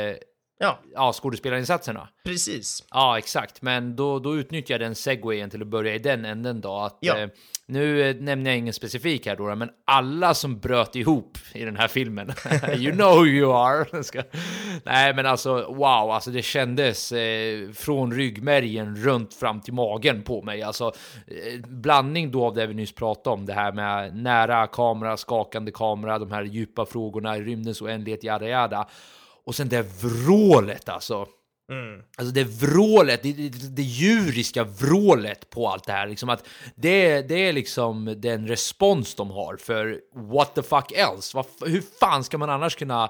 Ja, 0.61 0.79
ja, 0.95 1.13
skådespelarinsatserna. 1.13 2.07
precis. 2.23 2.83
Ja, 2.91 3.17
exakt. 3.17 3.61
Men 3.61 3.95
då, 3.95 4.19
då 4.19 4.35
utnyttjar 4.35 4.73
jag 4.73 4.81
den 4.81 4.95
segwayen 4.95 5.49
till 5.49 5.61
att 5.61 5.67
börja 5.67 5.95
i 5.95 5.99
den 5.99 6.25
änden 6.25 6.61
då. 6.61 6.75
Att, 6.77 6.97
Ja. 6.99 7.17
eh, 7.17 7.29
nu 7.65 8.09
eh, 8.09 8.15
nämner 8.15 8.51
jag 8.51 8.57
ingen 8.57 8.73
specifik 8.73 9.27
här 9.27 9.35
då, 9.35 9.55
men 9.55 9.69
alla 9.85 10.33
som 10.33 10.59
bröt 10.59 10.95
ihop 10.95 11.37
i 11.53 11.65
den 11.65 11.77
här 11.77 11.87
filmen, 11.87 12.31
you 12.77 12.91
know 12.95 13.15
who 13.15 13.25
you 13.25 13.53
are. 13.53 13.85
Nej, 14.83 15.13
men 15.13 15.25
alltså 15.25 15.53
wow, 15.73 16.11
alltså 16.11 16.31
det 16.31 16.41
kändes 16.41 17.11
eh, 17.11 17.71
från 17.71 18.13
ryggmärgen 18.13 18.95
runt 18.95 19.33
fram 19.33 19.61
till 19.61 19.73
magen 19.73 20.21
på 20.23 20.41
mig. 20.41 20.61
Alltså 20.63 20.85
eh, 21.27 21.59
blandning 21.67 22.31
då 22.31 22.45
av 22.45 22.53
det 22.55 22.67
vi 22.67 22.73
nyss 22.73 22.95
pratade 22.95 23.33
om, 23.33 23.45
det 23.45 23.53
här 23.53 23.71
med 23.71 24.15
nära 24.15 24.67
kamera, 24.67 25.17
skakande 25.17 25.71
kamera, 25.71 26.19
de 26.19 26.31
här 26.31 26.43
djupa 26.43 26.85
frågorna 26.85 27.37
i 27.37 27.41
rymdens 27.41 27.81
oändlighet, 27.81 28.23
jada 28.23 28.47
jada. 28.47 28.87
Och 29.49 29.55
sen 29.55 29.69
det 29.69 29.85
vrålet 30.01 30.89
alltså. 30.89 31.27
Alltså 32.17 32.33
det 32.33 32.43
vrålet, 32.43 33.23
det, 33.23 33.33
det, 33.33 33.75
det 33.75 33.81
djuriska 33.81 34.63
vrålet 34.63 35.49
på 35.49 35.67
allt 35.67 35.83
det 35.83 35.91
här, 35.91 36.07
liksom 36.07 36.29
att 36.29 36.47
det, 36.75 37.21
det 37.21 37.47
är 37.47 37.53
liksom 37.53 38.15
den 38.17 38.47
respons 38.47 39.15
de 39.15 39.31
har 39.31 39.57
för 39.57 39.99
what 40.13 40.55
the 40.55 40.63
fuck 40.63 40.91
else? 40.91 41.37
Vad, 41.37 41.45
hur 41.71 41.83
fan 41.99 42.23
ska 42.23 42.37
man 42.37 42.49
annars 42.49 42.75
kunna 42.75 43.09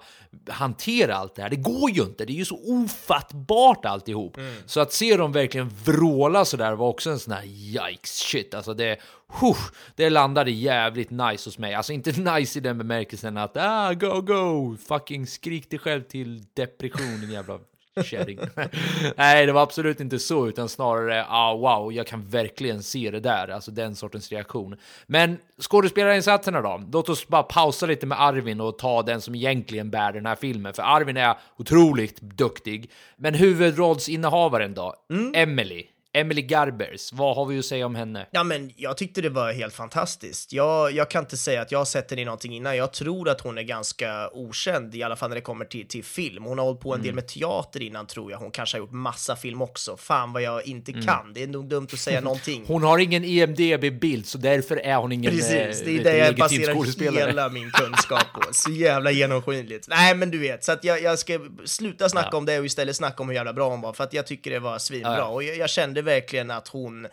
hantera 0.49 1.15
allt 1.15 1.35
det 1.35 1.41
här? 1.41 1.49
Det 1.49 1.55
går 1.55 1.89
ju 1.91 2.01
inte, 2.01 2.25
det 2.25 2.33
är 2.33 2.35
ju 2.35 2.45
så 2.45 2.59
ofattbart 2.65 3.85
alltihop. 3.85 4.37
Så 4.65 4.79
att 4.79 4.93
se 4.93 5.17
dem 5.17 5.31
verkligen 5.31 5.69
vråla 5.85 6.45
sådär 6.45 6.73
var 6.73 6.87
också 6.87 7.09
en 7.09 7.19
sån 7.19 7.33
här 7.33 7.45
yikes 7.45 8.19
shit, 8.19 8.53
alltså 8.53 8.73
det, 8.73 8.99
huh, 9.41 9.57
det 9.95 10.09
landade 10.09 10.51
jävligt 10.51 11.09
nice 11.09 11.47
hos 11.49 11.57
mig. 11.57 11.73
Alltså 11.73 11.93
inte 11.93 12.11
nice 12.37 12.59
i 12.59 12.61
den 12.61 12.77
bemärkelsen 12.77 13.37
att 13.37 13.57
ah, 13.57 13.93
go, 13.93 14.21
go, 14.21 14.77
fucking 14.87 15.27
skrik 15.27 15.69
dig 15.69 15.79
själv 15.79 16.03
till 16.03 16.43
depression, 16.53 17.21
din 17.21 17.31
jävla 17.31 17.59
kärring. 18.03 18.39
Nej, 19.17 19.45
det 19.45 19.51
var 19.51 19.61
absolut 19.61 19.99
inte 19.99 20.19
så, 20.19 20.47
utan 20.47 20.69
snarare 20.69 21.25
ah, 21.29 21.55
wow, 21.55 21.93
jag 21.93 22.07
kan 22.07 22.25
verkligen 22.29 22.83
se 22.83 23.11
det 23.11 23.19
där, 23.19 23.47
alltså 23.47 23.71
den 23.71 23.95
sortens 23.95 24.31
reaktion. 24.31 24.75
Men 25.07 25.37
skådespelarinsatserna 25.61 26.61
då? 26.61 26.83
Låt 26.91 27.09
oss 27.09 27.27
bara 27.27 27.43
pausa 27.43 27.85
lite 27.85 28.05
med 28.05 28.21
Arvin 28.21 28.61
och 28.61 28.77
ta 28.77 29.01
den 29.01 29.21
som 29.21 29.35
egentligen 29.35 29.89
bär 29.89 30.13
den 30.13 30.25
här 30.25 30.35
filmen, 30.35 30.73
för 30.73 30.83
Arvin 30.83 31.17
är 31.17 31.37
otroligt 31.57 32.21
duktig. 32.21 32.91
Men 33.17 33.33
huvudrollsinnehavaren 33.33 34.73
då? 34.73 34.95
Emily. 35.33 35.83
Emily 36.13 36.41
Garbers, 36.41 37.13
vad 37.13 37.35
har 37.35 37.45
vi 37.45 37.59
att 37.59 37.65
säga 37.65 37.85
om 37.85 37.95
henne? 37.95 38.27
Ja, 38.31 38.43
men 38.43 38.71
jag 38.75 38.97
tyckte 38.97 39.21
det 39.21 39.29
var 39.29 39.51
helt 39.51 39.73
fantastiskt. 39.73 40.53
Jag, 40.53 40.91
jag 40.91 41.09
kan 41.09 41.23
inte 41.23 41.37
säga 41.37 41.61
att 41.61 41.71
jag 41.71 41.79
har 41.79 41.85
sett 41.85 42.09
henne 42.09 42.21
i 42.21 42.25
någonting 42.25 42.55
innan. 42.55 42.77
Jag 42.77 42.93
tror 42.93 43.29
att 43.29 43.41
hon 43.41 43.57
är 43.57 43.61
ganska 43.61 44.29
okänd, 44.33 44.95
i 44.95 45.03
alla 45.03 45.15
fall 45.15 45.29
när 45.29 45.35
det 45.35 45.41
kommer 45.41 45.65
till, 45.65 45.87
till 45.87 46.03
film. 46.03 46.43
Hon 46.43 46.57
har 46.57 46.65
hållit 46.65 46.81
på 46.81 46.89
en 46.93 46.99
Mm. 46.99 47.05
del 47.05 47.15
med 47.15 47.27
teater 47.27 47.81
innan, 47.81 48.07
tror 48.07 48.31
jag. 48.31 48.37
Hon 48.37 48.51
kanske 48.51 48.77
har 48.77 48.79
gjort 48.79 48.91
massa 48.91 49.35
film 49.35 49.61
också. 49.61 49.97
Fan 49.97 50.33
vad 50.33 50.41
jag 50.41 50.67
inte 50.67 50.91
Mm. 50.91 51.05
kan. 51.05 51.33
Det 51.33 51.43
är 51.43 51.47
nog 51.47 51.65
dumt 51.69 51.87
att 51.93 51.99
säga 51.99 52.21
någonting. 52.29 52.63
Hon 52.67 52.83
har 52.83 52.97
ingen 52.99 53.23
E 53.25 53.27
IMDB-bild, 53.27 54.25
så 54.25 54.37
därför 54.37 54.77
är 54.77 54.95
hon 54.95 55.11
ingen 55.11 55.31
Precis, 55.31 55.51
eh, 55.81 55.85
det 55.85 55.97
är 55.99 56.03
det 56.03 56.17
jag 56.17 56.35
baserar 56.35 57.11
hela 57.27 57.49
min 57.49 57.71
kunskap 57.71 58.25
på. 58.33 58.53
Så 58.53 58.71
jävla 58.71 59.11
genomskinligt. 59.11 59.87
Nej, 59.89 60.15
men 60.15 60.31
du 60.31 60.37
vet, 60.39 60.63
så 60.63 60.71
att 60.71 60.83
jag, 60.83 61.01
jag 61.01 61.19
ska 61.19 61.39
sluta 61.65 62.09
snacka 62.09 62.29
Ja. 62.31 62.37
om 62.37 62.45
det 62.45 62.59
och 62.59 62.65
istället 62.65 62.95
snacka 62.95 63.23
om 63.23 63.29
hur 63.29 63.35
jävla 63.35 63.53
bra 63.53 63.69
hon 63.69 63.81
var, 63.81 63.93
för 63.93 64.03
att 64.03 64.13
jag 64.13 64.27
tycker 64.27 64.51
det 64.51 64.59
var 64.59 64.79
svinbra. 64.79 65.17
Ja. 65.17 65.25
Och 65.25 65.43
jag, 65.43 65.57
jag 65.57 65.69
kände 65.69 65.98
verkligen 66.01 66.51
att 66.51 66.67
hon, 66.67 67.07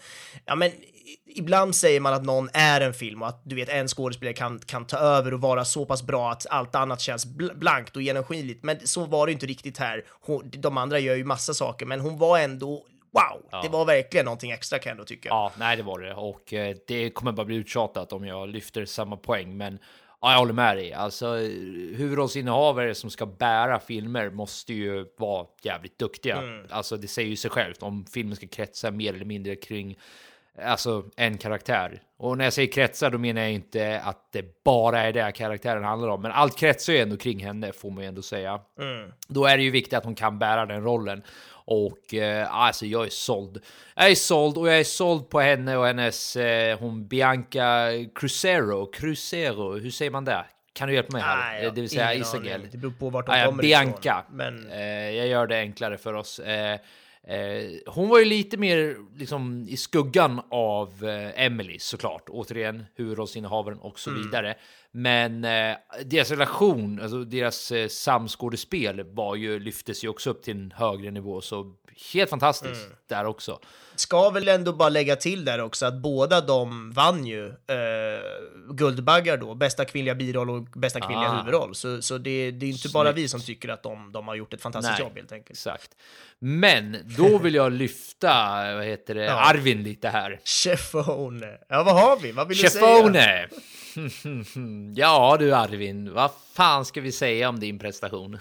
ja 0.44 0.54
men, 0.54 0.70
ibland 1.26 1.74
säger 1.74 2.00
man 2.00 2.14
att 2.14 2.24
någon 2.24 2.48
är 2.52 2.80
en 2.80 2.94
film 2.94 3.22
och 3.22 3.28
att 3.28 3.42
du 3.44 3.56
vet 3.56 3.68
en 3.68 3.88
skådespelare 3.88 4.34
kan, 4.34 4.58
kan 4.58 4.86
ta 4.86 4.96
över 4.98 5.34
och 5.34 5.40
vara 5.40 5.64
så 5.64 5.86
pass 5.86 6.02
bra 6.02 6.30
att 6.30 6.46
allt 6.50 6.74
annat 6.74 7.00
känns 7.00 7.26
bl- 7.26 7.54
blankt 7.54 7.96
och 7.96 8.02
genomskinligt. 8.02 8.64
Men 8.64 8.86
så 8.86 9.04
var 9.06 9.26
det 9.26 9.32
inte 9.32 9.46
riktigt 9.46 9.78
här. 9.78 10.04
Hon, 10.20 10.50
de 10.50 10.76
andra 10.78 10.98
gör 10.98 11.14
ju 11.14 11.24
massa 11.24 11.54
saker, 11.54 11.86
men 11.86 12.00
hon 12.00 12.18
var 12.18 12.38
ändå 12.38 12.86
Wow, 13.10 13.62
det 13.62 13.68
var 13.68 13.84
verkligen 13.84 14.24
någonting 14.24 14.50
extra 14.50 14.78
kan 14.78 14.90
jag 14.90 14.94
ändå 14.94 15.04
tycka. 15.04 15.28
Ja, 15.28 15.52
nej 15.58 15.76
det 15.76 15.82
var 15.82 15.98
det. 15.98 16.14
Och 16.14 16.52
eh, 16.52 16.76
det 16.86 17.10
kommer 17.10 17.32
bara 17.32 17.46
bli 17.46 17.56
uttjatat 17.56 18.12
om 18.12 18.26
jag 18.26 18.48
lyfter 18.48 18.84
samma 18.84 19.16
poäng. 19.16 19.56
Men 19.56 19.78
ja, 20.26 20.32
jag 20.32 20.38
håller 20.38 20.52
med 20.52 20.76
dig. 20.76 20.92
Alltså 20.92 21.38
eh, 21.38 21.48
huvudrollsinnehavare 21.96 22.94
som 22.94 23.10
ska 23.10 23.26
bära 23.26 23.80
filmer 23.80 24.30
måste 24.30 24.74
ju 24.74 25.06
vara 25.18 25.46
jävligt 25.62 25.98
duktiga. 25.98 26.42
Alltså 26.70 26.96
det 26.96 27.08
säger 27.08 27.28
ju 27.28 27.36
sig 27.36 27.50
självt 27.50 27.82
om 27.82 28.06
filmen 28.06 28.36
ska 28.36 28.46
kretsa 28.46 28.90
mer 28.90 29.14
eller 29.14 29.24
mindre 29.24 29.56
kring 29.56 29.98
alltså 30.64 31.04
en 31.16 31.38
karaktär. 31.38 32.02
Och 32.18 32.38
när 32.38 32.44
jag 32.44 32.52
säger 32.52 32.72
kretsar 32.72 33.10
då 33.10 33.18
menar 33.18 33.40
jag 33.42 33.52
inte 33.52 34.00
att 34.04 34.32
det 34.32 34.64
bara 34.64 35.00
är 35.00 35.12
det 35.12 35.32
karaktären 35.32 35.84
handlar 35.84 36.08
om. 36.08 36.22
Men 36.22 36.32
allt 36.32 36.58
kretsar 36.58 36.92
ju 36.92 36.98
ändå 36.98 37.16
kring 37.16 37.44
henne 37.44 37.72
får 37.72 37.90
man 37.90 38.02
ju 38.02 38.08
ändå 38.08 38.22
säga. 38.22 38.60
Då 39.28 39.46
är 39.46 39.56
det 39.56 39.62
ju 39.62 39.70
viktigt 39.70 39.94
att 39.94 40.04
hon 40.04 40.14
kan 40.14 40.38
bära 40.38 40.66
den 40.66 40.82
rollen. 40.84 41.22
Och 41.68 42.14
eh, 42.14 42.54
alltså 42.54 42.86
jag 42.86 43.06
är 43.06 43.10
såld. 43.10 43.62
Jag 43.96 44.10
är 44.10 44.14
såld 44.14 44.56
och 44.58 44.68
jag 44.68 44.78
är 44.80 44.84
såld 44.84 45.28
på 45.30 45.40
henne 45.40 45.76
och 45.76 45.86
hennes, 45.86 46.36
eh, 46.36 46.78
hon 46.78 47.08
Bianca 47.08 47.88
Crucero, 48.14 48.86
Crucero, 48.92 49.78
hur 49.78 49.90
säger 49.90 50.10
man 50.10 50.24
det? 50.24 50.44
Kan 50.72 50.88
du 50.88 50.94
hjälpa 50.94 51.12
mig 51.12 51.22
här? 51.22 51.36
Nej, 51.52 51.64
har 51.64 51.74
det 51.74 51.80
vill 51.80 51.90
säga 51.90 52.04
aning. 52.54 52.68
Det 52.72 52.78
beror 52.78 52.92
på 52.92 53.10
vart 53.10 53.26
de 53.26 53.32
Ah, 53.32 53.38
ja, 53.38 53.46
kommer 53.46 53.62
Bianca. 53.62 54.24
ifrån. 54.26 54.36
Men 54.36 54.70
Eh, 54.70 55.10
jag 55.10 55.26
gör 55.26 55.46
det 55.46 55.58
enklare 55.58 55.98
för 55.98 56.14
oss. 56.14 56.38
Eh, 56.38 56.78
eh, 57.26 57.92
hon 57.92 58.08
var 58.08 58.18
ju 58.18 58.24
lite 58.24 58.56
mer 58.56 58.96
liksom, 59.18 59.66
i 59.68 59.76
skuggan 59.76 60.40
av 60.50 61.04
eh, 61.04 61.44
Emily 61.44 61.78
såklart. 61.78 62.28
Återigen 62.28 62.84
huvudrollsinnehavaren 62.94 63.78
och 63.78 63.98
så 63.98 64.10
vidare. 64.10 64.54
Men 64.98 65.44
eh, 65.44 65.76
deras 66.04 66.30
relation, 66.30 67.00
alltså 67.02 67.24
deras 67.24 67.72
eh, 67.72 67.88
samskådespel 67.88 69.02
var 69.14 69.36
ju, 69.36 69.58
lyftes 69.60 70.04
ju 70.04 70.08
också 70.08 70.30
upp 70.30 70.42
till 70.42 70.54
en 70.56 70.72
högre 70.76 71.10
nivå. 71.10 71.40
Så 71.40 71.74
helt 72.14 72.30
fantastiskt 72.30 72.88
där 73.08 73.24
också. 73.24 73.60
ska 73.96 74.30
väl 74.30 74.48
ändå 74.48 74.72
bara 74.72 74.88
lägga 74.88 75.16
till 75.16 75.44
där 75.44 75.60
också 75.60 75.86
att 75.86 75.94
båda 76.02 76.40
de 76.40 76.92
vann 76.92 77.26
ju 77.26 77.46
eh, 77.46 78.74
Guldbaggar 78.74 79.36
då, 79.36 79.54
bästa 79.54 79.84
kvinnliga 79.84 80.14
biroll 80.14 80.50
och 80.50 80.62
bästa 80.62 81.00
kvinnliga 81.00 81.28
Ah. 81.30 81.36
huvudroll. 81.38 81.74
Så, 81.74 82.02
så 82.02 82.18
det, 82.18 82.50
det 82.50 82.66
är 82.66 82.70
inte 82.70 82.88
bara 82.88 83.08
Snyggt. 83.12 83.18
vi 83.24 83.28
som 83.28 83.40
tycker 83.40 83.68
att 83.68 83.82
de, 83.82 84.12
de 84.12 84.28
har 84.28 84.34
gjort 84.34 84.54
ett 84.54 84.62
fantastiskt 84.62 84.98
Nej. 84.98 85.06
jobb 85.08 85.16
helt 85.16 85.32
enkelt. 85.32 85.50
Exakt. 85.50 85.90
Men 86.38 86.96
då 87.18 87.38
vill 87.38 87.54
jag 87.54 87.72
lyfta, 87.72 88.34
vad 88.74 88.84
heter 88.84 89.14
det, 89.14 89.24
Ja. 89.24 89.32
Arvin 89.50 89.82
lite 89.82 90.08
här. 90.08 90.40
Chefone. 90.44 91.58
Ja, 91.68 91.82
vad 91.82 91.94
har 91.94 92.16
vi? 92.22 92.32
Vad 92.32 92.48
vill 92.48 92.56
du 92.58 92.70
säga? 92.70 93.48
Ja 94.94 95.36
du 95.38 95.54
Arvin, 95.54 96.14
vad 96.14 96.30
fan 96.52 96.84
ska 96.84 97.00
vi 97.00 97.12
säga 97.12 97.48
om 97.48 97.60
din 97.60 97.78
prestation? 97.78 98.38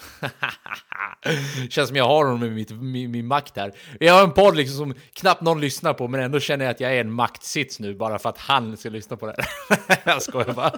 Känns 1.69 1.87
som 1.87 1.97
jag 1.97 2.07
har 2.07 2.25
honom 2.25 2.43
i 2.43 2.49
mitt, 2.49 2.71
min, 2.71 3.11
min 3.11 3.27
makt 3.27 3.57
här. 3.57 3.73
Jag 3.99 4.13
har 4.13 4.23
en 4.23 4.31
podd 4.31 4.55
liksom 4.55 4.77
som 4.77 4.93
knappt 5.13 5.41
någon 5.41 5.61
lyssnar 5.61 5.93
på, 5.93 6.07
men 6.07 6.21
ändå 6.21 6.39
känner 6.39 6.65
jag 6.65 6.71
att 6.71 6.79
jag 6.79 6.95
är 6.95 7.01
en 7.01 7.11
maktsits 7.11 7.79
nu 7.79 7.95
bara 7.95 8.19
för 8.19 8.29
att 8.29 8.37
han 8.37 8.77
ska 8.77 8.89
lyssna 8.89 9.17
på 9.17 9.25
det 9.25 9.35
här. 9.37 9.99
jag 10.05 10.21
skojar 10.21 10.53
bara. 10.53 10.73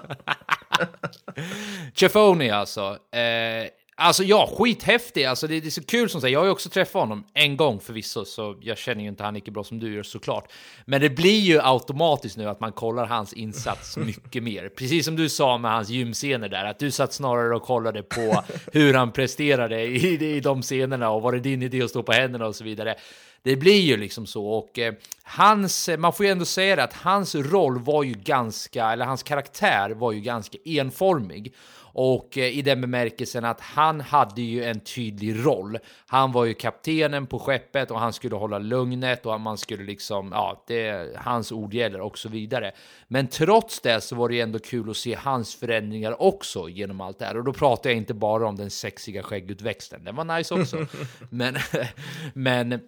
Chefoni 1.94 2.50
alltså. 2.50 2.98
Eh, 3.12 3.68
Alltså 4.00 4.22
ja, 4.22 4.50
skithäftig. 4.58 5.24
Alltså 5.24 5.46
det, 5.46 5.60
det 5.60 5.68
är 5.68 5.70
så 5.70 5.84
kul 5.84 6.10
som 6.10 6.20
sagt. 6.20 6.32
Jag 6.32 6.40
har 6.40 6.44
ju 6.44 6.52
också 6.52 6.68
träffat 6.68 7.00
honom 7.00 7.24
en 7.34 7.56
gång 7.56 7.80
förvisso, 7.80 8.24
så 8.24 8.56
jag 8.60 8.78
känner 8.78 9.02
ju 9.02 9.08
inte 9.08 9.22
han 9.22 9.34
lika 9.34 9.50
bra 9.50 9.64
som 9.64 9.78
du 9.78 9.94
gör 9.94 10.02
såklart. 10.02 10.52
Men 10.84 11.00
det 11.00 11.10
blir 11.10 11.40
ju 11.40 11.60
automatiskt 11.62 12.36
nu 12.36 12.48
att 12.48 12.60
man 12.60 12.72
kollar 12.72 13.06
hans 13.06 13.32
insats 13.32 13.96
mycket 13.96 14.42
mer. 14.42 14.68
Precis 14.68 15.04
som 15.04 15.16
du 15.16 15.28
sa 15.28 15.58
med 15.58 15.70
hans 15.70 15.88
gymscener 15.88 16.48
där, 16.48 16.64
att 16.64 16.78
du 16.78 16.90
satt 16.90 17.12
snarare 17.12 17.56
och 17.56 17.62
kollade 17.62 18.02
på 18.02 18.44
hur 18.72 18.94
han 18.94 19.12
presterade 19.12 19.82
i, 19.82 20.36
i 20.36 20.40
de 20.40 20.62
scenerna 20.62 21.10
och 21.10 21.22
var 21.22 21.32
det 21.32 21.40
din 21.40 21.62
idé 21.62 21.82
att 21.82 21.90
stå 21.90 22.02
på 22.02 22.12
händerna 22.12 22.46
och 22.46 22.56
så 22.56 22.64
vidare. 22.64 22.94
Det 23.42 23.56
blir 23.56 23.80
ju 23.80 23.96
liksom 23.96 24.26
så 24.26 24.46
och 24.46 24.78
eh, 24.78 24.94
hans, 25.22 25.90
man 25.98 26.12
får 26.12 26.26
ju 26.26 26.32
ändå 26.32 26.44
säga 26.44 26.76
det 26.76 26.84
att 26.84 26.94
hans 26.94 27.34
roll 27.34 27.78
var 27.78 28.02
ju 28.02 28.12
ganska, 28.12 28.92
eller 28.92 29.04
hans 29.04 29.22
karaktär 29.22 29.90
var 29.90 30.12
ju 30.12 30.20
ganska 30.20 30.58
enformig. 30.64 31.54
Och 32.00 32.38
eh, 32.38 32.58
i 32.58 32.62
den 32.62 32.80
bemärkelsen 32.80 33.44
att 33.44 33.60
han 33.60 34.00
hade 34.00 34.42
ju 34.42 34.64
en 34.64 34.80
tydlig 34.80 35.46
roll. 35.46 35.78
Han 36.06 36.32
var 36.32 36.44
ju 36.44 36.54
kaptenen 36.54 37.26
på 37.26 37.38
skeppet 37.38 37.90
och 37.90 38.00
han 38.00 38.12
skulle 38.12 38.36
hålla 38.36 38.58
lugnet 38.58 39.26
och 39.26 39.40
man 39.40 39.58
skulle 39.58 39.84
liksom, 39.84 40.32
ja, 40.32 40.64
det, 40.66 41.16
hans 41.16 41.52
ord 41.52 41.74
gäller 41.74 42.00
och 42.00 42.18
så 42.18 42.28
vidare. 42.28 42.72
Men 43.08 43.26
trots 43.26 43.80
det 43.80 44.00
så 44.00 44.16
var 44.16 44.28
det 44.28 44.34
ju 44.34 44.40
ändå 44.40 44.58
kul 44.58 44.90
att 44.90 44.96
se 44.96 45.14
hans 45.14 45.54
förändringar 45.54 46.22
också 46.22 46.68
genom 46.68 47.00
allt 47.00 47.18
det 47.18 47.24
här. 47.24 47.36
Och 47.36 47.44
då 47.44 47.52
pratar 47.52 47.90
jag 47.90 47.96
inte 47.96 48.14
bara 48.14 48.48
om 48.48 48.56
den 48.56 48.70
sexiga 48.70 49.22
skäggutväxten, 49.22 50.04
den 50.04 50.16
var 50.16 50.36
nice 50.36 50.54
också. 50.54 50.86
men, 51.30 51.56
men 52.34 52.80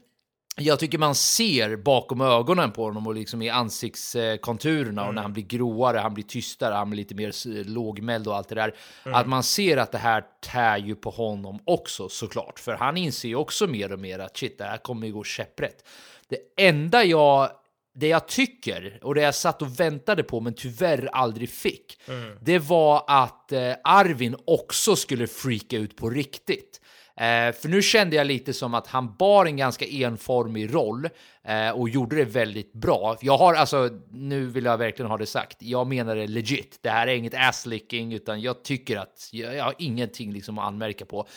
jag 0.61 0.78
tycker 0.78 0.98
man 0.98 1.14
ser 1.14 1.76
bakom 1.76 2.20
ögonen 2.20 2.72
på 2.72 2.84
honom 2.84 3.06
och 3.06 3.14
liksom 3.14 3.42
i 3.42 3.50
ansiktskonturerna 3.50 5.06
och 5.06 5.14
när 5.14 5.22
han 5.22 5.32
blir 5.32 5.44
gråare, 5.44 5.98
han 5.98 6.14
blir 6.14 6.24
tystare, 6.24 6.74
han 6.74 6.90
blir 6.90 6.98
lite 6.98 7.14
mer 7.14 7.64
lågmäld 7.64 8.28
och 8.28 8.36
allt 8.36 8.48
det 8.48 8.54
där. 8.54 8.74
Att 9.02 9.26
man 9.26 9.42
ser 9.42 9.76
att 9.76 9.92
det 9.92 9.98
här 9.98 10.24
tär 10.40 10.78
ju 10.78 10.94
på 10.94 11.11
honom 11.11 11.58
också 11.64 12.08
såklart, 12.08 12.58
för 12.58 12.72
han 12.72 12.96
inser 12.96 13.28
ju 13.28 13.36
också 13.36 13.66
mer 13.66 13.92
och 13.92 13.98
mer 13.98 14.18
att 14.18 14.36
shit, 14.36 14.58
det 14.58 14.64
här 14.64 14.78
kommer 14.78 15.06
ju 15.06 15.12
gå 15.12 15.24
käpprätt. 15.24 15.88
Det 16.28 16.66
enda 16.66 17.04
jag 17.04 17.50
det 17.92 18.08
jag 18.08 18.28
tycker 18.28 18.98
och 19.02 19.14
det 19.14 19.20
jag 19.20 19.34
satt 19.34 19.62
och 19.62 19.80
väntade 19.80 20.22
på 20.22 20.40
men 20.40 20.54
tyvärr 20.54 21.08
aldrig 21.12 21.50
fick, 21.50 22.00
det 22.40 22.58
var 22.58 23.04
att 23.06 23.52
eh, 23.52 23.72
Arvin 23.84 24.36
också 24.44 24.96
skulle 24.96 25.26
freaka 25.26 25.76
ut 25.76 25.96
på 25.96 26.11
riktigt. 26.11 26.80
Eh, 27.21 27.53
för 27.53 27.68
nu 27.68 27.83
kände 27.83 28.16
jag 28.16 28.27
lite 28.27 28.53
som 28.53 28.75
att 28.75 28.87
han 28.87 29.14
bar 29.16 29.47
en 29.47 29.57
ganska 29.57 29.85
enformig 29.85 30.75
roll 30.75 31.09
eh, 31.45 31.71
och 31.71 31.89
gjorde 31.89 32.16
det 32.16 32.25
väldigt 32.25 32.73
bra. 32.73 33.16
Jag 33.21 33.39
har 33.39 33.55
alltså, 33.55 33.91
nu 34.11 34.47
vill 34.47 34.64
jag 34.64 34.79
verkligen 34.79 35.11
ha 35.11 35.18
det 35.18 35.27
sagt, 35.27 35.57
jag 35.61 35.87
menar 35.87 36.16
det 36.16 36.27
legit. 36.27 36.79
Det 36.83 36.91
här 36.91 37.07
är 37.07 37.14
inget 37.14 37.35
asslicking, 37.35 38.12
utan 38.12 38.41
jag 38.41 38.62
tycker 38.62 38.97
att 38.97 39.29
jag, 39.33 39.57
jag 39.57 39.64
har 39.64 39.75
ingenting 39.79 40.33
liksom 40.33 40.59
att 40.59 40.66
anmärka 40.66 41.05
på. 41.05 41.29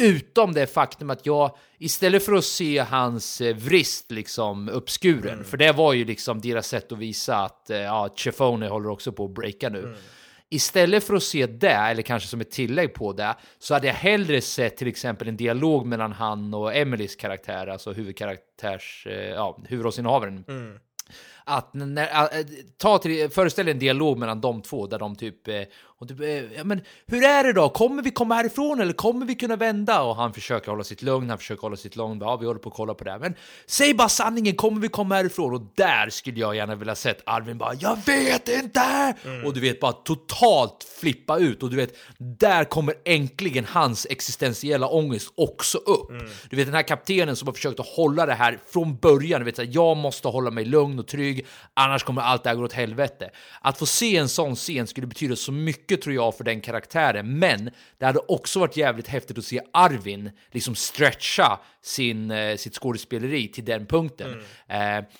Utom 0.00 0.52
det 0.52 0.66
faktum 0.66 1.10
att 1.10 1.26
jag 1.26 1.56
istället 1.78 2.24
för 2.24 2.32
att 2.32 2.44
se 2.44 2.78
hans 2.78 3.40
eh, 3.40 3.56
vrist 3.56 4.10
liksom 4.10 4.68
uppskuren, 4.68 5.44
för 5.44 5.56
det 5.56 5.72
var 5.72 5.92
ju 5.92 6.04
liksom 6.04 6.40
deras 6.40 6.66
sätt 6.66 6.92
att 6.92 6.98
visa 6.98 7.36
att 7.36 7.66
ja, 7.68 8.08
Chefone 8.16 8.68
håller 8.68 8.88
också 8.88 9.12
på 9.12 9.24
att 9.24 9.34
breaka 9.34 9.68
nu. 9.68 9.94
Istället 10.54 11.04
för 11.04 11.14
att 11.14 11.22
se 11.22 11.46
det, 11.46 11.68
eller 11.68 12.02
kanske 12.02 12.28
som 12.28 12.40
ett 12.40 12.50
tillägg 12.50 12.94
på 12.94 13.12
det, 13.12 13.34
så 13.58 13.74
hade 13.74 13.86
jag 13.86 13.94
hellre 13.94 14.40
sett 14.40 14.76
till 14.76 14.88
exempel 14.88 15.28
en 15.28 15.36
dialog 15.36 15.86
mellan 15.86 16.12
han 16.12 16.54
och 16.54 16.74
Emelies 16.74 17.16
karaktär, 17.16 17.66
alltså 17.66 17.92
huvudkaraktärs, 17.92 19.06
eh, 19.10 19.14
ja, 19.14 19.58
huvudrollsinnehavaren. 19.68 20.44
Att 21.44 21.74
när, 21.74 22.38
äh, 22.38 22.44
ta 22.76 22.98
till, 22.98 23.30
föreställ 23.30 23.68
en 23.68 23.78
dialog 23.78 24.18
mellan 24.18 24.40
de 24.40 24.62
två 24.62 24.86
där 24.86 24.98
de 24.98 25.16
typ, 25.16 25.48
eh, 25.48 25.62
och 26.00 26.08
typ 26.08 26.20
eh, 26.20 26.26
ja, 26.28 26.64
men 26.64 26.80
hur 27.06 27.24
är 27.24 27.44
det 27.44 27.52
då? 27.52 27.68
Kommer 27.68 28.02
vi 28.02 28.10
komma 28.10 28.34
härifrån 28.34 28.80
eller 28.80 28.92
kommer 28.92 29.26
vi 29.26 29.34
kunna 29.34 29.56
vända? 29.56 30.02
Och 30.02 30.16
han 30.16 30.32
försöker 30.34 30.70
hålla 30.70 30.84
sitt 30.84 31.02
lugn, 31.02 31.28
han 31.28 31.38
försöker 31.38 31.62
hålla 31.62 31.76
sitt 31.76 31.96
lugn. 31.96 32.18
Ja, 32.20 32.36
vi 32.36 32.46
håller 32.46 32.60
på 32.60 32.68
att 32.68 32.74
kolla 32.74 32.94
på 32.94 33.04
det 33.04 33.10
här. 33.10 33.18
Men 33.18 33.34
säg 33.66 33.94
bara 33.94 34.08
sanningen, 34.08 34.54
kommer 34.54 34.80
vi 34.80 34.88
komma 34.88 35.14
härifrån? 35.14 35.54
Och 35.54 35.62
där 35.76 36.10
skulle 36.10 36.40
jag 36.40 36.56
gärna 36.56 36.74
vilja 36.74 36.94
sett 36.94 37.22
Arvin 37.26 37.58
bara, 37.58 37.74
jag 37.74 37.98
vet 38.06 38.48
inte! 38.48 39.14
Och 39.46 39.54
du 39.54 39.60
vet, 39.60 39.80
bara 39.80 39.92
totalt 39.92 40.86
flippa 41.00 41.38
ut. 41.38 41.62
Och 41.62 41.70
du 41.70 41.76
vet, 41.76 41.96
där 42.18 42.64
kommer 42.64 42.94
äntligen 43.04 43.64
hans 43.64 44.06
existentiella 44.10 44.88
ångest 44.88 45.32
också 45.36 45.78
upp. 45.78 46.10
Du 46.50 46.56
vet, 46.56 46.66
den 46.66 46.74
här 46.74 46.82
kaptenen 46.82 47.36
som 47.36 47.48
har 47.48 47.52
försökt 47.52 47.80
att 47.80 47.86
hålla 47.86 48.26
det 48.26 48.34
här 48.34 48.58
från 48.72 48.96
början. 48.96 49.40
Du 49.40 49.44
vet, 49.44 49.56
så 49.56 49.62
här, 49.62 49.70
jag 49.72 49.96
måste 49.96 50.28
hålla 50.28 50.50
mig 50.50 50.64
lugn 50.64 50.98
och 50.98 51.06
trygg, 51.06 51.46
annars 51.74 52.02
kommer 52.04 52.22
allt 52.22 52.42
det 52.42 52.48
här 52.50 52.56
gå 52.56 52.64
åt 52.64 52.72
helvete. 52.72 53.30
Att 53.60 53.78
få 53.78 53.86
se 53.86 54.16
en 54.16 54.28
sån 54.28 54.56
scen 54.56 54.86
skulle 54.86 55.06
betyda 55.06 55.36
så 55.36 55.52
mycket 55.52 55.83
tror 55.86 56.14
jag 56.14 56.36
för 56.36 56.44
den 56.44 56.60
karaktären, 56.60 57.38
men 57.38 57.70
det 57.98 58.06
hade 58.06 58.18
också 58.18 58.60
varit 58.60 58.76
jävligt 58.76 59.08
häftigt 59.08 59.38
att 59.38 59.44
se 59.44 59.60
Arvin 59.72 60.30
liksom 60.50 60.74
stretcha 60.74 61.60
sin, 61.82 62.30
eh, 62.30 62.56
sitt 62.56 62.74
skådespeleri 62.74 63.48
till 63.48 63.64
den 63.64 63.86
punkten. 63.86 64.42
Eh, 64.68 64.78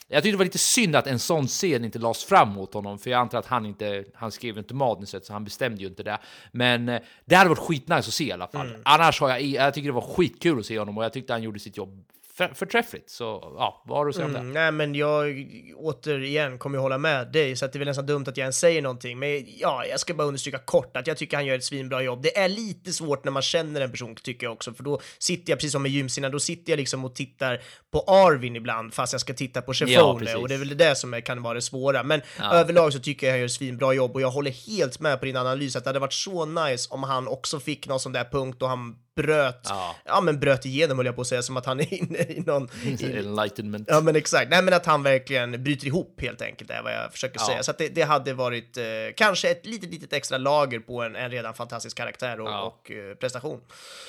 jag 0.09 0.23
tyckte 0.23 0.31
det 0.31 0.37
var 0.37 0.45
lite 0.45 0.59
synd 0.59 0.97
att 0.97 1.07
en 1.07 1.19
sån 1.19 1.47
scen 1.47 1.85
inte 1.85 1.99
lades 1.99 2.25
fram 2.25 2.49
mot 2.49 2.75
honom, 2.75 2.99
för 2.99 3.11
jag 3.11 3.21
antar 3.21 3.39
att 3.39 3.47
han 3.47 3.67
inte, 3.67 4.05
han 4.15 4.33
skrev 4.33 4.59
inte 4.59 4.75
manuset 4.75 5.25
så 5.25 5.33
han 5.33 5.45
bestämde 5.45 5.81
ju 5.81 5.87
inte 5.87 6.03
det. 6.03 6.19
Men 6.53 6.89
eh, 6.89 7.01
det 7.25 7.35
hade 7.35 7.49
varit 7.49 7.59
skitnice 7.59 7.99
att 7.99 8.15
se 8.15 8.25
i 8.25 8.33
alla 8.33 8.49
fall. 8.49 8.77
Annars 8.85 9.21
har 9.21 9.29
jag, 9.29 9.43
jag 9.43 9.75
tycker 9.75 9.89
det 9.89 9.93
var 9.93 10.15
skitkul 10.15 10.59
att 10.59 10.67
se 10.67 10.79
honom 10.79 10.99
och 10.99 11.05
jag 11.05 11.13
tyckte 11.13 11.33
han 11.33 11.43
gjorde 11.43 11.61
sitt 11.61 11.77
jobb 11.77 12.05
för, 12.37 12.49
förträffligt. 12.55 13.11
Så 13.11 13.55
ja, 13.59 13.83
vad 13.87 13.99
har 13.99 14.05
du 14.05 14.09
att 14.09 14.15
säga 14.15 14.27
om 14.27 14.33
det? 14.33 14.39
Mm, 14.39 14.53
nej, 14.53 14.73
men 14.73 14.95
jag 14.95 15.47
återigen 15.77 16.59
kommer 16.59 16.77
jag 16.77 16.83
hålla 16.83 16.99
med 16.99 17.33
dig, 17.33 17.57
så 17.57 17.65
att 17.65 17.73
det 17.73 17.77
är 17.77 17.79
väl 17.79 17.89
nästan 17.89 18.07
dumt 18.07 18.25
att 18.27 18.37
jag 18.37 18.45
ens 18.45 18.59
säger 18.59 18.83
någonting. 18.83 19.19
Men 19.19 19.47
ja, 19.59 19.85
jag 19.87 20.01
ska 20.01 20.15
bara 20.15 20.29
understryka 20.29 20.59
kort 20.59 20.97
att 20.97 21.07
jag 21.07 21.17
tycker 21.17 21.37
han 21.37 21.47
gör 21.47 21.57
ett 21.57 21.65
svinbra 21.65 22.03
jobb. 22.03 22.23
Det 22.23 22.39
är 22.39 22.49
lite 22.49 22.93
svårt 22.93 23.25
när 23.25 23.33
man 23.33 23.43
känner 23.43 23.81
en 23.81 23.91
person, 23.91 24.15
tycker 24.15 24.47
jag 24.47 24.53
också, 24.53 24.75
för 24.75 24.85
då 24.85 25.01
sitter 25.19 25.53
jag, 25.53 25.59
precis 25.59 25.73
som 25.73 25.83
med 25.83 25.91
gymscenen, 25.91 26.33
då 26.33 26.41
sitter 26.41 26.73
jag 26.73 26.77
liksom 26.77 27.05
och 27.05 27.15
tittar 27.15 27.63
på 27.93 28.01
Arvin 28.01 28.57
ibland, 28.57 28.95
fast 28.95 29.13
jag 29.13 29.21
ska 29.21 29.35
titta 29.35 29.63
på 29.63 29.75
Chefone, 29.75 30.19
precis. 30.19 30.37
och 30.37 30.49
det 30.49 30.55
är 30.55 30.59
väl 30.59 30.77
det 30.77 30.97
som 30.97 31.23
kan 31.23 31.43
vara 31.43 31.55
det 31.55 31.63
svåra. 31.63 32.03
Men 32.03 32.23
överlag 32.53 32.93
så 32.93 32.99
tycker 32.99 33.27
jag 33.27 33.33
han 33.33 33.39
gör 33.39 33.47
ett 33.47 33.53
svinbra 33.53 33.93
jobb, 33.93 34.15
och 34.15 34.21
jag 34.21 34.31
håller 34.31 34.51
helt 34.51 35.01
med 35.01 35.21
på 35.21 35.27
din 35.27 35.37
analys, 35.37 35.77
att 35.77 35.85
det 35.85 35.89
hade 35.89 35.99
varit 35.99 36.13
så 36.13 36.47
nice 36.47 36.89
om 36.91 37.03
han 37.03 37.29
också 37.29 37.61
fick 37.61 37.89
någon 37.89 38.01
sån 38.01 38.13
där 38.13 38.25
punkt 38.25 38.63
och 38.63 38.69
han 38.69 38.97
bröt, 39.17 39.61
ja. 39.69 39.97
Ja. 40.05 40.21
men 40.21 40.41
bröt 40.41 40.65
igenom 40.67 40.97
höll 40.99 41.07
jag 41.07 41.15
på 41.15 41.21
att 41.21 41.27
säga, 41.27 41.43
som 41.43 41.57
att 41.57 41.67
han 41.67 41.81
är 41.81 41.95
inne 41.95 42.19
i 42.19 42.43
någon... 42.47 42.69
I, 42.85 43.19
Enlightenment. 43.19 43.89
Ja 43.91 44.01
men 44.01 44.17
exakt, 44.17 44.51
nej 44.51 44.63
men 44.63 44.75
att 44.75 44.87
han 44.87 45.03
verkligen 45.03 45.65
bryter 45.65 45.87
ihop 45.87 46.21
helt 46.21 46.43
enkelt 46.43 46.71
är 46.71 46.83
vad 46.83 46.93
jag 46.93 47.13
försöker 47.13 47.41
Ja. 47.41 47.47
säga. 47.47 47.63
Så 47.63 47.71
att 47.71 47.79
det, 47.79 47.89
det 47.89 48.03
hade 48.03 48.35
varit 48.35 48.77
eh, 48.77 48.85
kanske 49.17 49.51
ett 49.51 49.67
litet, 49.67 49.91
litet 49.91 50.13
extra 50.13 50.39
lager 50.39 50.79
på 50.81 51.03
en, 51.03 51.17
en 51.17 51.31
redan 51.31 51.55
fantastisk 51.55 51.97
karaktär 51.97 52.41
och, 52.41 52.49
Ja. 52.49 52.63
och 52.63 52.91
eh, 52.91 53.15
prestation. 53.15 53.61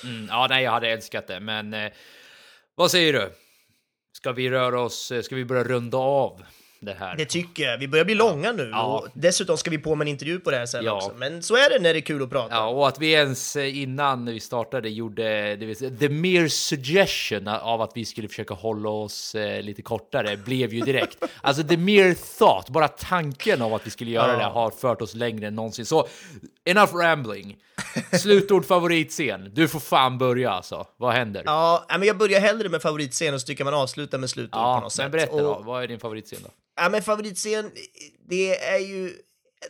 Mm, 0.04 0.26
ja, 0.30 0.46
nej, 0.50 0.64
jag 0.64 0.70
hade 0.70 0.88
älskat 0.88 1.26
det, 1.26 1.40
men 1.40 1.74
eh, 1.74 1.92
vad 2.74 2.90
säger 2.90 3.12
du? 3.12 3.32
Ska 4.16 4.32
vi 4.32 4.50
röra 4.50 4.80
oss? 4.80 5.10
eh, 5.12 5.22
Ska 5.22 5.34
vi 5.36 5.44
börja 5.44 5.64
runda 5.64 5.98
av 5.98 6.42
det 6.80 6.96
här? 6.98 7.16
Det 7.16 7.24
tycker 7.24 7.62
jag. 7.62 7.78
Vi 7.78 7.88
börjar 7.88 8.04
bli 8.04 8.14
långa 8.14 8.52
nu 8.52 8.68
Ja. 8.72 8.84
och 8.84 9.08
dessutom 9.14 9.56
ska 9.56 9.70
vi 9.70 9.78
på 9.78 9.94
med 9.94 10.04
en 10.04 10.08
intervju 10.08 10.40
på 10.40 10.50
det 10.50 10.56
här 10.56 10.66
sen 10.66 10.84
Ja. 10.84 10.92
också. 10.92 11.12
Men 11.16 11.42
så 11.42 11.54
är 11.56 11.70
det 11.70 11.78
när 11.78 11.92
det 11.92 11.98
är 11.98 12.00
kul 12.00 12.22
att 12.22 12.30
prata. 12.30 12.54
Ja, 12.54 12.66
och 12.68 12.88
att 12.88 12.98
vi 13.00 13.12
ens 13.12 13.56
eh, 13.56 13.78
innan 13.82 14.26
vi 14.26 14.40
startade 14.40 14.88
gjorde 14.88 15.56
det 15.56 15.66
vill 15.66 15.76
säga, 15.76 15.90
the 16.00 16.08
mere 16.08 16.48
suggestion 16.50 17.48
av 17.48 17.82
att 17.82 17.90
vi 17.94 18.04
skulle 18.04 18.28
försöka 18.28 18.54
hålla 18.54 18.88
oss 18.88 19.34
eh, 19.34 19.62
lite 19.62 19.82
kortare 19.82 20.36
blev 20.36 20.74
ju 20.74 20.80
direkt. 20.80 21.18
alltså 21.42 21.62
the 21.62 21.76
mere 21.76 22.14
thought, 22.14 22.68
bara 22.68 22.88
tanken 22.88 23.62
av 23.62 23.74
att 23.74 23.86
vi 23.86 23.90
skulle 23.90 24.10
göra 24.10 24.32
Ja. 24.32 24.38
det 24.38 24.44
har 24.44 24.70
fört 24.70 25.02
oss 25.02 25.14
längre 25.14 25.46
än 25.46 25.54
någonsin. 25.54 25.86
Så 25.86 26.06
enough 26.64 26.94
rambling. 26.96 27.56
Slutord 28.12 28.64
favoritscen. 28.66 29.50
Du 29.54 29.68
får 29.68 29.80
fan 29.80 30.18
börja 30.18 30.50
alltså. 30.50 30.86
Vad 30.96 31.12
händer? 31.12 31.42
Ja, 31.46 31.84
men 31.88 32.02
jag 32.02 32.18
börjar 32.18 32.40
hellre 32.40 32.68
med 32.68 32.82
favoritscen 32.82 33.34
och 33.34 33.40
så 33.40 33.46
tycker 33.46 33.64
man 33.64 33.74
avslutar 33.74 34.18
med 34.18 34.30
slutord 34.30 34.52
på 34.62 34.80
något 34.80 34.92
sätt. 34.92 35.02
men 35.04 35.10
berätta 35.10 35.32
och, 35.32 35.40
då. 35.40 35.62
Vad 35.64 35.82
är 35.82 35.88
din 35.88 35.98
favoritscen 36.00 36.38
då? 36.42 36.50
Ja, 36.76 36.88
men 36.88 37.02
favoritscen, 37.02 37.70
det 38.28 38.64
är 38.64 38.78
ju 38.78 39.12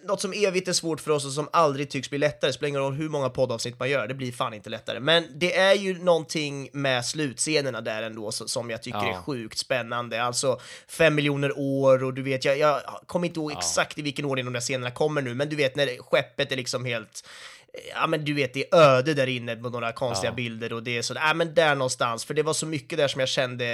något 0.02 0.20
som 0.20 0.32
evigt 0.32 0.68
är 0.68 0.72
svårt 0.72 1.00
för 1.00 1.10
oss 1.10 1.24
och 1.24 1.32
som 1.32 1.48
aldrig 1.52 1.90
tycks 1.90 2.10
bli 2.10 2.18
lättare. 2.18 2.48
Det 2.48 2.52
spelar 2.52 2.68
ingen 2.68 2.80
roll 2.80 2.94
hur 2.94 3.08
många 3.08 3.30
poddavsnitt 3.30 3.78
man 3.78 3.90
gör, 3.90 4.08
det 4.08 4.14
blir 4.14 4.32
fan 4.32 4.54
inte 4.54 4.70
lättare. 4.70 5.00
Men 5.00 5.24
det 5.34 5.56
är 5.56 5.74
ju 5.74 5.98
någonting 5.98 6.68
med 6.72 7.04
slutscenerna 7.04 7.80
där 7.80 8.02
ändå 8.02 8.32
som 8.32 8.70
jag 8.70 8.82
tycker 8.82 8.98
Ja. 8.98 9.16
är 9.18 9.22
sjukt 9.22 9.58
spännande. 9.58 10.22
Alltså 10.22 10.60
fem 10.88 11.14
miljoner 11.14 11.52
år 11.58 12.04
och 12.04 12.14
du 12.14 12.22
vet, 12.22 12.44
jag, 12.44 12.58
jag 12.58 12.80
kommer 13.06 13.26
inte 13.26 13.40
ihåg 13.40 13.52
exakt 13.52 13.98
i 13.98 14.02
vilken 14.02 14.24
ordning 14.24 14.44
de 14.44 14.52
där 14.54 14.60
scenerna 14.60 14.90
kommer 14.90 15.22
nu, 15.22 15.34
men 15.34 15.48
du 15.48 15.56
vet 15.56 15.76
när 15.76 16.02
skeppet 16.02 16.52
är 16.52 16.56
liksom 16.56 16.84
helt 16.84 17.28
ja 17.94 18.06
men 18.06 18.24
du 18.24 18.34
vet, 18.34 18.54
det 18.54 18.64
är 18.72 18.76
öde 18.78 19.14
där 19.14 19.26
inne 19.26 19.56
med 19.56 19.72
några 19.72 19.92
konstiga 19.92 20.32
bilder 20.32 20.72
och 20.72 20.82
det 20.82 20.98
är 20.98 21.02
så, 21.02 21.14
ja 21.14 21.34
men 21.34 21.54
där 21.54 21.74
någonstans, 21.74 22.24
för 22.24 22.34
det 22.34 22.42
var 22.42 22.52
så 22.52 22.66
mycket 22.66 22.98
där 22.98 23.08
som 23.08 23.20
jag 23.20 23.28
kände, 23.28 23.64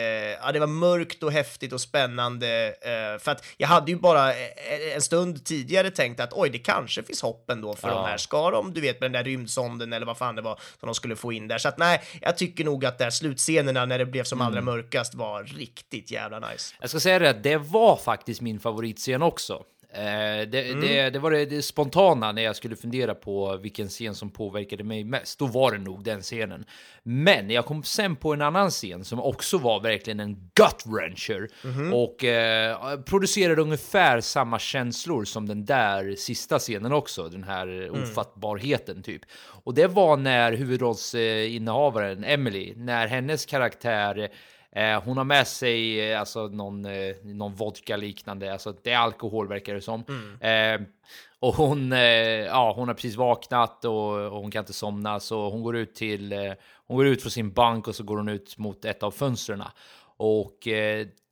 ja 0.43 0.53
det 0.53 0.61
var 0.61 0.67
mörkt 0.67 1.23
och 1.23 1.33
häftigt 1.33 1.73
och 1.73 1.81
spännande, 1.81 2.75
eh, 2.81 3.19
för 3.19 3.33
att 3.33 3.45
jag 3.57 3.69
hade 3.69 3.91
ju 3.91 3.99
bara 3.99 4.31
eh, 4.31 4.95
en 4.95 5.03
stund 5.03 5.45
tidigare 5.45 5.91
tänkt 5.91 6.21
att 6.21 6.33
oj, 6.33 6.51
det 6.51 6.59
kanske 6.59 7.03
finns 7.03 7.23
hopp 7.23 7.51
ändå 7.51 7.75
för 7.75 7.89
de 7.89 8.05
här, 8.05 8.17
ska 8.17 8.51
de, 8.51 8.73
du 8.75 8.81
vet, 8.81 9.01
med 9.01 9.11
den 9.11 9.25
där 9.25 9.31
rymdsonden 9.31 9.93
eller 9.93 10.07
vad 10.07 10.19
fan 10.19 10.37
det 10.37 10.43
var 10.43 10.61
som 10.81 10.87
de 10.87 10.95
skulle 10.95 11.17
få 11.17 11.33
in 11.33 11.49
där, 11.49 11.59
så 11.59 11.69
att 11.69 11.79
nej, 11.79 12.03
jag 12.21 12.37
tycker 12.37 12.65
nog 12.65 12.85
att 12.85 12.99
där 12.99 13.11
slutscenerna 13.11 13.85
när 13.85 13.99
det 13.99 14.07
blev 14.07 14.25
som 14.25 14.41
allra 14.41 14.61
mörkast 14.61 15.15
var 15.15 15.45
riktigt 15.45 16.11
jävla 16.11 16.39
nice. 16.39 16.75
Jag 16.81 16.91
ska 16.91 17.01
säga 17.01 17.19
det, 17.19 17.33
det 17.33 17.57
var 17.57 17.97
faktiskt 17.97 18.41
min 18.41 18.61
favoritscen 18.61 19.23
också. 19.23 19.65
Eh, 19.95 20.49
det, 20.49 20.71
Mm. 20.71 20.81
det, 20.81 21.11
det 21.11 21.19
var 21.19 21.31
det, 21.31 21.45
det 21.47 21.63
spontana 21.63 22.33
när 22.33 22.43
jag 22.43 22.57
skulle 22.57 22.77
fundera 22.77 23.15
på 23.15 23.57
vilken 23.57 23.89
scen 23.89 24.15
som 24.15 24.31
påverkade 24.31 24.85
mig 24.85 25.05
mest. 25.05 25.39
Då 25.39 25.47
var 25.47 25.73
det 25.73 25.79
nog 25.79 26.05
den 26.05 26.21
scenen. 26.21 26.65
Men 27.03 27.51
jag 27.51 27.67
kom 27.67 27.83
sen 27.83 28.17
på 28.17 28.33
en 28.33 28.43
annan 28.43 28.71
scen 28.71 29.05
som 29.05 29.21
också 29.21 29.59
var 29.59 29.81
verkligen 29.81 30.21
en 30.21 30.35
gut 30.35 30.87
wrencher 30.87 31.49
Mhm. 31.67 31.93
och 31.95 32.25
eh, 32.25 33.01
producerade 33.01 33.63
ungefär 33.63 34.21
samma 34.21 34.59
känslor 34.59 35.25
som 35.25 35.49
den 35.49 35.65
där 35.65 36.15
sista 36.17 36.59
scenen 36.59 36.93
också. 36.93 37.29
Den 37.29 37.45
här 37.45 37.67
Mm. 37.67 38.03
ofattbarheten 38.03 39.03
typ. 39.03 39.23
Och 39.65 39.75
det 39.75 39.87
var 39.87 40.17
när 40.17 40.53
huvudrollsinnehavaren 40.53 42.25
Emily, 42.25 42.73
när 42.77 43.07
hennes 43.07 43.47
karaktär 43.47 44.29
Eh, 44.77 45.03
hon 45.03 45.17
har 45.17 45.25
med 45.25 45.47
sig 45.47 46.11
eh, 46.13 46.21
alltså 46.21 46.47
någon, 46.47 46.85
eh, 46.85 47.15
någon 47.23 47.55
vodka 47.55 47.97
liknande, 47.97 48.53
alltså 48.53 48.75
det 48.83 48.93
är 48.93 48.99
alkohol 48.99 49.49
verkar 49.49 49.75
det 49.75 49.81
som. 49.81 50.05
Eh, 50.41 50.81
och 51.39 51.55
hon, 51.55 51.93
eh, 51.93 52.01
ja, 52.01 52.73
hon 52.77 52.89
har 52.89 52.95
precis 52.95 53.17
vaknat 53.17 53.85
och, 53.85 54.15
och 54.15 54.41
hon 54.41 54.51
kan 54.51 54.61
inte 54.63 54.73
somna 54.73 55.21
så 55.21 55.51
hon 55.51 55.63
går 55.63 55.77
ut 55.77 55.95
till, 55.95 56.33
eh, 56.33 56.53
hon 56.87 56.97
går 56.97 57.07
ut 57.07 57.23
från 57.23 57.31
sin 57.31 57.53
bank 57.53 57.89
och 57.89 57.95
så 57.95 58.05
går 58.05 58.17
hon 58.17 58.29
ut 58.29 58.59
mot 58.59 58.85
ett 58.85 59.03
av 59.03 59.11
fönstren. 59.11 59.63
Och 60.17 60.69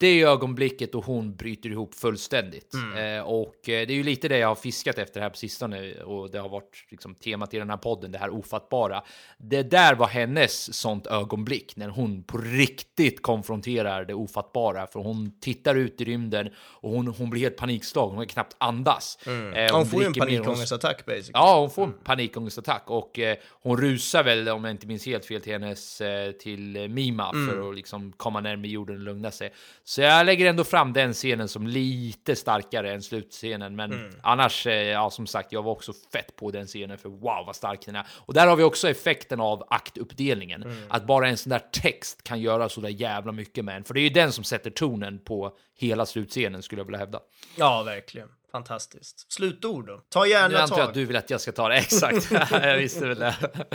det 0.00 0.22
ögonblicket 0.22 0.94
och 0.94 1.04
hon 1.04 1.36
bryter 1.36 1.70
ihop 1.70 1.94
fullständigt. 1.94 2.74
Eh, 2.98 3.20
och 3.22 3.68
eh, 3.68 3.86
det 3.86 3.92
är 3.92 3.96
ju 3.96 4.02
lite 4.02 4.28
det 4.28 4.38
jag 4.38 4.48
har 4.48 4.54
fiskat 4.54 4.98
efter 4.98 5.20
här 5.20 5.30
på 5.30 5.36
sistone 5.36 5.94
och 6.02 6.30
det 6.30 6.38
har 6.38 6.48
varit 6.48 6.86
liksom, 6.90 7.14
temat 7.14 7.54
i 7.54 7.58
den 7.58 7.70
här 7.70 7.76
podden, 7.76 8.12
det 8.12 8.18
här 8.18 8.30
ofattbara. 8.30 9.02
Det 9.38 9.62
där 9.62 9.94
var 9.94 10.06
hennes 10.06 10.74
sånt 10.80 11.06
ögonblick 11.06 11.76
när 11.76 11.88
hon 11.88 12.22
på 12.22 12.38
riktigt 12.38 13.22
konfronterar 13.22 14.04
det 14.04 14.14
ofattbara. 14.14 14.86
För 14.86 15.00
hon 15.00 15.40
tittar 15.40 15.74
ut 15.74 16.00
i 16.00 16.04
rymden 16.04 16.48
och 16.58 16.90
hon, 16.90 17.06
hon 17.06 17.30
blir 17.30 17.40
helt 17.42 17.56
panikslagen, 17.56 18.16
hon 18.16 18.26
kan 18.26 18.32
knappt 18.32 18.56
andas. 18.58 19.18
Eh, 19.26 19.76
Hon 19.76 19.86
får 19.86 20.00
ju 20.00 20.06
en 20.06 20.12
hon- 20.12 20.18
panikångestattack 20.26 21.06
basically. 21.06 21.30
Ja, 21.34 21.60
hon 21.60 21.70
får 21.70 21.84
en 21.84 21.92
panikångestattack 22.04 22.82
och 22.86 23.18
eh, 23.18 23.36
hon 23.62 23.80
rusar 23.80 24.24
väl, 24.24 24.48
om 24.48 24.64
jag 24.64 24.70
inte 24.70 24.86
minns 24.86 25.06
helt 25.06 25.26
fel, 25.26 25.40
till 25.40 25.52
hennes 25.52 26.00
eh, 26.00 26.32
till 26.32 26.88
Mima 26.90 27.32
för 27.32 27.68
att 27.70 27.76
liksom 27.76 28.12
komma 28.16 28.40
närmare 28.40 28.68
jorden 28.68 28.96
och 28.96 29.02
lugna 29.02 29.30
sig. 29.30 29.52
Så 29.90 30.00
jag 30.00 30.26
lägger 30.26 30.46
ändå 30.46 30.64
fram 30.64 30.92
den 30.92 31.12
scenen 31.12 31.48
som 31.48 31.66
lite 31.66 32.36
starkare 32.36 32.92
än 32.92 33.02
slutscenen, 33.02 33.76
men 33.76 34.12
annars, 34.22 34.66
eh, 34.66 34.74
ja, 34.74 35.10
som 35.10 35.26
sagt, 35.26 35.52
jag 35.52 35.62
var 35.62 35.72
också 35.72 35.92
fett 36.12 36.36
på 36.36 36.50
den 36.50 36.66
scenen 36.66 36.98
för 36.98 37.08
wow 37.08 37.46
vad 37.46 37.56
stark 37.56 37.86
den 37.86 37.96
är. 37.96 38.06
Och 38.26 38.34
där 38.34 38.46
har 38.46 38.56
vi 38.56 38.62
också 38.62 38.88
effekten 38.88 39.40
av 39.40 39.66
aktuppdelningen, 39.70 40.86
att 40.88 41.06
bara 41.06 41.28
en 41.28 41.36
sån 41.36 41.50
där 41.50 41.62
text 41.72 42.22
kan 42.22 42.40
göra 42.40 42.68
så 42.68 42.80
där 42.80 42.88
jävla 42.88 43.32
mycket 43.32 43.64
med 43.64 43.76
en, 43.76 43.84
för 43.84 43.94
det 43.94 44.00
är 44.00 44.02
ju 44.02 44.08
den 44.08 44.32
som 44.32 44.44
sätter 44.44 44.70
tonen 44.70 45.18
på 45.18 45.52
hela 45.78 46.06
slutscenen 46.06 46.62
skulle 46.62 46.80
jag 46.80 46.86
vilja 46.86 46.98
hävda. 46.98 47.20
Ja, 47.56 47.82
verkligen. 47.82 48.28
Fantastiskt. 48.52 49.32
Slutord 49.32 49.86
då? 49.86 50.00
Ta 50.08 50.22
Nu 50.24 50.30
gärna 50.30 50.44
antar 50.44 50.58
jag 50.58 50.68
tag. 50.68 50.88
att 50.88 50.94
du 50.94 51.04
vill 51.04 51.16
att 51.16 51.30
jag 51.30 51.40
ska 51.40 51.52
ta 51.52 51.68
det, 51.68 51.76
exakt. 51.78 52.30
jag 52.52 52.76
visste 52.78 53.06
väl 53.06 53.18
det. 53.18 53.34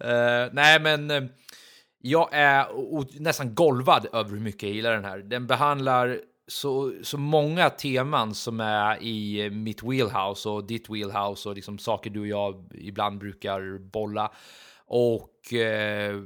Eh, 0.00 0.48
nej, 0.52 0.80
men 0.80 1.10
eh, 1.10 1.22
jag 2.02 2.28
är 2.32 2.66
nästan 3.20 3.54
golvad 3.54 4.06
över 4.12 4.30
hur 4.30 4.40
mycket 4.40 4.62
jag 4.62 4.72
gillar 4.72 4.92
den 4.92 5.04
här. 5.04 5.18
Den 5.18 5.46
behandlar 5.46 6.20
så, 6.46 6.92
så 7.02 7.18
många 7.18 7.70
teman 7.70 8.34
som 8.34 8.60
är 8.60 9.02
i 9.02 9.50
mitt 9.50 9.82
wheelhouse 9.82 10.48
och 10.48 10.64
ditt 10.64 10.90
wheelhouse 10.90 11.48
och 11.48 11.54
liksom 11.54 11.78
saker 11.78 12.10
du 12.10 12.20
och 12.20 12.26
jag 12.26 12.70
ibland 12.74 13.18
brukar 13.18 13.78
bolla. 13.78 14.32
Och 14.86 15.52
eh, 15.52 16.16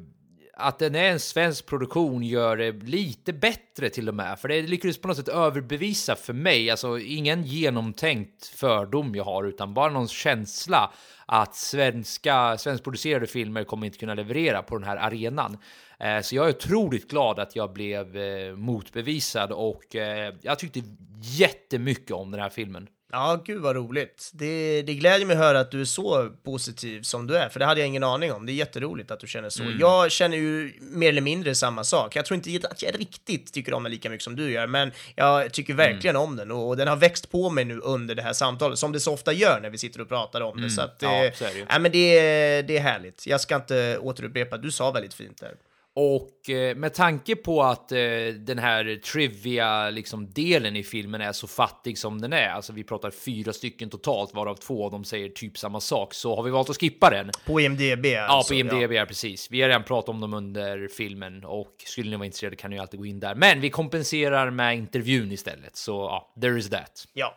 att 0.58 0.78
den 0.78 0.94
är 0.94 1.10
en 1.10 1.20
svensk 1.20 1.66
produktion 1.66 2.22
gör 2.22 2.56
det 2.56 2.72
lite 2.72 3.32
bättre 3.32 3.90
till 3.90 4.08
och 4.08 4.14
med, 4.14 4.38
för 4.38 4.48
det 4.48 4.62
lyckades 4.62 4.98
på 4.98 5.08
något 5.08 5.16
sätt 5.16 5.28
överbevisa 5.28 6.16
för 6.16 6.32
mig, 6.32 6.70
alltså 6.70 6.98
ingen 6.98 7.42
genomtänkt 7.42 8.46
fördom 8.46 9.14
jag 9.14 9.24
har, 9.24 9.44
utan 9.44 9.74
bara 9.74 9.92
någon 9.92 10.08
känsla 10.08 10.92
att 11.26 11.54
svenska, 11.54 12.58
svenskproducerade 12.58 13.26
filmer 13.26 13.64
kommer 13.64 13.86
inte 13.86 13.98
kunna 13.98 14.14
leverera 14.14 14.62
på 14.62 14.78
den 14.78 14.88
här 14.88 14.96
arenan. 14.96 15.58
Eh, 15.98 16.20
så 16.20 16.36
jag 16.36 16.46
är 16.46 16.50
otroligt 16.50 17.10
glad 17.10 17.38
att 17.38 17.56
jag 17.56 17.72
blev 17.72 18.16
eh, 18.16 18.56
motbevisad 18.56 19.52
och 19.52 19.96
eh, 19.96 20.34
jag 20.42 20.58
tyckte 20.58 20.82
jättemycket 21.22 22.10
om 22.10 22.30
den 22.30 22.40
här 22.40 22.50
filmen. 22.50 22.88
Ja, 23.16 23.42
gud 23.44 23.62
vad 23.62 23.76
roligt. 23.76 24.30
Det, 24.34 24.82
det 24.82 24.94
gläder 24.94 25.26
mig 25.26 25.36
att 25.36 25.42
höra 25.42 25.60
att 25.60 25.70
du 25.70 25.80
är 25.80 25.84
så 25.84 26.30
positiv 26.44 27.02
som 27.02 27.26
du 27.26 27.36
är, 27.36 27.48
för 27.48 27.58
det 27.60 27.66
hade 27.66 27.80
jag 27.80 27.86
ingen 27.86 28.04
aning 28.04 28.32
om. 28.32 28.46
Det 28.46 28.52
är 28.52 28.54
jätteroligt 28.54 29.10
att 29.10 29.20
du 29.20 29.26
känner 29.26 29.50
så. 29.50 29.62
Jag 29.80 30.12
känner 30.12 30.36
ju 30.36 30.72
mer 30.80 31.08
eller 31.08 31.20
mindre 31.20 31.54
samma 31.54 31.84
sak. 31.84 32.16
Jag 32.16 32.24
tror 32.26 32.34
inte 32.46 32.68
att 32.68 32.82
jag 32.82 33.00
riktigt 33.00 33.52
tycker 33.52 33.74
om 33.74 33.82
den 33.82 33.92
lika 33.92 34.10
mycket 34.10 34.24
som 34.24 34.36
du 34.36 34.52
gör, 34.52 34.66
men 34.66 34.92
jag 35.14 35.52
tycker 35.52 35.74
verkligen 35.74 36.16
om 36.16 36.36
den 36.36 36.50
och, 36.50 36.68
och 36.68 36.76
den 36.76 36.88
har 36.88 36.96
växt 36.96 37.30
på 37.30 37.50
mig 37.50 37.64
nu 37.64 37.78
under 37.80 38.14
det 38.14 38.22
här 38.22 38.32
samtalet, 38.32 38.78
som 38.78 38.92
det 38.92 39.00
så 39.00 39.12
ofta 39.12 39.32
gör 39.32 39.60
när 39.60 39.70
vi 39.70 39.78
sitter 39.78 40.00
och 40.00 40.08
pratar 40.08 40.40
om 40.40 40.62
det. 40.62 40.70
Så 40.70 40.80
att, 40.80 40.96
Ja, 41.02 41.24
eh, 41.24 41.32
så 41.32 41.44
det 41.44 41.64
nej, 41.68 41.80
men 41.80 41.92
det, 41.92 42.18
är- 42.18 42.62
det 42.62 42.76
är 42.76 42.80
härligt. 42.80 43.26
Jag 43.26 43.40
ska 43.40 43.56
inte 43.56 43.98
återupprepa, 43.98 44.56
du 44.56 44.70
sa 44.70 44.90
väldigt 44.90 45.14
fint 45.14 45.40
där. 45.40 45.54
Och 45.98 46.50
eh, 46.50 46.76
med 46.76 46.94
tanke 46.94 47.36
på 47.36 47.62
att 47.62 47.92
eh, 47.92 47.98
den 48.38 48.58
här 48.58 48.96
trivia 49.12 49.90
liksom 49.90 50.30
delen 50.30 50.76
i 50.76 50.82
filmen 50.82 51.20
är 51.20 51.32
så 51.32 51.46
fattig 51.46 51.98
som 51.98 52.20
den 52.20 52.32
är, 52.32 52.48
alltså 52.48 52.72
vi 52.72 52.84
pratar 52.84 53.10
fyra 53.10 53.52
stycken 53.52 53.90
totalt, 53.90 54.34
varav 54.34 54.54
två 54.54 54.84
av 54.84 54.90
dem 54.90 55.04
säger 55.04 55.28
typ 55.28 55.58
samma 55.58 55.80
sak, 55.80 56.14
så 56.14 56.36
har 56.36 56.42
vi 56.42 56.50
valt 56.50 56.70
att 56.70 56.80
skippa 56.80 57.10
den. 57.10 57.30
På 57.46 57.60
IMDB 57.60 58.06
Ja, 58.06 58.26
alltså. 58.26 58.54
på 58.54 58.58
IMDB, 58.58 58.92
ja. 58.92 59.06
precis. 59.06 59.50
Vi 59.50 59.62
har 59.62 59.68
redan 59.68 59.84
pratat 59.84 60.08
om 60.08 60.20
dem 60.20 60.34
under 60.34 60.88
filmen 60.88 61.44
och 61.44 61.74
skulle 61.86 62.10
ni 62.10 62.16
vara 62.16 62.26
intresserade 62.26 62.56
kan 62.56 62.70
ni 62.70 62.76
ju 62.76 62.82
alltid 62.82 63.00
gå 63.00 63.06
in 63.06 63.20
där. 63.20 63.34
Men 63.34 63.60
vi 63.60 63.70
kompenserar 63.70 64.50
med 64.50 64.76
intervjun 64.76 65.32
istället, 65.32 65.76
så 65.76 65.92
ja, 65.92 66.34
there 66.40 66.58
is 66.58 66.70
that. 66.70 67.04
Ja, 67.12 67.36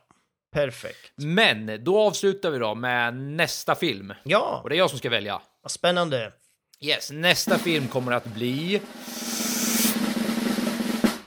perfekt. 0.54 1.12
Men 1.16 1.84
då 1.84 2.00
avslutar 2.00 2.52
vi 2.52 2.60
då 2.60 2.76
med 2.76 3.16
nästa 3.16 3.76
film. 3.76 4.14
Ja, 4.24 4.60
Och 4.64 4.70
det 4.70 4.76
är 4.76 4.78
jag 4.78 4.90
som 4.90 5.00
ska 5.00 5.10
välja. 5.10 5.42
vad 5.64 5.72
spännande. 5.72 6.32
Yes, 6.82 7.12
nästa 7.12 7.58
film 7.58 7.88
kommer 7.88 8.12
att 8.12 8.26
bli 8.26 8.82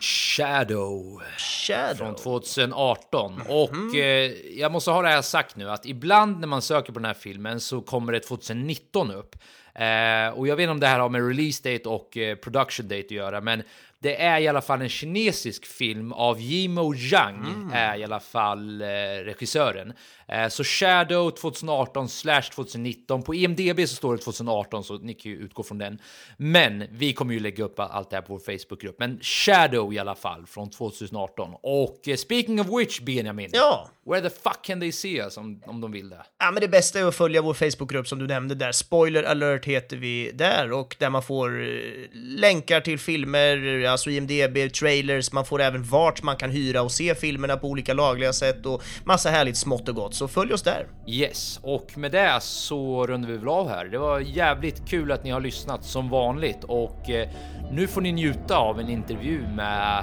Shadow 0.01 1.23
Shadow. 1.39 1.97
från 1.97 2.15
2018. 2.15 3.43
Och 3.49 3.97
eh, 3.97 4.33
jag 4.59 4.73
måste 4.73 4.91
ha 4.91 5.03
det 5.03 5.09
här 5.09 5.23
sagt 5.23 5.57
nu 5.57 5.71
att 5.71 5.87
ibland 5.87 6.41
när 6.41 6.47
man 6.47 6.63
söker 6.63 6.93
på 6.93 6.99
den 6.99 7.07
här 7.07 7.15
filmen 7.15 7.61
så 7.61 7.81
kommer 7.81 8.13
det 8.13 8.21
2019 8.21 9.11
upp. 9.11 9.37
Eh, 9.75 10.29
och 10.39 10.49
jag 10.49 10.57
vet 10.57 10.63
inte 10.63 10.71
om 10.71 10.81
det 10.81 10.87
här 10.87 10.99
har 10.99 11.09
med 11.09 11.29
release 11.29 11.73
date 11.73 11.89
och 11.89 12.17
eh, 12.17 12.37
production 12.37 12.89
date 12.89 13.05
att 13.05 13.11
göra, 13.11 13.41
men 13.41 13.63
det 13.99 14.23
är 14.23 14.41
i 14.41 14.49
alla 14.49 14.61
fall 14.61 14.81
en 14.83 14.89
kinesisk 14.89 15.67
film 15.67 16.13
av 16.13 16.41
Yimo 16.41 16.95
Zhang, 16.95 17.71
är 17.75 17.97
i 17.97 18.05
alla 18.05 18.21
fall 18.21 18.83
eh, 18.83 18.87
regissören. 19.25 19.93
Eh, 20.33 20.49
så 20.49 20.65
Shadow 20.65 21.31
2018 21.31 22.09
slash 22.09 22.43
2019. 22.43 23.23
På 23.23 23.35
IMDB 23.35 23.81
så 23.81 23.95
står 23.97 24.17
det 24.17 24.23
2018, 24.23 24.85
så 24.85 24.99
ni 24.99 25.15
kan 25.15 25.33
ju 25.33 25.39
utgå 25.39 25.63
från 25.63 25.79
den. 25.79 25.99
Men 26.37 26.85
vi 26.91 27.13
kommer 27.13 27.35
ju 27.35 27.41
lägga 27.41 27.65
upp 27.65 27.81
allt 27.81 28.11
det 28.11 28.17
här 28.17 28.23
på 28.23 28.33
vår 28.33 28.59
Facebookgrupp. 28.59 28.97
Men 28.99 29.21
Shadow 29.21 29.95
i 29.95 29.99
alla 29.99 30.15
fall 30.15 30.47
från 30.47 30.71
2018. 30.71 31.55
Och 31.63 32.09
eh, 32.09 32.17
speaking 32.17 32.61
of 32.61 32.67
which, 32.67 33.01
Benjamin. 33.01 33.51
Ja. 33.53 33.89
Where 34.07 34.21
the 34.21 34.31
fuck 34.31 34.63
can 34.63 34.81
they 34.81 34.93
see 34.93 35.17
us 35.17 35.37
om, 35.37 35.63
om 35.67 35.81
de 35.81 35.93
vill 35.93 36.09
det? 36.09 36.23
Ja, 36.39 36.51
men 36.51 36.61
det 36.61 36.69
bästa 36.69 36.99
är 36.99 37.05
att 37.05 37.15
följa 37.15 37.43
vår 37.43 37.55
Facebookgrupp 37.55 38.09
som 38.09 38.19
du 38.19 38.27
nämnde 38.27 38.55
där. 38.55 38.73
Spoiler 38.73 39.23
alert 39.23 39.65
heter 39.65 39.97
vi 39.97 40.31
där 40.35 40.73
och 40.73 40.97
där 40.99 41.11
man 41.11 41.23
får 41.23 41.63
eh, 41.63 41.69
länkar 42.15 42.81
till 42.81 42.99
filmer, 42.99 43.85
alltså 43.85 44.11
IMDB, 44.11 44.73
trailers, 44.73 45.33
man 45.33 45.45
får 45.45 45.61
även 45.61 45.85
vart 45.85 46.23
man 46.23 46.37
kan 46.37 46.51
hyra 46.51 46.83
och 46.83 46.93
se 46.93 47.15
filmerna 47.15 47.57
på 47.57 47.69
olika 47.69 47.95
lagliga 47.95 48.33
sätt 48.33 48.67
och 48.67 48.83
massa 49.05 49.31
härligt 49.31 49.57
smått 49.57 49.89
och 49.89 49.95
gott. 49.95 50.15
Så 50.23 50.29
följ 50.29 50.53
oss 50.53 50.63
där. 50.63 50.87
Yes, 51.07 51.61
och 51.63 51.99
med 51.99 52.13
det 52.13 52.39
så 52.41 53.07
rundar 53.07 53.29
vi 53.29 53.37
väl 53.37 53.49
av 53.49 53.69
här. 53.69 53.85
Det 53.85 53.99
var 53.99 54.21
jävligt 54.21 54.89
kul 54.89 55.13
att 55.13 55.25
ni 55.25 55.31
har 55.31 55.41
lyssnat 55.41 55.85
som 55.85 56.09
vanligt 56.09 56.65
och 56.65 57.11
eh, 57.11 57.29
nu 57.71 57.87
får 57.87 58.01
ni 58.01 58.13
njuta 58.13 58.57
av 58.57 58.81
en 58.81 58.89
intervju 58.89 59.43
med 59.57 59.99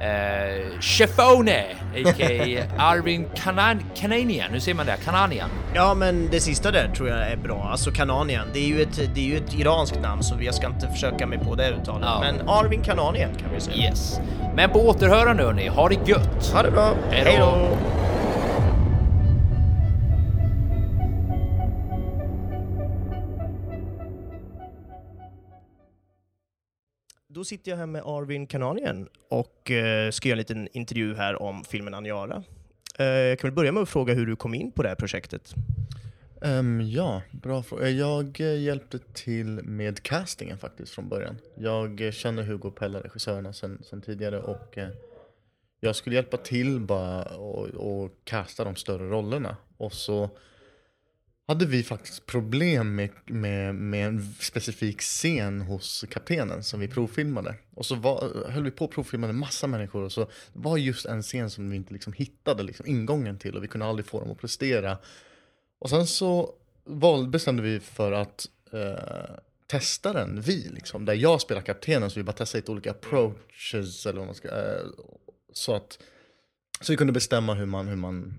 eh, 0.00 0.80
Chefone, 0.80 1.64
a.k.a. 1.94 2.62
Arvin 2.78 3.28
Kanan 3.34 3.82
Kananian. 3.96 4.50
Hur 4.50 4.58
säger 4.58 4.76
man 4.76 4.86
det? 4.86 4.96
Kananian? 5.04 5.50
Ja, 5.74 5.94
men 5.94 6.28
det 6.30 6.40
sista 6.40 6.70
där 6.70 6.88
tror 6.96 7.08
jag 7.08 7.32
är 7.32 7.36
bra. 7.36 7.68
Alltså 7.70 7.90
Kananian, 7.90 8.46
det 8.52 8.58
är 8.58 8.68
ju 8.68 8.82
ett, 8.82 9.14
det 9.14 9.20
är 9.20 9.26
ju 9.26 9.36
ett 9.36 9.54
iranskt 9.54 10.00
namn 10.00 10.22
så 10.22 10.34
jag 10.40 10.54
ska 10.54 10.66
inte 10.66 10.88
försöka 10.88 11.26
mig 11.26 11.38
på 11.38 11.54
det 11.54 11.70
uttalet. 11.70 12.08
Ja. 12.08 12.20
Men 12.20 12.48
Arvin 12.48 12.82
Kananian 12.82 13.34
kan 13.34 13.54
vi 13.54 13.60
säga. 13.60 13.76
Yes. 13.76 14.20
Men 14.56 14.70
på 14.70 14.88
återhörande 14.88 15.42
hörni, 15.42 15.68
ha 15.68 15.88
det 15.88 16.08
gött! 16.08 16.52
Ha 16.52 16.62
det 16.62 16.70
bra. 16.70 16.94
Hej 17.10 17.36
då. 17.38 17.78
Då 27.38 27.44
sitter 27.44 27.70
jag 27.70 27.78
här 27.78 27.86
med 27.86 28.02
Arvin 28.04 28.46
Kananien 28.46 29.08
och 29.28 29.70
eh, 29.70 30.10
ska 30.10 30.28
göra 30.28 30.36
en 30.36 30.38
liten 30.38 30.68
intervju 30.72 31.14
här 31.14 31.42
om 31.42 31.64
filmen 31.64 31.94
Aniara. 31.94 32.42
Eh, 32.98 33.06
jag 33.06 33.38
kan 33.38 33.48
väl 33.48 33.54
börja 33.54 33.72
med 33.72 33.82
att 33.82 33.88
fråga 33.88 34.14
hur 34.14 34.26
du 34.26 34.36
kom 34.36 34.54
in 34.54 34.72
på 34.72 34.82
det 34.82 34.88
här 34.88 34.96
projektet. 34.96 35.54
Um, 36.40 36.80
ja, 36.80 37.22
bra 37.30 37.62
fråga. 37.62 37.88
Eh, 37.88 37.96
jag 37.98 38.40
eh, 38.40 38.60
hjälpte 38.60 38.98
till 38.98 39.60
med 39.64 40.02
castingen 40.02 40.58
faktiskt 40.58 40.94
från 40.94 41.08
början. 41.08 41.36
Jag 41.54 42.00
eh, 42.00 42.10
känner 42.10 42.42
Hugo 42.42 42.70
Pella, 42.70 43.00
regissörerna, 43.00 43.52
sen, 43.52 43.82
sen 43.84 44.02
tidigare 44.02 44.40
och 44.40 44.78
eh, 44.78 44.88
jag 45.80 45.96
skulle 45.96 46.16
hjälpa 46.16 46.36
till 46.36 46.80
bara 46.80 47.24
och, 47.24 47.66
och 47.66 48.10
casta 48.24 48.64
de 48.64 48.76
större 48.76 49.08
rollerna. 49.08 49.56
Och 49.76 49.92
så 49.92 50.30
hade 51.48 51.66
vi 51.66 51.82
faktiskt 51.82 52.26
problem 52.26 52.94
med, 52.94 53.10
med, 53.26 53.74
med 53.74 54.06
en 54.06 54.34
specifik 54.40 55.00
scen 55.00 55.60
hos 55.60 56.04
kaptenen 56.10 56.62
som 56.62 56.80
vi 56.80 56.88
provfilmade. 56.88 57.54
Och 57.74 57.86
så 57.86 57.94
var, 57.94 58.50
höll 58.50 58.64
vi 58.64 58.70
på 58.70 58.84
och 58.84 58.90
provfilmade 58.90 59.32
massa 59.32 59.66
människor 59.66 60.02
och 60.02 60.12
så 60.12 60.30
var 60.52 60.76
just 60.76 61.06
en 61.06 61.22
scen 61.22 61.50
som 61.50 61.70
vi 61.70 61.76
inte 61.76 61.92
liksom 61.92 62.12
hittade 62.12 62.62
liksom 62.62 62.86
ingången 62.86 63.38
till 63.38 63.56
och 63.56 63.62
vi 63.62 63.68
kunde 63.68 63.86
aldrig 63.86 64.06
få 64.06 64.20
dem 64.20 64.30
att 64.30 64.40
prestera. 64.40 64.98
Och 65.78 65.90
sen 65.90 66.06
så 66.06 66.54
val, 66.84 67.28
bestämde 67.28 67.62
vi 67.62 67.80
för 67.80 68.12
att 68.12 68.48
eh, 68.72 69.34
testa 69.66 70.12
den, 70.12 70.40
vi 70.40 70.68
liksom, 70.68 71.04
där 71.04 71.14
jag 71.14 71.40
spelar 71.40 71.62
kaptenen 71.62 72.10
så 72.10 72.20
vi 72.20 72.24
bara 72.24 72.32
testade 72.32 72.60
lite 72.60 72.72
olika 72.72 72.90
approaches 72.90 74.06
eller 74.06 74.18
vad 74.18 74.26
man 74.26 74.34
ska, 74.34 74.48
eh, 74.48 74.86
så 75.52 75.74
att 75.74 75.98
så 76.80 76.92
vi 76.92 76.96
kunde 76.96 77.12
bestämma 77.12 77.54
hur 77.54 77.66
man, 77.66 77.88
hur 77.88 77.96
man 77.96 78.34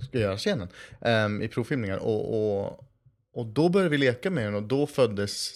ska 0.00 0.18
göra 0.18 0.36
scenen 0.36 0.68
ehm, 1.00 1.42
i 1.42 1.48
provfilmningar. 1.48 1.98
Och, 1.98 2.34
och, 2.34 2.88
och 3.32 3.46
då 3.46 3.68
började 3.68 3.90
vi 3.90 3.98
leka 3.98 4.30
med 4.30 4.44
den 4.44 4.54
och 4.54 4.62
då 4.62 4.86
föddes 4.86 5.54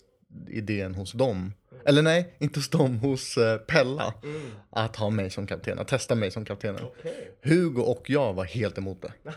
idén 0.48 0.94
hos 0.94 1.12
dem. 1.12 1.52
Eller 1.84 2.02
nej, 2.02 2.34
inte 2.38 2.58
hos 2.58 2.68
dem, 2.68 2.98
hos 2.98 3.36
eh, 3.36 3.58
Pella. 3.58 4.14
Att 4.70 4.96
ha 4.96 5.10
mig 5.10 5.30
som 5.30 5.46
kapten, 5.46 5.78
att 5.78 5.88
testa 5.88 6.14
mig 6.14 6.30
som 6.30 6.44
kaptenen. 6.44 6.84
Hugo 7.42 7.82
och 7.82 8.10
jag 8.10 8.34
var 8.34 8.44
helt 8.44 8.78
emot 8.78 9.02
det. 9.02 9.12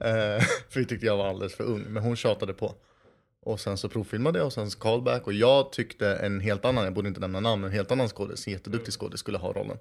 Eh, 0.00 0.40
för 0.68 0.80
vi 0.80 0.86
tyckte 0.86 1.06
jag 1.06 1.16
var 1.16 1.28
alldeles 1.28 1.54
för 1.54 1.64
ung, 1.64 1.84
men 1.88 2.02
hon 2.02 2.16
tjatade 2.16 2.52
på. 2.52 2.74
Och 3.42 3.60
sen 3.60 3.76
så 3.76 3.88
provfilmade 3.88 4.38
jag 4.38 4.46
och 4.46 4.52
sen 4.52 4.70
callback 4.70 5.26
och 5.26 5.32
jag 5.32 5.72
tyckte 5.72 6.16
en 6.16 6.40
helt 6.40 6.64
annan, 6.64 6.84
jag 6.84 6.94
borde 6.94 7.08
inte 7.08 7.20
nämna 7.20 7.40
namn, 7.40 7.64
en 7.64 7.70
helt 7.70 7.90
annan 7.90 8.08
skådis, 8.08 8.46
en 8.46 8.52
jätteduktig 8.52 8.94
skådis 8.94 9.20
skulle 9.20 9.38
ha 9.38 9.52
rollen. 9.52 9.78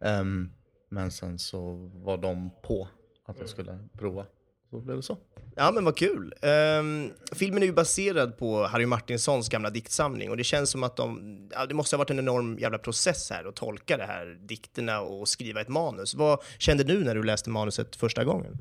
Ehm, 0.00 0.52
men 0.88 1.10
sen 1.10 1.38
så 1.38 1.90
var 1.94 2.16
de 2.16 2.50
på 2.62 2.88
att 3.28 3.40
jag 3.40 3.48
skulle 3.48 3.78
prova. 3.98 4.26
Så 4.70 4.80
blev 4.80 4.96
det 4.96 5.02
så. 5.02 5.18
Ja, 5.54 5.70
men 5.70 5.84
vad 5.84 5.96
kul. 5.96 6.34
Ehm, 6.42 7.10
filmen 7.32 7.62
är 7.62 7.66
ju 7.66 7.72
baserad 7.72 8.38
på 8.38 8.66
Harry 8.66 8.86
Martinsons 8.86 9.48
gamla 9.48 9.70
diktsamling 9.70 10.30
och 10.30 10.36
det 10.36 10.44
känns 10.44 10.70
som 10.70 10.82
att 10.82 10.96
de, 10.96 11.38
ja, 11.52 11.66
det 11.66 11.74
måste 11.74 11.96
ha 11.96 11.98
varit 11.98 12.10
en 12.10 12.18
enorm 12.18 12.58
jävla 12.58 12.78
process 12.78 13.30
här 13.30 13.44
att 13.44 13.56
tolka 13.56 13.96
det 13.96 14.04
här 14.04 14.38
dikterna 14.40 15.00
och 15.00 15.28
skriva 15.28 15.60
ett 15.60 15.68
manus. 15.68 16.14
Vad 16.14 16.42
kände 16.58 16.84
du 16.84 17.04
när 17.04 17.14
du 17.14 17.22
läste 17.22 17.50
manuset 17.50 17.96
första 17.96 18.24
gången? 18.24 18.58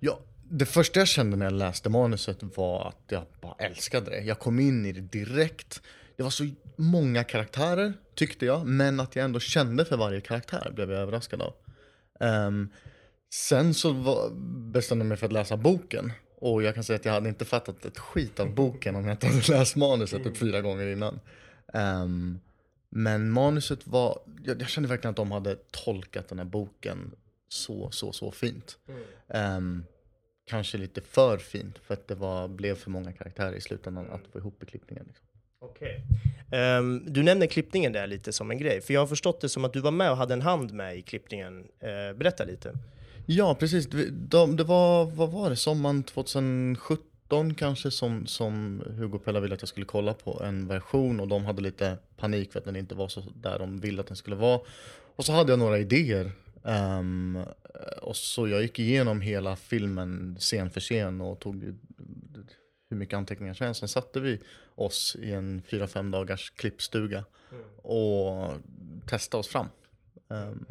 Ja, 0.00 0.18
det 0.50 0.66
första 0.66 0.98
jag 0.98 1.08
kände 1.08 1.36
när 1.36 1.46
jag 1.46 1.52
läste 1.52 1.88
manuset 1.88 2.38
var 2.56 2.88
att 2.88 3.02
jag 3.08 3.22
bara 3.40 3.54
älskade 3.58 4.10
det. 4.10 4.20
Jag 4.20 4.38
kom 4.38 4.60
in 4.60 4.86
i 4.86 4.92
det 4.92 5.00
direkt. 5.00 5.82
Det 6.16 6.22
var 6.22 6.30
så 6.30 6.48
många 6.76 7.24
karaktärer, 7.24 7.92
tyckte 8.14 8.46
jag, 8.46 8.66
men 8.66 9.00
att 9.00 9.16
jag 9.16 9.24
ändå 9.24 9.40
kände 9.40 9.84
för 9.84 9.96
varje 9.96 10.20
karaktär 10.20 10.70
blev 10.74 10.90
jag 10.90 11.00
överraskad 11.00 11.42
av. 11.42 11.54
Ehm, 12.20 12.68
sen 13.34 13.74
så 13.74 13.92
var, 13.92 14.30
bestämde 14.72 15.02
jag 15.02 15.08
mig 15.08 15.16
för 15.16 15.26
att 15.26 15.32
läsa 15.32 15.56
boken. 15.56 16.12
Och 16.40 16.62
jag 16.62 16.74
kan 16.74 16.84
säga 16.84 16.96
att 16.96 17.04
jag 17.04 17.12
hade 17.12 17.28
inte 17.28 17.44
fattat 17.44 17.84
ett 17.84 17.98
skit 17.98 18.40
av 18.40 18.54
boken 18.54 18.96
om 18.96 19.04
jag 19.04 19.14
inte 19.14 19.26
hade 19.26 19.42
läst 19.58 19.76
manuset 19.76 20.24
typ 20.24 20.36
fyra 20.36 20.60
gånger 20.60 20.86
innan. 20.86 21.20
Um, 21.72 22.40
men 22.90 23.30
manuset 23.30 23.86
var, 23.86 24.18
jag, 24.44 24.60
jag 24.60 24.68
kände 24.68 24.88
verkligen 24.88 25.10
att 25.10 25.16
de 25.16 25.32
hade 25.32 25.56
tolkat 25.70 26.28
den 26.28 26.38
här 26.38 26.46
boken 26.46 27.10
så, 27.48 27.90
så, 27.90 28.12
så 28.12 28.30
fint. 28.30 28.78
Um, 29.26 29.84
kanske 30.46 30.78
lite 30.78 31.00
för 31.00 31.38
fint 31.38 31.78
för 31.78 31.94
att 31.94 32.08
det 32.08 32.14
var, 32.14 32.48
blev 32.48 32.74
för 32.74 32.90
många 32.90 33.12
karaktärer 33.12 33.52
i 33.52 33.60
slutändan 33.60 34.10
att 34.10 34.26
få 34.32 34.38
ihop 34.38 34.62
i 34.62 34.66
klippningen. 34.66 35.04
Liksom. 35.06 35.26
Okej. 35.60 36.04
Ehm, 36.52 37.12
du 37.12 37.22
nämner 37.22 37.46
klippningen 37.46 37.92
där 37.92 38.06
lite 38.06 38.32
som 38.32 38.50
en 38.50 38.58
grej, 38.58 38.80
för 38.80 38.94
jag 38.94 39.00
har 39.00 39.06
förstått 39.06 39.40
det 39.40 39.48
som 39.48 39.64
att 39.64 39.72
du 39.72 39.80
var 39.80 39.90
med 39.90 40.10
och 40.10 40.16
hade 40.16 40.34
en 40.34 40.42
hand 40.42 40.72
med 40.72 40.96
i 40.96 41.02
klippningen. 41.02 41.58
Uh, 41.58 42.18
berätta 42.18 42.44
lite. 42.44 42.74
Ja, 43.30 43.54
precis. 43.54 43.86
De, 43.86 44.10
de, 44.10 44.56
det 44.56 44.64
var, 44.64 45.06
vad 45.06 45.30
var 45.30 45.50
det, 45.50 45.56
sommaren 45.56 46.02
2017 46.02 47.54
kanske 47.54 47.90
som, 47.90 48.26
som 48.26 48.82
Hugo 48.86 49.18
Pella 49.18 49.40
ville 49.40 49.54
att 49.54 49.62
jag 49.62 49.68
skulle 49.68 49.86
kolla 49.86 50.14
på 50.14 50.42
en 50.44 50.68
version 50.68 51.20
och 51.20 51.28
de 51.28 51.44
hade 51.44 51.62
lite 51.62 51.98
panik 52.16 52.52
för 52.52 52.58
att 52.58 52.64
den 52.64 52.76
inte 52.76 52.94
var 52.94 53.08
så 53.08 53.22
där 53.34 53.58
de 53.58 53.80
ville 53.80 54.00
att 54.00 54.06
den 54.06 54.16
skulle 54.16 54.36
vara. 54.36 54.60
Och 55.16 55.24
så 55.24 55.32
hade 55.32 55.52
jag 55.52 55.58
några 55.58 55.78
idéer. 55.78 56.32
ehm, 56.64 57.38
och 58.02 58.16
så 58.16 58.48
jag 58.48 58.62
gick 58.62 58.78
igenom 58.78 59.20
hela 59.20 59.56
filmen 59.56 60.36
scen 60.40 60.70
för 60.70 60.80
scen 60.80 61.20
och 61.20 61.40
tog 61.40 61.62
hur 62.90 62.96
mycket 62.96 63.16
anteckningar 63.16 63.54
som 63.54 63.64
helst. 63.64 63.80
Sen 63.80 63.88
satte 63.88 64.20
vi 64.20 64.40
oss 64.74 65.16
i 65.20 65.32
en 65.32 65.62
fyra 65.70 65.86
fem 65.86 66.10
dagars 66.10 66.50
klippstuga 66.50 67.24
och 67.82 68.52
testade 69.06 69.40
oss 69.40 69.48
fram. 69.48 69.66
Ehm, 70.30 70.66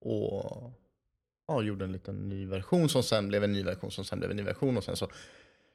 och 0.00 0.72
ja, 1.48 1.62
gjorde 1.62 1.84
en 1.84 1.92
liten 1.92 2.28
ny 2.28 2.46
version 2.46 2.88
som 2.88 3.02
sen 3.02 3.28
blev 3.28 3.44
en 3.44 3.52
ny 3.52 3.62
version 3.62 3.90
som 3.90 4.04
sen 4.04 4.18
blev 4.18 4.30
en 4.30 4.36
ny 4.36 4.42
version 4.42 4.76
och 4.76 4.84
sen 4.84 4.96
så 4.96 5.08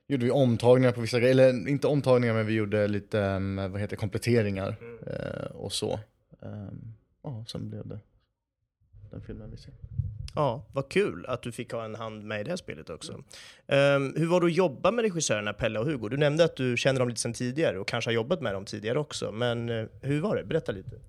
gjorde 0.07 0.25
vi 0.25 0.31
omtagningar 0.31 0.91
på 0.91 1.01
vissa 1.01 1.19
grejer, 1.19 1.31
eller 1.31 1.67
inte 1.67 1.87
omtagningar 1.87 2.33
men 2.33 2.45
vi 2.45 2.53
gjorde 2.53 2.87
lite 2.87 3.19
um, 3.19 3.55
vad 3.55 3.81
heter 3.81 3.95
kompletteringar 3.95 4.75
eh, 5.07 5.45
och 5.45 5.73
så. 5.73 5.99
Um, 6.39 6.93
ja, 7.23 7.45
sen 7.47 7.69
blev 7.69 7.87
det 7.87 7.99
den 9.13 9.21
filmen 9.21 9.51
vi 9.51 9.57
ser. 9.57 9.73
Ja, 10.35 10.65
vad 10.73 10.89
kul 10.89 11.25
att 11.25 11.41
du 11.41 11.51
fick 11.51 11.71
ha 11.71 11.85
en 11.85 11.95
hand 11.95 12.23
med 12.23 12.41
i 12.41 12.43
det 12.43 12.49
här 12.49 12.57
spelet 12.57 12.89
också. 12.89 13.23
Ehm, 13.67 14.13
hur 14.15 14.27
var 14.27 14.41
det 14.41 14.47
att 14.47 14.53
jobba 14.53 14.91
med 14.91 15.03
regissörerna 15.03 15.53
Pelle 15.53 15.79
och 15.79 15.85
Hugo? 15.85 16.09
Du 16.09 16.17
nämnde 16.17 16.43
att 16.43 16.55
du 16.55 16.77
känner 16.77 16.99
dem 16.99 17.09
lite 17.09 17.21
sedan 17.21 17.33
tidigare 17.33 17.79
och 17.79 17.87
kanske 17.87 18.09
har 18.09 18.13
jobbat 18.13 18.41
med 18.41 18.53
dem 18.53 18.65
tidigare 18.65 18.99
också, 18.99 19.31
men 19.31 19.69
eh, 19.69 19.85
hur 20.01 20.21
var 20.21 20.35
det? 20.35 20.43
Berätta 20.43 20.71
lite. 20.71 20.99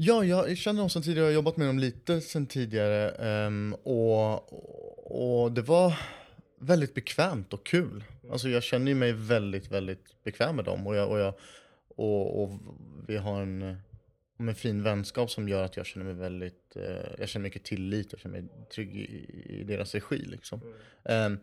Ja, 0.00 0.24
jag 0.24 0.56
känner 0.56 0.80
dem 0.80 0.90
sen 0.90 1.02
tidigare, 1.02 1.24
jag 1.24 1.30
har 1.30 1.34
jobbat 1.34 1.56
med 1.56 1.66
dem 1.66 1.78
lite 1.78 2.20
sen 2.20 2.46
tidigare 2.46 3.10
Um, 3.46 3.74
och, 3.74 4.52
och 5.42 5.52
det 5.52 5.62
var 5.62 5.98
väldigt 6.58 6.94
bekvämt 6.94 7.52
och 7.52 7.66
kul. 7.66 8.04
Alltså 8.30 8.48
jag 8.48 8.62
känner 8.62 8.94
mig 8.94 9.12
väldigt, 9.12 9.70
väldigt 9.70 10.24
bekväm 10.24 10.56
med 10.56 10.64
dem 10.64 10.86
och, 10.86 10.96
jag, 10.96 11.10
och, 11.10 11.18
jag, 11.18 11.34
och, 11.88 12.42
och 12.42 12.50
vi 13.06 13.16
har 13.16 13.42
en, 13.42 13.76
en 14.38 14.54
fin 14.54 14.82
vänskap 14.82 15.30
som 15.30 15.48
gör 15.48 15.64
att 15.64 15.76
jag 15.76 15.86
känner 15.86 16.06
mig 16.06 16.14
väldigt, 16.14 16.76
eh, 16.76 17.06
jag 17.18 17.28
känner 17.28 17.42
mycket 17.42 17.64
tillit, 17.64 18.08
jag 18.12 18.20
känner 18.20 18.40
mig 18.40 18.50
trygg 18.74 18.96
i, 18.96 19.26
i 19.60 19.64
deras 19.64 19.94
regi 19.94 20.18
liksom. 20.18 20.60
Um, 21.02 21.38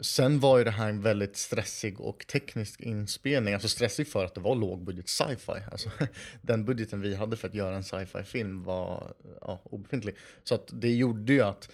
Sen 0.00 0.40
var 0.40 0.58
ju 0.58 0.64
det 0.64 0.70
här 0.70 0.88
en 0.88 1.02
väldigt 1.02 1.36
stressig 1.36 2.00
och 2.00 2.26
teknisk 2.26 2.80
inspelning. 2.80 3.54
Alltså 3.54 3.68
stressig 3.68 4.08
för 4.08 4.24
att 4.24 4.34
det 4.34 4.40
var 4.40 4.54
lågbudget 4.54 5.08
sci-fi. 5.08 5.52
Alltså, 5.72 5.90
den 6.42 6.64
budgeten 6.64 7.00
vi 7.00 7.14
hade 7.14 7.36
för 7.36 7.48
att 7.48 7.54
göra 7.54 7.76
en 7.76 7.84
sci-fi 7.84 8.22
film 8.24 8.62
var 8.62 9.14
ja, 9.40 9.60
obefintlig. 9.64 10.16
Så 10.44 10.54
att 10.54 10.68
det 10.72 10.94
gjorde 10.94 11.32
ju 11.32 11.40
att 11.40 11.70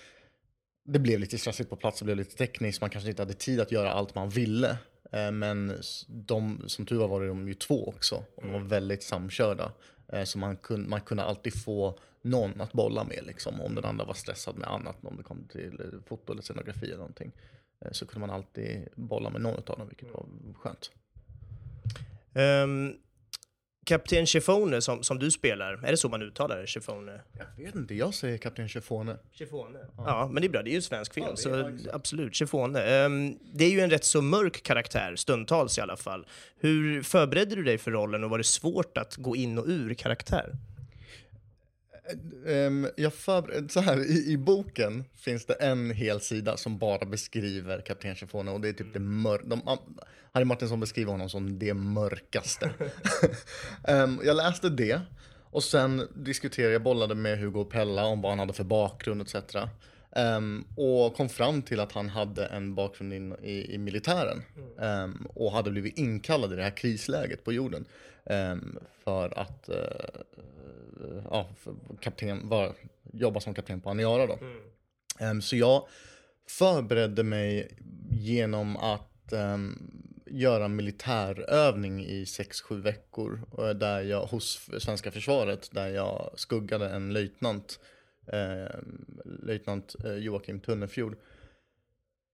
det 0.85 0.99
blev 0.99 1.21
lite 1.21 1.39
stressigt 1.39 1.71
på 1.71 1.77
plats, 1.77 1.99
det 1.99 2.05
blev 2.05 2.17
lite 2.17 2.37
tekniskt. 2.37 2.81
Man 2.81 2.91
kanske 2.91 3.11
inte 3.11 3.23
hade 3.23 3.35
tid 3.35 3.61
att 3.61 3.73
göra 3.73 3.93
allt 3.93 4.15
man 4.15 4.29
ville. 4.29 4.77
Eh, 5.13 5.31
men 5.31 5.73
de, 6.09 6.65
som 6.67 6.87
tur 6.87 6.97
var 6.97 7.09
var 7.09 7.27
de 7.27 7.49
ju 7.49 7.55
två 7.55 7.89
också. 7.89 8.25
Och 8.35 8.43
de 8.43 8.53
var 8.53 8.61
väldigt 8.61 9.03
samkörda. 9.03 9.73
Eh, 10.09 10.25
så 10.25 10.39
man 10.39 10.57
kunde, 10.57 10.89
man 10.89 11.01
kunde 11.01 11.23
alltid 11.23 11.63
få 11.65 11.99
någon 12.23 12.61
att 12.61 12.73
bolla 12.73 13.05
med 13.05 13.25
liksom. 13.27 13.61
Om 13.61 13.75
den 13.75 13.85
andra 13.85 14.05
var 14.05 14.15
stressad 14.15 14.59
med 14.59 14.69
annat, 14.69 14.97
om 15.03 15.17
det 15.17 15.23
kom 15.23 15.49
till 15.49 15.81
eh, 15.81 16.01
foto 16.07 16.33
eller 16.33 16.43
scenografi 16.43 16.87
eller 16.87 16.97
någonting. 16.97 17.33
Eh, 17.85 17.91
Så 17.93 18.07
kunde 18.07 18.27
man 18.27 18.37
alltid 18.37 18.89
bolla 18.95 19.31
med 19.31 19.41
någon 19.41 19.55
av 19.55 19.63
dem, 19.79 19.89
vilket 19.89 20.09
var 20.15 20.27
skönt. 20.55 20.91
Um, 22.35 22.97
Kapten 23.87 24.27
Chifone 24.27 24.81
som, 24.81 25.03
som 25.03 25.19
du 25.19 25.31
spelar, 25.31 25.73
är 25.85 25.91
det 25.91 25.97
så 25.97 26.09
man 26.09 26.23
uttalar 26.23 26.57
det? 26.61 26.67
Chifone? 26.67 27.21
Jag 27.57 27.65
vet 27.65 27.75
inte, 27.75 27.95
jag 27.95 28.15
säger 28.15 28.39
Kapten 28.39 28.69
Chifone. 28.69 29.17
Chifone. 29.33 29.79
Ja. 29.97 30.29
men 30.33 30.41
det 30.41 30.47
är 30.47 30.51
bra. 30.51 30.63
Det 30.63 30.69
är 30.71 30.73
ju 30.73 30.77
en 30.77 30.83
svensk 30.83 31.15
film, 31.15 31.37
så 31.37 31.71
absolut. 31.93 32.35
Chifone. 32.35 32.83
Ehm, 32.83 33.39
det 33.55 33.65
är 33.65 33.71
ju 33.71 33.81
en 33.81 33.91
rätt 33.91 34.05
så 34.05 34.23
mörk 34.23 34.63
karaktär, 34.63 35.17
stundtals 35.17 35.79
i 35.79 35.81
alla 35.81 35.97
fall. 35.97 36.27
Hur 36.57 37.03
förberedde 37.03 37.55
du 37.55 37.63
dig 37.65 37.79
för 37.79 37.91
rollen 37.91 38.25
och 38.25 38.31
var 38.31 38.39
det 38.39 38.45
svårt 38.45 38.99
att 38.99 39.17
gå 39.17 39.37
in 39.37 39.59
och 39.59 39.65
ur 39.69 39.95
karaktär? 39.95 40.53
Ehm, 42.47 42.89
jag 42.97 43.15
förberedde, 43.15 43.69
så 43.69 43.81
här, 43.81 44.05
i, 44.11 44.33
i 44.33 44.37
boken 44.37 45.05
finns 45.17 45.47
det 45.47 45.55
en 45.55 45.91
hel 45.91 46.21
sida 46.21 46.57
som 46.57 46.79
bara 46.79 47.07
beskriver 47.07 47.81
Kapten 47.81 48.15
Chifone 48.15 48.51
och 48.51 48.61
det 48.61 48.69
är 48.69 48.73
typ 48.73 48.93
det 48.93 49.01
mör- 49.01 49.43
de, 49.45 49.63
am- 49.69 49.99
Harry 50.33 50.45
Martinsson 50.45 50.81
beskriver 50.81 51.13
honom 51.13 51.29
som 51.31 51.59
det 51.59 51.75
mörkaste. 51.75 52.71
Ehm, 53.89 54.21
jag 54.25 54.37
läste 54.37 54.69
det 54.69 55.01
och 55.51 55.65
sen 55.65 56.09
diskuterade 56.15 56.73
jag, 56.73 56.83
bollade 56.83 57.15
med 57.15 57.39
Hugo 57.39 57.65
Pella 57.65 58.05
om 58.05 58.21
vad 58.21 58.33
han 58.33 58.39
hade 58.39 58.53
för 58.53 58.65
bakgrund 58.65 59.23
etc. 59.23 59.35
Ehm, 60.17 60.65
och 60.77 61.17
kom 61.17 61.29
fram 61.29 61.63
till 61.63 61.81
att 61.81 61.93
han 61.93 62.09
hade 62.09 62.47
en 62.47 62.75
bakgrund 62.75 63.13
in, 63.13 63.33
i, 63.43 63.75
i 63.75 63.79
militären. 63.79 64.43
Ehm, 64.81 65.27
och 65.35 65.53
hade 65.53 65.71
blivit 65.71 65.99
inkallad 65.99 66.53
i 66.53 66.57
det 66.57 66.63
här 66.63 66.77
krisläget 66.77 67.45
på 67.45 67.53
jorden. 67.53 67.85
Ehm, 68.27 68.79
för 69.05 69.39
att 69.39 69.69
eh, 69.69 70.21
ja, 71.31 71.49
kapten, 72.01 72.49
var, 72.49 72.73
jobba 73.13 73.41
som 73.41 73.55
kapten 73.55 73.81
på 73.81 73.91
Aniara 73.91 74.27
då. 74.27 74.39
Ehm, 75.21 75.43
så 75.43 75.57
jag 75.57 75.89
förberedde 76.49 77.23
mig 77.23 77.69
genom 78.11 78.77
att 78.77 79.33
ehm, 79.33 79.91
göra 80.27 80.69
militärövning 80.69 82.05
i 82.05 82.25
6-7 82.25 82.81
veckor 82.81 83.41
eh, 83.59 83.71
där 83.71 84.03
jag, 84.03 84.27
hos 84.27 84.71
svenska 84.79 85.11
försvaret 85.11 85.71
där 85.73 85.89
jag 85.89 86.31
skuggade 86.37 86.89
en 86.89 87.13
löjtnant, 87.13 87.81
eh, 88.27 88.79
löjtnant 89.25 89.97
Joakim 90.19 90.61
Tunnefjord. 90.61 91.17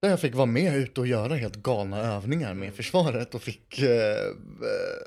Där 0.03 0.11
jag 0.11 0.21
fick 0.21 0.35
vara 0.35 0.47
med 0.47 0.77
ute 0.77 1.01
och 1.01 1.07
göra 1.07 1.35
helt 1.35 1.57
galna 1.57 1.99
övningar 2.01 2.55
med 2.55 2.75
försvaret 2.75 3.35
och 3.35 3.43
fick 3.43 3.79
eh, 3.79 3.89
eh, 3.89 4.33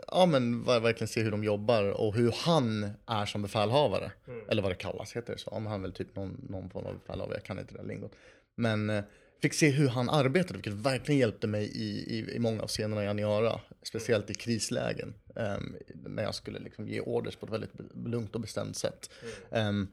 ja, 0.07 0.25
men 0.25 0.63
ver- 0.65 0.79
verkligen 0.79 1.07
se 1.07 1.21
hur 1.21 1.31
de 1.31 1.43
jobbar 1.43 1.83
och 1.83 2.15
hur 2.15 2.31
han 2.37 2.89
är 3.07 3.25
som 3.25 3.41
befälhavare. 3.41 4.11
Eller 4.49 4.61
vad 4.61 4.71
det 4.71 4.75
kallas, 4.75 5.15
heter 5.15 5.33
det 5.33 5.39
så? 5.39 5.49
Om 5.49 5.65
han 5.65 5.79
är 5.79 5.81
väl 5.81 5.93
typ 5.93 6.15
någon, 6.15 6.45
någon 6.49 6.69
form 6.69 6.85
av 6.85 6.93
befälhavare, 6.99 7.35
jag 7.35 7.43
kan 7.43 7.59
inte 7.59 7.73
det 7.73 7.81
där 7.81 7.87
lingot. 7.87 8.11
Men 8.55 8.89
eh, 8.89 9.03
fick 9.41 9.53
se 9.53 9.69
hur 9.69 9.87
han 9.87 10.09
arbetade, 10.09 10.53
vilket 10.53 10.73
verkligen 10.73 11.19
hjälpte 11.19 11.47
mig 11.47 11.63
i, 11.65 12.17
i, 12.17 12.35
i 12.35 12.39
många 12.39 12.61
av 12.61 12.67
scenerna 12.67 13.03
i 13.03 13.07
Aniara. 13.07 13.59
Speciellt 13.83 14.29
i 14.29 14.33
krislägen. 14.33 15.13
ehm, 15.35 15.75
när 16.05 16.23
jag 16.23 16.35
skulle 16.35 16.59
liksom 16.59 16.87
ge 16.87 16.99
orders 17.01 17.35
på 17.35 17.45
ett 17.45 17.51
väldigt 17.51 17.71
lugnt 18.05 18.35
och 18.35 18.41
bestämt 18.41 18.77
sätt. 18.77 19.09
Ehm, 19.51 19.87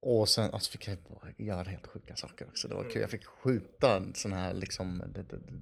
och 0.00 0.28
sen 0.28 0.54
alltså, 0.54 0.70
fick 0.70 0.88
jag 0.88 0.98
göra 1.36 1.62
helt 1.62 1.86
sjuka 1.86 2.16
saker 2.16 2.46
också. 2.46 2.68
Det 2.68 2.74
var 2.74 2.84
kul. 2.84 3.00
Jag 3.00 3.10
fick 3.10 3.26
skjuta 3.26 4.02
sådana 4.14 4.40
här 4.40 4.54
liksom, 4.54 5.02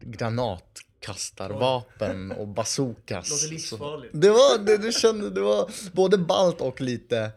granatkastarvapen 0.00 2.32
och 2.32 2.48
bazookas. 2.48 3.30
Låter 3.30 3.48
livsfarligt. 3.48 4.14
Det 4.14 4.30
var, 4.30 4.58
det, 4.58 4.76
det, 4.76 4.92
kände, 4.92 5.30
det 5.30 5.40
var 5.40 5.70
både 5.92 6.18
balt 6.18 6.60
och 6.60 6.80
lite 6.80 7.30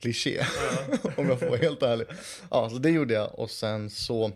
kliché. 0.00 0.40
om 1.16 1.28
jag 1.28 1.40
får 1.40 1.46
vara 1.46 1.58
helt 1.58 1.82
ärlig. 1.82 2.06
Ja, 2.50 2.70
så 2.70 2.78
det 2.78 2.90
gjorde 2.90 3.14
jag. 3.14 3.38
Och 3.38 3.50
sen 3.50 3.90
så 3.90 4.32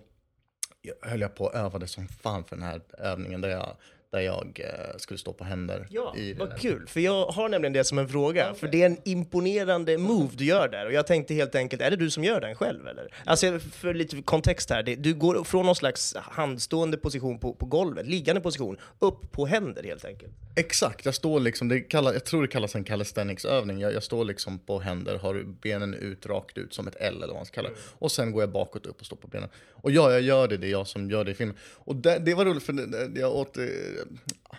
höll 1.02 1.20
jag 1.20 1.34
på 1.34 1.44
och 1.44 1.54
övade 1.54 1.86
som 1.86 2.08
fan 2.08 2.44
för 2.44 2.56
den 2.56 2.64
här 2.64 2.80
övningen 2.98 3.40
där 3.40 3.48
jag, 3.48 3.76
där 4.10 4.20
jag 4.20 4.60
eh, 4.64 4.96
skulle 4.96 5.18
stå 5.18 5.32
på 5.32 5.44
händer. 5.44 5.86
Ja, 5.90 6.14
i 6.16 6.28
den 6.28 6.38
vad 6.38 6.50
här- 6.50 6.58
kul. 6.58 6.86
För 6.86 7.00
jag 7.00 7.26
har 7.26 7.48
nämligen 7.48 7.72
det 7.72 7.84
som 7.84 7.98
en 7.98 8.08
fråga. 8.08 8.54
För 8.54 8.68
det 8.68 8.82
är 8.82 8.86
en 8.86 8.98
imponerande 9.04 9.98
move 9.98 10.28
du 10.34 10.44
gör 10.44 10.68
där. 10.68 10.86
Och 10.86 10.92
jag 10.92 11.06
tänkte 11.06 11.34
helt 11.34 11.54
enkelt, 11.54 11.82
är 11.82 11.90
det 11.90 11.96
du 11.96 12.10
som 12.10 12.24
gör 12.24 12.40
den 12.40 12.54
själv 12.54 12.88
eller? 12.88 13.14
Alltså 13.24 13.58
för 13.58 13.94
lite 13.94 14.22
kontext 14.22 14.70
här. 14.70 14.82
Du 14.82 15.14
går 15.14 15.44
från 15.44 15.66
någon 15.66 15.74
slags 15.76 16.14
handstående 16.16 16.96
position 16.96 17.38
på, 17.38 17.54
på 17.54 17.66
golvet, 17.66 18.06
liggande 18.06 18.40
position, 18.40 18.76
upp 18.98 19.32
på 19.32 19.46
händer 19.46 19.82
helt 19.82 20.04
enkelt. 20.04 20.32
Exakt, 20.56 21.04
jag 21.04 21.14
står 21.14 21.40
liksom, 21.40 21.68
det 21.68 21.80
kallar, 21.80 22.12
jag 22.12 22.24
tror 22.24 22.42
det 22.42 22.48
kallas 22.48 22.74
en 22.74 22.84
calisthenics-övning. 22.84 23.78
Jag, 23.80 23.92
jag 23.92 24.02
står 24.02 24.24
liksom 24.24 24.58
på 24.58 24.80
händer, 24.80 25.18
har 25.18 25.44
benen 25.62 25.94
ut, 25.94 26.26
rakt 26.26 26.58
ut 26.58 26.74
som 26.74 26.86
ett 26.88 26.96
L 27.00 27.14
eller 27.16 27.26
vad 27.26 27.36
man 27.36 27.46
ska 27.46 27.54
kalla 27.54 27.68
det. 27.68 27.74
Och 27.98 28.12
sen 28.12 28.32
går 28.32 28.42
jag 28.42 28.50
bakåt 28.50 28.86
upp 28.86 29.00
och 29.00 29.06
står 29.06 29.16
på 29.16 29.28
benen. 29.28 29.48
Och 29.70 29.90
ja, 29.90 30.12
jag 30.12 30.20
gör 30.20 30.48
det, 30.48 30.56
det 30.56 30.66
är 30.66 30.70
jag 30.70 30.86
som 30.86 31.10
gör 31.10 31.24
det 31.24 31.30
i 31.30 31.34
filmen. 31.34 31.56
Och 31.74 31.96
det, 31.96 32.18
det 32.18 32.34
var 32.34 32.44
roligt 32.44 32.62
för 32.62 32.74
jag 33.18 33.36
åt, 33.36 33.56
eh, 33.56 33.64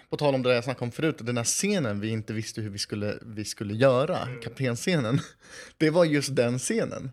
på 0.10 0.18
tal 0.18 0.36
om 0.36 0.44
det 0.44 0.50
där 0.50 0.56
jag 0.56 0.64
snackade 0.64 0.86
om 0.86 0.92
förut, 0.92 1.18
den 1.20 1.38
här 1.38 1.44
scenen 1.44 2.00
vi 2.00 2.10
inte 2.10 2.34
visste 2.34 2.62
hur 2.62 2.70
vi 2.70 2.78
skulle, 2.78 3.18
vi 3.22 3.46
skulle 3.46 3.74
göra, 3.74 4.18
kaptenscenen. 4.44 5.20
Det 5.78 5.90
var 5.90 6.06
just 6.06 6.36
den 6.36 6.60
scenen. 6.60 7.12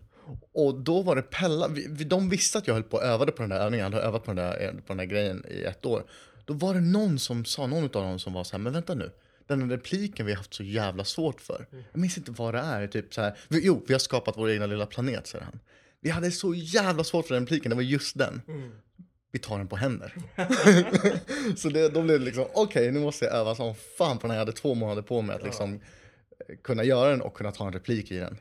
Och 0.53 0.75
då 0.75 1.01
var 1.01 1.15
det 1.15 1.21
Pella, 1.21 1.67
vi, 1.67 2.03
de 2.03 2.29
visste 2.29 2.57
att 2.57 2.67
jag 2.67 2.73
höll 2.73 2.83
på 2.83 2.97
och 2.97 3.03
övade 3.03 3.31
på 3.31 3.41
den 3.41 3.49
där 3.49 3.59
övningen, 3.59 3.85
jag 3.85 3.91
hade 3.91 4.07
övat 4.07 4.23
på 4.23 4.33
den 4.33 4.35
där, 4.35 4.71
på 4.71 4.83
den 4.87 4.97
där 4.97 5.05
grejen 5.05 5.45
i 5.49 5.63
ett 5.63 5.85
år. 5.85 6.03
Då 6.45 6.53
var 6.53 6.73
det 6.73 6.81
någon 6.81 7.19
som 7.19 7.45
sa, 7.45 7.67
någon 7.67 7.83
av 7.83 7.89
dem 7.89 8.19
som 8.19 8.33
var 8.33 8.43
så 8.43 8.51
här, 8.51 8.59
men 8.59 8.73
vänta 8.73 8.93
nu. 8.93 9.11
Den 9.47 9.71
repliken 9.71 10.25
vi 10.25 10.31
har 10.31 10.37
haft 10.37 10.53
så 10.53 10.63
jävla 10.63 11.03
svårt 11.03 11.41
för. 11.41 11.67
Jag 11.91 11.99
minns 11.99 12.17
inte 12.17 12.31
vad 12.31 12.53
det 12.53 12.59
är. 12.59 12.87
Typ 12.87 13.13
så 13.13 13.21
här, 13.21 13.37
vi, 13.47 13.65
jo, 13.65 13.85
vi 13.87 13.93
har 13.93 13.99
skapat 13.99 14.37
vår 14.37 14.51
egna 14.51 14.65
lilla 14.65 14.85
planet, 14.85 15.27
säger 15.27 15.45
han. 15.45 15.59
Vi 16.01 16.09
hade 16.09 16.31
så 16.31 16.53
jävla 16.53 17.03
svårt 17.03 17.27
för 17.27 17.33
den 17.33 17.43
repliken, 17.43 17.69
det 17.69 17.75
var 17.75 17.83
just 17.83 18.17
den. 18.17 18.41
Vi 19.37 19.41
tar 19.41 19.57
den 19.57 19.67
på 19.67 19.75
händer. 19.75 20.13
så 21.55 21.69
det, 21.69 21.89
då 21.89 22.01
blev 22.01 22.19
det 22.19 22.25
liksom, 22.25 22.45
okej, 22.53 22.91
nu 22.91 22.99
måste 22.99 23.25
jag 23.25 23.33
öva 23.33 23.55
som 23.55 23.75
fan 23.97 24.17
på 24.17 24.21
den 24.21 24.31
här. 24.31 24.37
Jag 24.37 24.45
hade 24.45 24.57
två 24.57 24.75
månader 24.75 25.01
på 25.01 25.21
mig 25.21 25.35
att 25.35 25.43
liksom 25.43 25.73
eh, 25.73 26.55
kunna 26.63 26.83
göra 26.83 27.09
den 27.09 27.21
och 27.21 27.33
kunna 27.33 27.51
ta 27.51 27.67
en 27.67 27.73
replik 27.73 28.11
i 28.11 28.17
den. 28.17 28.37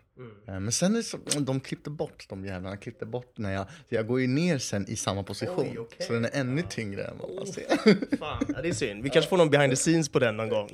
Eh, 0.49 0.61
Men 0.61 0.73
sen 0.73 0.97
är 0.97 1.03
så, 1.03 1.19
de 1.39 1.61
klippte 1.61 1.91
bort, 1.91 2.27
de 2.29 2.45
jävlarna 2.45 2.77
klippte 2.77 3.07
bort 3.07 3.39
när 3.39 3.53
jag, 3.53 3.67
jag 3.89 4.07
går 4.07 4.21
ju 4.21 4.27
ner 4.27 4.59
sen 4.59 4.89
i 4.89 4.97
samma 4.97 5.23
position. 5.23 5.67
Oj, 5.73 5.79
okej. 5.79 6.07
Så 6.07 6.13
den 6.13 6.25
är 6.25 6.31
ännu 6.33 6.63
tyngre 6.63 7.05
än 7.05 7.19
vad 7.19 7.35
man 7.35 7.47
ser. 7.47 8.17
Fan, 8.17 8.45
ja, 8.55 8.63
det 8.63 8.69
är 8.69 8.73
synd. 8.73 9.03
Vi 9.03 9.11
kanske 9.11 9.29
får 9.29 9.37
någon 9.37 9.51
behind 9.51 9.73
the 9.73 9.77
scenes 9.77 10.09
på 10.09 10.19
den 10.19 10.37
någon 10.37 10.49
gång. 10.49 10.71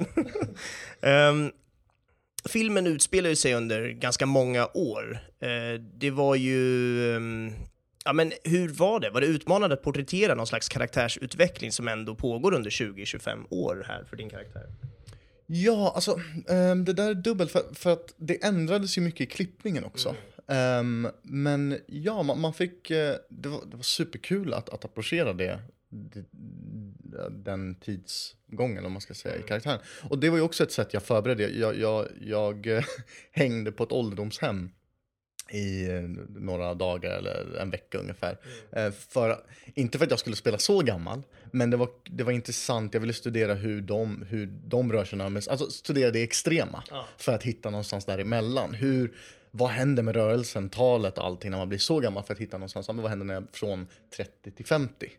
Ehm, 1.00 1.50
filmen 2.48 2.86
utspelar 2.86 3.30
ju 3.30 3.36
sig 3.36 3.54
under 3.54 3.88
ganska 3.88 4.26
många 4.26 4.66
år. 4.74 5.18
Eh, 5.40 5.80
det 5.94 6.10
var 6.10 6.34
ju... 6.34 7.16
ehm, 7.16 7.52
ja, 8.04 8.12
men 8.12 8.32
hur 8.44 8.68
var 8.68 9.00
det? 9.00 9.10
Var 9.10 9.20
det 9.20 9.26
utmanande 9.26 9.74
att 9.74 9.82
porträttera 9.82 10.34
någon 10.34 10.46
slags 10.46 10.68
karaktärsutveckling 10.68 11.72
som 11.72 11.88
ändå 11.88 12.14
pågår 12.14 12.54
under 12.54 12.70
20-25 12.70 13.46
år 13.50 13.84
här 13.88 14.04
för 14.04 14.16
din 14.16 14.30
karaktär? 14.30 14.66
Ja, 15.46 15.92
alltså 15.94 16.20
ehm, 16.48 16.84
det 16.84 16.92
där 16.92 17.10
är 17.10 17.14
dubbelt 17.14 17.50
för, 17.50 17.62
för 17.74 17.92
att 17.92 18.14
det 18.16 18.44
ändrades 18.44 18.98
ju 18.98 19.02
mycket 19.02 19.20
i 19.20 19.26
klippningen 19.26 19.84
också. 19.84 20.16
Ehm, 20.48 21.08
men 21.22 21.78
ja, 21.86 22.22
man, 22.22 22.40
man 22.40 22.54
fick, 22.54 22.90
eh, 22.90 23.16
det, 23.28 23.48
var, 23.48 23.60
det 23.66 23.76
var 23.76 23.82
superkul 23.82 24.54
att, 24.54 24.68
att 24.68 24.84
approchera 24.84 25.32
det, 25.32 25.58
det, 25.88 26.24
den 27.30 27.74
tidsgången 27.74 28.84
om 28.84 28.92
man 28.92 29.00
ska 29.00 29.14
säga 29.14 29.36
i 29.36 29.42
karaktären. 29.42 29.80
Och 30.10 30.18
det 30.18 30.30
var 30.30 30.36
ju 30.36 30.42
också 30.42 30.62
ett 30.62 30.72
sätt 30.72 30.94
jag 30.94 31.02
förberedde. 31.02 31.48
Jag, 31.48 31.78
jag, 31.78 32.08
jag 32.20 32.66
eh, 32.66 32.84
hängde 33.30 33.72
på 33.72 33.84
ett 33.84 33.92
ålderdomshem 33.92 34.70
i 35.50 35.88
eh, 35.90 36.02
några 36.36 36.74
dagar 36.74 37.10
eller 37.10 37.56
en 37.60 37.70
vecka 37.70 37.98
ungefär. 37.98 38.38
Eh, 38.72 38.90
För, 38.90 39.44
inte 39.74 39.98
för 39.98 40.04
att 40.04 40.10
jag 40.10 40.18
skulle 40.18 40.36
spela 40.36 40.58
så 40.58 40.80
gammal, 40.80 41.22
men 41.50 41.70
det 41.70 41.76
var, 41.76 41.88
det 42.04 42.24
var 42.24 42.32
intressant. 42.32 42.94
Jag 42.94 43.00
ville 43.00 43.12
studera 43.12 43.54
hur 43.54 43.80
de, 43.80 44.24
hur 44.28 44.46
de 44.46 44.92
rör 44.92 45.04
sig 45.04 45.20
alltså 45.50 45.70
studera 45.70 46.10
det 46.10 46.22
extrema. 46.22 46.82
För 47.16 47.34
att 47.34 47.42
hitta 47.42 47.70
någonstans 47.70 48.04
däremellan. 48.04 48.74
Hur, 48.74 49.12
vad 49.50 49.70
händer 49.70 50.02
med 50.02 50.16
rörelsen, 50.16 50.70
talet 50.70 51.18
och 51.18 51.24
allting 51.26 51.50
när 51.50 51.58
man 51.58 51.68
blir 51.68 51.78
så 51.78 52.00
gammal 52.00 52.22
för 52.22 52.34
att 52.34 52.40
hitta 52.40 52.58
någonstans, 52.58 52.88
men 52.88 52.96
vad 52.96 53.10
händer 53.10 53.26
när 53.26 53.34
jag 53.34 53.46
från 53.52 53.86
30 54.16 54.50
till 54.50 54.66
50? 54.66 55.10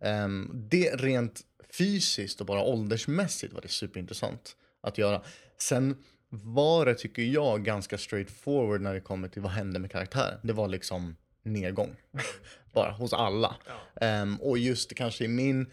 Ehm, 0.00 0.50
det 0.70 0.90
rent 0.94 1.40
fysiskt 1.72 2.40
och 2.40 2.46
bara 2.46 2.62
åldersmässigt 2.62 3.52
var 3.52 3.60
det 3.60 3.68
superintressant 3.68 4.56
att 4.80 4.98
göra. 4.98 5.22
Sen 5.58 5.96
var 6.30 6.86
det, 6.86 6.94
tycker 6.94 7.22
jag, 7.22 7.64
ganska 7.64 7.98
straightforward 7.98 8.80
när 8.80 8.94
det 8.94 9.00
kommer 9.00 9.28
till 9.28 9.42
vad 9.42 9.52
hände 9.52 9.78
med 9.78 9.90
karaktären. 9.90 10.40
Det 10.42 10.52
var 10.52 10.68
liksom 10.68 11.16
nedgång. 11.42 11.96
bara 12.72 12.90
hos 12.90 13.12
alla. 13.12 13.56
Ehm, 14.00 14.36
och 14.36 14.58
just 14.58 14.94
kanske 14.94 15.24
i 15.24 15.28
min, 15.28 15.66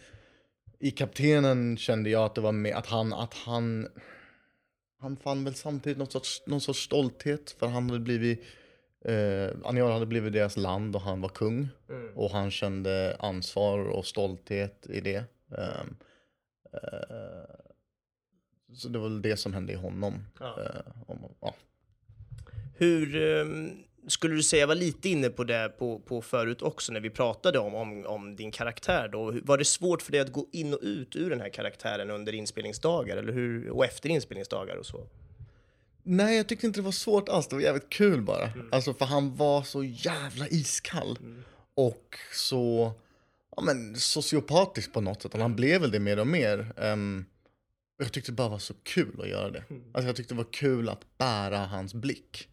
i 0.79 0.91
kaptenen 0.91 1.77
kände 1.77 2.09
jag 2.09 2.23
att 2.23 2.35
det 2.35 2.41
var 2.41 2.51
med 2.51 2.75
att 2.75 2.87
han, 2.87 3.13
att 3.13 3.33
han, 3.33 3.87
han 4.99 5.17
fann 5.17 5.43
väl 5.43 5.55
samtidigt 5.55 5.97
någon 5.97 6.11
sorts, 6.11 6.43
någon 6.47 6.61
sorts 6.61 6.79
stolthet 6.79 7.55
för 7.59 7.67
han 7.67 7.89
hade 7.89 7.99
blivit 7.99 8.45
Eh, 9.05 9.49
Aniara 9.63 9.93
hade 9.93 10.05
blivit 10.05 10.33
deras 10.33 10.57
land 10.57 10.95
och 10.95 11.01
han 11.01 11.21
var 11.21 11.29
kung. 11.29 11.69
Och 12.15 12.31
han 12.31 12.51
kände 12.51 13.15
ansvar 13.19 13.79
och 13.79 14.05
stolthet 14.05 14.87
i 14.89 15.01
det. 15.01 15.23
Ehm, 15.57 15.97
eh, 16.73 17.64
så 18.75 18.87
det 18.89 18.99
var 18.99 19.09
väl 19.09 19.21
det 19.21 19.37
som 19.37 19.53
hände 19.53 19.73
i 19.73 19.75
honom. 19.75 20.13
Eh, 20.41 20.81
om, 21.07 21.19
ja. 21.41 21.55
Hur 22.77 23.15
ehm, 23.15 23.71
skulle 24.07 24.35
du 24.35 24.43
säga, 24.43 24.59
jag 24.59 24.67
var 24.67 24.75
lite 24.75 25.09
inne 25.09 25.29
på 25.29 25.43
det 25.43 25.69
på, 25.79 25.99
på 25.99 26.21
förut 26.21 26.61
också 26.61 26.93
när 26.93 26.99
vi 26.99 27.09
pratade 27.09 27.59
om, 27.59 27.75
om, 27.75 28.05
om 28.05 28.35
din 28.35 28.51
karaktär 28.51 29.07
då. 29.07 29.39
Var 29.43 29.57
det 29.57 29.65
svårt 29.65 30.01
för 30.01 30.11
dig 30.11 30.21
att 30.21 30.31
gå 30.31 30.47
in 30.51 30.73
och 30.73 30.79
ut 30.81 31.15
ur 31.15 31.29
den 31.29 31.41
här 31.41 31.49
karaktären 31.49 32.09
under 32.09 32.33
inspelningsdagar 32.33 33.17
eller 33.17 33.33
hur, 33.33 33.69
och 33.69 33.85
efter 33.85 34.09
inspelningsdagar 34.09 34.75
och 34.75 34.85
så? 34.85 35.07
Nej, 36.03 36.37
jag 36.37 36.47
tyckte 36.47 36.67
inte 36.67 36.79
det 36.79 36.83
var 36.83 36.91
svårt 36.91 37.29
alls. 37.29 37.47
Det 37.47 37.55
var 37.55 37.61
jävligt 37.61 37.89
kul 37.89 38.21
bara. 38.21 38.49
Alltså 38.71 38.93
för 38.93 39.05
han 39.05 39.35
var 39.35 39.63
så 39.63 39.83
jävla 39.83 40.47
iskall. 40.47 41.19
Och 41.75 42.17
så, 42.33 42.93
ja 43.55 43.61
men 43.61 43.95
sociopatisk 43.95 44.93
på 44.93 45.01
något 45.01 45.21
sätt. 45.21 45.33
Och 45.33 45.39
han 45.39 45.55
blev 45.55 45.81
väl 45.81 45.91
det 45.91 45.99
mer 45.99 46.19
och 46.19 46.27
mer. 46.27 46.73
Och 46.77 47.25
jag 47.97 48.11
tyckte 48.11 48.31
det 48.31 48.35
bara 48.35 48.49
var 48.49 48.59
så 48.59 48.73
kul 48.83 49.21
att 49.21 49.29
göra 49.29 49.51
det. 49.51 49.63
Alltså 49.93 50.09
jag 50.09 50.15
tyckte 50.15 50.33
det 50.33 50.37
var 50.37 50.53
kul 50.53 50.89
att 50.89 51.17
bära 51.17 51.57
hans 51.57 51.93
blick. 51.93 52.49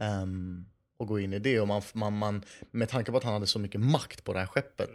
Ehm, 0.00 0.64
och 0.96 1.06
gå 1.06 1.20
in 1.20 1.32
i 1.32 1.38
det. 1.38 1.60
Och 1.60 1.68
man, 1.68 1.82
man, 1.94 2.18
man, 2.18 2.44
med 2.70 2.88
tanke 2.88 3.10
på 3.10 3.16
att 3.16 3.24
han 3.24 3.32
hade 3.32 3.46
så 3.46 3.58
mycket 3.58 3.80
makt 3.80 4.24
på 4.24 4.32
det 4.32 4.38
här 4.38 4.46
skeppet. 4.46 4.90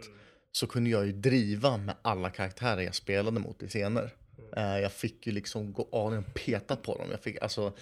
Så 0.52 0.66
kunde 0.66 0.90
jag 0.90 1.06
ju 1.06 1.12
driva 1.12 1.76
med 1.76 1.94
alla 2.02 2.30
karaktärer 2.30 2.80
jag 2.80 2.94
spelade 2.94 3.40
mot 3.40 3.62
i 3.62 3.68
scener. 3.68 4.14
Eh, 4.56 4.78
jag 4.78 4.92
fick 4.92 5.26
ju 5.26 5.32
liksom 5.32 5.72
gå 5.72 5.88
av 5.92 6.12
och 6.12 6.34
peta 6.34 6.76
på 6.76 6.98
dem. 6.98 7.06
Jag 7.10 7.20
fick, 7.20 7.42
alltså, 7.42 7.72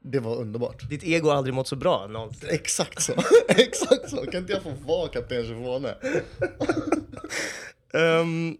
Det 0.00 0.20
var 0.20 0.36
underbart. 0.36 0.88
Ditt 0.90 1.04
ego 1.04 1.28
har 1.28 1.36
aldrig 1.36 1.54
mått 1.54 1.68
så 1.68 1.76
bra 1.76 2.06
någonsin. 2.06 2.48
Exakt 2.52 3.02
så. 3.02 3.12
Exakt 3.48 4.10
så. 4.10 4.16
Kan 4.16 4.40
inte 4.40 4.52
jag 4.52 4.62
få 4.62 4.70
vara 4.70 5.08
kapten 5.08 5.42
Chifone? 5.42 5.94
Ehm, 7.94 8.56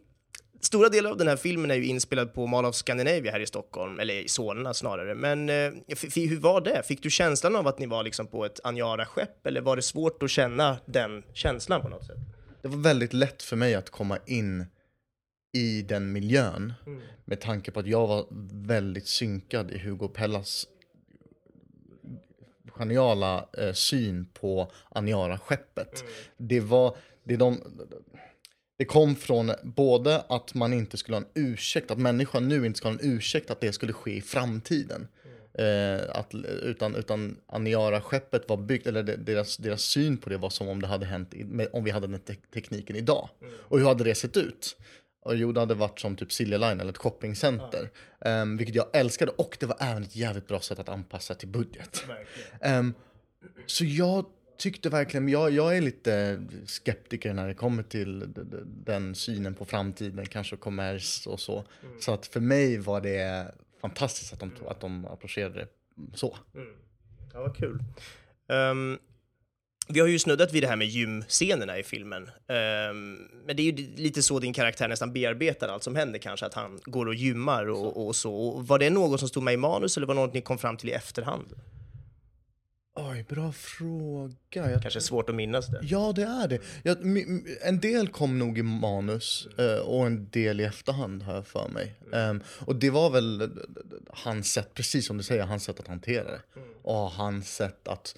stora 0.61 0.89
delar 0.89 1.11
av 1.11 1.17
den 1.17 1.29
här 1.29 1.37
filmen 1.37 1.71
är 1.71 1.75
ju 1.75 1.85
inspelad 1.85 2.35
på 2.35 2.47
Mall 2.47 2.65
of 2.65 2.75
Scandinavia 2.75 3.33
här 3.33 3.41
i 3.41 3.47
Stockholm, 3.47 4.01
eller 4.01 4.15
i 4.15 4.29
Solna 4.29 4.75
snarare. 4.75 5.15
Men 5.15 5.49
eh, 5.49 5.73
hur 6.15 6.41
var 6.41 6.61
det? 6.61 6.83
Fick 6.87 7.03
du 7.03 7.11
känslan 7.11 7.57
av 7.57 7.69
att 7.69 7.79
ni 7.79 7.87
var 7.87 8.03
liksom 8.03 8.27
på 8.27 8.45
ett 8.45 8.61
Aniara-skepp, 8.65 9.47
eller 9.47 9.61
var 9.61 9.77
det 9.77 9.83
svårt 9.83 10.23
att 10.23 10.31
känna 10.31 10.77
den 10.87 11.23
känslan 11.33 11.83
på 11.83 11.89
något 11.89 12.07
sätt? 12.07 12.19
Det 12.63 12.69
var 12.69 12.77
väldigt 12.77 13.13
lätt 13.13 13.43
för 13.43 13.57
mig 13.57 13.75
att 13.75 13.91
komma 13.91 14.19
in 14.27 14.67
i 15.53 15.83
den 15.83 16.13
miljön 16.13 16.73
med 17.25 17.41
tanke 17.41 17.71
på 17.71 17.81
att 17.81 17.87
jag 17.87 18.07
var 18.07 18.27
väldigt 18.67 19.07
synkad 19.07 19.71
i 19.71 19.79
Hugo 19.79 20.09
Pellas 20.09 20.67
geniala 22.81 23.49
eh, 23.59 23.73
syn 23.73 24.27
på 24.27 24.73
Aniara-skeppet. 24.91 26.05
Det 26.37 26.61
var, 26.61 26.97
det 27.25 27.37
de, 27.37 27.63
det 28.81 28.87
kom 28.87 29.17
från 29.17 29.53
både 29.63 30.21
att 30.29 30.55
man 30.55 30.73
inte 30.73 30.97
skulle 30.97 31.17
ha 31.17 31.23
en 31.23 31.29
ursäkt, 31.35 31.91
att 31.91 31.99
människan 31.99 32.49
nu 32.49 32.67
inte 32.67 32.77
ska 32.79 32.89
ha 32.89 32.93
en 32.95 33.01
ursäkt 33.17 33.51
att 33.51 33.61
det 33.61 33.73
skulle 33.73 33.93
ske 33.93 34.17
i 34.17 34.21
framtiden. 34.21 35.09
Eh, 35.55 36.01
att, 36.11 36.35
utan 36.63 36.95
utan 36.95 37.37
Aniara-skeppet 37.47 38.49
var 38.49 38.57
byggt, 38.57 38.87
eller 38.87 39.03
de- 39.03 39.17
deras, 39.17 39.57
deras 39.57 39.83
syn 39.83 40.17
på 40.17 40.31
det 40.31 40.37
var 40.37 40.51
som 40.51 40.69
om 40.69 40.83
det 40.83 40.87
hade 40.89 41.07
hänt 41.07 41.35
i, 41.35 41.67
om 41.73 41.85
vi 41.85 41.91
hade 41.91 42.07
den 42.07 42.21
te 42.21 42.35
tekniken 42.55 42.97
idag. 42.97 43.29
Och 43.59 43.79
hur 43.79 43.87
hade 43.87 44.05
det 44.05 44.15
sett 44.15 44.37
ut? 44.37 44.77
Och 45.23 45.37
jo, 45.37 45.53
det 45.53 45.61
hade 45.61 45.75
varit 45.75 46.01
som 46.01 46.17
typ 46.17 46.33
Silja 46.33 46.59
Line 46.59 46.81
eller 46.81 46.91
ett 46.91 46.99
shoppingcenter. 46.99 47.91
Ehm, 48.21 48.57
vilket 48.57 48.77
jag 48.77 48.87
älskade 48.93 49.33
och 49.33 49.57
det 49.61 49.67
var 49.67 49.77
även 49.81 50.03
ett 50.03 50.17
jävligt 50.17 50.47
bra 50.49 50.61
sätt 50.61 50.79
att 50.79 50.89
anpassa 50.89 51.35
till 51.35 51.49
budget. 51.49 52.05
Ehm, 52.61 52.95
så 53.67 53.85
jag 53.85 54.25
tyckte 54.61 54.89
verkligen, 54.89 55.29
jag, 55.29 55.51
jag 55.51 55.77
är 55.77 55.81
lite 55.81 56.43
skeptiker 56.67 57.35
när 57.35 57.49
det 57.49 57.55
kommer 57.55 57.83
till 57.83 58.35
den 58.65 59.15
synen 59.15 59.55
på 59.55 59.65
framtiden, 59.65 60.27
kanske 60.27 60.57
kommers 60.57 61.27
och 61.27 61.41
så. 61.41 61.65
Så 62.01 62.15
att 62.15 62.27
för 62.27 62.41
mig 62.41 62.79
var 62.79 63.01
det 63.01 63.55
fantastiskt 63.81 64.33
att 64.33 64.41
de, 64.41 64.53
att 64.69 64.81
de 64.81 65.07
approcherade 65.07 65.61
det 65.61 65.69
så. 66.19 66.37
Ja, 67.33 67.41
vad 67.41 67.57
kul. 67.57 67.79
Ehm, 68.49 68.99
vi 69.89 70.01
har 70.01 70.07
ju 70.07 70.19
snuddat 70.19 70.53
vid 70.53 70.63
det 70.63 70.69
här 70.69 70.77
med 70.77 70.87
gymscenerna 70.87 71.79
i 71.79 71.83
filmen. 71.83 72.23
Ehm, 72.49 73.19
men 73.47 73.57
det 73.57 73.63
är 73.63 73.73
ju 73.73 73.97
lite 73.97 74.23
så 74.23 74.39
din 74.39 74.53
karaktär 74.53 74.89
nästan 74.89 75.13
bearbetar 75.13 75.69
allt 75.69 75.83
som 75.83 75.97
händer 75.97 76.19
kanske, 76.19 76.47
att 76.47 76.55
han 76.55 76.81
går 76.85 77.07
och 77.07 77.15
gymmar 77.15 77.69
och, 77.69 78.07
och 78.07 78.17
så. 78.17 78.35
Och 78.35 78.69
var 78.69 78.79
det 78.79 78.91
något 78.91 79.21
som 79.21 79.29
stod 79.29 79.43
med 79.43 79.55
i 79.55 79.57
manus 79.57 79.97
eller 79.97 80.07
var 80.07 80.15
det 80.15 80.21
något 80.21 80.35
ni 80.35 80.41
kom 80.41 80.59
fram 80.59 80.77
till 80.77 80.89
i 80.89 80.93
efterhand? 80.93 81.55
Oj, 82.95 83.25
bra 83.29 83.53
fråga. 83.53 84.71
Jag 84.71 84.83
Kanske 84.83 85.01
svårt 85.01 85.29
att 85.29 85.35
minnas 85.35 85.67
det. 85.67 85.81
Ja, 85.83 86.13
det 86.17 86.23
är 86.23 86.49
det. 86.49 86.61
Jag, 86.83 86.99
en 87.63 87.81
del 87.81 88.09
kom 88.09 88.39
nog 88.39 88.59
i 88.59 88.63
manus 88.63 89.49
eh, 89.59 89.79
och 89.79 90.07
en 90.07 90.31
del 90.31 90.61
i 90.61 90.65
efterhand 90.65 91.23
har 91.23 91.35
jag 91.35 91.47
för 91.47 91.69
mig. 91.69 91.95
Ehm, 92.13 92.43
och 92.67 92.77
det 92.77 92.91
var 92.91 93.11
väl 93.11 93.51
hans 94.09 94.53
sätt, 94.53 94.75
precis 94.75 95.07
som 95.07 95.17
du 95.17 95.23
säger, 95.23 95.43
hans 95.43 95.65
sätt 95.65 95.81
att 95.81 95.89
hantera 95.89 96.31
det. 96.31 96.41
Och 96.83 97.11
hans 97.11 97.57
sätt 97.57 97.89
att 97.89 98.17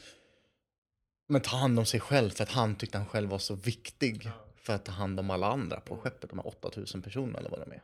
men, 1.29 1.41
ta 1.41 1.57
hand 1.57 1.79
om 1.79 1.87
sig 1.87 2.01
själv 2.01 2.31
för 2.31 2.43
att 2.43 2.53
han 2.53 2.75
tyckte 2.75 2.99
han 2.99 3.07
själv 3.07 3.31
var 3.31 3.39
så 3.39 3.55
viktig 3.55 4.31
för 4.57 4.73
att 4.75 4.85
ta 4.85 4.93
hand 4.93 5.21
om 5.21 5.31
alla 5.31 5.47
andra 5.47 5.81
på 5.81 5.97
skeppet, 5.97 6.31
de 6.31 6.39
här 6.39 6.47
8000 6.47 7.03
personerna 7.03 7.39
eller 7.39 7.51
vad 7.51 7.61
de 7.61 7.73
är. 7.73 7.83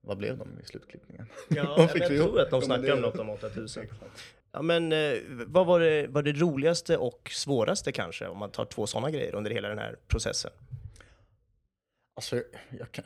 Vad 0.00 0.18
blev 0.18 0.38
de 0.38 0.48
i 0.64 0.66
slutklippningen? 0.66 1.26
Ja, 1.48 1.88
jag 1.94 2.06
tror 2.06 2.40
att 2.40 2.50
de 2.50 2.62
snackar 2.62 2.92
om 2.92 3.00
något 3.00 3.18
om 3.18 3.30
8000. 3.30 3.86
Ja, 4.52 4.62
men 4.62 4.92
eh, 4.92 5.18
vad 5.46 5.66
var 5.66 5.80
det, 5.80 6.06
var 6.06 6.22
det 6.22 6.32
roligaste 6.32 6.96
och 6.96 7.30
svåraste 7.34 7.92
kanske, 7.92 8.26
om 8.26 8.38
man 8.38 8.50
tar 8.50 8.64
två 8.64 8.86
sådana 8.86 9.10
grejer 9.10 9.34
under 9.34 9.50
hela 9.50 9.68
den 9.68 9.78
här 9.78 9.96
processen? 10.08 10.50
Alltså, 12.16 12.42
jag, 12.78 12.92
kan, 12.92 13.04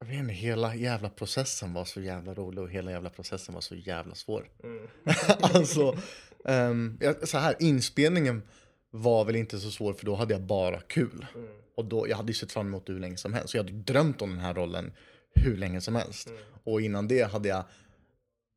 jag 0.00 0.06
vet 0.06 0.16
inte, 0.16 0.34
hela 0.34 0.74
jävla 0.74 1.08
processen 1.08 1.72
var 1.72 1.84
så 1.84 2.00
jävla 2.00 2.34
rolig 2.34 2.64
och 2.64 2.70
hela 2.70 2.90
jävla 2.90 3.10
processen 3.10 3.54
var 3.54 3.60
så 3.60 3.74
jävla 3.74 4.14
svår. 4.14 4.48
alltså, 5.40 5.96
ehm, 6.44 6.98
jag, 7.00 7.28
så 7.28 7.38
här, 7.38 7.54
inspelningen 7.58 8.42
var 8.90 9.24
väl 9.24 9.36
inte 9.36 9.58
så 9.58 9.70
svår 9.70 9.92
för 9.92 10.06
då 10.06 10.14
hade 10.14 10.34
jag 10.34 10.42
bara 10.42 10.80
kul. 10.80 11.26
Och 11.74 11.84
då, 11.84 12.08
jag 12.08 12.16
hade 12.16 12.28
ju 12.28 12.34
sett 12.34 12.52
fram 12.52 12.66
emot 12.66 12.86
det 12.86 12.92
hur 12.92 13.00
länge 13.00 13.16
som 13.16 13.34
helst. 13.34 13.48
Så 13.48 13.56
jag 13.56 13.64
hade 13.64 13.76
drömt 13.76 14.22
om 14.22 14.30
den 14.30 14.38
här 14.38 14.54
rollen 14.54 14.92
hur 15.34 15.56
länge 15.56 15.80
som 15.80 15.94
helst. 15.94 16.28
Och 16.64 16.80
innan 16.80 17.08
det 17.08 17.22
hade 17.32 17.48
jag 17.48 17.64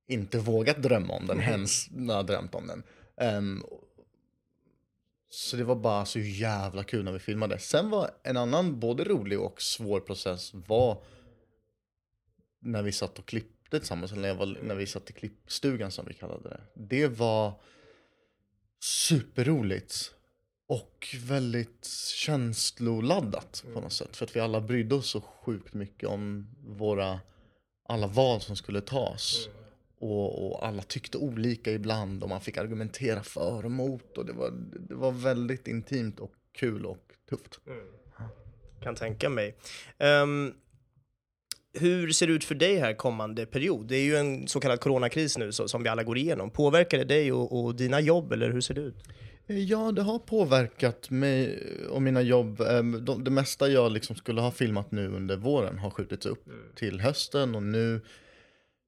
inte 0.10 0.40
vågat 0.40 0.82
drömma 0.84 1.14
om 1.14 1.28
den, 1.28 1.40
ens 1.40 1.92
när 1.92 2.14
jag 2.14 2.26
drömt 2.26 2.56
om 2.56 2.68
den. 2.68 2.84
Ehm, 3.18 3.64
så 5.30 5.58
det 5.58 5.64
var 5.64 5.76
bara 5.76 6.06
så 6.06 6.20
jävla 6.20 6.84
kul 6.84 7.04
när 7.06 7.12
vi 7.12 7.20
filmade. 7.20 7.60
Sen 7.60 7.90
var 7.90 8.12
en 8.24 8.38
annan 8.38 8.80
både 8.80 9.04
rolig 9.04 9.40
och 9.40 9.62
svår 9.62 10.00
process 10.00 10.52
var 10.54 11.04
när 12.60 12.84
vi 12.84 12.92
satt 12.92 13.20
och 13.20 13.26
klippte 13.26 13.80
tillsammans, 13.80 14.12
eller 14.12 14.22
när, 14.22 14.34
var, 14.34 14.58
när 14.64 14.76
vi 14.76 14.88
satt 14.88 15.10
i 15.10 15.14
klippstugan 15.14 15.92
som 15.92 16.06
vi 16.06 16.14
kallade 16.14 16.50
det. 16.50 16.62
Det 16.74 17.08
var 17.08 17.54
superroligt 18.80 20.14
och 20.68 21.16
väldigt 21.24 21.86
känsloladdat 22.16 23.64
på 23.74 23.82
något 23.82 23.94
sätt. 23.94 24.16
För 24.16 24.26
att 24.26 24.36
vi 24.36 24.40
alla 24.40 24.62
brydde 24.62 24.96
oss 24.96 25.10
så 25.10 25.22
sjukt 25.22 25.74
mycket 25.74 26.10
om 26.10 26.50
våra, 26.68 27.20
alla 27.88 28.08
val 28.08 28.42
som 28.42 28.56
skulle 28.56 28.82
tas. 28.82 29.50
Och, 30.00 30.46
och 30.52 30.66
alla 30.68 30.82
tyckte 30.82 31.18
olika 31.18 31.72
ibland 31.72 32.24
och 32.24 32.30
man 32.30 32.42
fick 32.42 32.58
argumentera 32.58 33.24
för 33.24 33.58
och 33.58 33.66
emot. 33.66 34.18
Och 34.18 34.26
det 34.26 34.34
var, 34.34 34.52
det 34.90 34.96
var 34.96 35.12
väldigt 35.12 35.68
intimt 35.68 36.20
och 36.20 36.32
kul 36.54 36.86
och 36.86 36.98
tufft. 37.30 37.60
Kan 38.84 38.96
tänka 38.96 39.30
mig. 39.30 39.56
Ehm, 39.98 40.54
hur 41.74 42.12
ser 42.12 42.28
det 42.28 42.34
ut 42.34 42.44
för 42.44 42.56
dig 42.56 42.76
här 42.78 42.94
kommande 42.94 43.46
period? 43.46 43.88
Det 43.88 43.96
är 43.96 44.04
ju 44.04 44.16
en 44.16 44.48
så 44.48 44.60
kallad 44.60 44.80
coronakris 44.80 45.38
nu 45.38 45.52
så, 45.52 45.68
som 45.68 45.84
vi 45.84 45.90
alla 45.90 46.04
går 46.04 46.18
igenom. 46.18 46.50
Påverkar 46.52 46.98
det 46.98 47.04
dig 47.04 47.32
och, 47.32 47.64
och 47.66 47.76
dina 47.76 48.00
jobb 48.00 48.32
eller 48.34 48.52
hur 48.52 48.62
ser 48.62 48.74
det 48.74 48.82
ut? 48.82 48.96
Ja, 49.48 49.92
det 49.92 50.02
har 50.02 50.20
påverkat 50.20 51.10
mig 51.10 51.64
och 51.90 52.02
mina 52.02 52.22
jobb. 52.22 52.62
Ehm, 52.62 53.06
de- 53.06 53.24
Det 53.24 53.32
mesta 53.32 53.68
jag 53.68 53.92
liksom 53.92 54.16
skulle 54.16 54.42
ha 54.42 54.52
filmat 54.52 54.92
nu 54.92 55.08
under 55.08 55.38
våren 55.38 55.78
har 55.80 55.90
skjutits 55.90 56.26
upp 56.26 56.46
till 56.76 57.02
hösten 57.02 57.56
och 57.56 57.64
nu 57.64 58.02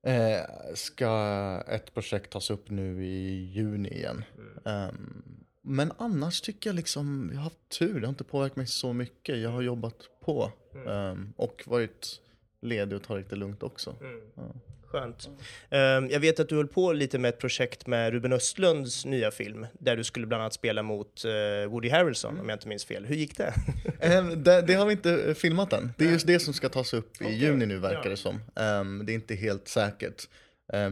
eh, 0.03 0.73
ska 0.75 1.63
ett 1.67 1.93
projekt 1.93 2.31
tas 2.31 2.49
upp 2.49 2.69
nu 2.69 3.05
i 3.05 3.45
juni 3.45 3.89
igen. 3.89 4.23
Ehm, 4.65 5.23
men 5.61 5.91
annars 5.97 6.41
tycker 6.41 6.69
jag 6.69 6.75
liksom, 6.75 7.29
jag 7.31 7.37
har 7.37 7.43
haft 7.43 7.69
tur, 7.79 7.99
det 7.99 8.07
har 8.07 8.11
inte 8.11 8.23
påverkat 8.23 8.55
mig 8.55 8.67
så 8.67 8.93
mycket. 8.93 9.39
Jag 9.39 9.49
har 9.49 9.61
jobbat 9.61 9.95
på 10.25 10.51
ehm, 10.87 11.33
och 11.37 11.63
varit 11.65 12.21
ledig 12.61 12.95
och 12.95 13.03
tagit 13.03 13.29
det 13.29 13.35
lugnt 13.35 13.63
också. 13.63 13.95
Ja. 14.35 14.53
Skönt. 14.91 15.29
Ehm, 15.69 16.09
jag 16.09 16.19
vet 16.19 16.39
att 16.39 16.49
du 16.49 16.55
höll 16.55 16.67
på 16.67 16.93
lite 16.93 17.19
med 17.19 17.29
ett 17.29 17.39
projekt 17.39 17.87
med 17.87 18.13
Ruben 18.13 18.33
Östlunds 18.33 19.05
nya 19.05 19.31
film, 19.31 19.65
där 19.79 19.97
du 19.97 20.03
skulle 20.03 20.27
bland 20.27 20.43
annat 20.43 20.53
spela 20.53 20.83
mot 20.83 21.25
eh, 21.25 21.69
Woody 21.69 21.89
Harrelson, 21.89 22.39
om 22.39 22.49
jag 22.49 22.55
inte 22.55 22.67
minns 22.67 22.85
fel. 22.85 23.05
Hur 23.05 23.15
gick 23.15 23.37
det? 23.37 23.53
Ehm, 23.99 24.43
det, 24.43 24.61
det 24.61 24.73
har 24.73 24.85
vi 24.85 24.91
inte 24.91 25.23
eh, 25.23 25.33
filmat 25.33 25.73
än. 25.73 25.93
Det 25.97 26.05
är 26.05 26.11
just 26.11 26.27
det 26.27 26.39
som 26.39 26.53
ska 26.53 26.69
tas 26.69 26.93
upp 26.93 27.21
i 27.21 27.33
juni 27.33 27.65
nu 27.65 27.77
verkar 27.77 28.09
det 28.09 28.17
som. 28.17 28.41
Ehm, 28.55 29.05
det 29.05 29.11
är 29.11 29.15
inte 29.15 29.35
helt 29.35 29.67
säkert. 29.67 30.27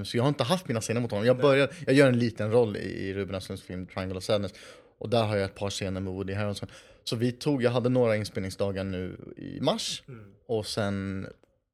Så 0.06 0.18
jag 0.18 0.24
har 0.24 0.30
inte 0.30 0.44
haft 0.44 0.68
mina 0.68 0.82
scener 0.82 1.02
mot 1.02 1.12
honom. 1.12 1.26
Jag, 1.26 1.38
börjar, 1.38 1.70
jag 1.86 1.96
gör 1.96 2.08
en 2.08 2.20
liten 2.20 2.52
roll 2.52 2.78
i, 2.78 3.14
Ruben 3.14 3.36
Östlunds 3.36 3.64
film 3.64 3.88
Triangle 3.88 4.18
of 4.18 4.24
Sadness. 4.24 4.54
Och 4.98 5.10
där 5.10 5.24
har 5.24 5.36
jag 5.36 5.46
ett 5.46 5.56
par 5.56 5.70
scener 5.70 6.02
med 6.02 6.14
Woody 6.14 6.34
Harrelson. 6.34 6.70
Så 7.04 7.16
vi 7.16 7.32
tog, 7.32 7.64
jag 7.64 7.72
hade 7.72 7.90
några 7.90 8.16
inspelningsdagar 8.16 8.84
nu 8.84 9.18
i 9.38 9.62
mars. 9.62 10.04
Och 10.46 10.66
sen 10.66 11.28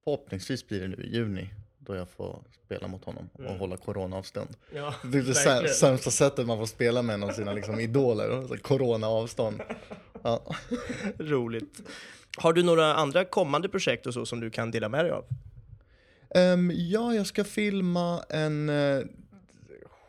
förhoppningsvis 0.03 0.67
blir 0.67 0.81
det 0.81 0.87
nu 0.87 1.03
i 1.03 1.15
juni. 1.15 1.49
Då 1.85 1.95
jag 1.95 2.09
får 2.09 2.43
spela 2.65 2.87
mot 2.87 3.05
honom 3.05 3.29
och 3.33 3.43
hålla 3.55 3.77
coronaavstånd. 3.77 4.49
Ja, 4.73 4.93
Det 5.03 5.17
är 5.17 5.21
det 5.21 5.31
sä- 5.33 5.67
sämsta 5.67 6.11
sättet 6.11 6.47
man 6.47 6.57
får 6.57 6.65
spela 6.65 7.01
med 7.01 7.13
en 7.13 7.23
av 7.23 7.29
sina 7.29 7.53
liksom, 7.53 7.79
idoler. 7.79 8.47
Så 8.47 8.57
Coronaavstånd. 8.57 9.61
Ja. 10.23 10.55
Roligt. 11.19 11.81
Har 12.37 12.53
du 12.53 12.63
några 12.63 12.93
andra 12.95 13.25
kommande 13.25 13.69
projekt 13.69 14.05
och 14.05 14.13
så 14.13 14.25
som 14.25 14.39
du 14.39 14.49
kan 14.49 14.71
dela 14.71 14.89
med 14.89 15.05
dig 15.05 15.11
av? 15.11 15.25
Ehm, 16.35 16.71
ja, 16.75 17.13
jag 17.15 17.27
ska 17.27 17.43
filma 17.43 18.23
en 18.29 18.69
uh, 18.69 19.05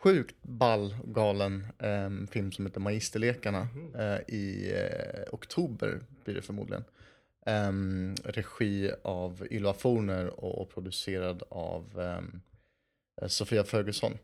sjukt 0.02 0.36
ball, 0.42 0.96
galen 1.04 1.66
ehm, 1.78 2.26
film 2.26 2.52
som 2.52 2.66
heter 2.66 2.80
Magisterlekarna 2.80 3.68
eh, 3.98 4.34
i 4.34 4.72
eh, 4.74 5.34
oktober 5.34 6.00
blir 6.24 6.34
det 6.34 6.42
förmodligen. 6.42 6.84
Ehm, 7.46 8.14
regi 8.24 8.90
av 9.02 9.46
Ylva 9.50 9.74
Forner 9.74 10.44
och, 10.44 10.62
och 10.62 10.70
producerad 10.70 11.42
av 11.48 12.00
eh, 13.22 13.28
Sofia 13.28 13.64
Ferguson. 13.64 14.18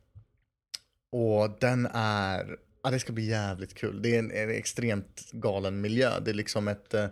Och 1.12 1.50
den 1.60 1.86
är, 1.92 2.56
ja 2.82 2.90
det 2.90 2.98
ska 2.98 3.12
bli 3.12 3.28
jävligt 3.28 3.74
kul. 3.74 4.02
Det 4.02 4.14
är 4.14 4.18
en, 4.18 4.30
en 4.30 4.50
extremt 4.50 5.30
galen 5.32 5.80
miljö. 5.80 6.20
Det 6.20 6.30
är 6.30 6.34
liksom 6.34 6.68
ett 6.68 6.94
eh, 6.94 7.06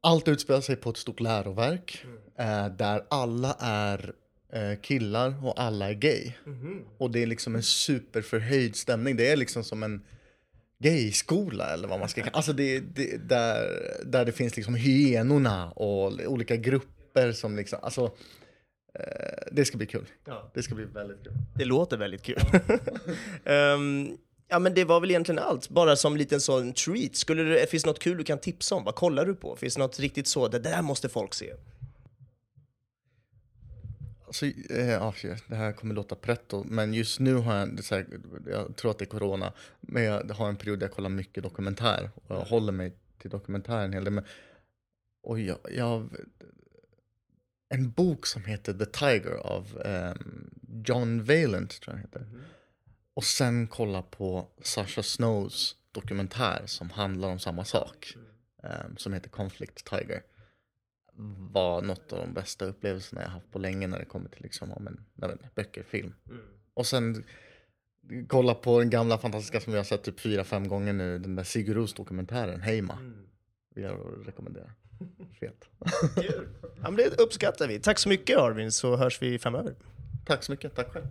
allt 0.00 0.28
utspelar 0.28 0.60
sig 0.60 0.76
på 0.76 0.90
ett 0.90 0.96
stort 0.96 1.20
läroverk 1.20 2.04
eh, 2.36 2.68
där 2.68 3.06
alla 3.10 3.56
är 3.60 4.12
eh, 4.52 4.80
killar 4.80 5.46
och 5.46 5.60
alla 5.60 5.88
är 5.88 5.94
gay. 5.94 6.32
Och 6.98 7.10
det 7.10 7.22
är 7.22 7.26
liksom 7.26 7.54
en 7.54 7.62
superförhöjd 7.62 8.76
stämning. 8.76 9.16
Det 9.16 9.30
är 9.30 9.36
liksom 9.36 9.64
som 9.64 9.82
en 9.82 10.02
gayskola 10.82 11.72
eller 11.72 11.88
vad 11.88 12.00
man 12.00 12.08
ska 12.08 12.20
kalla 12.20 12.36
Alltså 12.36 12.52
det, 12.52 12.80
det, 12.80 13.28
där, 13.28 13.66
där 14.04 14.24
det 14.24 14.32
finns 14.32 14.56
liksom 14.56 14.74
hyenorna 14.74 15.70
och 15.70 16.12
olika 16.26 16.56
grupper 16.56 17.32
som 17.32 17.56
liksom, 17.56 17.78
alltså 17.82 18.04
eh, 18.98 19.52
det 19.52 19.64
ska 19.64 19.76
bli 19.76 19.86
kul. 19.86 20.06
Det 20.54 20.62
ska 20.62 20.74
bli 20.74 20.84
väldigt 20.84 21.24
kul. 21.24 21.32
Det 21.54 21.64
låter 21.64 21.96
väldigt 21.96 22.22
kul. 22.22 22.40
Ehm, 23.44 24.16
ja, 24.48 24.58
men 24.58 24.74
det 24.74 24.84
var 24.84 25.00
väl 25.00 25.10
egentligen 25.10 25.38
allt. 25.38 25.68
Bara 25.68 25.96
som 25.96 26.16
liten 26.16 26.40
sån 26.40 26.72
treat. 26.72 27.16
Skulle 27.16 27.42
det, 27.42 27.70
finns 27.70 27.82
det 27.82 27.90
något 27.90 27.98
kul 27.98 28.18
du 28.18 28.24
kan 28.24 28.38
tipsa 28.38 28.74
om? 28.74 28.84
Vad 28.84 28.94
kollar 28.94 29.26
du 29.26 29.34
på? 29.34 29.56
Finns 29.56 29.74
det 29.74 29.80
något 29.80 30.00
riktigt 30.00 30.26
så, 30.28 30.48
det 30.48 30.58
där 30.58 30.82
måste 30.82 31.08
folk 31.08 31.34
se? 31.34 31.52
Alltså, 34.32 34.46
eh, 34.46 35.12
shit, 35.12 35.44
det 35.46 35.56
här 35.56 35.72
kommer 35.72 35.94
låta 35.94 36.14
pretto, 36.14 36.64
men 36.64 36.94
just 36.94 37.20
nu 37.20 37.34
har 37.34 37.54
jag, 37.54 37.80
här, 37.90 38.06
jag 38.46 38.76
tror 38.76 38.90
att 38.90 38.98
det 38.98 39.04
är 39.04 39.06
corona, 39.06 39.52
men 39.80 40.02
jag 40.02 40.30
har 40.30 40.48
en 40.48 40.56
period 40.56 40.78
där 40.78 40.86
jag 40.86 40.94
kollar 40.94 41.10
mycket 41.10 41.42
dokumentär 41.42 42.10
och 42.14 42.36
jag 42.36 42.40
håller 42.40 42.72
mig 42.72 42.96
till 43.18 43.30
dokumentär 43.30 43.84
en 43.84 43.92
hel 43.92 44.04
del. 44.04 44.12
Men, 44.12 44.24
och 45.22 45.40
jag, 45.40 45.58
jag, 45.70 46.08
en 47.68 47.90
bok 47.90 48.26
som 48.26 48.44
heter 48.44 48.74
The 48.74 48.86
Tiger 48.86 49.34
av 49.34 49.82
ehm, 49.84 50.50
John 50.84 51.24
Valent, 51.24 51.80
tror 51.80 51.96
jag 51.96 52.00
heter. 52.00 52.26
Och 53.14 53.24
sen 53.24 53.66
kolla 53.66 54.02
på 54.02 54.48
Sasha 54.62 55.02
Snows 55.02 55.76
dokumentär 55.92 56.62
som 56.66 56.90
handlar 56.90 57.28
om 57.28 57.38
samma 57.38 57.64
sak, 57.64 58.16
ehm, 58.62 58.96
som 58.96 59.12
heter 59.12 59.30
Conflict 59.30 59.84
Tiger 59.84 60.22
var 61.52 61.82
något 61.82 62.12
av 62.12 62.18
de 62.18 62.34
bästa 62.34 62.64
upplevelserna 62.64 63.22
jag 63.22 63.28
haft 63.28 63.50
på 63.50 63.58
länge 63.58 63.86
när 63.86 63.98
det 63.98 64.04
kommer 64.04 64.28
till 64.28 64.42
liksom, 64.42 64.72
om 64.72 64.86
en, 64.86 65.04
jag 65.14 65.28
vet 65.28 65.36
inte, 65.36 65.50
böcker, 65.54 65.82
film. 65.82 66.14
Och 66.74 66.86
sen 66.86 67.24
kolla 68.28 68.54
på 68.54 68.78
den 68.78 68.90
gamla 68.90 69.18
fantastiska 69.18 69.60
som 69.60 69.72
jag 69.72 69.80
har 69.80 69.84
sett 69.84 70.02
typ 70.02 70.20
fyra, 70.20 70.44
fem 70.44 70.68
gånger 70.68 70.92
nu, 70.92 71.18
den 71.18 71.36
där 71.36 71.44
Sigur 71.44 71.96
dokumentären, 71.96 72.60
Heima. 72.60 72.98
Vill 73.74 73.84
jag 73.84 73.98
rekommendera. 74.26 74.70
Fet. 75.40 75.68
Ja, 76.82 76.90
men 76.90 76.96
det 76.96 77.20
uppskattar 77.20 77.68
vi. 77.68 77.80
Tack 77.80 77.98
så 77.98 78.08
mycket 78.08 78.38
Arvin, 78.38 78.72
så 78.72 78.96
hörs 78.96 79.22
vi 79.22 79.38
framöver. 79.38 79.74
Tack 80.26 80.42
så 80.42 80.52
mycket, 80.52 80.74
tack 80.74 80.92
själv. 80.92 81.06